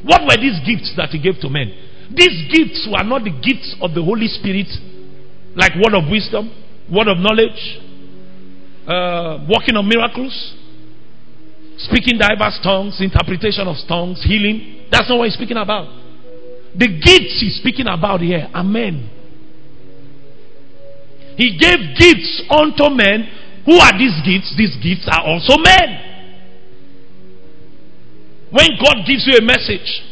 What 0.03 0.23
were 0.23 0.37
these 0.41 0.59
gifts 0.65 0.95
that 0.97 1.11
he 1.11 1.21
gave 1.21 1.41
to 1.41 1.51
men? 1.51 1.69
These 2.17 2.51
gifts 2.51 2.89
were 2.91 3.05
not 3.05 3.23
the 3.23 3.31
gifts 3.31 3.77
of 3.81 3.93
the 3.95 4.03
Holy 4.03 4.27
Spirit, 4.29 4.67
like 5.55 5.77
word 5.77 5.95
of 5.95 6.11
wisdom, 6.11 6.51
word 6.91 7.07
of 7.07 7.19
knowledge, 7.19 7.61
uh, 8.89 9.45
working 9.47 9.77
of 9.77 9.85
miracles, 9.85 10.33
speaking 11.85 12.19
diverse 12.19 12.59
tongues, 12.63 13.01
interpretation 13.01 13.67
of 13.67 13.77
tongues, 13.89 14.23
healing. 14.25 14.87
That's 14.91 15.09
not 15.09 15.19
what 15.19 15.27
he's 15.27 15.35
speaking 15.35 15.57
about. 15.57 15.87
The 16.77 16.87
gifts 16.87 17.41
he's 17.41 17.57
speaking 17.57 17.87
about 17.89 18.21
here 18.21 18.49
are 18.53 18.65
men. 18.65 19.09
He 21.37 21.57
gave 21.57 21.97
gifts 21.97 22.43
unto 22.51 22.91
men. 22.95 23.29
Who 23.65 23.77
are 23.77 23.97
these 23.97 24.15
gifts? 24.25 24.55
These 24.57 24.77
gifts 24.83 25.09
are 25.11 25.25
also 25.25 25.57
men. 25.57 26.11
When 28.51 28.67
God 28.83 29.07
gives 29.07 29.27
you 29.27 29.39
a 29.39 29.43
message 29.43 30.03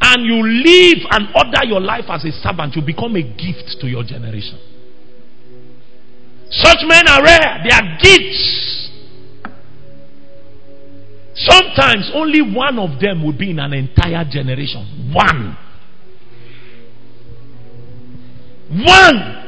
and 0.00 0.26
you 0.26 0.42
live 0.42 1.06
and 1.10 1.28
order 1.34 1.64
your 1.66 1.80
life 1.80 2.04
as 2.08 2.24
a 2.24 2.32
servant, 2.32 2.76
you 2.76 2.82
become 2.82 3.16
a 3.16 3.22
gift 3.22 3.80
to 3.80 3.86
your 3.86 4.04
generation. 4.04 4.58
Such 6.50 6.84
men 6.86 7.08
are 7.08 7.22
rare, 7.24 7.64
they 7.64 7.74
are 7.74 7.98
gifts. 7.98 8.81
Sometimes 11.34 12.10
only 12.14 12.42
one 12.42 12.78
of 12.78 13.00
them 13.00 13.24
will 13.24 13.36
be 13.36 13.50
in 13.50 13.58
an 13.58 13.72
entire 13.72 14.24
generation. 14.30 15.12
One. 15.12 15.56
One. 18.84 19.42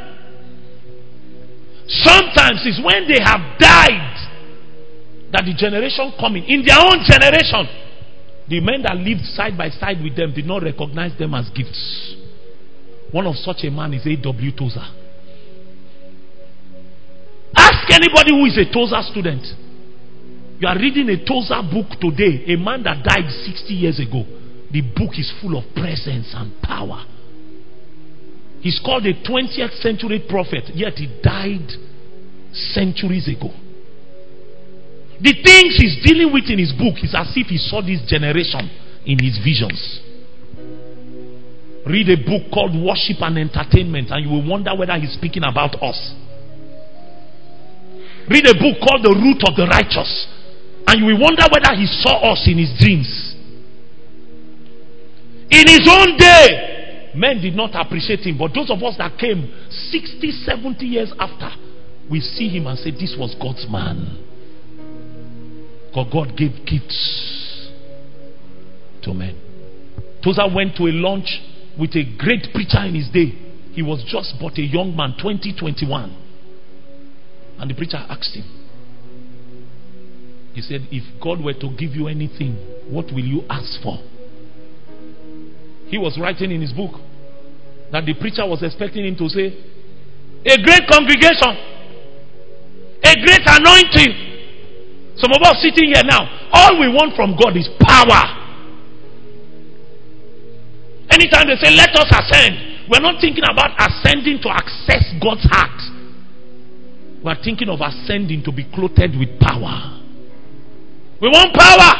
Sometimes 1.86 2.62
it's 2.65 2.81
when 2.82 3.06
they 3.06 3.20
have 3.23 3.59
died 3.59 4.15
that 5.32 5.44
the 5.44 5.55
generation 5.56 6.12
coming, 6.19 6.44
in 6.44 6.65
their 6.65 6.78
own 6.78 7.05
generation, 7.05 7.69
the 8.48 8.61
men 8.61 8.82
that 8.82 8.97
lived 8.97 9.24
side 9.35 9.56
by 9.59 9.69
side 9.69 10.02
with 10.02 10.16
them 10.16 10.32
did 10.32 10.47
not 10.47 10.62
recognize 10.62 11.16
them 11.19 11.35
as 11.35 11.51
gifts. 11.51 12.16
One 13.11 13.27
of 13.27 13.36
such 13.36 13.65
a 13.65 13.70
man 13.70 13.93
is 13.94 14.06
A.W. 14.06 14.52
Tozer. 14.52 14.85
Ask 17.56 17.90
anybody 17.90 18.32
who 18.32 18.47
is 18.47 18.56
a 18.59 18.73
Tozer 18.73 19.02
student. 19.11 19.44
You 20.60 20.68
are 20.68 20.78
reading 20.78 21.09
a 21.10 21.18
Tozer 21.24 21.62
book 21.66 21.98
today, 22.01 22.55
a 22.55 22.56
man 22.56 22.82
that 22.85 23.02
died 23.02 23.28
60 23.28 23.74
years 23.74 23.98
ago. 23.98 24.24
The 24.70 24.82
book 24.82 25.18
is 25.18 25.32
full 25.43 25.59
of 25.59 25.64
presence 25.74 26.32
and 26.35 26.60
power. 26.62 27.05
He's 28.60 28.81
called 28.82 29.05
a 29.05 29.12
20th 29.12 29.82
century 29.82 30.24
prophet, 30.28 30.70
yet 30.74 30.94
he 30.94 31.06
died 31.22 31.68
centuries 32.72 33.28
ago. 33.28 33.51
The 35.20 35.35
things 35.43 35.76
he's 35.78 36.01
dealing 36.02 36.32
with 36.32 36.48
in 36.48 36.59
his 36.59 36.72
book 36.72 37.02
is 37.02 37.14
as 37.14 37.31
if 37.36 37.48
he 37.48 37.59
saw 37.59 37.82
this 37.82 38.02
generation 38.06 38.70
in 39.06 39.18
his 39.18 39.39
visions. 39.43 40.01
Read 41.86 42.09
a 42.09 42.16
book 42.16 42.51
called 42.51 42.72
Worship 42.74 43.20
and 43.20 43.39
Entertainment, 43.39 44.09
and 44.10 44.24
you 44.24 44.31
will 44.31 44.48
wonder 44.48 44.74
whether 44.74 44.97
he's 44.98 45.12
speaking 45.12 45.44
about 45.44 45.76
us. 45.82 46.14
Read 48.31 48.47
a 48.48 48.56
book 48.56 48.81
called 48.81 49.05
The 49.05 49.12
Root 49.12 49.44
of 49.44 49.55
the 49.55 49.68
Righteous, 49.68 50.09
and 50.86 51.01
you 51.01 51.06
will 51.06 51.20
wonder 51.20 51.44
whether 51.51 51.74
he 51.74 51.86
saw 51.86 52.32
us 52.32 52.47
in 52.47 52.59
his 52.59 52.73
dreams. 52.78 53.35
In 55.51 55.66
his 55.69 55.89
own 55.90 56.16
day, 56.19 57.12
men 57.15 57.40
did 57.40 57.55
not 57.55 57.70
appreciate 57.74 58.20
him, 58.20 58.39
but 58.39 58.52
those 58.55 58.70
of 58.70 58.82
us 58.82 58.97
that 58.98 59.19
came 59.19 59.52
60, 59.90 60.31
70 60.44 60.85
years 60.85 61.12
after, 61.19 61.51
we 62.11 62.20
see 62.20 62.48
him 62.48 62.66
and 62.66 62.78
say, 62.78 62.90
This 62.90 63.16
was 63.19 63.35
God's 63.40 63.66
man. 63.70 64.24
Because 65.89 66.12
God 66.12 66.36
gave 66.36 66.66
gifts 66.66 67.70
to 69.02 69.15
men. 69.15 69.40
Tozer 70.24 70.52
went 70.52 70.77
to 70.77 70.85
a 70.85 70.93
lunch 70.93 71.40
with 71.78 71.90
a 71.90 72.05
great 72.19 72.48
preacher 72.52 72.82
in 72.85 72.94
his 72.94 73.09
day. 73.11 73.32
He 73.73 73.82
was 73.82 74.05
just 74.06 74.35
but 74.40 74.59
a 74.59 74.62
young 74.62 74.97
man, 74.97 75.15
20, 75.20 75.55
21. 75.59 76.16
And 77.59 77.70
the 77.70 77.74
preacher 77.74 77.97
asked 77.97 78.35
him, 78.35 78.64
He 80.55 80.62
said, 80.62 80.86
If 80.90 81.02
God 81.20 81.43
were 81.43 81.52
to 81.52 81.68
give 81.76 81.98
you 81.98 82.06
anything, 82.06 82.55
what 82.89 83.06
will 83.10 83.26
you 83.26 83.43
ask 83.51 83.82
for? 83.82 83.98
He 85.90 85.98
was 85.98 86.16
writing 86.18 86.51
in 86.51 86.62
his 86.62 86.72
book 86.72 86.94
that 87.90 88.06
the 88.06 88.14
preacher 88.14 88.47
was 88.47 88.62
expecting 88.62 89.05
him 89.05 89.18
to 89.18 89.28
say, 89.28 89.51
A 90.47 90.56
great 90.62 90.86
congregation, 90.86 91.52
a 93.02 93.12
great 93.18 93.44
anointing. 93.44 95.18
Some 95.18 95.31
of 95.35 95.43
us 95.43 95.59
sitting 95.59 95.90
here 95.90 96.06
now, 96.06 96.22
all 96.55 96.78
we 96.78 96.86
want 96.86 97.14
from 97.18 97.35
God 97.35 97.59
is 97.59 97.68
power. 97.82 98.22
Anytime 101.10 101.51
they 101.51 101.59
say, 101.59 101.74
Let 101.74 101.90
us 101.98 102.10
ascend, 102.14 102.86
we're 102.86 103.02
not 103.02 103.20
thinking 103.20 103.44
about 103.51 103.74
ascending 103.74 104.39
to 104.43 104.51
access 104.55 105.02
God's 105.18 105.47
heart. 105.51 105.82
We're 107.24 107.43
thinking 107.43 107.68
of 107.68 107.81
ascending 107.82 108.44
to 108.44 108.52
be 108.52 108.70
clothed 108.70 109.18
with 109.18 109.40
power. 109.40 110.03
We 111.20 111.28
want 111.28 111.55
power. 111.55 111.91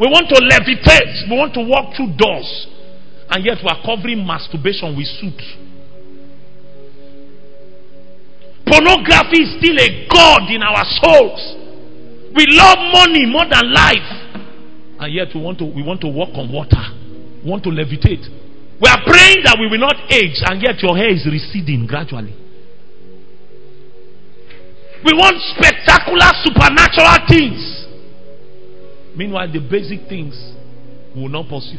We 0.00 0.06
want 0.08 0.28
to 0.28 0.38
levitate. 0.40 1.30
We 1.30 1.36
want 1.36 1.54
to 1.54 1.62
walk 1.64 1.96
through 1.96 2.16
doors. 2.16 2.48
and 3.30 3.44
yet 3.44 3.58
we 3.62 3.68
are 3.68 3.82
covering 3.84 4.24
masturbation 4.26 4.96
with 4.96 5.06
suit. 5.18 5.40
Pornography 8.66 9.42
is 9.42 9.50
still 9.58 9.78
a 9.78 9.88
God 10.10 10.50
in 10.50 10.62
our 10.62 10.82
souls. 11.02 11.42
We 12.34 12.46
love 12.50 12.78
money 12.92 13.26
more 13.26 13.46
than 13.50 13.72
life. 13.72 14.10
And 14.98 15.12
yet 15.12 15.28
we 15.34 15.40
want 15.40 15.58
to 15.58 15.64
we 15.64 15.82
want 15.82 16.00
to 16.02 16.08
walk 16.08 16.30
on 16.34 16.52
water. 16.52 16.82
We 17.44 17.50
want 17.50 17.62
to 17.64 17.70
levitate. 17.70 18.26
We 18.80 18.88
are 18.88 19.02
praying 19.06 19.42
that 19.44 19.56
we 19.58 19.68
will 19.70 19.80
not 19.80 19.96
age, 20.12 20.36
and 20.44 20.60
yet 20.60 20.82
your 20.82 20.96
hair 20.96 21.08
is 21.08 21.24
receding 21.24 21.86
gradually. 21.86 22.34
We 25.04 25.12
want 25.14 25.38
spectacular 25.56 26.28
supernatural 26.44 27.16
things. 27.28 27.85
Meanwhile, 29.16 29.52
the 29.52 29.60
basic 29.60 30.08
things 30.08 30.34
will 31.14 31.28
not 31.28 31.48
pursue. 31.48 31.78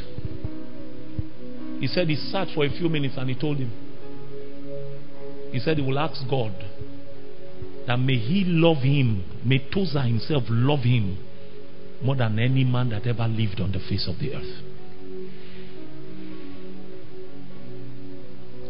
He 1.80 1.88
said 1.88 2.08
he 2.08 2.16
sat 2.16 2.48
for 2.56 2.66
a 2.66 2.70
few 2.70 2.90
minutes 2.90 3.16
and 3.18 3.30
he 3.30 3.36
told 3.36 3.58
him. 3.58 3.72
He 5.52 5.60
said 5.60 5.78
he 5.78 5.84
will 5.84 6.00
ask 6.00 6.28
God 6.30 6.54
that 7.86 7.98
may 7.98 8.18
he 8.18 8.44
love 8.46 8.78
him, 8.78 9.24
may 9.46 9.60
Toza 9.60 10.06
himself 10.06 10.44
love 10.50 10.82
him 10.82 11.18
more 12.04 12.16
than 12.16 12.40
any 12.40 12.64
man 12.64 12.90
that 12.90 13.06
ever 13.08 13.28
lived 13.28 13.62
on 13.62 13.72
the 13.72 13.80
face 13.80 14.08
of 14.10 14.20
the 14.20 14.34
earth. 14.34 14.64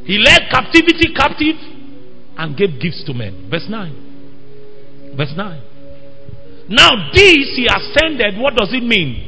He 0.06 0.18
led 0.18 0.50
captivity 0.52 1.14
captive 1.16 1.56
and 2.38 2.56
gave 2.56 2.80
gifts 2.80 3.04
to 3.06 3.14
men. 3.14 3.50
Verse 3.50 3.66
9. 3.68 5.14
Verse 5.18 5.34
9. 5.36 5.62
Now, 6.70 7.12
this 7.14 7.56
he 7.56 7.68
ascended, 7.68 8.38
what 8.40 8.56
does 8.56 8.74
it 8.74 8.84
mean? 8.84 9.24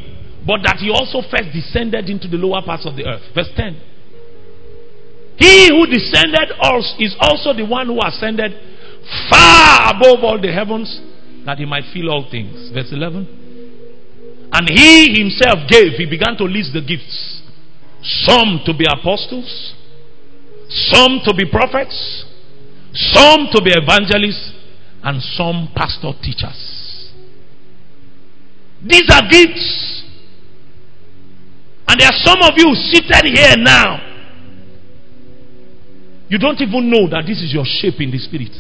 But 0.46 0.62
that 0.64 0.78
he 0.78 0.90
also 0.90 1.22
first 1.22 1.52
descended 1.54 2.10
into 2.10 2.28
the 2.28 2.38
lower 2.38 2.62
parts 2.62 2.86
of 2.86 2.96
the 2.96 3.06
earth. 3.06 3.24
Verse 3.34 3.50
10. 3.56 3.80
He 5.38 5.70
who 5.72 5.88
descended 5.88 6.52
also 6.60 6.96
is 7.00 7.16
also 7.20 7.54
the 7.54 7.66
one 7.66 7.88
who 7.88 8.00
ascended 8.04 8.52
far 9.32 9.96
above 9.96 10.24
all 10.24 10.40
the 10.42 10.52
heavens 10.52 11.00
that 11.46 11.58
he 11.58 11.66
might 11.66 11.86
fill 11.94 12.10
all 12.12 12.28
things. 12.30 12.72
Verse 12.74 12.92
11. 12.92 14.50
And 14.52 14.68
he 14.68 15.16
himself 15.16 15.70
gave, 15.70 15.94
he 15.96 16.06
began 16.10 16.36
to 16.38 16.44
list 16.44 16.74
the 16.74 16.82
gifts. 16.82 17.44
Some 18.02 18.62
to 18.66 18.74
be 18.74 18.86
apostles, 18.90 19.76
some 20.92 21.20
to 21.26 21.34
be 21.36 21.46
prophets, 21.50 22.26
some 22.94 23.48
to 23.52 23.62
be 23.62 23.72
evangelists, 23.72 24.54
and 25.04 25.22
some 25.22 25.70
pastor 25.76 26.12
teachers. 26.24 26.69
These 28.84 29.10
are 29.12 29.28
gifts. 29.30 30.04
And 31.88 32.00
there 32.00 32.08
are 32.08 32.22
some 32.24 32.38
of 32.44 32.54
you 32.56 32.74
seated 32.76 33.36
here 33.36 33.56
now. 33.58 34.10
You 36.30 36.38
don't 36.38 36.62
even 36.62 36.90
know 36.90 37.10
that 37.10 37.26
this 37.26 37.42
is 37.42 37.52
your 37.52 37.66
shape 37.66 38.00
in 38.00 38.12
the 38.12 38.20
spirit. 38.20 38.54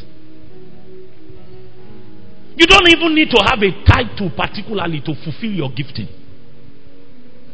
You 2.58 2.66
don't 2.66 2.90
even 2.90 3.14
need 3.16 3.30
to 3.30 3.40
have 3.46 3.62
a 3.62 3.72
title 3.86 4.32
particularly 4.36 5.00
to 5.06 5.14
fulfill 5.24 5.54
your 5.54 5.70
gifting. 5.72 6.10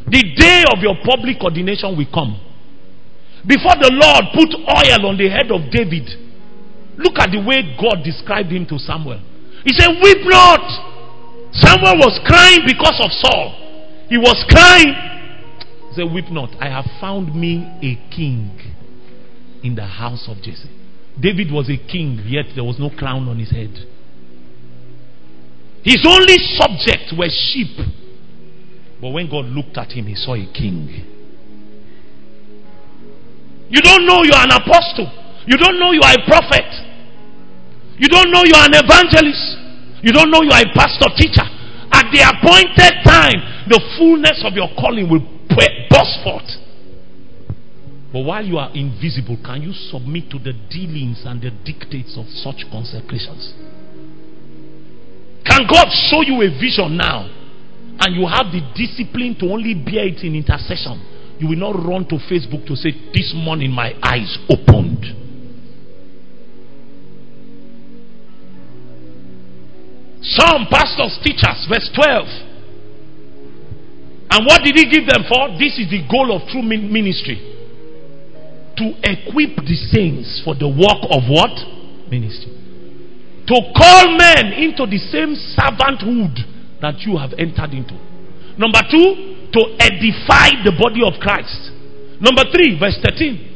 The 0.07 0.23
day 0.37 0.63
of 0.73 0.81
your 0.81 0.95
public 1.03 1.43
ordination 1.43 1.97
will 1.97 2.07
come. 2.09 2.39
Before 3.45 3.75
the 3.77 3.91
Lord 3.93 4.33
put 4.33 4.49
oil 4.55 5.05
on 5.05 5.17
the 5.17 5.29
head 5.29 5.51
of 5.51 5.69
David, 5.69 6.09
look 6.97 7.19
at 7.19 7.29
the 7.29 7.43
way 7.43 7.75
God 7.77 8.01
described 8.01 8.49
him 8.49 8.65
to 8.65 8.79
Samuel. 8.79 9.21
He 9.65 9.73
said, 9.75 9.89
Weep 10.01 10.25
not. 10.25 10.94
Samuel 11.55 11.95
was 11.97 12.19
crying 12.25 12.67
because 12.67 12.99
of 12.99 13.11
Saul. 13.23 14.05
He 14.09 14.17
was 14.17 14.35
crying. 14.49 14.93
He 15.89 15.95
said, 15.95 16.13
Weep 16.13 16.29
not. 16.29 16.49
I 16.59 16.69
have 16.69 16.85
found 16.99 17.33
me 17.33 17.63
a 17.81 17.95
king 18.13 18.59
in 19.63 19.75
the 19.75 19.85
house 19.85 20.27
of 20.27 20.37
Jesse. 20.43 20.69
David 21.19 21.51
was 21.51 21.69
a 21.69 21.77
king, 21.77 22.21
yet 22.27 22.45
there 22.55 22.63
was 22.63 22.77
no 22.77 22.89
crown 22.89 23.29
on 23.29 23.39
his 23.39 23.51
head. 23.51 23.71
His 25.83 26.03
only 26.05 26.35
subject 26.59 27.13
were 27.17 27.29
sheep. 27.31 27.77
But 28.99 29.09
when 29.11 29.29
God 29.29 29.45
looked 29.45 29.77
at 29.77 29.91
him, 29.91 30.07
he 30.07 30.15
saw 30.15 30.33
a 30.33 30.45
king. 30.51 30.89
You 33.69 33.81
don't 33.81 34.05
know 34.05 34.23
you 34.23 34.33
are 34.35 34.43
an 34.43 34.51
apostle. 34.51 35.07
You 35.47 35.57
don't 35.57 35.79
know 35.79 35.91
you 35.91 36.01
are 36.01 36.13
a 36.13 36.25
prophet. 36.27 36.67
You 37.97 38.09
don't 38.09 38.31
know 38.31 38.43
you 38.43 38.53
are 38.55 38.65
an 38.65 38.75
evangelist. 38.75 39.54
You 40.05 40.13
don't 40.13 40.29
know 40.29 40.45
you 40.45 40.53
are 40.53 40.61
a 40.61 40.69
pastor 40.69 41.09
teacher. 41.17 41.41
At 41.89 42.13
the 42.13 42.21
appointed 42.21 43.01
time, 43.01 43.65
the 43.65 43.81
fullness 43.97 44.45
of 44.45 44.53
your 44.53 44.69
calling 44.77 45.09
will 45.09 45.25
burst 45.49 46.21
forth. 46.21 46.45
But 48.13 48.21
while 48.21 48.45
you 48.45 48.61
are 48.61 48.69
invisible, 48.77 49.41
can 49.43 49.65
you 49.65 49.73
submit 49.73 50.29
to 50.29 50.37
the 50.37 50.53
dealings 50.69 51.25
and 51.25 51.41
the 51.41 51.49
dictates 51.49 52.13
of 52.21 52.29
such 52.29 52.69
consecrations? 52.69 53.49
Can 55.41 55.65
God 55.65 55.89
show 55.89 56.21
you 56.21 56.37
a 56.45 56.53
vision 56.53 57.01
now 57.01 57.25
and 57.97 58.13
you 58.13 58.29
have 58.29 58.53
the 58.53 58.61
discipline 58.77 59.33
to 59.41 59.49
only 59.49 59.73
bear 59.73 60.05
it 60.05 60.21
in 60.21 60.37
intercession? 60.37 61.01
You 61.41 61.49
will 61.49 61.57
not 61.57 61.81
run 61.81 62.05
to 62.13 62.21
Facebook 62.29 62.67
to 62.69 62.75
say, 62.77 62.93
This 63.09 63.33
morning 63.33 63.71
my 63.71 63.97
eyes 64.05 64.37
opened. 64.53 65.24
Some 70.25 70.65
pastors, 70.71 71.19
teachers, 71.21 71.69
verse 71.69 71.89
12. 71.93 72.25
And 74.31 74.41
what 74.45 74.65
did 74.65 74.73
he 74.73 74.89
give 74.89 75.05
them 75.05 75.21
for? 75.29 75.53
This 75.61 75.77
is 75.77 75.85
the 75.93 76.01
goal 76.09 76.33
of 76.33 76.49
true 76.49 76.63
ministry. 76.65 77.37
To 78.77 78.85
equip 79.05 79.61
the 79.61 79.77
saints 79.93 80.41
for 80.43 80.55
the 80.57 80.67
work 80.67 81.05
of 81.13 81.29
what? 81.29 81.53
Ministry. 82.09 82.51
To 83.47 83.55
call 83.77 84.17
men 84.17 84.51
into 84.57 84.89
the 84.89 84.97
same 84.97 85.37
servanthood 85.53 86.41
that 86.81 86.99
you 87.05 87.17
have 87.17 87.37
entered 87.37 87.71
into. 87.77 87.93
Number 88.57 88.81
two, 88.89 89.47
to 89.53 89.61
edify 89.77 90.65
the 90.65 90.73
body 90.73 91.05
of 91.05 91.21
Christ. 91.21 91.71
Number 92.19 92.49
3, 92.49 92.79
verse 92.79 92.97
13. 93.03 93.53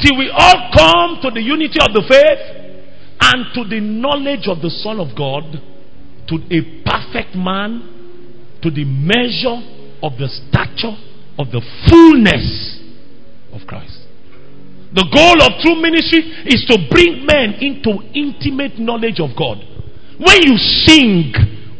Till 0.00 0.16
we 0.18 0.32
all 0.32 0.70
come 0.72 1.20
to 1.22 1.30
the 1.30 1.42
unity 1.42 1.78
of 1.78 1.92
the 1.92 2.02
faith 2.08 2.61
and 3.22 3.54
to 3.54 3.62
the 3.64 3.78
knowledge 3.80 4.48
of 4.48 4.60
the 4.60 4.70
Son 4.70 4.98
of 4.98 5.16
God, 5.16 5.44
to 6.26 6.34
a 6.50 6.82
perfect 6.82 7.36
man, 7.36 8.58
to 8.62 8.70
the 8.70 8.84
measure 8.84 9.62
of 10.02 10.18
the 10.18 10.26
stature 10.26 10.96
of 11.38 11.50
the 11.54 11.62
fullness 11.88 12.80
of 13.52 13.66
Christ. 13.66 13.98
The 14.94 15.06
goal 15.08 15.38
of 15.40 15.62
true 15.62 15.80
ministry 15.80 16.20
is 16.50 16.66
to 16.68 16.76
bring 16.90 17.24
men 17.24 17.54
into 17.62 18.02
intimate 18.12 18.78
knowledge 18.78 19.20
of 19.20 19.30
God. 19.38 19.58
When 20.18 20.38
you 20.42 20.58
sing, 20.84 21.32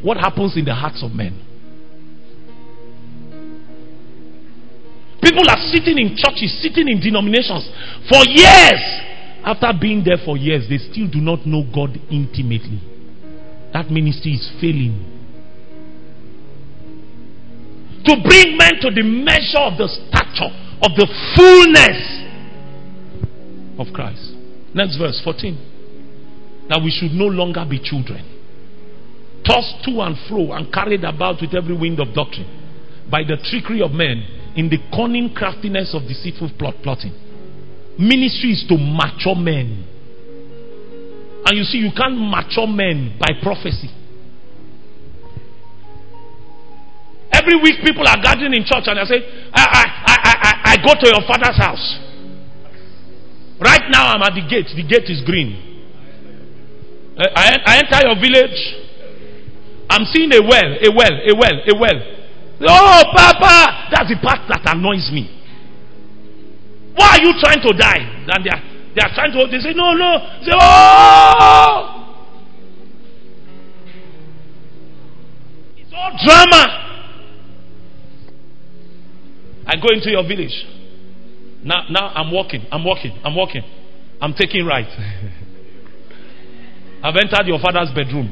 what 0.02 0.16
happens 0.16 0.56
in 0.56 0.64
the 0.64 0.74
hearts 0.74 1.02
of 1.04 1.12
men? 1.12 1.38
People 5.22 5.44
are 5.48 5.62
sitting 5.70 5.98
in 5.98 6.16
churches, 6.16 6.50
sitting 6.62 6.88
in 6.88 6.98
denominations 6.98 7.68
for 8.08 8.22
years. 8.26 9.11
After 9.44 9.72
being 9.80 10.04
there 10.04 10.18
for 10.24 10.36
years, 10.36 10.66
they 10.68 10.78
still 10.78 11.08
do 11.10 11.20
not 11.20 11.44
know 11.46 11.64
God 11.74 11.98
intimately. 12.10 12.80
That 13.72 13.90
ministry 13.90 14.32
is 14.32 14.50
failing. 14.60 15.08
To 18.04 18.16
bring 18.22 18.56
men 18.56 18.78
to 18.82 18.90
the 18.90 19.02
measure 19.02 19.62
of 19.62 19.78
the 19.78 19.88
stature, 19.88 20.52
of 20.82 20.90
the 20.94 21.06
fullness 21.34 22.22
of 23.78 23.92
Christ. 23.94 24.32
Next 24.74 24.96
verse 24.98 25.20
14. 25.24 26.66
That 26.68 26.80
we 26.82 26.90
should 26.90 27.12
no 27.12 27.26
longer 27.26 27.64
be 27.68 27.80
children, 27.82 28.22
tossed 29.44 29.84
to 29.84 30.00
and 30.02 30.16
fro 30.28 30.52
and 30.52 30.72
carried 30.72 31.04
about 31.04 31.40
with 31.40 31.54
every 31.54 31.76
wind 31.76 31.98
of 31.98 32.14
doctrine 32.14 32.46
by 33.10 33.22
the 33.22 33.36
trickery 33.50 33.82
of 33.82 33.90
men 33.90 34.22
in 34.56 34.68
the 34.68 34.78
cunning 34.94 35.34
craftiness 35.34 35.94
of 35.94 36.02
deceitful 36.02 36.50
plot 36.58 36.74
plotting. 36.82 37.12
Ministry 37.98 38.52
is 38.52 38.64
to 38.68 38.76
mature 38.76 39.36
men. 39.36 39.86
And 41.44 41.58
you 41.58 41.64
see, 41.64 41.78
you 41.78 41.90
can't 41.96 42.16
mature 42.16 42.66
men 42.66 43.16
by 43.18 43.34
prophecy. 43.42 43.90
Every 47.32 47.56
week, 47.60 47.80
people 47.84 48.06
are 48.06 48.20
gathering 48.22 48.54
in 48.54 48.64
church 48.64 48.84
and 48.86 48.98
they 48.98 49.04
say, 49.04 49.20
I, 49.52 49.64
I, 49.64 49.84
I, 50.06 50.16
I, 50.22 50.52
I 50.72 50.76
go 50.84 50.94
to 50.94 51.06
your 51.08 51.26
father's 51.26 51.56
house. 51.56 51.98
Right 53.58 53.90
now, 53.90 54.12
I'm 54.12 54.22
at 54.22 54.34
the 54.34 54.46
gate. 54.48 54.68
The 54.74 54.86
gate 54.86 55.08
is 55.10 55.22
green. 55.24 55.72
I, 57.18 57.58
I 57.64 57.76
enter 57.78 58.06
your 58.06 58.16
village. 58.16 58.58
I'm 59.90 60.04
seeing 60.12 60.32
a 60.32 60.40
well, 60.40 60.70
a 60.80 60.90
well, 60.94 61.12
a 61.12 61.34
well, 61.36 61.56
a 61.68 61.74
well. 61.78 61.98
Oh, 62.68 63.02
Papa! 63.14 63.90
That's 63.90 64.08
the 64.08 64.16
part 64.22 64.48
that 64.48 64.62
annoys 64.74 65.10
me. 65.12 65.41
Why 66.94 67.16
are 67.16 67.22
you 67.22 67.32
trying 67.40 67.62
to 67.62 67.72
die? 67.76 68.24
And 68.28 68.44
they 68.44 68.50
are, 68.50 68.62
they 68.94 69.00
are 69.02 69.14
trying 69.14 69.32
to, 69.32 69.46
they 69.50 69.58
say, 69.58 69.72
no, 69.74 69.92
no. 69.92 70.18
They 70.40 70.46
say, 70.46 70.58
oh! 70.60 71.98
It's 75.76 75.92
all 75.94 76.12
drama. 76.24 76.82
I 79.66 79.76
go 79.76 79.88
into 79.92 80.10
your 80.10 80.26
village. 80.26 80.66
Now, 81.64 81.86
now 81.88 82.08
I'm 82.14 82.32
walking. 82.32 82.66
I'm 82.70 82.84
walking. 82.84 83.18
I'm 83.24 83.34
walking. 83.36 83.62
I'm 84.20 84.34
taking 84.34 84.66
right. 84.66 84.86
I've 87.02 87.16
entered 87.16 87.46
your 87.46 87.58
father's 87.58 87.90
bedroom. 87.94 88.30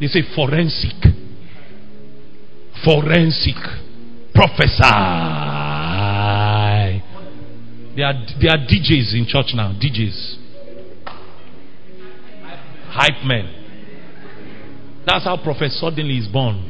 They 0.00 0.06
say 0.06 0.22
forensic. 0.34 0.96
Forensic. 2.84 3.56
Prophesy. 4.34 5.69
There 8.00 8.08
are, 8.08 8.14
there 8.40 8.50
are 8.52 8.64
DJs 8.64 9.12
in 9.12 9.26
church 9.28 9.52
now. 9.52 9.76
DJs. 9.76 10.36
Hype 12.88 13.26
men. 13.26 13.44
That's 15.04 15.24
how 15.24 15.36
prophet 15.36 15.70
suddenly 15.72 16.16
is 16.16 16.26
born. 16.26 16.64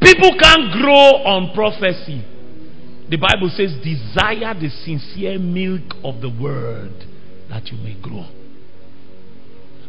People 0.00 0.30
can't 0.40 0.72
grow 0.72 1.20
on 1.28 1.52
prophecy. 1.54 2.24
The 3.10 3.18
Bible 3.18 3.52
says, 3.54 3.76
desire 3.84 4.54
the 4.58 4.70
sincere 4.70 5.38
milk 5.38 5.92
of 6.02 6.22
the 6.22 6.30
word 6.30 6.94
that 7.50 7.66
you 7.66 7.76
may 7.76 8.00
grow. 8.00 8.24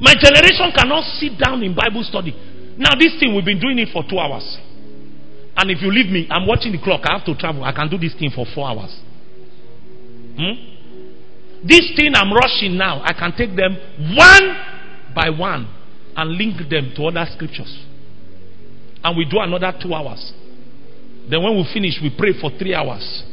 My 0.02 0.14
generation 0.19 0.73
cannot 0.76 1.06
sit 1.19 1.40
down 1.41 1.64
in 1.64 1.73
Bible 1.73 2.03
study. 2.03 2.36
Now, 2.77 2.99
this 2.99 3.18
thing, 3.18 3.34
we've 3.34 3.45
been 3.45 3.61
doing 3.61 3.80
it 3.80 3.88
for 3.94 4.03
two 4.03 4.19
hours. 4.19 4.44
And 5.57 5.72
if 5.72 5.82
you 5.82 5.91
leave 5.91 6.11
me, 6.11 6.27
I'm 6.30 6.48
watching 6.48 6.72
the 6.72 6.80
clock. 6.80 7.02
I 7.06 7.18
have 7.18 7.26
to 7.26 7.36
travel. 7.36 7.64
I 7.64 7.72
can 7.72 7.90
do 7.90 7.98
this 7.98 8.14
thing 8.19 8.32
for 8.36 8.45
four 8.53 8.68
hours. 8.68 8.91
Hmm? 10.38 10.76
This 11.65 11.91
thing 11.95 12.11
I'm 12.14 12.32
rushing 12.32 12.77
now, 12.77 13.02
I 13.03 13.14
can 13.14 13.34
take 13.36 13.56
them 13.56 13.76
one 14.15 15.15
by 15.15 15.30
one 15.30 15.68
and 16.15 16.32
link 16.32 16.57
them 16.69 16.94
to 16.95 17.06
other 17.06 17.26
scriptures. 17.34 17.86
And 19.03 19.18
we 19.18 19.26
do 19.26 19.40
another 19.40 19.73
two 19.82 19.94
hours. 19.94 20.34
Then 21.30 21.41
when 21.41 21.56
we 21.56 21.68
finish, 21.73 21.98
we 22.02 22.14
pray 22.15 22.34
for 22.40 22.52
three 22.57 22.76
hours. 22.76 23.23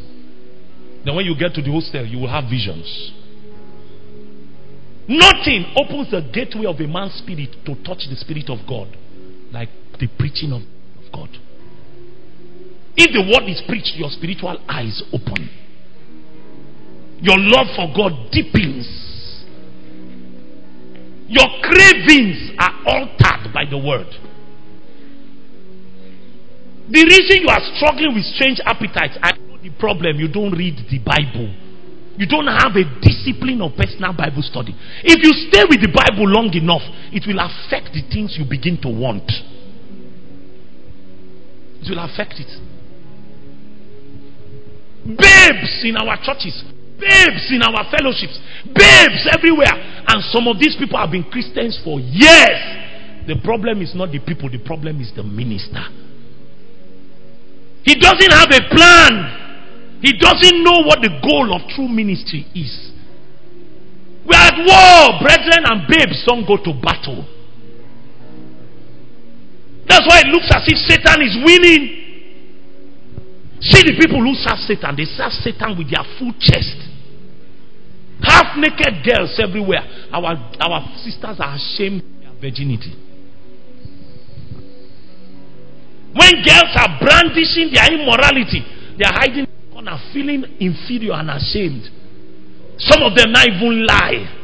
Then 1.04 1.14
when 1.14 1.26
you 1.26 1.36
get 1.38 1.54
to 1.54 1.62
the 1.62 1.70
hostel, 1.72 2.06
you 2.06 2.18
will 2.20 2.30
have 2.30 2.44
visions. 2.44 3.12
Nothing 5.08 5.74
opens 5.76 6.10
the 6.10 6.22
gateway 6.32 6.66
of 6.66 6.80
a 6.80 6.86
man's 6.86 7.14
spirit 7.14 7.50
to 7.66 7.74
touch 7.82 8.06
the 8.08 8.16
spirit 8.16 8.48
of 8.48 8.58
God 8.68 8.96
like 9.52 9.68
the 9.98 10.08
preaching 10.18 10.52
of, 10.52 10.62
of 10.62 11.12
God. 11.12 11.28
If 12.96 13.12
the 13.12 13.22
word 13.24 13.48
is 13.48 13.62
preached, 13.66 13.96
your 13.96 14.10
spiritual 14.10 14.58
eyes 14.68 15.02
open. 15.12 15.48
Your 17.22 17.38
love 17.38 17.68
for 17.76 17.88
God 17.94 18.30
deepens. 18.32 18.84
Your 21.28 21.48
cravings 21.62 22.52
are 22.58 22.74
altered 22.84 23.54
by 23.54 23.64
the 23.64 23.78
word. 23.78 24.10
The 26.90 27.02
reason 27.08 27.40
you 27.40 27.48
are 27.48 27.62
struggling 27.78 28.12
with 28.12 28.24
strange 28.36 28.60
appetites, 28.66 29.16
I 29.22 29.32
know 29.38 29.56
the 29.56 29.70
problem. 29.78 30.20
You 30.20 30.28
don't 30.28 30.52
read 30.52 30.76
the 30.90 30.98
Bible. 30.98 31.48
You 32.18 32.26
don't 32.26 32.46
have 32.46 32.76
a 32.76 32.84
discipline 33.00 33.62
of 33.62 33.72
personal 33.78 34.12
Bible 34.12 34.42
study. 34.42 34.76
If 35.02 35.24
you 35.24 35.32
stay 35.48 35.64
with 35.64 35.80
the 35.80 35.88
Bible 35.88 36.28
long 36.28 36.52
enough, 36.52 36.82
it 37.08 37.24
will 37.24 37.40
affect 37.40 37.94
the 37.94 38.02
things 38.12 38.36
you 38.36 38.44
begin 38.44 38.76
to 38.82 38.88
want. 38.92 39.24
It 41.80 41.88
will 41.88 42.04
affect 42.04 42.36
it. 42.36 42.50
Babes 45.02 45.82
in 45.82 45.96
our 45.96 46.16
churches, 46.22 46.62
babes 46.98 47.50
in 47.50 47.62
our 47.62 47.82
fellowships, 47.90 48.38
babes 48.70 49.26
everywhere. 49.34 49.74
And 50.06 50.22
some 50.30 50.46
of 50.46 50.58
these 50.58 50.76
people 50.78 50.98
have 50.98 51.10
been 51.10 51.24
Christians 51.24 51.80
for 51.82 51.98
years. 51.98 52.60
The 53.26 53.38
problem 53.42 53.82
is 53.82 53.94
not 53.94 54.10
the 54.10 54.18
people, 54.18 54.50
the 54.50 54.62
problem 54.62 55.00
is 55.00 55.10
the 55.14 55.22
minister. 55.22 55.82
He 57.82 57.98
doesn't 57.98 58.30
have 58.30 58.50
a 58.50 58.62
plan. 58.70 59.12
He 60.02 60.18
doesn't 60.18 60.62
know 60.62 60.86
what 60.86 61.02
the 61.02 61.10
goal 61.22 61.54
of 61.54 61.66
true 61.74 61.88
ministry 61.88 62.46
is. 62.54 62.90
We 64.26 64.34
are 64.34 64.50
at 64.50 64.58
war. 64.58 65.18
Brethren 65.22 65.66
and 65.66 65.86
babes 65.90 66.22
don't 66.26 66.46
go 66.46 66.56
to 66.58 66.72
battle. 66.78 67.26
That's 69.86 70.06
why 70.06 70.22
it 70.22 70.30
looks 70.30 70.50
as 70.54 70.62
if 70.66 70.78
Satan 70.86 71.22
is 71.22 71.34
winning. 71.42 72.01
See 73.62 73.86
the 73.86 73.94
people 73.94 74.18
who 74.18 74.34
serve 74.34 74.58
Satan, 74.66 74.98
they 74.98 75.06
serve 75.06 75.30
Satan 75.38 75.78
with 75.78 75.86
their 75.86 76.02
full 76.18 76.34
chest. 76.42 76.82
Half 78.18 78.58
naked 78.58 79.06
girls 79.06 79.38
everywhere. 79.38 79.86
Our, 80.10 80.34
our 80.58 80.80
sisters 80.98 81.38
are 81.38 81.54
ashamed 81.54 82.02
of 82.02 82.42
their 82.42 82.50
virginity. 82.50 82.90
When 86.10 86.42
girls 86.42 86.74
are 86.74 86.98
brandishing 86.98 87.70
their 87.72 87.86
immorality, 87.94 88.66
they 88.98 89.06
are 89.06 89.14
hiding 89.14 89.46
in 89.46 89.54
the 89.54 89.72
corner, 89.72 89.96
feeling 90.12 90.44
inferior 90.58 91.14
and 91.14 91.30
ashamed. 91.30 91.86
Some 92.78 93.02
of 93.02 93.14
them 93.14 93.30
not 93.30 93.46
even 93.46 93.86
lie. 93.86 94.41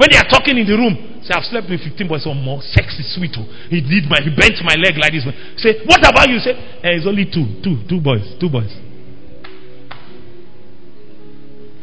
When 0.00 0.08
they 0.08 0.16
are 0.16 0.24
talking 0.32 0.56
in 0.56 0.64
the 0.64 0.80
room, 0.80 1.20
say, 1.20 1.36
I've 1.36 1.44
slept 1.44 1.68
with 1.68 1.84
15 1.84 2.08
boys 2.08 2.24
or 2.24 2.34
more. 2.34 2.62
Sex 2.62 2.96
is 2.96 3.04
sweet. 3.14 3.36
Oh. 3.36 3.44
He 3.68 3.84
did 3.84 4.08
my, 4.08 4.16
he 4.24 4.32
bent 4.32 4.56
my 4.64 4.72
leg 4.80 4.96
like 4.96 5.12
this. 5.12 5.28
Say, 5.60 5.84
what 5.84 6.00
about 6.00 6.24
you? 6.24 6.40
Say, 6.40 6.56
eh, 6.56 6.96
it's 6.96 7.06
only 7.06 7.28
two, 7.28 7.60
two, 7.60 7.84
two 7.84 8.00
boys, 8.00 8.24
two 8.40 8.48
boys. 8.48 8.72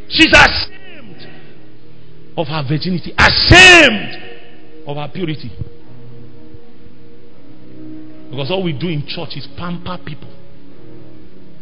She's 0.09 0.33
ashamed 0.33 1.29
of 2.33 2.47
her 2.47 2.63
virginity, 2.67 3.13
ashamed 3.13 4.89
of 4.89 4.97
her 4.97 5.11
purity. 5.13 5.53
Because 8.31 8.49
all 8.49 8.63
we 8.63 8.73
do 8.73 8.89
in 8.89 9.05
church 9.05 9.37
is 9.37 9.47
pamper 9.59 9.99
people. 10.03 10.33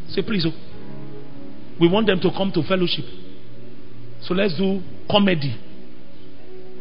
Say, 0.07 0.21
please, 0.21 0.47
oh, 0.47 0.55
we 1.81 1.89
want 1.91 2.07
them 2.07 2.21
to 2.21 2.31
come 2.31 2.53
to 2.55 2.63
fellowship. 2.63 3.03
So 4.21 4.33
let's 4.33 4.55
do 4.57 4.79
comedy. 5.11 5.59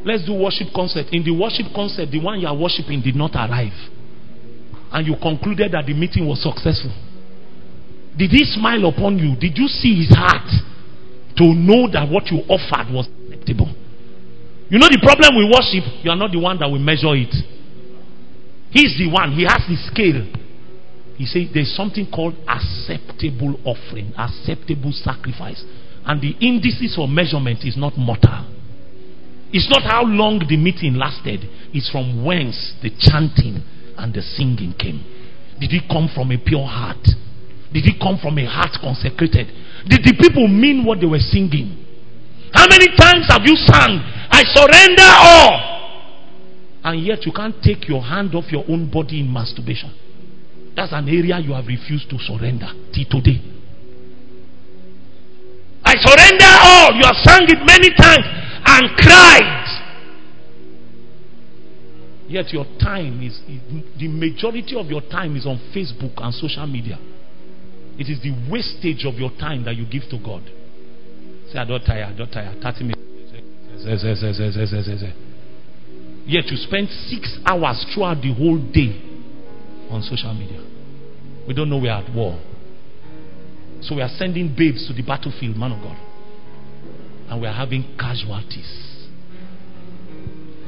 Let's 0.05 0.24
do 0.24 0.35
worship 0.35 0.68
concert. 0.74 1.06
In 1.12 1.24
the 1.24 1.32
worship 1.32 1.66
concert, 1.74 2.10
the 2.10 2.20
one 2.20 2.40
you 2.40 2.47
are 2.47 2.56
worshiping 2.56 3.01
did 3.01 3.16
not 3.16 3.32
arrive. 3.35 3.72
And 4.93 5.06
you 5.06 5.16
concluded 5.20 5.72
that 5.72 5.86
the 5.86 5.94
meeting 5.94 6.28
was 6.28 6.43
successful. 6.44 6.93
Did 8.16 8.31
he 8.31 8.44
smile 8.44 8.85
upon 8.86 9.18
you? 9.18 9.35
Did 9.35 9.59
you 9.59 9.66
see 9.66 10.06
his 10.06 10.14
heart 10.14 10.47
to 11.40 11.44
know 11.56 11.90
that 11.90 12.06
what 12.06 12.31
you 12.31 12.44
offered 12.47 12.93
was 12.93 13.09
acceptable? 13.26 13.72
You 14.68 14.78
know 14.78 14.86
the 14.93 15.01
problem 15.02 15.35
with 15.35 15.51
worship? 15.51 16.05
You 16.05 16.12
are 16.12 16.16
not 16.16 16.31
the 16.31 16.39
one 16.39 16.59
that 16.60 16.70
will 16.70 16.78
measure 16.78 17.16
it. 17.16 17.35
He's 18.70 18.97
the 18.98 19.10
one, 19.10 19.32
he 19.32 19.43
has 19.43 19.64
the 19.66 19.76
scale. 19.90 20.22
He 21.16 21.26
said 21.26 21.51
there's 21.55 21.74
something 21.74 22.10
called 22.10 22.35
acceptable 22.47 23.59
offering, 23.64 24.12
acceptable 24.18 24.93
sacrifice. 24.93 25.62
And 26.05 26.20
the 26.20 26.36
indices 26.44 26.94
for 26.94 27.09
measurement 27.09 27.64
is 27.64 27.76
not 27.76 27.97
mortal. 27.97 28.53
It's 29.55 29.70
not 29.70 29.86
how 29.86 30.02
long 30.02 30.43
the 30.43 30.59
meeting 30.59 30.98
lasted, 30.98 31.47
it's 31.70 31.86
from 31.86 32.26
whence 32.26 32.74
the 32.82 32.90
chanting 32.90 33.62
and 33.94 34.10
the 34.10 34.18
singing 34.18 34.74
came. 34.74 34.98
Did 35.62 35.70
it 35.70 35.86
come 35.86 36.10
from 36.10 36.35
a 36.35 36.39
pure 36.43 36.66
heart? 36.66 37.06
Did 37.70 37.86
it 37.86 38.02
come 38.02 38.18
from 38.18 38.35
a 38.43 38.51
heart 38.51 38.74
consecrated? 38.82 39.47
Did 39.86 40.02
the 40.02 40.18
people 40.18 40.51
mean 40.51 40.82
what 40.82 40.98
they 40.98 41.06
were 41.06 41.22
singing? 41.22 41.70
How 42.51 42.66
many 42.66 42.90
times 42.98 43.31
have 43.31 43.47
you 43.47 43.55
sung, 43.55 44.02
I 44.35 44.43
surrender 44.43 45.06
all? 45.22 45.55
And 46.90 47.06
yet 47.06 47.22
you 47.22 47.31
can't 47.31 47.55
take 47.62 47.86
your 47.86 48.02
hand 48.02 48.35
off 48.35 48.51
your 48.51 48.66
own 48.66 48.90
body 48.90 49.22
in 49.22 49.31
masturbation. 49.31 49.94
That's 50.74 50.90
an 50.90 51.06
area 51.06 51.39
you 51.39 51.55
have 51.55 51.70
refused 51.70 52.10
to 52.10 52.18
surrender 52.18 52.74
till 52.90 53.06
today. 53.06 53.39
I 55.86 55.94
surrender 55.94 56.51
all. 56.59 56.90
You 56.98 57.06
have 57.06 57.22
sung 57.22 57.47
it 57.47 57.62
many 57.62 57.94
times 57.94 58.44
and 58.66 58.97
cried. 58.97 59.65
Yet 62.27 62.53
your 62.53 62.65
time 62.81 63.23
is, 63.23 63.41
the 63.99 64.09
majority 64.09 64.74
of 64.77 64.86
your 64.86 65.03
time 65.03 65.36
is 65.36 65.47
on 65.47 65.59
Facebook 65.74 66.15
and 66.16 66.32
social 66.35 66.66
media. 66.66 66.99
It 67.99 68.09
is 68.09 68.20
the 68.23 68.32
wastage 68.51 69.05
of 69.05 69.15
your 69.15 69.31
time 69.39 69.65
that 69.65 69.77
you 69.77 69.86
give 69.86 70.03
to 70.11 70.19
God. 70.19 70.43
Say, 71.53 71.59
I 71.59 71.65
don't 71.65 71.85
tire, 71.85 72.05
I 72.05 72.16
don't 72.16 72.31
tire. 72.31 72.55
30 72.61 72.85
minutes. 72.85 73.01
Yet 76.27 76.47
you 76.47 76.57
spend 76.57 76.89
six 76.89 77.39
hours 77.45 77.85
throughout 77.95 78.23
the 78.23 78.32
whole 78.32 78.59
day 78.59 78.99
on 79.91 80.03
social 80.03 80.32
media. 80.32 80.65
We 81.47 81.53
don't 81.53 81.69
know 81.69 81.78
we're 81.78 81.93
at 81.93 82.12
war. 82.15 82.41
So 83.82 83.97
we 83.97 84.03
are 84.03 84.09
sending 84.16 84.55
babes 84.57 84.89
to 84.89 84.95
the 84.95 85.03
battlefield, 85.03 85.57
man 85.57 85.73
of 85.73 85.82
God. 85.82 85.97
And 87.29 87.41
we 87.41 87.47
are 87.47 87.53
having 87.53 87.97
casualties. 87.99 89.09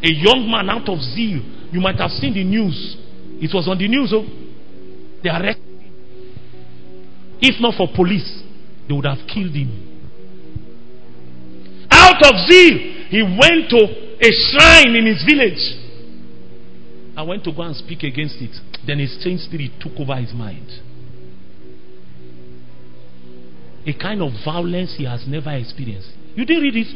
A 0.03 0.11
young 0.11 0.49
man 0.51 0.71
out 0.71 0.89
of 0.89 0.99
zeal. 1.01 1.43
You 1.73 1.81
might 1.81 1.97
have 1.97 2.11
seen 2.11 2.35
the 2.35 2.45
news. 2.45 2.97
It 3.41 3.51
was 3.53 3.69
on 3.69 3.79
the 3.79 3.89
news. 3.89 4.13
Oh, 4.15 4.25
they 5.23 5.31
arrested 5.31 5.81
him. 5.81 5.95
If 7.41 7.61
not 7.61 7.75
for 7.77 7.89
police, 7.95 8.43
they 8.89 8.95
would 8.95 9.07
have 9.07 9.27
killed 9.27 9.55
him. 9.55 9.83
Out 11.91 12.23
of 12.25 12.35
zeal, 12.49 12.77
he 13.09 13.23
went 13.23 13.71
to 13.71 13.81
a 14.21 14.31
shrine 14.33 14.97
in 14.97 15.07
his 15.07 15.23
village 15.25 15.87
I 17.17 17.23
went 17.23 17.45
to 17.45 17.53
go 17.53 17.63
and 17.63 17.75
speak 17.75 18.03
against 18.03 18.37
it. 18.41 18.55
Then 18.87 19.01
a 19.01 19.07
strange 19.07 19.41
spirit 19.41 19.71
took 19.81 19.93
over 19.99 20.15
his 20.17 20.35
mind. 20.35 20.69
A 23.87 23.93
kind 23.95 24.21
of 24.21 24.33
violence 24.45 24.97
he 24.99 25.05
has 25.05 25.25
never 25.27 25.51
experienced. 25.53 26.11
You 26.37 26.45
didn't 26.45 26.63
read 26.63 26.77
it? 26.77 26.87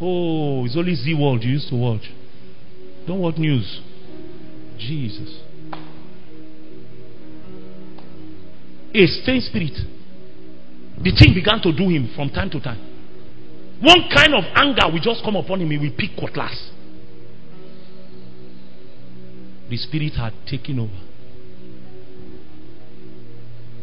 Oh, 0.00 0.64
it's 0.64 0.76
only 0.76 0.94
Zee 0.94 1.14
World 1.14 1.44
you 1.44 1.52
used 1.52 1.68
to 1.68 1.76
watch. 1.76 2.10
Don't 3.06 3.20
watch 3.20 3.36
news. 3.36 3.80
Jesus. 4.78 5.40
A 8.94 9.06
strange 9.06 9.44
spirit. 9.44 9.76
The 10.98 11.12
thing 11.12 11.34
began 11.34 11.60
to 11.62 11.72
do 11.72 11.88
him 11.88 12.12
from 12.16 12.30
time 12.30 12.48
to 12.50 12.60
time. 12.60 12.80
One 13.80 14.08
kind 14.14 14.34
of 14.34 14.44
anger 14.54 14.90
will 14.90 15.00
just 15.00 15.22
come 15.22 15.36
upon 15.36 15.60
him, 15.60 15.70
he 15.70 15.76
will 15.76 15.94
pick 15.96 16.16
cutlass. 16.18 16.70
The 19.68 19.76
spirit 19.76 20.14
had 20.14 20.32
taken 20.48 20.78
over. 20.78 21.00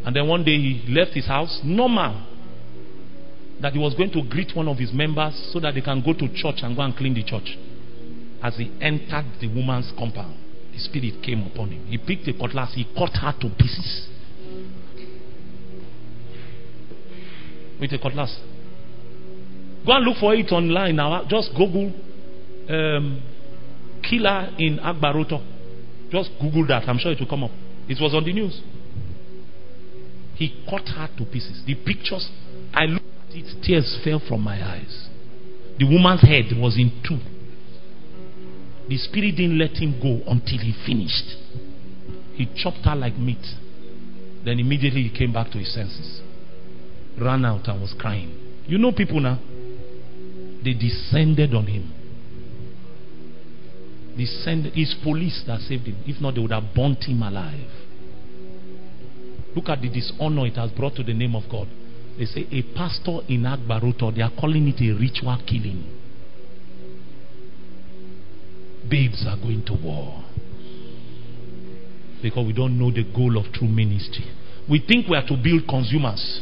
And 0.05 0.15
then 0.15 0.27
one 0.27 0.43
day 0.43 0.57
he 0.57 0.83
left 0.89 1.11
his 1.11 1.27
house, 1.27 1.61
normal. 1.63 2.32
That 3.63 3.71
he 3.71 3.79
was 3.79 3.93
going 3.95 4.11
to 4.11 4.21
greet 4.29 4.53
one 4.53 4.67
of 4.67 4.77
his 4.77 4.91
members 4.91 5.49
so 5.53 5.59
that 5.61 5.73
they 5.73 5.79
can 5.79 6.03
go 6.03 6.11
to 6.11 6.27
church 6.35 6.57
and 6.63 6.75
go 6.75 6.81
and 6.81 6.93
clean 6.93 7.13
the 7.13 7.23
church. 7.23 7.57
As 8.43 8.57
he 8.57 8.69
entered 8.81 9.23
the 9.39 9.47
woman's 9.47 9.89
compound, 9.97 10.35
the 10.73 10.79
spirit 10.79 11.23
came 11.23 11.47
upon 11.47 11.71
him. 11.71 11.85
He 11.87 11.97
picked 11.97 12.27
a 12.27 12.33
cutlass, 12.33 12.73
he 12.75 12.83
cut 12.83 13.15
her 13.15 13.33
to 13.39 13.49
pieces. 13.57 14.09
With 17.79 17.93
a 17.93 17.99
cutlass. 17.99 18.37
Go 19.85 19.93
and 19.93 20.05
look 20.05 20.17
for 20.17 20.35
it 20.35 20.51
online 20.51 20.97
now. 20.97 21.23
Just 21.29 21.51
Google 21.55 21.87
um, 22.67 23.23
killer 24.03 24.49
in 24.59 24.77
Agbaroto. 24.83 25.41
Just 26.11 26.31
Google 26.41 26.67
that. 26.67 26.83
I'm 26.89 26.97
sure 26.97 27.13
it 27.13 27.19
will 27.21 27.29
come 27.29 27.45
up. 27.45 27.51
It 27.87 27.97
was 28.01 28.13
on 28.13 28.25
the 28.25 28.33
news. 28.33 28.61
He 30.35 30.65
cut 30.69 30.85
her 30.89 31.07
to 31.17 31.25
pieces. 31.31 31.63
The 31.65 31.75
pictures, 31.75 32.29
I 32.73 32.87
looked 32.87 33.05
tears 33.63 33.99
fell 34.03 34.21
from 34.27 34.41
my 34.41 34.63
eyes. 34.63 35.09
The 35.79 35.85
woman's 35.85 36.21
head 36.21 36.45
was 36.57 36.77
in 36.77 36.91
two. 37.07 37.19
The 38.87 38.97
spirit 38.97 39.37
didn't 39.37 39.57
let 39.57 39.71
him 39.71 39.99
go 40.01 40.21
until 40.29 40.59
he 40.59 40.73
finished. 40.85 41.35
He 42.35 42.47
chopped 42.55 42.85
her 42.85 42.95
like 42.95 43.17
meat. 43.17 43.43
Then 44.45 44.59
immediately 44.59 45.03
he 45.03 45.17
came 45.17 45.33
back 45.33 45.51
to 45.51 45.57
his 45.57 45.73
senses. 45.73 46.21
Ran 47.19 47.45
out 47.45 47.67
and 47.67 47.81
was 47.81 47.95
crying. 47.97 48.63
You 48.67 48.77
know 48.77 48.91
people 48.91 49.19
now? 49.19 49.39
They 50.63 50.73
descended 50.73 51.53
on 51.53 51.67
him. 51.67 51.91
Descended. 54.17 54.73
It's 54.75 54.95
police 55.03 55.43
that 55.47 55.59
saved 55.61 55.85
him. 55.85 55.97
If 56.05 56.21
not, 56.21 56.35
they 56.35 56.41
would 56.41 56.51
have 56.51 56.73
burnt 56.75 57.03
him 57.03 57.21
alive. 57.21 57.69
Look 59.55 59.69
at 59.69 59.81
the 59.81 59.89
dishonor 59.89 60.47
it 60.47 60.55
has 60.55 60.71
brought 60.71 60.95
to 60.95 61.03
the 61.03 61.13
name 61.13 61.35
of 61.35 61.43
God. 61.49 61.67
They 62.17 62.25
say 62.25 62.47
a 62.51 62.61
pastor 62.75 63.19
in 63.27 63.43
Agbaroto, 63.43 64.15
they 64.15 64.21
are 64.21 64.31
calling 64.39 64.67
it 64.67 64.81
a 64.81 64.93
ritual 64.93 65.37
killing. 65.47 65.83
Babes 68.89 69.25
are 69.27 69.37
going 69.37 69.63
to 69.65 69.73
war. 69.73 70.23
Because 72.21 72.45
we 72.45 72.53
don't 72.53 72.77
know 72.77 72.91
the 72.91 73.03
goal 73.03 73.37
of 73.37 73.51
true 73.51 73.67
ministry. 73.67 74.25
We 74.69 74.83
think 74.87 75.07
we 75.09 75.17
are 75.17 75.27
to 75.27 75.35
build 75.35 75.67
consumers. 75.67 76.41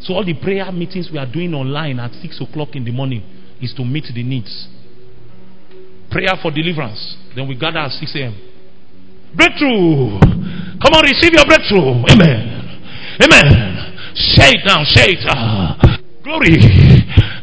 So 0.00 0.14
all 0.14 0.24
the 0.24 0.34
prayer 0.34 0.70
meetings 0.72 1.08
we 1.12 1.18
are 1.18 1.30
doing 1.30 1.54
online 1.54 1.98
at 1.98 2.12
6 2.12 2.40
o'clock 2.40 2.74
in 2.74 2.84
the 2.84 2.92
morning 2.92 3.22
is 3.60 3.72
to 3.74 3.84
meet 3.84 4.04
the 4.12 4.22
needs. 4.22 4.68
Prayer 6.10 6.34
for 6.42 6.50
deliverance. 6.50 7.16
Then 7.34 7.48
we 7.48 7.58
gather 7.58 7.78
at 7.78 7.92
6 7.92 8.14
a.m. 8.16 8.34
Breakthrough. 9.36 10.18
Come 10.80 10.92
on, 10.94 11.02
receive 11.04 11.32
your 11.32 11.46
breakthrough. 11.46 12.02
Amen. 12.08 12.58
Amen. 13.22 13.77
Say 14.14 14.56
it 14.56 14.62
now. 14.64 14.84
Say 14.84 15.12
it. 15.12 15.24
Ah. 15.28 15.98
Glory. 16.22 16.56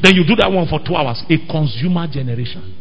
Then 0.02 0.16
you 0.16 0.24
do 0.26 0.36
that 0.36 0.52
one 0.52 0.68
for 0.68 0.80
two 0.86 0.96
hours. 0.96 1.24
A 1.30 1.38
consumer 1.50 2.08
generation. 2.08 2.76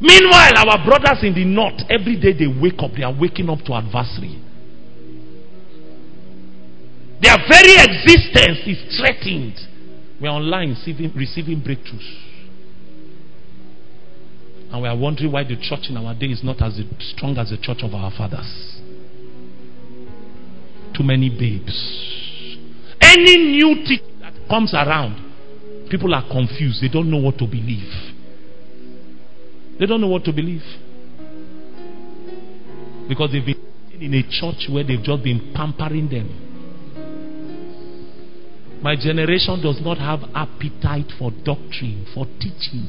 Meanwhile, 0.00 0.52
our 0.56 0.84
brothers 0.84 1.22
in 1.22 1.34
the 1.34 1.44
north, 1.44 1.82
every 1.90 2.16
day 2.16 2.32
they 2.32 2.48
wake 2.48 2.80
up, 2.80 2.92
they 2.96 3.02
are 3.02 3.12
waking 3.12 3.50
up 3.50 3.60
to 3.66 3.74
adversary. 3.74 4.40
Their 7.20 7.36
very 7.46 7.76
existence 7.76 8.64
is 8.66 8.96
threatened. 8.96 9.54
We 10.20 10.26
are 10.26 10.36
online 10.36 10.70
receiving, 10.70 11.12
receiving 11.14 11.60
breakthroughs. 11.60 12.08
And 14.72 14.82
we 14.82 14.88
are 14.88 14.96
wondering 14.96 15.32
why 15.32 15.44
the 15.44 15.56
church 15.56 15.90
in 15.90 15.96
our 15.98 16.14
day 16.14 16.26
is 16.26 16.42
not 16.42 16.62
as 16.62 16.80
strong 17.14 17.36
as 17.36 17.50
the 17.50 17.58
church 17.60 17.82
of 17.82 17.92
our 17.92 18.10
fathers. 18.10 18.80
Too 20.96 21.02
many 21.04 21.28
babes. 21.28 22.19
Any 23.00 23.36
new 23.36 23.74
teaching 23.86 24.20
that 24.20 24.34
comes 24.48 24.74
around, 24.74 25.88
people 25.90 26.14
are 26.14 26.26
confused. 26.30 26.82
They 26.82 26.88
don't 26.88 27.10
know 27.10 27.18
what 27.18 27.38
to 27.38 27.46
believe. 27.46 27.92
They 29.78 29.86
don't 29.86 30.00
know 30.00 30.08
what 30.08 30.24
to 30.24 30.32
believe. 30.32 30.62
Because 33.08 33.32
they've 33.32 33.44
been 33.44 33.56
in 34.00 34.14
a 34.14 34.22
church 34.22 34.68
where 34.70 34.84
they've 34.84 35.02
just 35.02 35.24
been 35.24 35.52
pampering 35.54 36.08
them. 36.08 36.46
My 38.82 38.96
generation 38.96 39.60
does 39.62 39.80
not 39.82 39.98
have 39.98 40.20
appetite 40.34 41.12
for 41.18 41.30
doctrine, 41.44 42.06
for 42.14 42.26
teaching. 42.40 42.86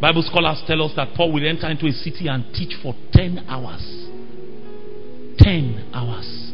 Bible 0.00 0.22
scholars 0.22 0.62
tell 0.66 0.82
us 0.82 0.92
that 0.96 1.14
Paul 1.14 1.32
will 1.32 1.46
enter 1.46 1.68
into 1.68 1.86
a 1.86 1.92
city 1.92 2.26
and 2.28 2.44
teach 2.54 2.74
for 2.82 2.94
10 3.12 3.44
hours. 3.48 3.82
10 5.38 5.90
hours. 5.94 6.51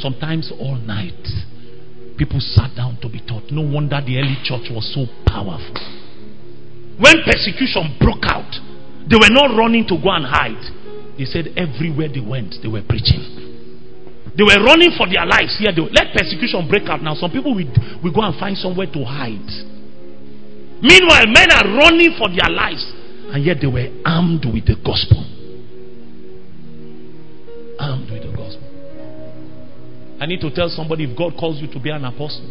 Sometimes 0.00 0.52
all 0.58 0.76
night. 0.76 1.26
People 2.16 2.40
sat 2.40 2.74
down 2.74 2.98
to 3.00 3.08
be 3.08 3.22
taught. 3.22 3.46
No 3.50 3.62
wonder 3.62 4.02
the 4.02 4.18
early 4.18 4.38
church 4.42 4.70
was 4.74 4.86
so 4.90 5.06
powerful. 5.22 5.78
When 6.98 7.14
persecution 7.22 7.94
broke 8.02 8.26
out, 8.26 8.50
they 9.06 9.14
were 9.14 9.30
not 9.30 9.54
running 9.54 9.86
to 9.86 9.96
go 10.02 10.10
and 10.10 10.26
hide. 10.26 10.58
They 11.16 11.24
said 11.24 11.54
everywhere 11.54 12.10
they 12.10 12.22
went, 12.22 12.58
they 12.62 12.66
were 12.66 12.82
preaching. 12.82 13.22
They 14.34 14.42
were 14.42 14.62
running 14.62 14.94
for 14.98 15.06
their 15.06 15.26
lives. 15.26 15.58
Here, 15.58 15.70
they, 15.74 15.82
let 15.82 16.14
persecution 16.14 16.66
break 16.70 16.86
out 16.90 17.02
now. 17.02 17.14
Some 17.14 17.30
people 17.30 17.54
will 17.54 18.14
go 18.14 18.22
and 18.22 18.38
find 18.38 18.58
somewhere 18.58 18.86
to 18.86 19.02
hide. 19.06 19.50
Meanwhile, 20.82 21.26
men 21.34 21.50
are 21.54 21.66
running 21.74 22.14
for 22.18 22.30
their 22.30 22.50
lives, 22.50 22.86
and 23.34 23.42
yet 23.44 23.58
they 23.60 23.66
were 23.66 23.90
armed 24.06 24.46
with 24.46 24.66
the 24.66 24.76
gospel. 24.78 25.22
Armed 27.78 28.10
with 28.10 28.22
the 28.22 28.36
gospel. 28.36 28.67
I 30.20 30.26
need 30.26 30.40
to 30.40 30.50
tell 30.50 30.68
somebody 30.68 31.04
if 31.04 31.16
God 31.16 31.34
calls 31.38 31.60
you 31.60 31.70
to 31.72 31.80
be 31.80 31.90
an 31.90 32.04
apostle, 32.04 32.48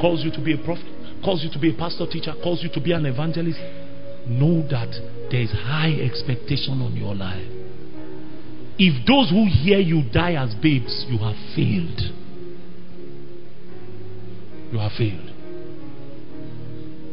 calls 0.00 0.24
you 0.24 0.30
to 0.32 0.40
be 0.42 0.52
a 0.52 0.58
prophet, 0.58 0.86
calls 1.24 1.42
you 1.42 1.50
to 1.50 1.58
be 1.58 1.74
a 1.74 1.76
pastor 1.76 2.06
teacher, 2.06 2.32
calls 2.42 2.62
you 2.62 2.68
to 2.72 2.80
be 2.80 2.92
an 2.92 3.06
evangelist, 3.06 3.58
know 4.28 4.62
that 4.68 4.92
there 5.30 5.40
is 5.40 5.50
high 5.50 5.92
expectation 6.04 6.80
on 6.82 6.94
your 6.94 7.14
life. 7.14 7.46
If 8.78 9.06
those 9.06 9.30
who 9.30 9.46
hear 9.48 9.78
you 9.78 10.02
die 10.12 10.34
as 10.34 10.54
babes, 10.60 11.06
you 11.08 11.18
have 11.18 11.36
failed. 11.56 12.00
You 14.72 14.78
have 14.78 14.92
failed. 14.92 15.32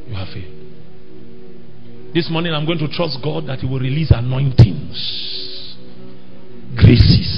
You 0.07 0.15
have 0.15 0.27
failed. 0.27 0.53
This 2.13 2.29
morning 2.29 2.53
I'm 2.53 2.65
going 2.65 2.79
to 2.79 2.87
trust 2.89 3.17
God 3.23 3.47
that 3.47 3.59
He 3.59 3.65
will 3.65 3.79
release 3.79 4.11
anointings, 4.11 5.77
graces. 6.75 7.32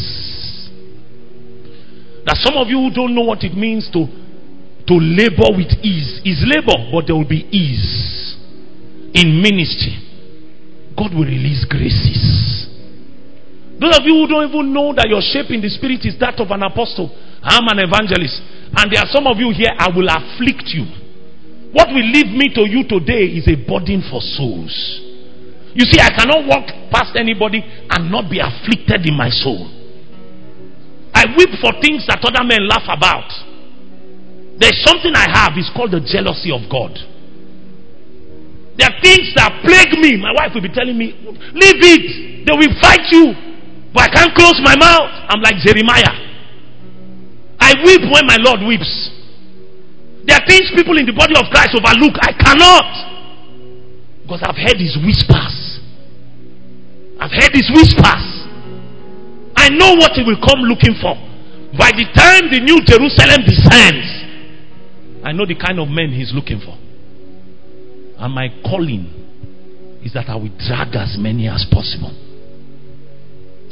Some 2.45 2.61
of 2.61 2.69
you 2.69 2.77
who 2.77 2.93
don't 2.93 3.17
know 3.17 3.25
what 3.25 3.41
it 3.41 3.57
means 3.57 3.89
to, 3.89 4.05
to 4.05 4.93
labor 4.93 5.49
with 5.57 5.73
ease 5.81 6.21
is 6.21 6.45
labor, 6.45 6.77
but 6.93 7.09
there 7.09 7.17
will 7.17 7.27
be 7.27 7.41
ease 7.49 8.37
in 9.17 9.41
ministry. 9.41 9.97
God 10.93 11.09
will 11.17 11.25
release 11.25 11.65
graces. 11.65 12.69
Those 13.81 13.97
of 13.97 14.05
you 14.05 14.13
who 14.13 14.27
don't 14.29 14.45
even 14.45 14.71
know 14.71 14.93
that 14.93 15.09
your 15.09 15.25
shape 15.25 15.49
in 15.49 15.59
the 15.59 15.73
spirit 15.73 16.05
is 16.05 16.21
that 16.21 16.37
of 16.37 16.53
an 16.53 16.61
apostle, 16.61 17.09
I'm 17.41 17.65
an 17.65 17.81
evangelist, 17.81 18.37
and 18.77 18.93
there 18.93 19.01
are 19.01 19.09
some 19.09 19.25
of 19.25 19.41
you 19.41 19.49
here, 19.49 19.73
I 19.73 19.89
will 19.89 20.07
afflict 20.07 20.69
you. 20.69 20.85
What 21.73 21.89
will 21.89 22.05
leave 22.07 22.29
me 22.29 22.53
to 22.55 22.63
you 22.69 22.85
today 22.87 23.25
is 23.35 23.49
a 23.49 23.57
burden 23.57 24.05
for 24.05 24.21
souls. 24.21 24.71
You 25.73 25.83
see, 25.89 25.97
I 25.99 26.13
cannot 26.13 26.45
walk 26.47 26.69
past 26.93 27.17
anybody 27.17 27.59
and 27.89 28.07
not 28.13 28.29
be 28.29 28.37
afflicted 28.37 29.03
in 29.03 29.17
my 29.17 29.33
soul. 29.33 29.67
I 31.25 31.33
weep 31.33 31.57
for 31.57 31.73
things 31.81 32.05
that 32.05 32.21
other 32.21 32.45
men 32.45 32.69
laugh 32.69 32.85
about. 32.85 33.25
There's 34.61 34.77
something 34.85 35.09
I 35.17 35.25
have, 35.25 35.57
it's 35.57 35.73
called 35.73 35.89
the 35.89 36.05
jealousy 36.05 36.53
of 36.53 36.69
God. 36.69 36.93
There 38.77 38.85
are 38.85 38.97
things 39.01 39.33
that 39.33 39.65
plague 39.65 39.97
me. 39.97 40.21
My 40.21 40.37
wife 40.37 40.53
will 40.53 40.61
be 40.61 40.69
telling 40.69 40.93
me, 40.93 41.17
Leave 41.57 41.81
it, 41.81 42.45
they 42.45 42.53
will 42.53 42.75
fight 42.77 43.09
you. 43.09 43.33
But 43.89 44.05
I 44.05 44.09
can't 44.13 44.33
close 44.37 44.59
my 44.61 44.77
mouth. 44.77 45.09
I'm 45.33 45.41
like 45.41 45.57
Jeremiah. 45.65 46.13
I 47.57 47.73
weep 47.81 48.05
when 48.05 48.27
my 48.29 48.37
Lord 48.37 48.61
weeps. 48.67 49.09
There 50.29 50.37
are 50.37 50.45
things 50.45 50.69
people 50.75 50.99
in 50.99 51.09
the 51.09 51.15
body 51.15 51.33
of 51.33 51.49
Christ 51.49 51.73
overlook. 51.73 52.19
I 52.21 52.35
cannot. 52.37 52.87
Because 54.21 54.43
I've 54.43 54.59
heard 54.59 54.77
his 54.77 54.99
whispers. 55.01 55.79
I've 57.17 57.31
heard 57.31 57.55
his 57.55 57.71
whispers. 57.73 58.34
I 59.65 59.69
know 59.73 59.97
what 59.97 60.13
he 60.13 60.21
will 60.21 60.37
come 60.37 60.61
looking 60.69 60.93
for. 61.01 61.17
By 61.73 61.89
the 61.89 62.05
time 62.13 62.53
the 62.53 62.61
new 62.61 62.85
Jerusalem 62.85 63.41
descends, 63.49 64.05
I 65.25 65.33
know 65.33 65.49
the 65.49 65.57
kind 65.57 65.81
of 65.81 65.89
men 65.89 66.13
he's 66.13 66.29
looking 66.37 66.61
for. 66.61 66.77
And 68.21 68.29
my 68.29 68.53
calling 68.61 69.09
is 70.05 70.13
that 70.13 70.29
I 70.29 70.35
will 70.35 70.53
drag 70.61 70.93
as 70.93 71.17
many 71.17 71.49
as 71.49 71.65
possible. 71.65 72.13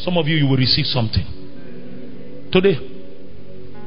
Some 0.01 0.17
of 0.17 0.25
you, 0.25 0.35
you 0.35 0.49
will 0.49 0.57
receive 0.57 0.89
something. 0.89 2.49
Today, 2.49 2.73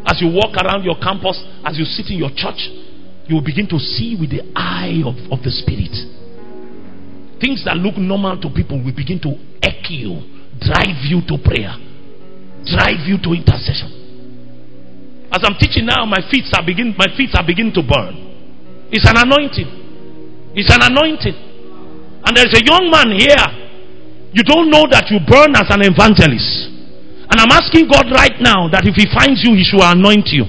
as 0.06 0.22
you 0.22 0.30
walk 0.30 0.54
around 0.62 0.86
your 0.86 1.02
campus, 1.02 1.42
as 1.66 1.74
you 1.74 1.84
sit 1.84 2.06
in 2.14 2.22
your 2.22 2.30
church, 2.30 2.70
you 3.26 3.34
will 3.34 3.42
begin 3.42 3.66
to 3.66 3.82
see 3.82 4.14
with 4.14 4.30
the 4.30 4.46
eye 4.54 5.02
of, 5.02 5.18
of 5.34 5.42
the 5.42 5.50
Spirit. 5.50 5.90
Things 7.42 7.66
that 7.66 7.74
look 7.76 7.98
normal 7.98 8.38
to 8.40 8.48
people 8.54 8.78
will 8.78 8.94
begin 8.94 9.18
to 9.26 9.34
echo 9.58 9.90
you, 9.90 10.22
drive 10.62 11.02
you 11.02 11.18
to 11.26 11.34
prayer, 11.42 11.74
drive 12.66 13.06
you 13.06 13.16
to 13.22 13.30
intercession. 13.32 13.94
As 15.30 15.42
I'm 15.42 15.56
teaching 15.58 15.86
now, 15.86 16.04
my 16.06 16.22
feet 16.30 16.46
are 16.54 16.64
begin 16.66 16.94
my 16.98 17.10
feet 17.16 17.30
are 17.34 17.46
beginning 17.46 17.74
to 17.74 17.82
burn. 17.82 18.14
It's 18.90 19.06
an 19.06 19.18
anointing. 19.18 20.52
It's 20.54 20.70
an 20.70 20.82
anointing. 20.82 21.34
And 22.26 22.32
there's 22.34 22.54
a 22.54 22.62
young 22.62 22.90
man 22.90 23.14
here. 23.14 23.46
You 24.34 24.42
don't 24.42 24.70
know 24.70 24.86
that 24.90 25.10
you 25.10 25.22
burn 25.22 25.54
as 25.54 25.70
an 25.70 25.82
evangelist. 25.86 26.74
And 27.26 27.36
I'm 27.42 27.50
asking 27.50 27.90
God 27.90 28.06
right 28.14 28.38
now 28.38 28.70
that 28.70 28.86
if 28.86 28.94
He 28.94 29.06
finds 29.10 29.42
you, 29.42 29.54
He 29.54 29.66
should 29.66 29.82
anoint 29.82 30.30
you. 30.30 30.46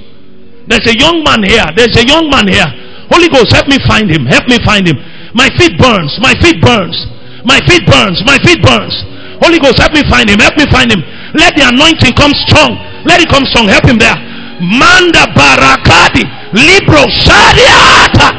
There's 0.67 0.85
a 0.91 0.97
young 0.99 1.23
man 1.23 1.41
here. 1.47 1.63
There's 1.73 1.95
a 1.95 2.05
young 2.05 2.27
man 2.27 2.45
here. 2.51 2.67
Holy 3.07 3.31
Ghost, 3.31 3.55
help 3.55 3.71
me 3.71 3.79
find 3.87 4.11
him. 4.11 4.27
Help 4.27 4.51
me 4.51 4.59
find 4.67 4.83
him. 4.83 4.99
My 5.31 5.47
feet 5.55 5.79
burns. 5.79 6.19
My 6.19 6.35
feet 6.43 6.59
burns. 6.59 7.07
My 7.47 7.59
feet 7.63 7.87
burns. 7.87 8.19
My 8.27 8.35
feet 8.43 8.59
burns. 8.59 8.95
Holy 9.39 9.63
Ghost, 9.63 9.79
help 9.79 9.95
me 9.95 10.03
find 10.11 10.27
him. 10.27 10.39
Help 10.43 10.59
me 10.59 10.67
find 10.67 10.91
him. 10.91 10.99
Let 11.37 11.53
the 11.55 11.69
anointing 11.69 12.13
come 12.17 12.33
strong. 12.33 12.81
Let 13.05 13.21
it 13.21 13.29
come 13.29 13.45
strong. 13.45 13.69
Help 13.69 13.85
him 13.85 14.01
there. 14.01 14.17
Manda 14.57 15.29
barakadi. 15.37 16.25
Libro 16.53 17.05
shadiata. 17.05 18.33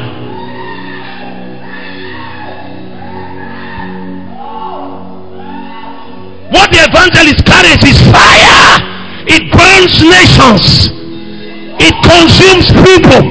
What 6.51 6.71
the 6.75 6.83
evangelist 6.83 7.45
carries 7.45 7.79
is 7.87 7.97
fire. 8.11 8.83
It 9.31 9.47
burns 9.53 9.95
nations. 10.03 10.91
It 11.79 11.95
consumes 12.03 12.67
people. 12.83 13.23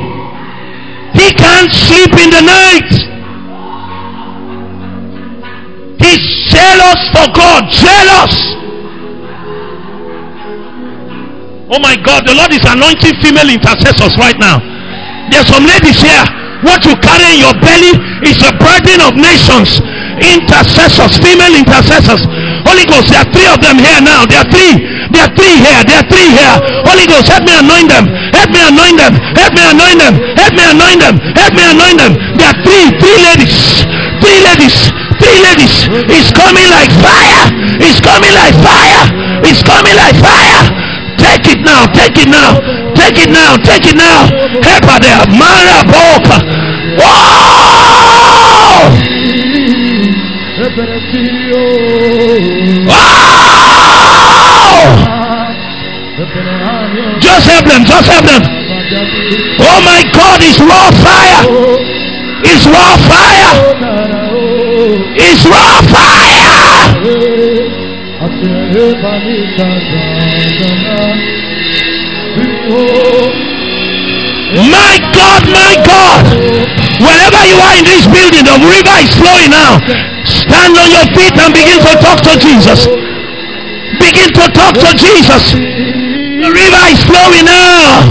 He 1.12 1.28
can't 1.34 1.72
sleep 1.72 2.14
in 2.24 2.30
the 2.30 2.40
night. 2.40 2.90
He's 6.00 6.24
jealous 6.48 7.00
for 7.12 7.26
God. 7.36 7.68
Jealous. 7.68 8.67
Oh 11.68 11.76
my 11.84 12.00
God, 12.00 12.24
the 12.24 12.32
Lord 12.32 12.48
is 12.48 12.64
anointing 12.64 13.20
female 13.20 13.44
intercessors 13.44 14.16
right 14.16 14.36
now. 14.40 14.56
There's 15.28 15.52
some 15.52 15.68
ladies 15.68 16.00
here. 16.00 16.24
What 16.64 16.80
you 16.88 16.96
carry 17.04 17.36
in 17.36 17.44
your 17.44 17.52
belly 17.60 17.92
is 18.24 18.40
a 18.40 18.56
burden 18.56 19.04
of 19.04 19.12
nations. 19.20 19.76
Intercessors, 20.16 21.20
female 21.20 21.52
intercessors. 21.52 22.24
Holy 22.64 22.88
Ghost, 22.88 23.12
there 23.12 23.20
are 23.20 23.28
three 23.36 23.44
of 23.52 23.60
them 23.60 23.76
here 23.76 24.00
now. 24.00 24.24
There 24.24 24.40
are 24.40 24.48
three. 24.48 24.80
There 25.12 25.20
are 25.20 25.32
three 25.36 25.60
here. 25.60 25.80
There 25.84 26.00
are 26.00 26.08
three 26.08 26.28
here. 26.32 26.56
Holy 26.88 27.04
Ghost, 27.04 27.28
help 27.28 27.44
me 27.44 27.52
anoint 27.52 27.92
them. 27.92 28.04
Help 28.32 28.48
me 28.48 28.60
anoint 28.64 28.96
them. 28.96 29.12
Help 29.36 29.52
me 29.52 29.62
anoint 29.68 29.98
them. 30.00 30.14
Help 30.40 30.52
me 30.56 30.64
anoint 30.72 31.00
them. 31.04 31.14
Help 31.36 31.52
me 31.52 31.64
anoint 31.68 31.96
them. 32.00 32.12
There 32.40 32.48
are 32.48 32.58
three, 32.64 32.96
three 32.96 33.18
ladies. 33.28 33.84
Three 34.24 34.40
ladies. 34.40 34.76
Three 35.20 35.38
ladies. 35.44 35.74
It's 36.16 36.32
coming 36.32 36.64
like 36.72 36.88
fire. 36.96 37.44
It's 37.76 38.00
coming 38.00 38.32
like 38.32 38.56
fire. 38.56 39.04
It's 39.44 39.60
coming 39.60 39.92
like 40.00 40.16
fire. 40.16 40.77
Take 41.38 41.54
it 41.54 41.62
now. 41.62 41.86
Take 41.94 42.18
it 42.18 42.28
now. 42.28 42.58
Take 42.98 43.18
it 43.22 43.30
now. 43.30 43.56
Take 43.62 43.86
it 43.86 43.94
now. 43.94 44.26
Help 44.58 44.84
her 44.90 44.98
there. 44.98 45.22
Mara 45.38 45.86
Boka. 45.86 46.42
Whoa! 46.98 48.18
Wow! 52.88 53.38
Just 57.20 57.46
help 57.46 57.64
them, 57.66 57.84
just 57.86 58.08
help 58.10 58.24
them. 58.26 58.42
Oh 59.60 59.80
my 59.86 60.02
God, 60.10 60.42
it's 60.42 60.58
raw 60.58 60.90
fire. 60.90 61.46
It's 62.42 62.66
raw 62.66 62.96
fire. 63.06 63.78
It's 65.14 65.46
raw 65.46 65.82
fire. 65.86 66.18
My 74.68 75.00
God, 75.16 75.42
my 75.48 75.72
God. 75.88 76.20
Wherever 77.00 77.42
you 77.48 77.56
are 77.56 77.74
in 77.80 77.84
this 77.88 78.04
building, 78.04 78.44
the 78.44 78.60
river 78.60 78.96
is 79.00 79.12
flowing 79.16 79.48
now. 79.48 79.80
Stand 80.28 80.76
on 80.76 80.88
your 80.92 81.06
feet 81.16 81.32
and 81.32 81.54
begin 81.56 81.80
to 81.80 81.92
talk 82.04 82.20
to 82.28 82.36
Jesus. 82.36 82.84
Begin 83.96 84.28
to 84.36 84.44
talk 84.52 84.76
to 84.76 84.90
Jesus. 85.00 85.56
The 85.56 86.50
river 86.52 86.84
is 86.92 87.00
flowing 87.08 87.48
now. 87.48 88.04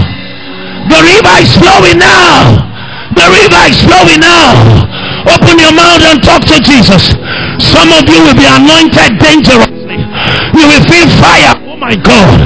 The 0.90 1.00
river 1.06 1.34
is 1.38 1.54
flowing 1.54 1.98
now. 2.02 2.66
The 3.14 3.26
river 3.30 3.62
is 3.70 3.78
flowing 3.86 4.18
now. 4.18 4.58
Open 5.38 5.54
your 5.58 5.70
mouth 5.70 6.02
and 6.02 6.18
talk 6.22 6.42
to 6.50 6.58
Jesus. 6.58 7.14
Some 7.62 7.94
of 7.94 8.08
you 8.10 8.26
will 8.26 8.34
be 8.34 8.48
anointed 8.48 9.22
dangerously. 9.22 10.02
You 10.54 10.64
will 10.66 10.84
feel 10.90 11.06
fire. 11.22 11.54
Oh 11.62 11.76
my 11.76 11.94
God. 11.94 12.40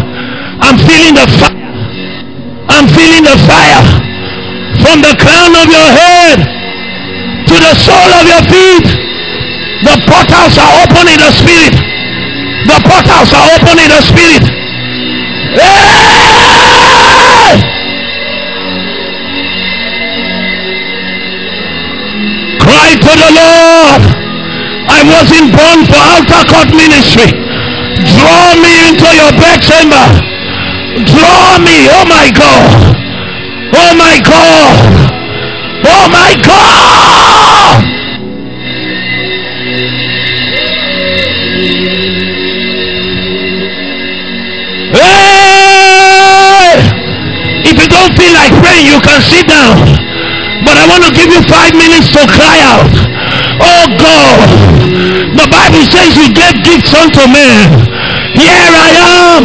I'm 0.60 0.76
feeling 0.76 1.14
the 1.14 1.26
fire. 1.40 1.61
I'm 3.22 3.38
the 3.38 3.46
fire 3.46 3.86
from 4.82 4.98
the 4.98 5.14
crown 5.14 5.54
of 5.54 5.70
your 5.70 5.90
head 5.94 6.42
to 7.46 7.54
the 7.54 7.74
sole 7.78 8.12
of 8.18 8.26
your 8.26 8.42
feet. 8.50 8.82
The 9.86 9.94
portals 10.10 10.58
are 10.58 10.82
open 10.82 11.06
in 11.06 11.22
the 11.22 11.30
spirit. 11.30 11.70
The 12.66 12.82
portals 12.82 13.30
are 13.30 13.46
open 13.54 13.78
in 13.78 13.94
the 13.94 14.02
spirit. 14.10 14.42
Hey! 15.54 16.02
Cry 22.58 22.90
to 23.06 23.12
the 23.22 23.30
Lord. 23.38 24.02
I 24.90 24.98
wasn't 25.06 25.54
born 25.54 25.86
for 25.86 26.02
outer 26.10 26.42
court 26.50 26.74
ministry. 26.74 27.30
Draw 28.18 28.58
me 28.58 28.90
into 28.90 29.06
your 29.14 29.30
bed 29.38 29.62
chamber. 29.62 30.10
Draw 31.06 31.58
me, 31.62 31.86
oh 31.88 32.04
my 32.04 32.28
God. 32.34 32.91
Oh 33.74 33.94
my 33.96 34.20
God. 34.20 34.76
Oh 35.84 36.08
my 36.12 36.36
God. 36.44 37.80
Hey! 44.92 46.76
If 47.64 47.80
you 47.80 47.88
don't 47.88 48.12
feel 48.12 48.32
like 48.36 48.52
praying, 48.60 48.86
you 48.86 49.00
can 49.00 49.20
sit 49.24 49.48
down. 49.48 49.80
But 50.68 50.76
I 50.76 50.84
want 50.86 51.04
to 51.08 51.10
give 51.16 51.32
you 51.32 51.40
five 51.48 51.72
minutes 51.72 52.12
to 52.12 52.28
cry 52.28 52.60
out. 52.60 52.92
Oh 53.56 53.88
God. 53.96 54.48
The 55.32 55.48
Bible 55.48 55.84
says 55.88 56.12
you 56.20 56.28
gave 56.28 56.60
gifts 56.62 56.92
unto 56.92 57.24
men. 57.24 57.72
Here 58.36 58.52
I 58.52 58.90
am. 59.00 59.42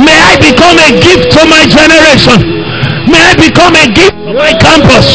May 0.00 0.16
I 0.16 0.40
become 0.40 0.80
a 0.80 0.90
gift 0.96 1.30
to 1.36 1.44
my 1.44 1.68
generation. 1.68 2.49
May 3.10 3.22
I 3.30 3.34
become 3.36 3.74
a 3.74 3.86
gift 3.90 4.14
to 4.26 4.32
my 4.34 4.52
campus. 4.54 5.06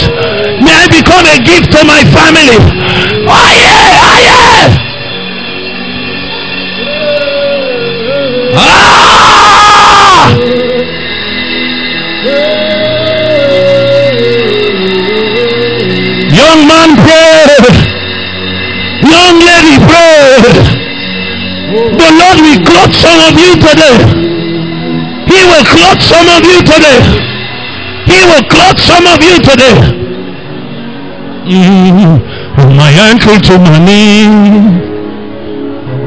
May 0.61 0.75
I 0.83 0.87
become 0.91 1.25
a 1.25 1.37
gift 1.39 1.71
to 1.71 1.81
my 1.85 2.01
family. 2.15 2.57
Oh 3.27 3.49
yeah, 3.63 4.05
oh 4.07 4.17
yeah. 4.27 4.85
Ah! 8.57 10.35
Young 16.35 16.67
man 16.67 16.89
pray. 17.03 17.45
Young 19.03 19.35
lady 19.39 19.75
pray. 19.87 20.85
The 21.99 22.09
Lord 22.19 22.37
will 22.43 22.61
clothe 22.67 22.93
some 22.95 23.19
of 23.27 23.33
you 23.39 23.51
today. 23.55 23.97
He 25.31 25.39
will 25.49 25.65
clothe 25.65 26.01
some 26.01 26.27
of 26.35 26.41
you 26.45 26.59
today. 26.61 27.34
He 28.15 28.23
will 28.23 28.45
clothe 28.47 28.79
some 28.79 29.05
of 29.11 29.19
you 29.21 29.35
today. 29.43 29.77
Mm, 31.51 32.23
From 32.55 32.71
my 32.77 32.89
ankle 33.11 33.37
to 33.47 33.59
my 33.59 33.77
knee. 33.83 34.31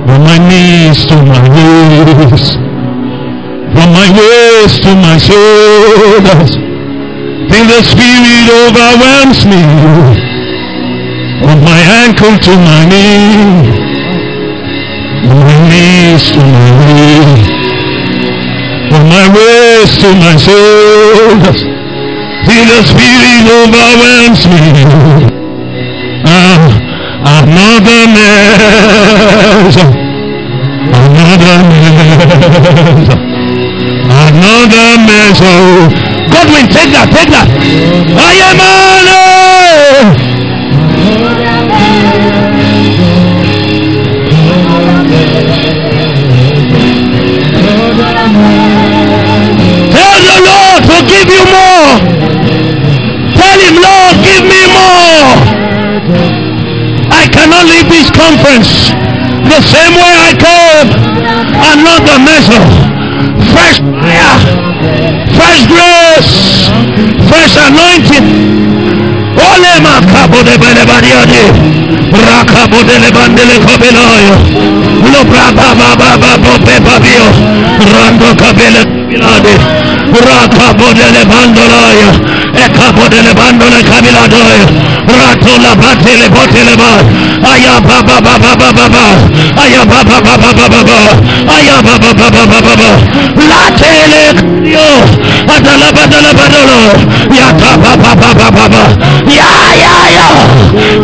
From 0.07 0.21
my 0.25 0.39
knees 0.49 1.05
to 1.05 1.17
my 1.31 1.43
waist. 1.53 2.55
From 3.75 3.89
my 3.93 4.09
waist 4.19 4.83
to 4.85 4.93
my 4.97 5.19
shoulders. 5.19 6.53
Till 7.51 7.67
the 7.73 7.81
spirit 7.93 8.47
overwhelms 8.65 9.45
me. 9.45 9.63
From 11.45 11.59
my 11.63 11.81
ankle 12.03 12.37
to 12.47 12.53
my 12.69 12.81
knee. 12.89 13.69
From 15.29 15.39
my 15.45 15.59
knees 15.71 16.25
to 16.33 16.41
my 16.41 16.69
knee. 16.81 17.37
From 18.91 19.05
my 19.13 19.25
waist 19.37 20.01
to 20.01 20.09
my 20.25 20.35
shoulders. 20.37 21.78
The 22.59 22.83
spirit 22.85 23.47
overwhelms 23.47 24.43
me. 24.51 24.63
Ah, 26.27 26.59
another 27.39 28.03
measure. 28.17 29.91
Another 30.91 31.59
measure. 31.71 33.21
Another 34.11 34.89
measure. 35.07 35.89
Godwin, 36.31 36.67
take 36.69 36.91
that, 36.93 37.09
take 37.15 37.31
that. 37.31 37.49
I 37.49 38.35
am 38.49 38.61
honored. 38.61 40.19
Tell 49.95 50.17
the 50.27 50.37
Lord 50.45 50.83
to 50.91 50.97
give 51.07 51.29
you 51.33 51.45
more. 51.47 52.18
Tell 53.59 53.75
him, 53.75 53.83
Lord, 53.83 54.17
give 54.23 54.45
me 54.47 54.63
more. 54.71 55.35
I 57.11 57.27
cannot 57.27 57.67
leave 57.67 57.91
this 57.91 58.07
conference 58.15 58.95
the 59.51 59.59
same 59.67 59.99
way 59.99 60.15
I 60.15 60.33
came. 60.39 60.89
Another 61.59 62.23
measure. 62.23 62.63
Fresh 63.51 63.83
fire. 63.83 64.39
Fresh 65.35 65.67
grace. 65.67 66.71
Fresh 67.27 67.59
anointing. 67.59 68.31
Ole 69.35 69.73
makabo 69.83 70.39
de 70.47 70.55
bele 70.55 70.87
bariade. 70.87 71.43
Rakabo 72.15 72.79
de 72.87 72.95
le 73.03 73.11
bandele 73.11 73.59
kobeloyo. 73.59 74.39
Lo 75.03 75.21
braba 75.27 75.75
baba 75.75 76.15
babo 76.15 76.63
pe 76.63 76.79
babio. 76.79 77.27
Rando 77.91 78.39
kabele 78.39 78.87
bilade. 79.11 79.55
Rakabo 80.15 80.95
de 80.95 81.11
le 81.11 81.25
bandoloyo. 82.59 82.67
Ekabo 82.67 83.09
de 83.09 83.23
le 83.23 83.35
bandole 83.35 83.83
kabiladoyo. 83.83 84.67
Rato 85.09 85.59
la 85.63 85.75
batele 85.75 86.29
botele 86.29 86.77
ba. 86.77 86.91
Aya 87.53 87.81
baba 87.81 88.21
baba 88.21 88.57
baba 88.57 88.89
ba. 88.89 89.63
Aya 89.63 89.85
baba 89.85 90.21
baba 90.21 90.53
baba 90.53 90.83
ba. 90.85 90.99
Aya 91.57 91.83
baba 91.83 92.13
baba 92.15 92.47
baba 92.47 92.77
ba. 92.77 92.91
La 93.49 93.71
tele 93.79 94.35
yo. 94.71 94.89
Adala 95.49 95.93
badala 95.93 96.33
badalo. 96.35 96.81
Ya 97.33 97.53
baba 97.53 97.97
baba 97.97 98.35
baba 98.35 98.69
ba. 98.69 98.83
Ya 99.27 99.51
ya 99.83 99.95
ya. 100.17 100.29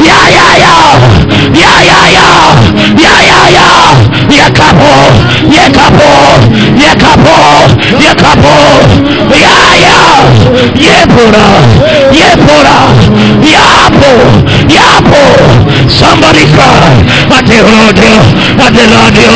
Ya 0.04 0.20
ya 0.36 0.48
ya. 0.58 0.74
Ya 1.54 1.72
ya 1.90 2.00
ya. 2.16 2.26
Ya 2.98 3.14
ya 3.30 3.40
ya. 3.56 3.68
Ya 4.30 4.50
kapo. 4.50 4.94
Ya 5.50 5.70
kapo. 5.70 6.10
Ya 6.76 6.94
kapo. 6.94 7.36
Ya 8.00 8.14
kapo. 8.14 8.73
Ya 10.24 10.30
ya. 10.30 10.64
Ye 10.80 10.96
pura. 11.12 11.46
Ye 12.12 12.30
pura. 12.44 12.76
Yapo. 13.52 14.12
Yapo. 14.76 15.22
Somebody 15.88 16.44
cry. 16.54 16.92
Adelodio. 17.36 18.14
Adelodio. 18.64 19.34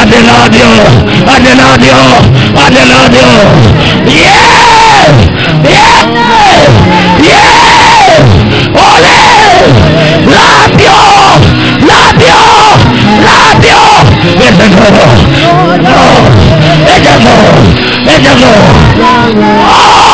Adelodio. 0.00 0.70
Adelodio. 1.34 2.00
Adelodio. 2.64 3.30
Yeah. 4.08 5.12
Yeah. 5.64 6.00
Yeah. 7.20 7.54
Ole. 8.88 9.16
Labio. 10.34 10.98
Labio. 11.88 12.40
Labio. 13.26 13.84
It's 18.06 18.28
a. 18.28 18.38
No. 18.38 18.64
Oh. 19.66 20.13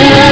Hey. 0.00 0.28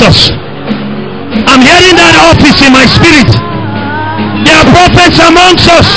Prophets 0.00 0.32
amongst 0.32 0.32
us. 0.32 0.32
I'm 1.44 1.60
hearing 1.60 1.96
that 1.96 2.14
office 2.32 2.58
in 2.64 2.72
my 2.72 2.86
spirit. 2.88 3.28
There 4.48 4.56
are 4.56 4.68
prophets 4.72 5.18
amongst 5.20 5.66
us. 5.68 5.88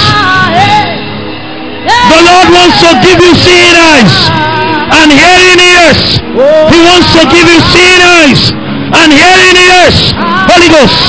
The 1.87 2.19
Lord 2.19 2.47
wants 2.51 2.83
to 2.83 2.89
give 2.99 3.19
you 3.23 3.31
seeing 3.39 3.75
eyes 3.79 4.13
and 4.99 5.07
hearing 5.07 5.59
ears. 5.59 6.19
He 6.67 6.79
wants 6.83 7.09
to 7.15 7.23
give 7.31 7.47
you 7.47 7.59
seeing 7.71 8.03
eyes 8.03 8.51
and 8.91 9.09
hearing 9.15 9.55
ears. 9.71 9.97
Holy 10.51 10.67
Ghost, 10.67 10.99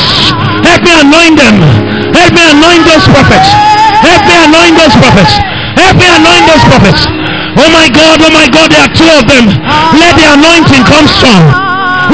help 0.63 0.81
me 0.87 0.93
anoint 0.95 1.35
them. 1.35 1.57
Help 2.15 2.31
me 2.31 2.43
anoint 2.47 2.83
those 2.87 3.07
prophets. 3.11 3.49
Help 4.07 4.23
me 4.23 4.35
anoint 4.39 4.75
those 4.79 4.95
prophets. 5.03 5.35
Help 5.83 5.95
me 5.99 6.07
anoint 6.07 6.45
those 6.47 6.65
prophets. 6.71 7.03
Oh 7.59 7.71
my 7.75 7.91
God, 7.91 8.23
oh 8.23 8.31
my 8.31 8.47
God, 8.47 8.71
there 8.71 8.83
are 8.87 8.95
two 8.95 9.11
of 9.19 9.27
them. 9.27 9.51
Let 9.99 10.15
the 10.15 10.27
anointing 10.31 10.87
come 10.87 11.07
strong. 11.11 11.64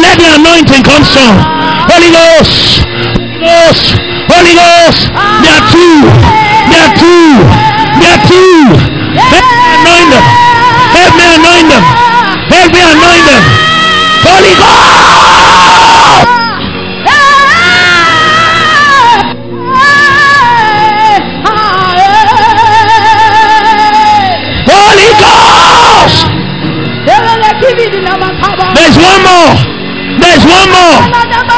Let 0.01 0.17
the 0.17 0.29
anointing 0.41 0.83
come 0.83 1.05
strong. 1.05 1.37
Holy 1.93 2.11
Ghost, 2.11 2.81
Holy 2.89 3.37
Ghost, 3.37 4.01
Holy 4.33 4.55
Ghost. 4.57 5.01
There 5.45 5.53
are 5.53 5.67
two. 5.69 6.01
There 6.73 6.83
are 6.89 6.95
two. 6.97 7.29
There 8.01 8.13
are 8.17 8.23
two. 8.25 8.81
Help 9.29 9.45
me 9.45 9.67
anoint 9.77 10.09
them. 10.09 10.25
Help 10.97 11.13
me 11.17 11.25
anoint 11.37 11.69
them. 11.69 11.85
Help 12.49 12.73
me 12.73 12.81
anoint 12.81 13.25
them. 13.29 13.43
Holy 14.25 14.55
Ghost. 14.57 15.90
More. 30.91 31.07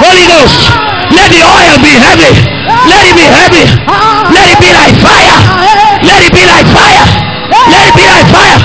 Holy 0.05 0.27
Ghost. 0.29 0.61
Let 1.09 1.29
the 1.33 1.41
oil 1.41 1.77
be 1.81 1.93
heavy. 1.97 2.33
Let 2.85 3.01
it 3.09 3.17
be 3.17 3.25
heavy. 3.25 3.65
Let 4.29 4.45
it 4.53 4.59
be 4.61 4.69
like 4.77 4.97
fire. 5.01 5.39
Let 6.05 6.21
it 6.21 6.33
be 6.37 6.45
like 6.45 6.69
fire. 6.69 7.07
Let 7.73 7.83
it 7.89 7.95
be 7.97 8.05
like 8.13 8.29
fire. 8.29 8.61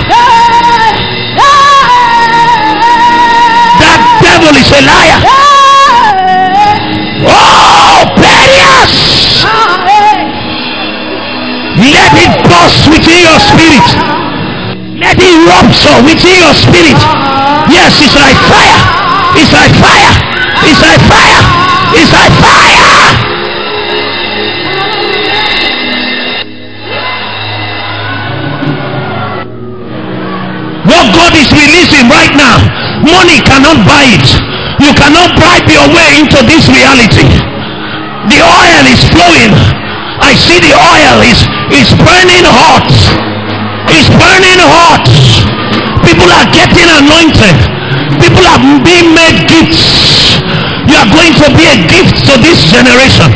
That 3.79 3.99
devil 4.19 4.55
is 4.59 4.67
a 4.75 4.81
liar. 4.83 5.17
Oh, 7.31 8.03
Perias. 8.19 8.95
Let 11.79 12.11
it 12.11 12.33
burst 12.43 12.83
within 12.91 13.19
your 13.23 13.39
spirit. 13.39 13.87
Let 14.99 15.15
it 15.15 15.35
rupture 15.47 15.99
within 16.03 16.35
your 16.43 16.55
spirit. 16.59 16.99
Yes, 17.71 18.01
it's 18.03 18.15
like 18.19 18.35
fire. 18.51 18.79
It's 19.37 19.53
like 19.53 19.71
fire. 19.79 20.16
It's 20.67 20.81
like 20.83 20.99
fire. 21.07 21.43
It's 21.95 22.11
like 22.11 22.33
fire. 22.43 23.07
What 30.83 31.05
God 31.15 31.31
is 31.39 31.47
releasing 31.55 32.11
right 32.11 32.35
now, 32.35 32.59
money 32.99 33.39
cannot 33.47 33.79
buy 33.87 34.11
it. 34.11 34.27
You 34.83 34.91
cannot 34.91 35.39
bribe 35.39 35.71
your 35.71 35.87
way 35.87 36.19
into 36.19 36.43
this 36.43 36.67
reality. 36.67 37.31
The 38.27 38.43
oil 38.43 38.83
is 38.91 38.99
flowing. 39.15 39.55
I 40.19 40.35
see 40.35 40.59
the 40.59 40.75
oil 40.75 41.23
is 41.23 41.39
is 41.71 41.95
burning 41.95 42.43
hot. 42.43 42.91
It's 43.87 44.11
burning 44.11 44.59
hot. 44.67 45.07
People 46.03 46.27
are 46.27 46.47
getting 46.51 46.91
anointed. 46.91 47.76
People 48.15 48.45
are 48.47 48.61
being 48.83 49.13
made 49.13 49.37
gifts. 49.51 49.83
You 50.87 50.95
are 50.95 51.09
going 51.11 51.33
to 51.43 51.47
be 51.53 51.65
a 51.67 51.77
gift 51.91 52.23
to 52.31 52.33
this 52.39 52.59
generation. 52.71 53.29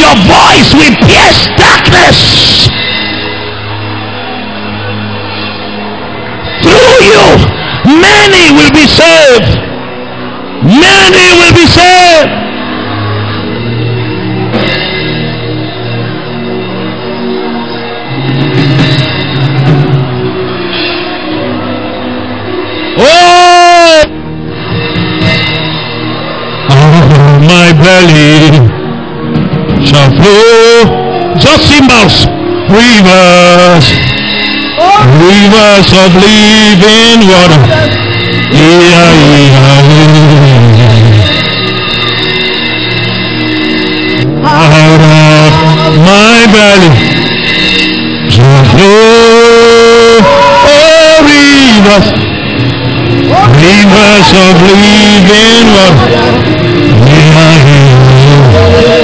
Your 0.00 0.14
voice 0.26 0.70
will 0.72 0.94
pierce 1.04 1.40
darkness. 1.60 2.18
Through 6.64 6.96
you, 7.04 7.24
many 8.00 8.44
will 8.56 8.72
be 8.72 8.86
saved. 8.88 9.52
Many 10.64 11.26
will 11.38 11.53
just 31.38 31.66
cymbals, 31.66 32.26
rivers, 32.70 33.86
rivers 35.18 35.88
of 35.90 36.14
living 36.14 37.26
water. 37.26 37.62
Yeah, 38.54 39.10
yeah, 39.34 39.50
yeah. 39.50 40.34
Out 44.46 45.02
of 45.02 45.94
my 46.06 46.46
belly 46.54 47.14
flow 48.70 50.20
oh, 50.66 51.22
rivers. 51.26 52.08
Rivers 53.64 54.28
of 54.44 54.54
living 54.62 55.66
water. 55.74 56.08
Out 57.36 57.68
of 58.98 59.03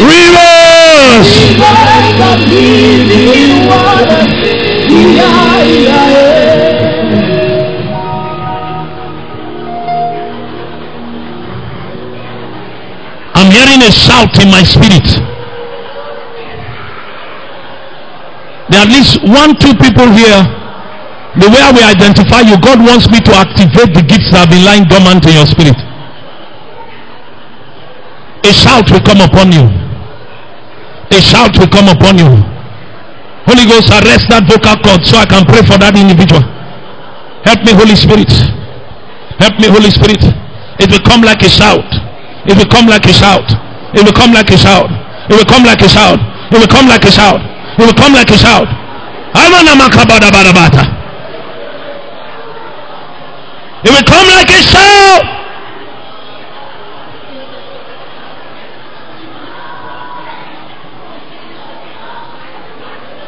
rivers. 0.00 1.28
I'm 13.34 13.50
hearing 13.50 13.80
a 13.82 13.90
shout 13.90 14.36
in 14.42 14.50
my 14.50 14.62
spirit. 14.62 15.06
There 18.70 18.78
are 18.78 18.86
at 18.86 18.92
least 18.92 19.18
one, 19.24 19.56
two 19.58 19.74
people 19.74 20.06
here. 20.14 20.46
The 21.40 21.48
way 21.50 21.62
will 21.72 21.88
identify 21.88 22.40
you, 22.40 22.58
God 22.60 22.78
wants 22.78 23.10
me 23.10 23.18
to 23.20 23.32
activate 23.34 23.94
the 23.94 24.02
gifts 24.02 24.30
that 24.30 24.46
have 24.46 24.50
been 24.50 24.64
lying 24.64 24.84
dormant 24.86 25.26
in 25.26 25.34
your 25.34 25.46
spirit. 25.46 25.89
Shout 28.70 28.86
will 28.86 29.02
come 29.02 29.18
upon 29.20 29.50
you. 29.50 29.66
A 31.10 31.18
shout 31.20 31.58
will 31.58 31.66
come 31.66 31.90
upon 31.90 32.22
you. 32.22 32.30
Holy 33.50 33.66
Ghost, 33.66 33.90
arrest 33.90 34.30
that 34.30 34.46
vocal 34.46 34.78
cord 34.78 35.02
so 35.02 35.18
I 35.18 35.26
can 35.26 35.42
pray 35.42 35.58
for 35.66 35.74
that 35.82 35.98
individual. 35.98 36.38
Help 37.42 37.66
me, 37.66 37.74
Holy 37.74 37.98
Spirit. 37.98 38.30
Help 39.42 39.58
me, 39.58 39.66
Holy 39.66 39.90
Spirit. 39.90 40.22
It 40.78 40.86
will 40.86 41.02
come 41.02 41.26
like 41.26 41.42
a 41.42 41.50
shout. 41.50 41.82
It 42.46 42.54
will 42.54 42.70
come 42.70 42.86
like 42.86 43.02
a 43.10 43.12
shout. 43.12 43.42
It 43.90 44.06
will 44.06 44.14
come 44.14 44.30
like 44.38 44.46
a 44.54 44.56
shout. 44.56 44.86
It 45.26 45.34
will 45.34 45.50
come 45.50 45.66
like 45.66 45.82
a 45.82 45.90
shout. 45.90 46.22
It 46.54 46.54
will 46.62 46.70
come 46.70 46.86
like 46.86 47.02
a 47.02 47.10
shout. 47.10 47.42
It 47.74 47.82
will 47.82 47.98
come 47.98 48.14
like 48.14 48.30
a 48.30 48.38
shout. 48.38 48.70
It 53.82 53.90
will 53.90 54.06
come 54.06 54.30
like 54.30 54.46
a 54.46 54.62
shout. 54.62 55.40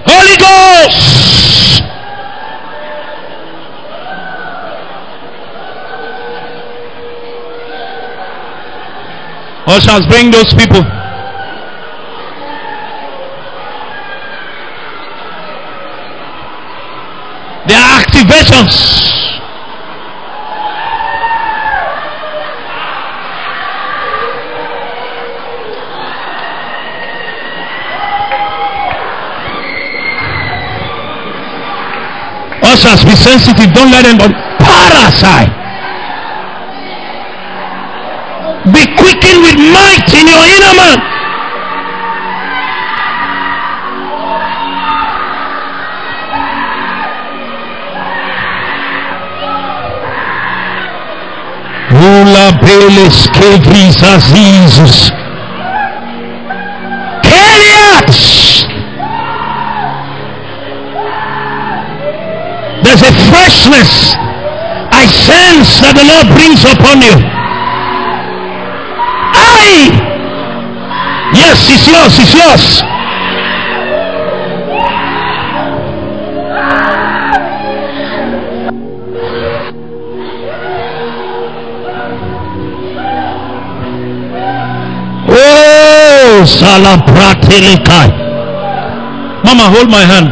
Holy 0.04 0.36
Ghost. 0.36 1.22
Ushers, 9.72 10.06
bring 10.06 10.30
those 10.30 10.52
people. 10.52 10.82
There 17.66 17.80
are 17.80 18.02
activations. 18.04 18.74
Ushers, 32.62 33.04
be 33.06 33.14
sensitive. 33.16 33.72
Don't 33.72 33.90
let 33.90 34.04
anybody 34.04 34.34
parasite. 34.58 35.62
Be 38.70 39.01
with 39.42 39.58
might 39.70 40.08
in 40.18 40.26
your 40.26 40.44
inner 40.56 40.74
man. 40.74 41.12
There's 62.82 63.02
a 63.08 63.12
freshness 63.30 64.12
I 64.92 65.06
sense 65.08 65.80
that 65.80 65.96
the 65.96 66.04
Lord 66.04 66.28
brings 66.36 66.60
upon 66.60 67.00
you. 67.00 67.41
Yours, 72.02 72.18
it's 72.18 72.34
yours. 72.34 72.82
Mama, 89.44 89.64
hold 89.70 89.90
my 89.90 90.00
hand. 90.04 90.28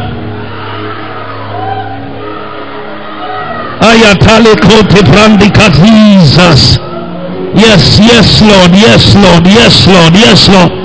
Brandikatizas. 5.11 6.77
Yes, 7.53 7.99
yes, 7.99 8.41
Lord, 8.41 8.71
yes, 8.71 9.15
Lord, 9.15 9.45
yes, 9.45 9.87
Lord, 9.87 10.13
yes, 10.13 10.49
Lord. 10.49 10.80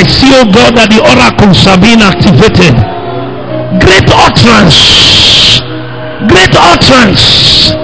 I 0.00 0.04
see, 0.08 0.32
oh 0.32 0.48
God, 0.48 0.80
that 0.80 0.88
the 0.88 0.96
oracles 0.96 1.60
are 1.68 1.76
being 1.76 2.00
activated. 2.00 2.72
Great 3.84 4.08
utterance, 4.08 4.80
great 6.24 6.56
utterance, 6.56 7.76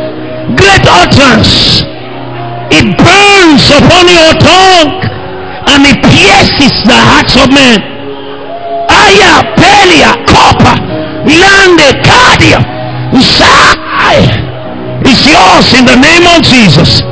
great 0.56 0.80
utterance. 0.88 1.84
It 2.72 2.88
burns 2.96 3.68
upon 3.68 4.08
your 4.08 4.32
tongue 4.40 4.96
and 5.68 5.84
it 5.84 6.00
pierces 6.08 6.72
the 6.88 6.96
hearts 6.96 7.36
of 7.36 7.52
men. 7.52 7.84
Aya, 8.88 9.52
Pelia, 9.60 10.16
Copper, 10.24 10.72
Lande, 11.28 12.00
Cardia, 12.00 12.64
Zai 13.12 14.24
is 15.04 15.20
yours 15.20 15.68
in 15.76 15.84
the 15.84 16.00
name 16.00 16.24
of 16.32 16.40
Jesus. 16.40 17.04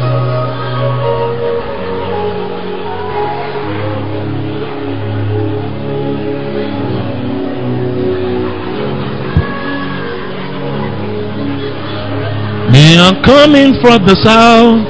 Coming 13.24 13.72
from 13.80 14.04
the 14.04 14.14
south. 14.20 14.84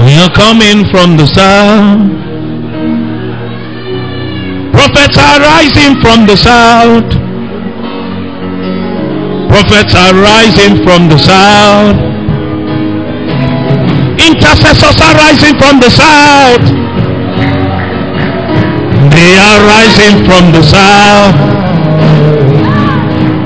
We 0.00 0.16
are 0.16 0.32
coming 0.32 0.88
from 0.90 1.16
the 1.20 1.26
south. 1.28 2.08
Prophets 4.72 5.18
are 5.18 5.40
rising 5.40 6.00
from 6.00 6.26
the 6.26 6.36
south. 6.36 7.12
Prophets 9.52 9.94
are 9.94 10.14
rising 10.16 10.82
from 10.82 11.08
the 11.12 11.18
south. 11.18 12.00
Intercessors 14.24 14.98
are 15.04 15.14
rising 15.20 15.54
from 15.60 15.80
the 15.80 15.90
south. 15.90 16.64
They 19.12 19.36
are 19.36 19.60
rising 19.68 20.24
from 20.24 20.52
the 20.56 20.62
south. 20.62 21.36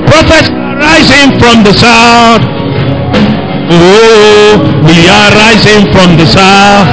Prophets 0.07 0.56
rising 0.87 1.29
from 1.39 1.63
the 1.67 1.73
south. 1.75 2.43
Oh, 3.69 4.55
we 4.87 4.97
are 5.11 5.29
rising 5.43 5.83
from 5.91 6.15
the 6.15 6.25
south. 6.25 6.87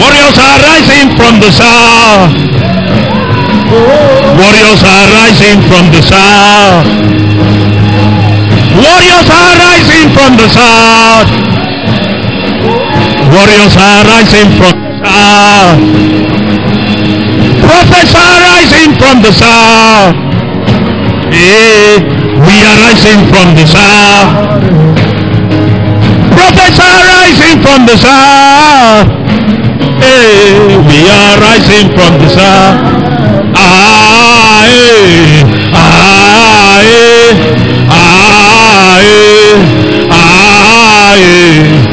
Warriors 0.00 0.36
are 0.48 0.58
rising 0.68 1.08
from 1.16 1.40
the 1.40 1.50
south. 1.60 2.32
Warriors 4.40 4.82
are 4.94 5.06
rising 5.20 5.58
from 5.70 5.84
the 5.94 6.02
south. 6.12 6.86
Warriors 8.84 9.28
are 9.40 9.54
rising 9.64 10.06
from 10.16 10.30
the 10.40 10.48
south. 10.58 11.28
Warriors 13.34 13.74
are 13.88 14.02
rising 14.12 14.48
from 14.58 14.74
the 14.84 14.92
south. 15.04 15.80
Prophets 17.64 18.14
are 18.26 18.38
rising 18.52 18.90
from 19.00 19.16
the 19.24 19.32
south 19.32 20.23
day 21.34 21.98
we 22.46 22.54
are 22.68 22.76
rising 22.86 23.20
from 23.30 23.46
the 23.58 23.66
south. 23.66 24.30
Prophets 26.34 26.78
are 26.78 27.02
rising 27.14 27.56
from 27.64 27.80
the 27.90 27.96
south. 27.98 29.08
Hey, 30.02 30.78
we 30.88 30.98
are 31.18 31.34
rising 31.48 31.86
from 31.96 32.12
the 32.22 32.28
south. 32.36 32.78
Ah, 33.56 34.62
hey, 34.66 35.42
ah, 35.74 36.80
eh. 36.82 37.30
ah, 37.90 38.98
eh. 39.02 40.10
ah, 40.10 41.14
eh. 41.16 41.83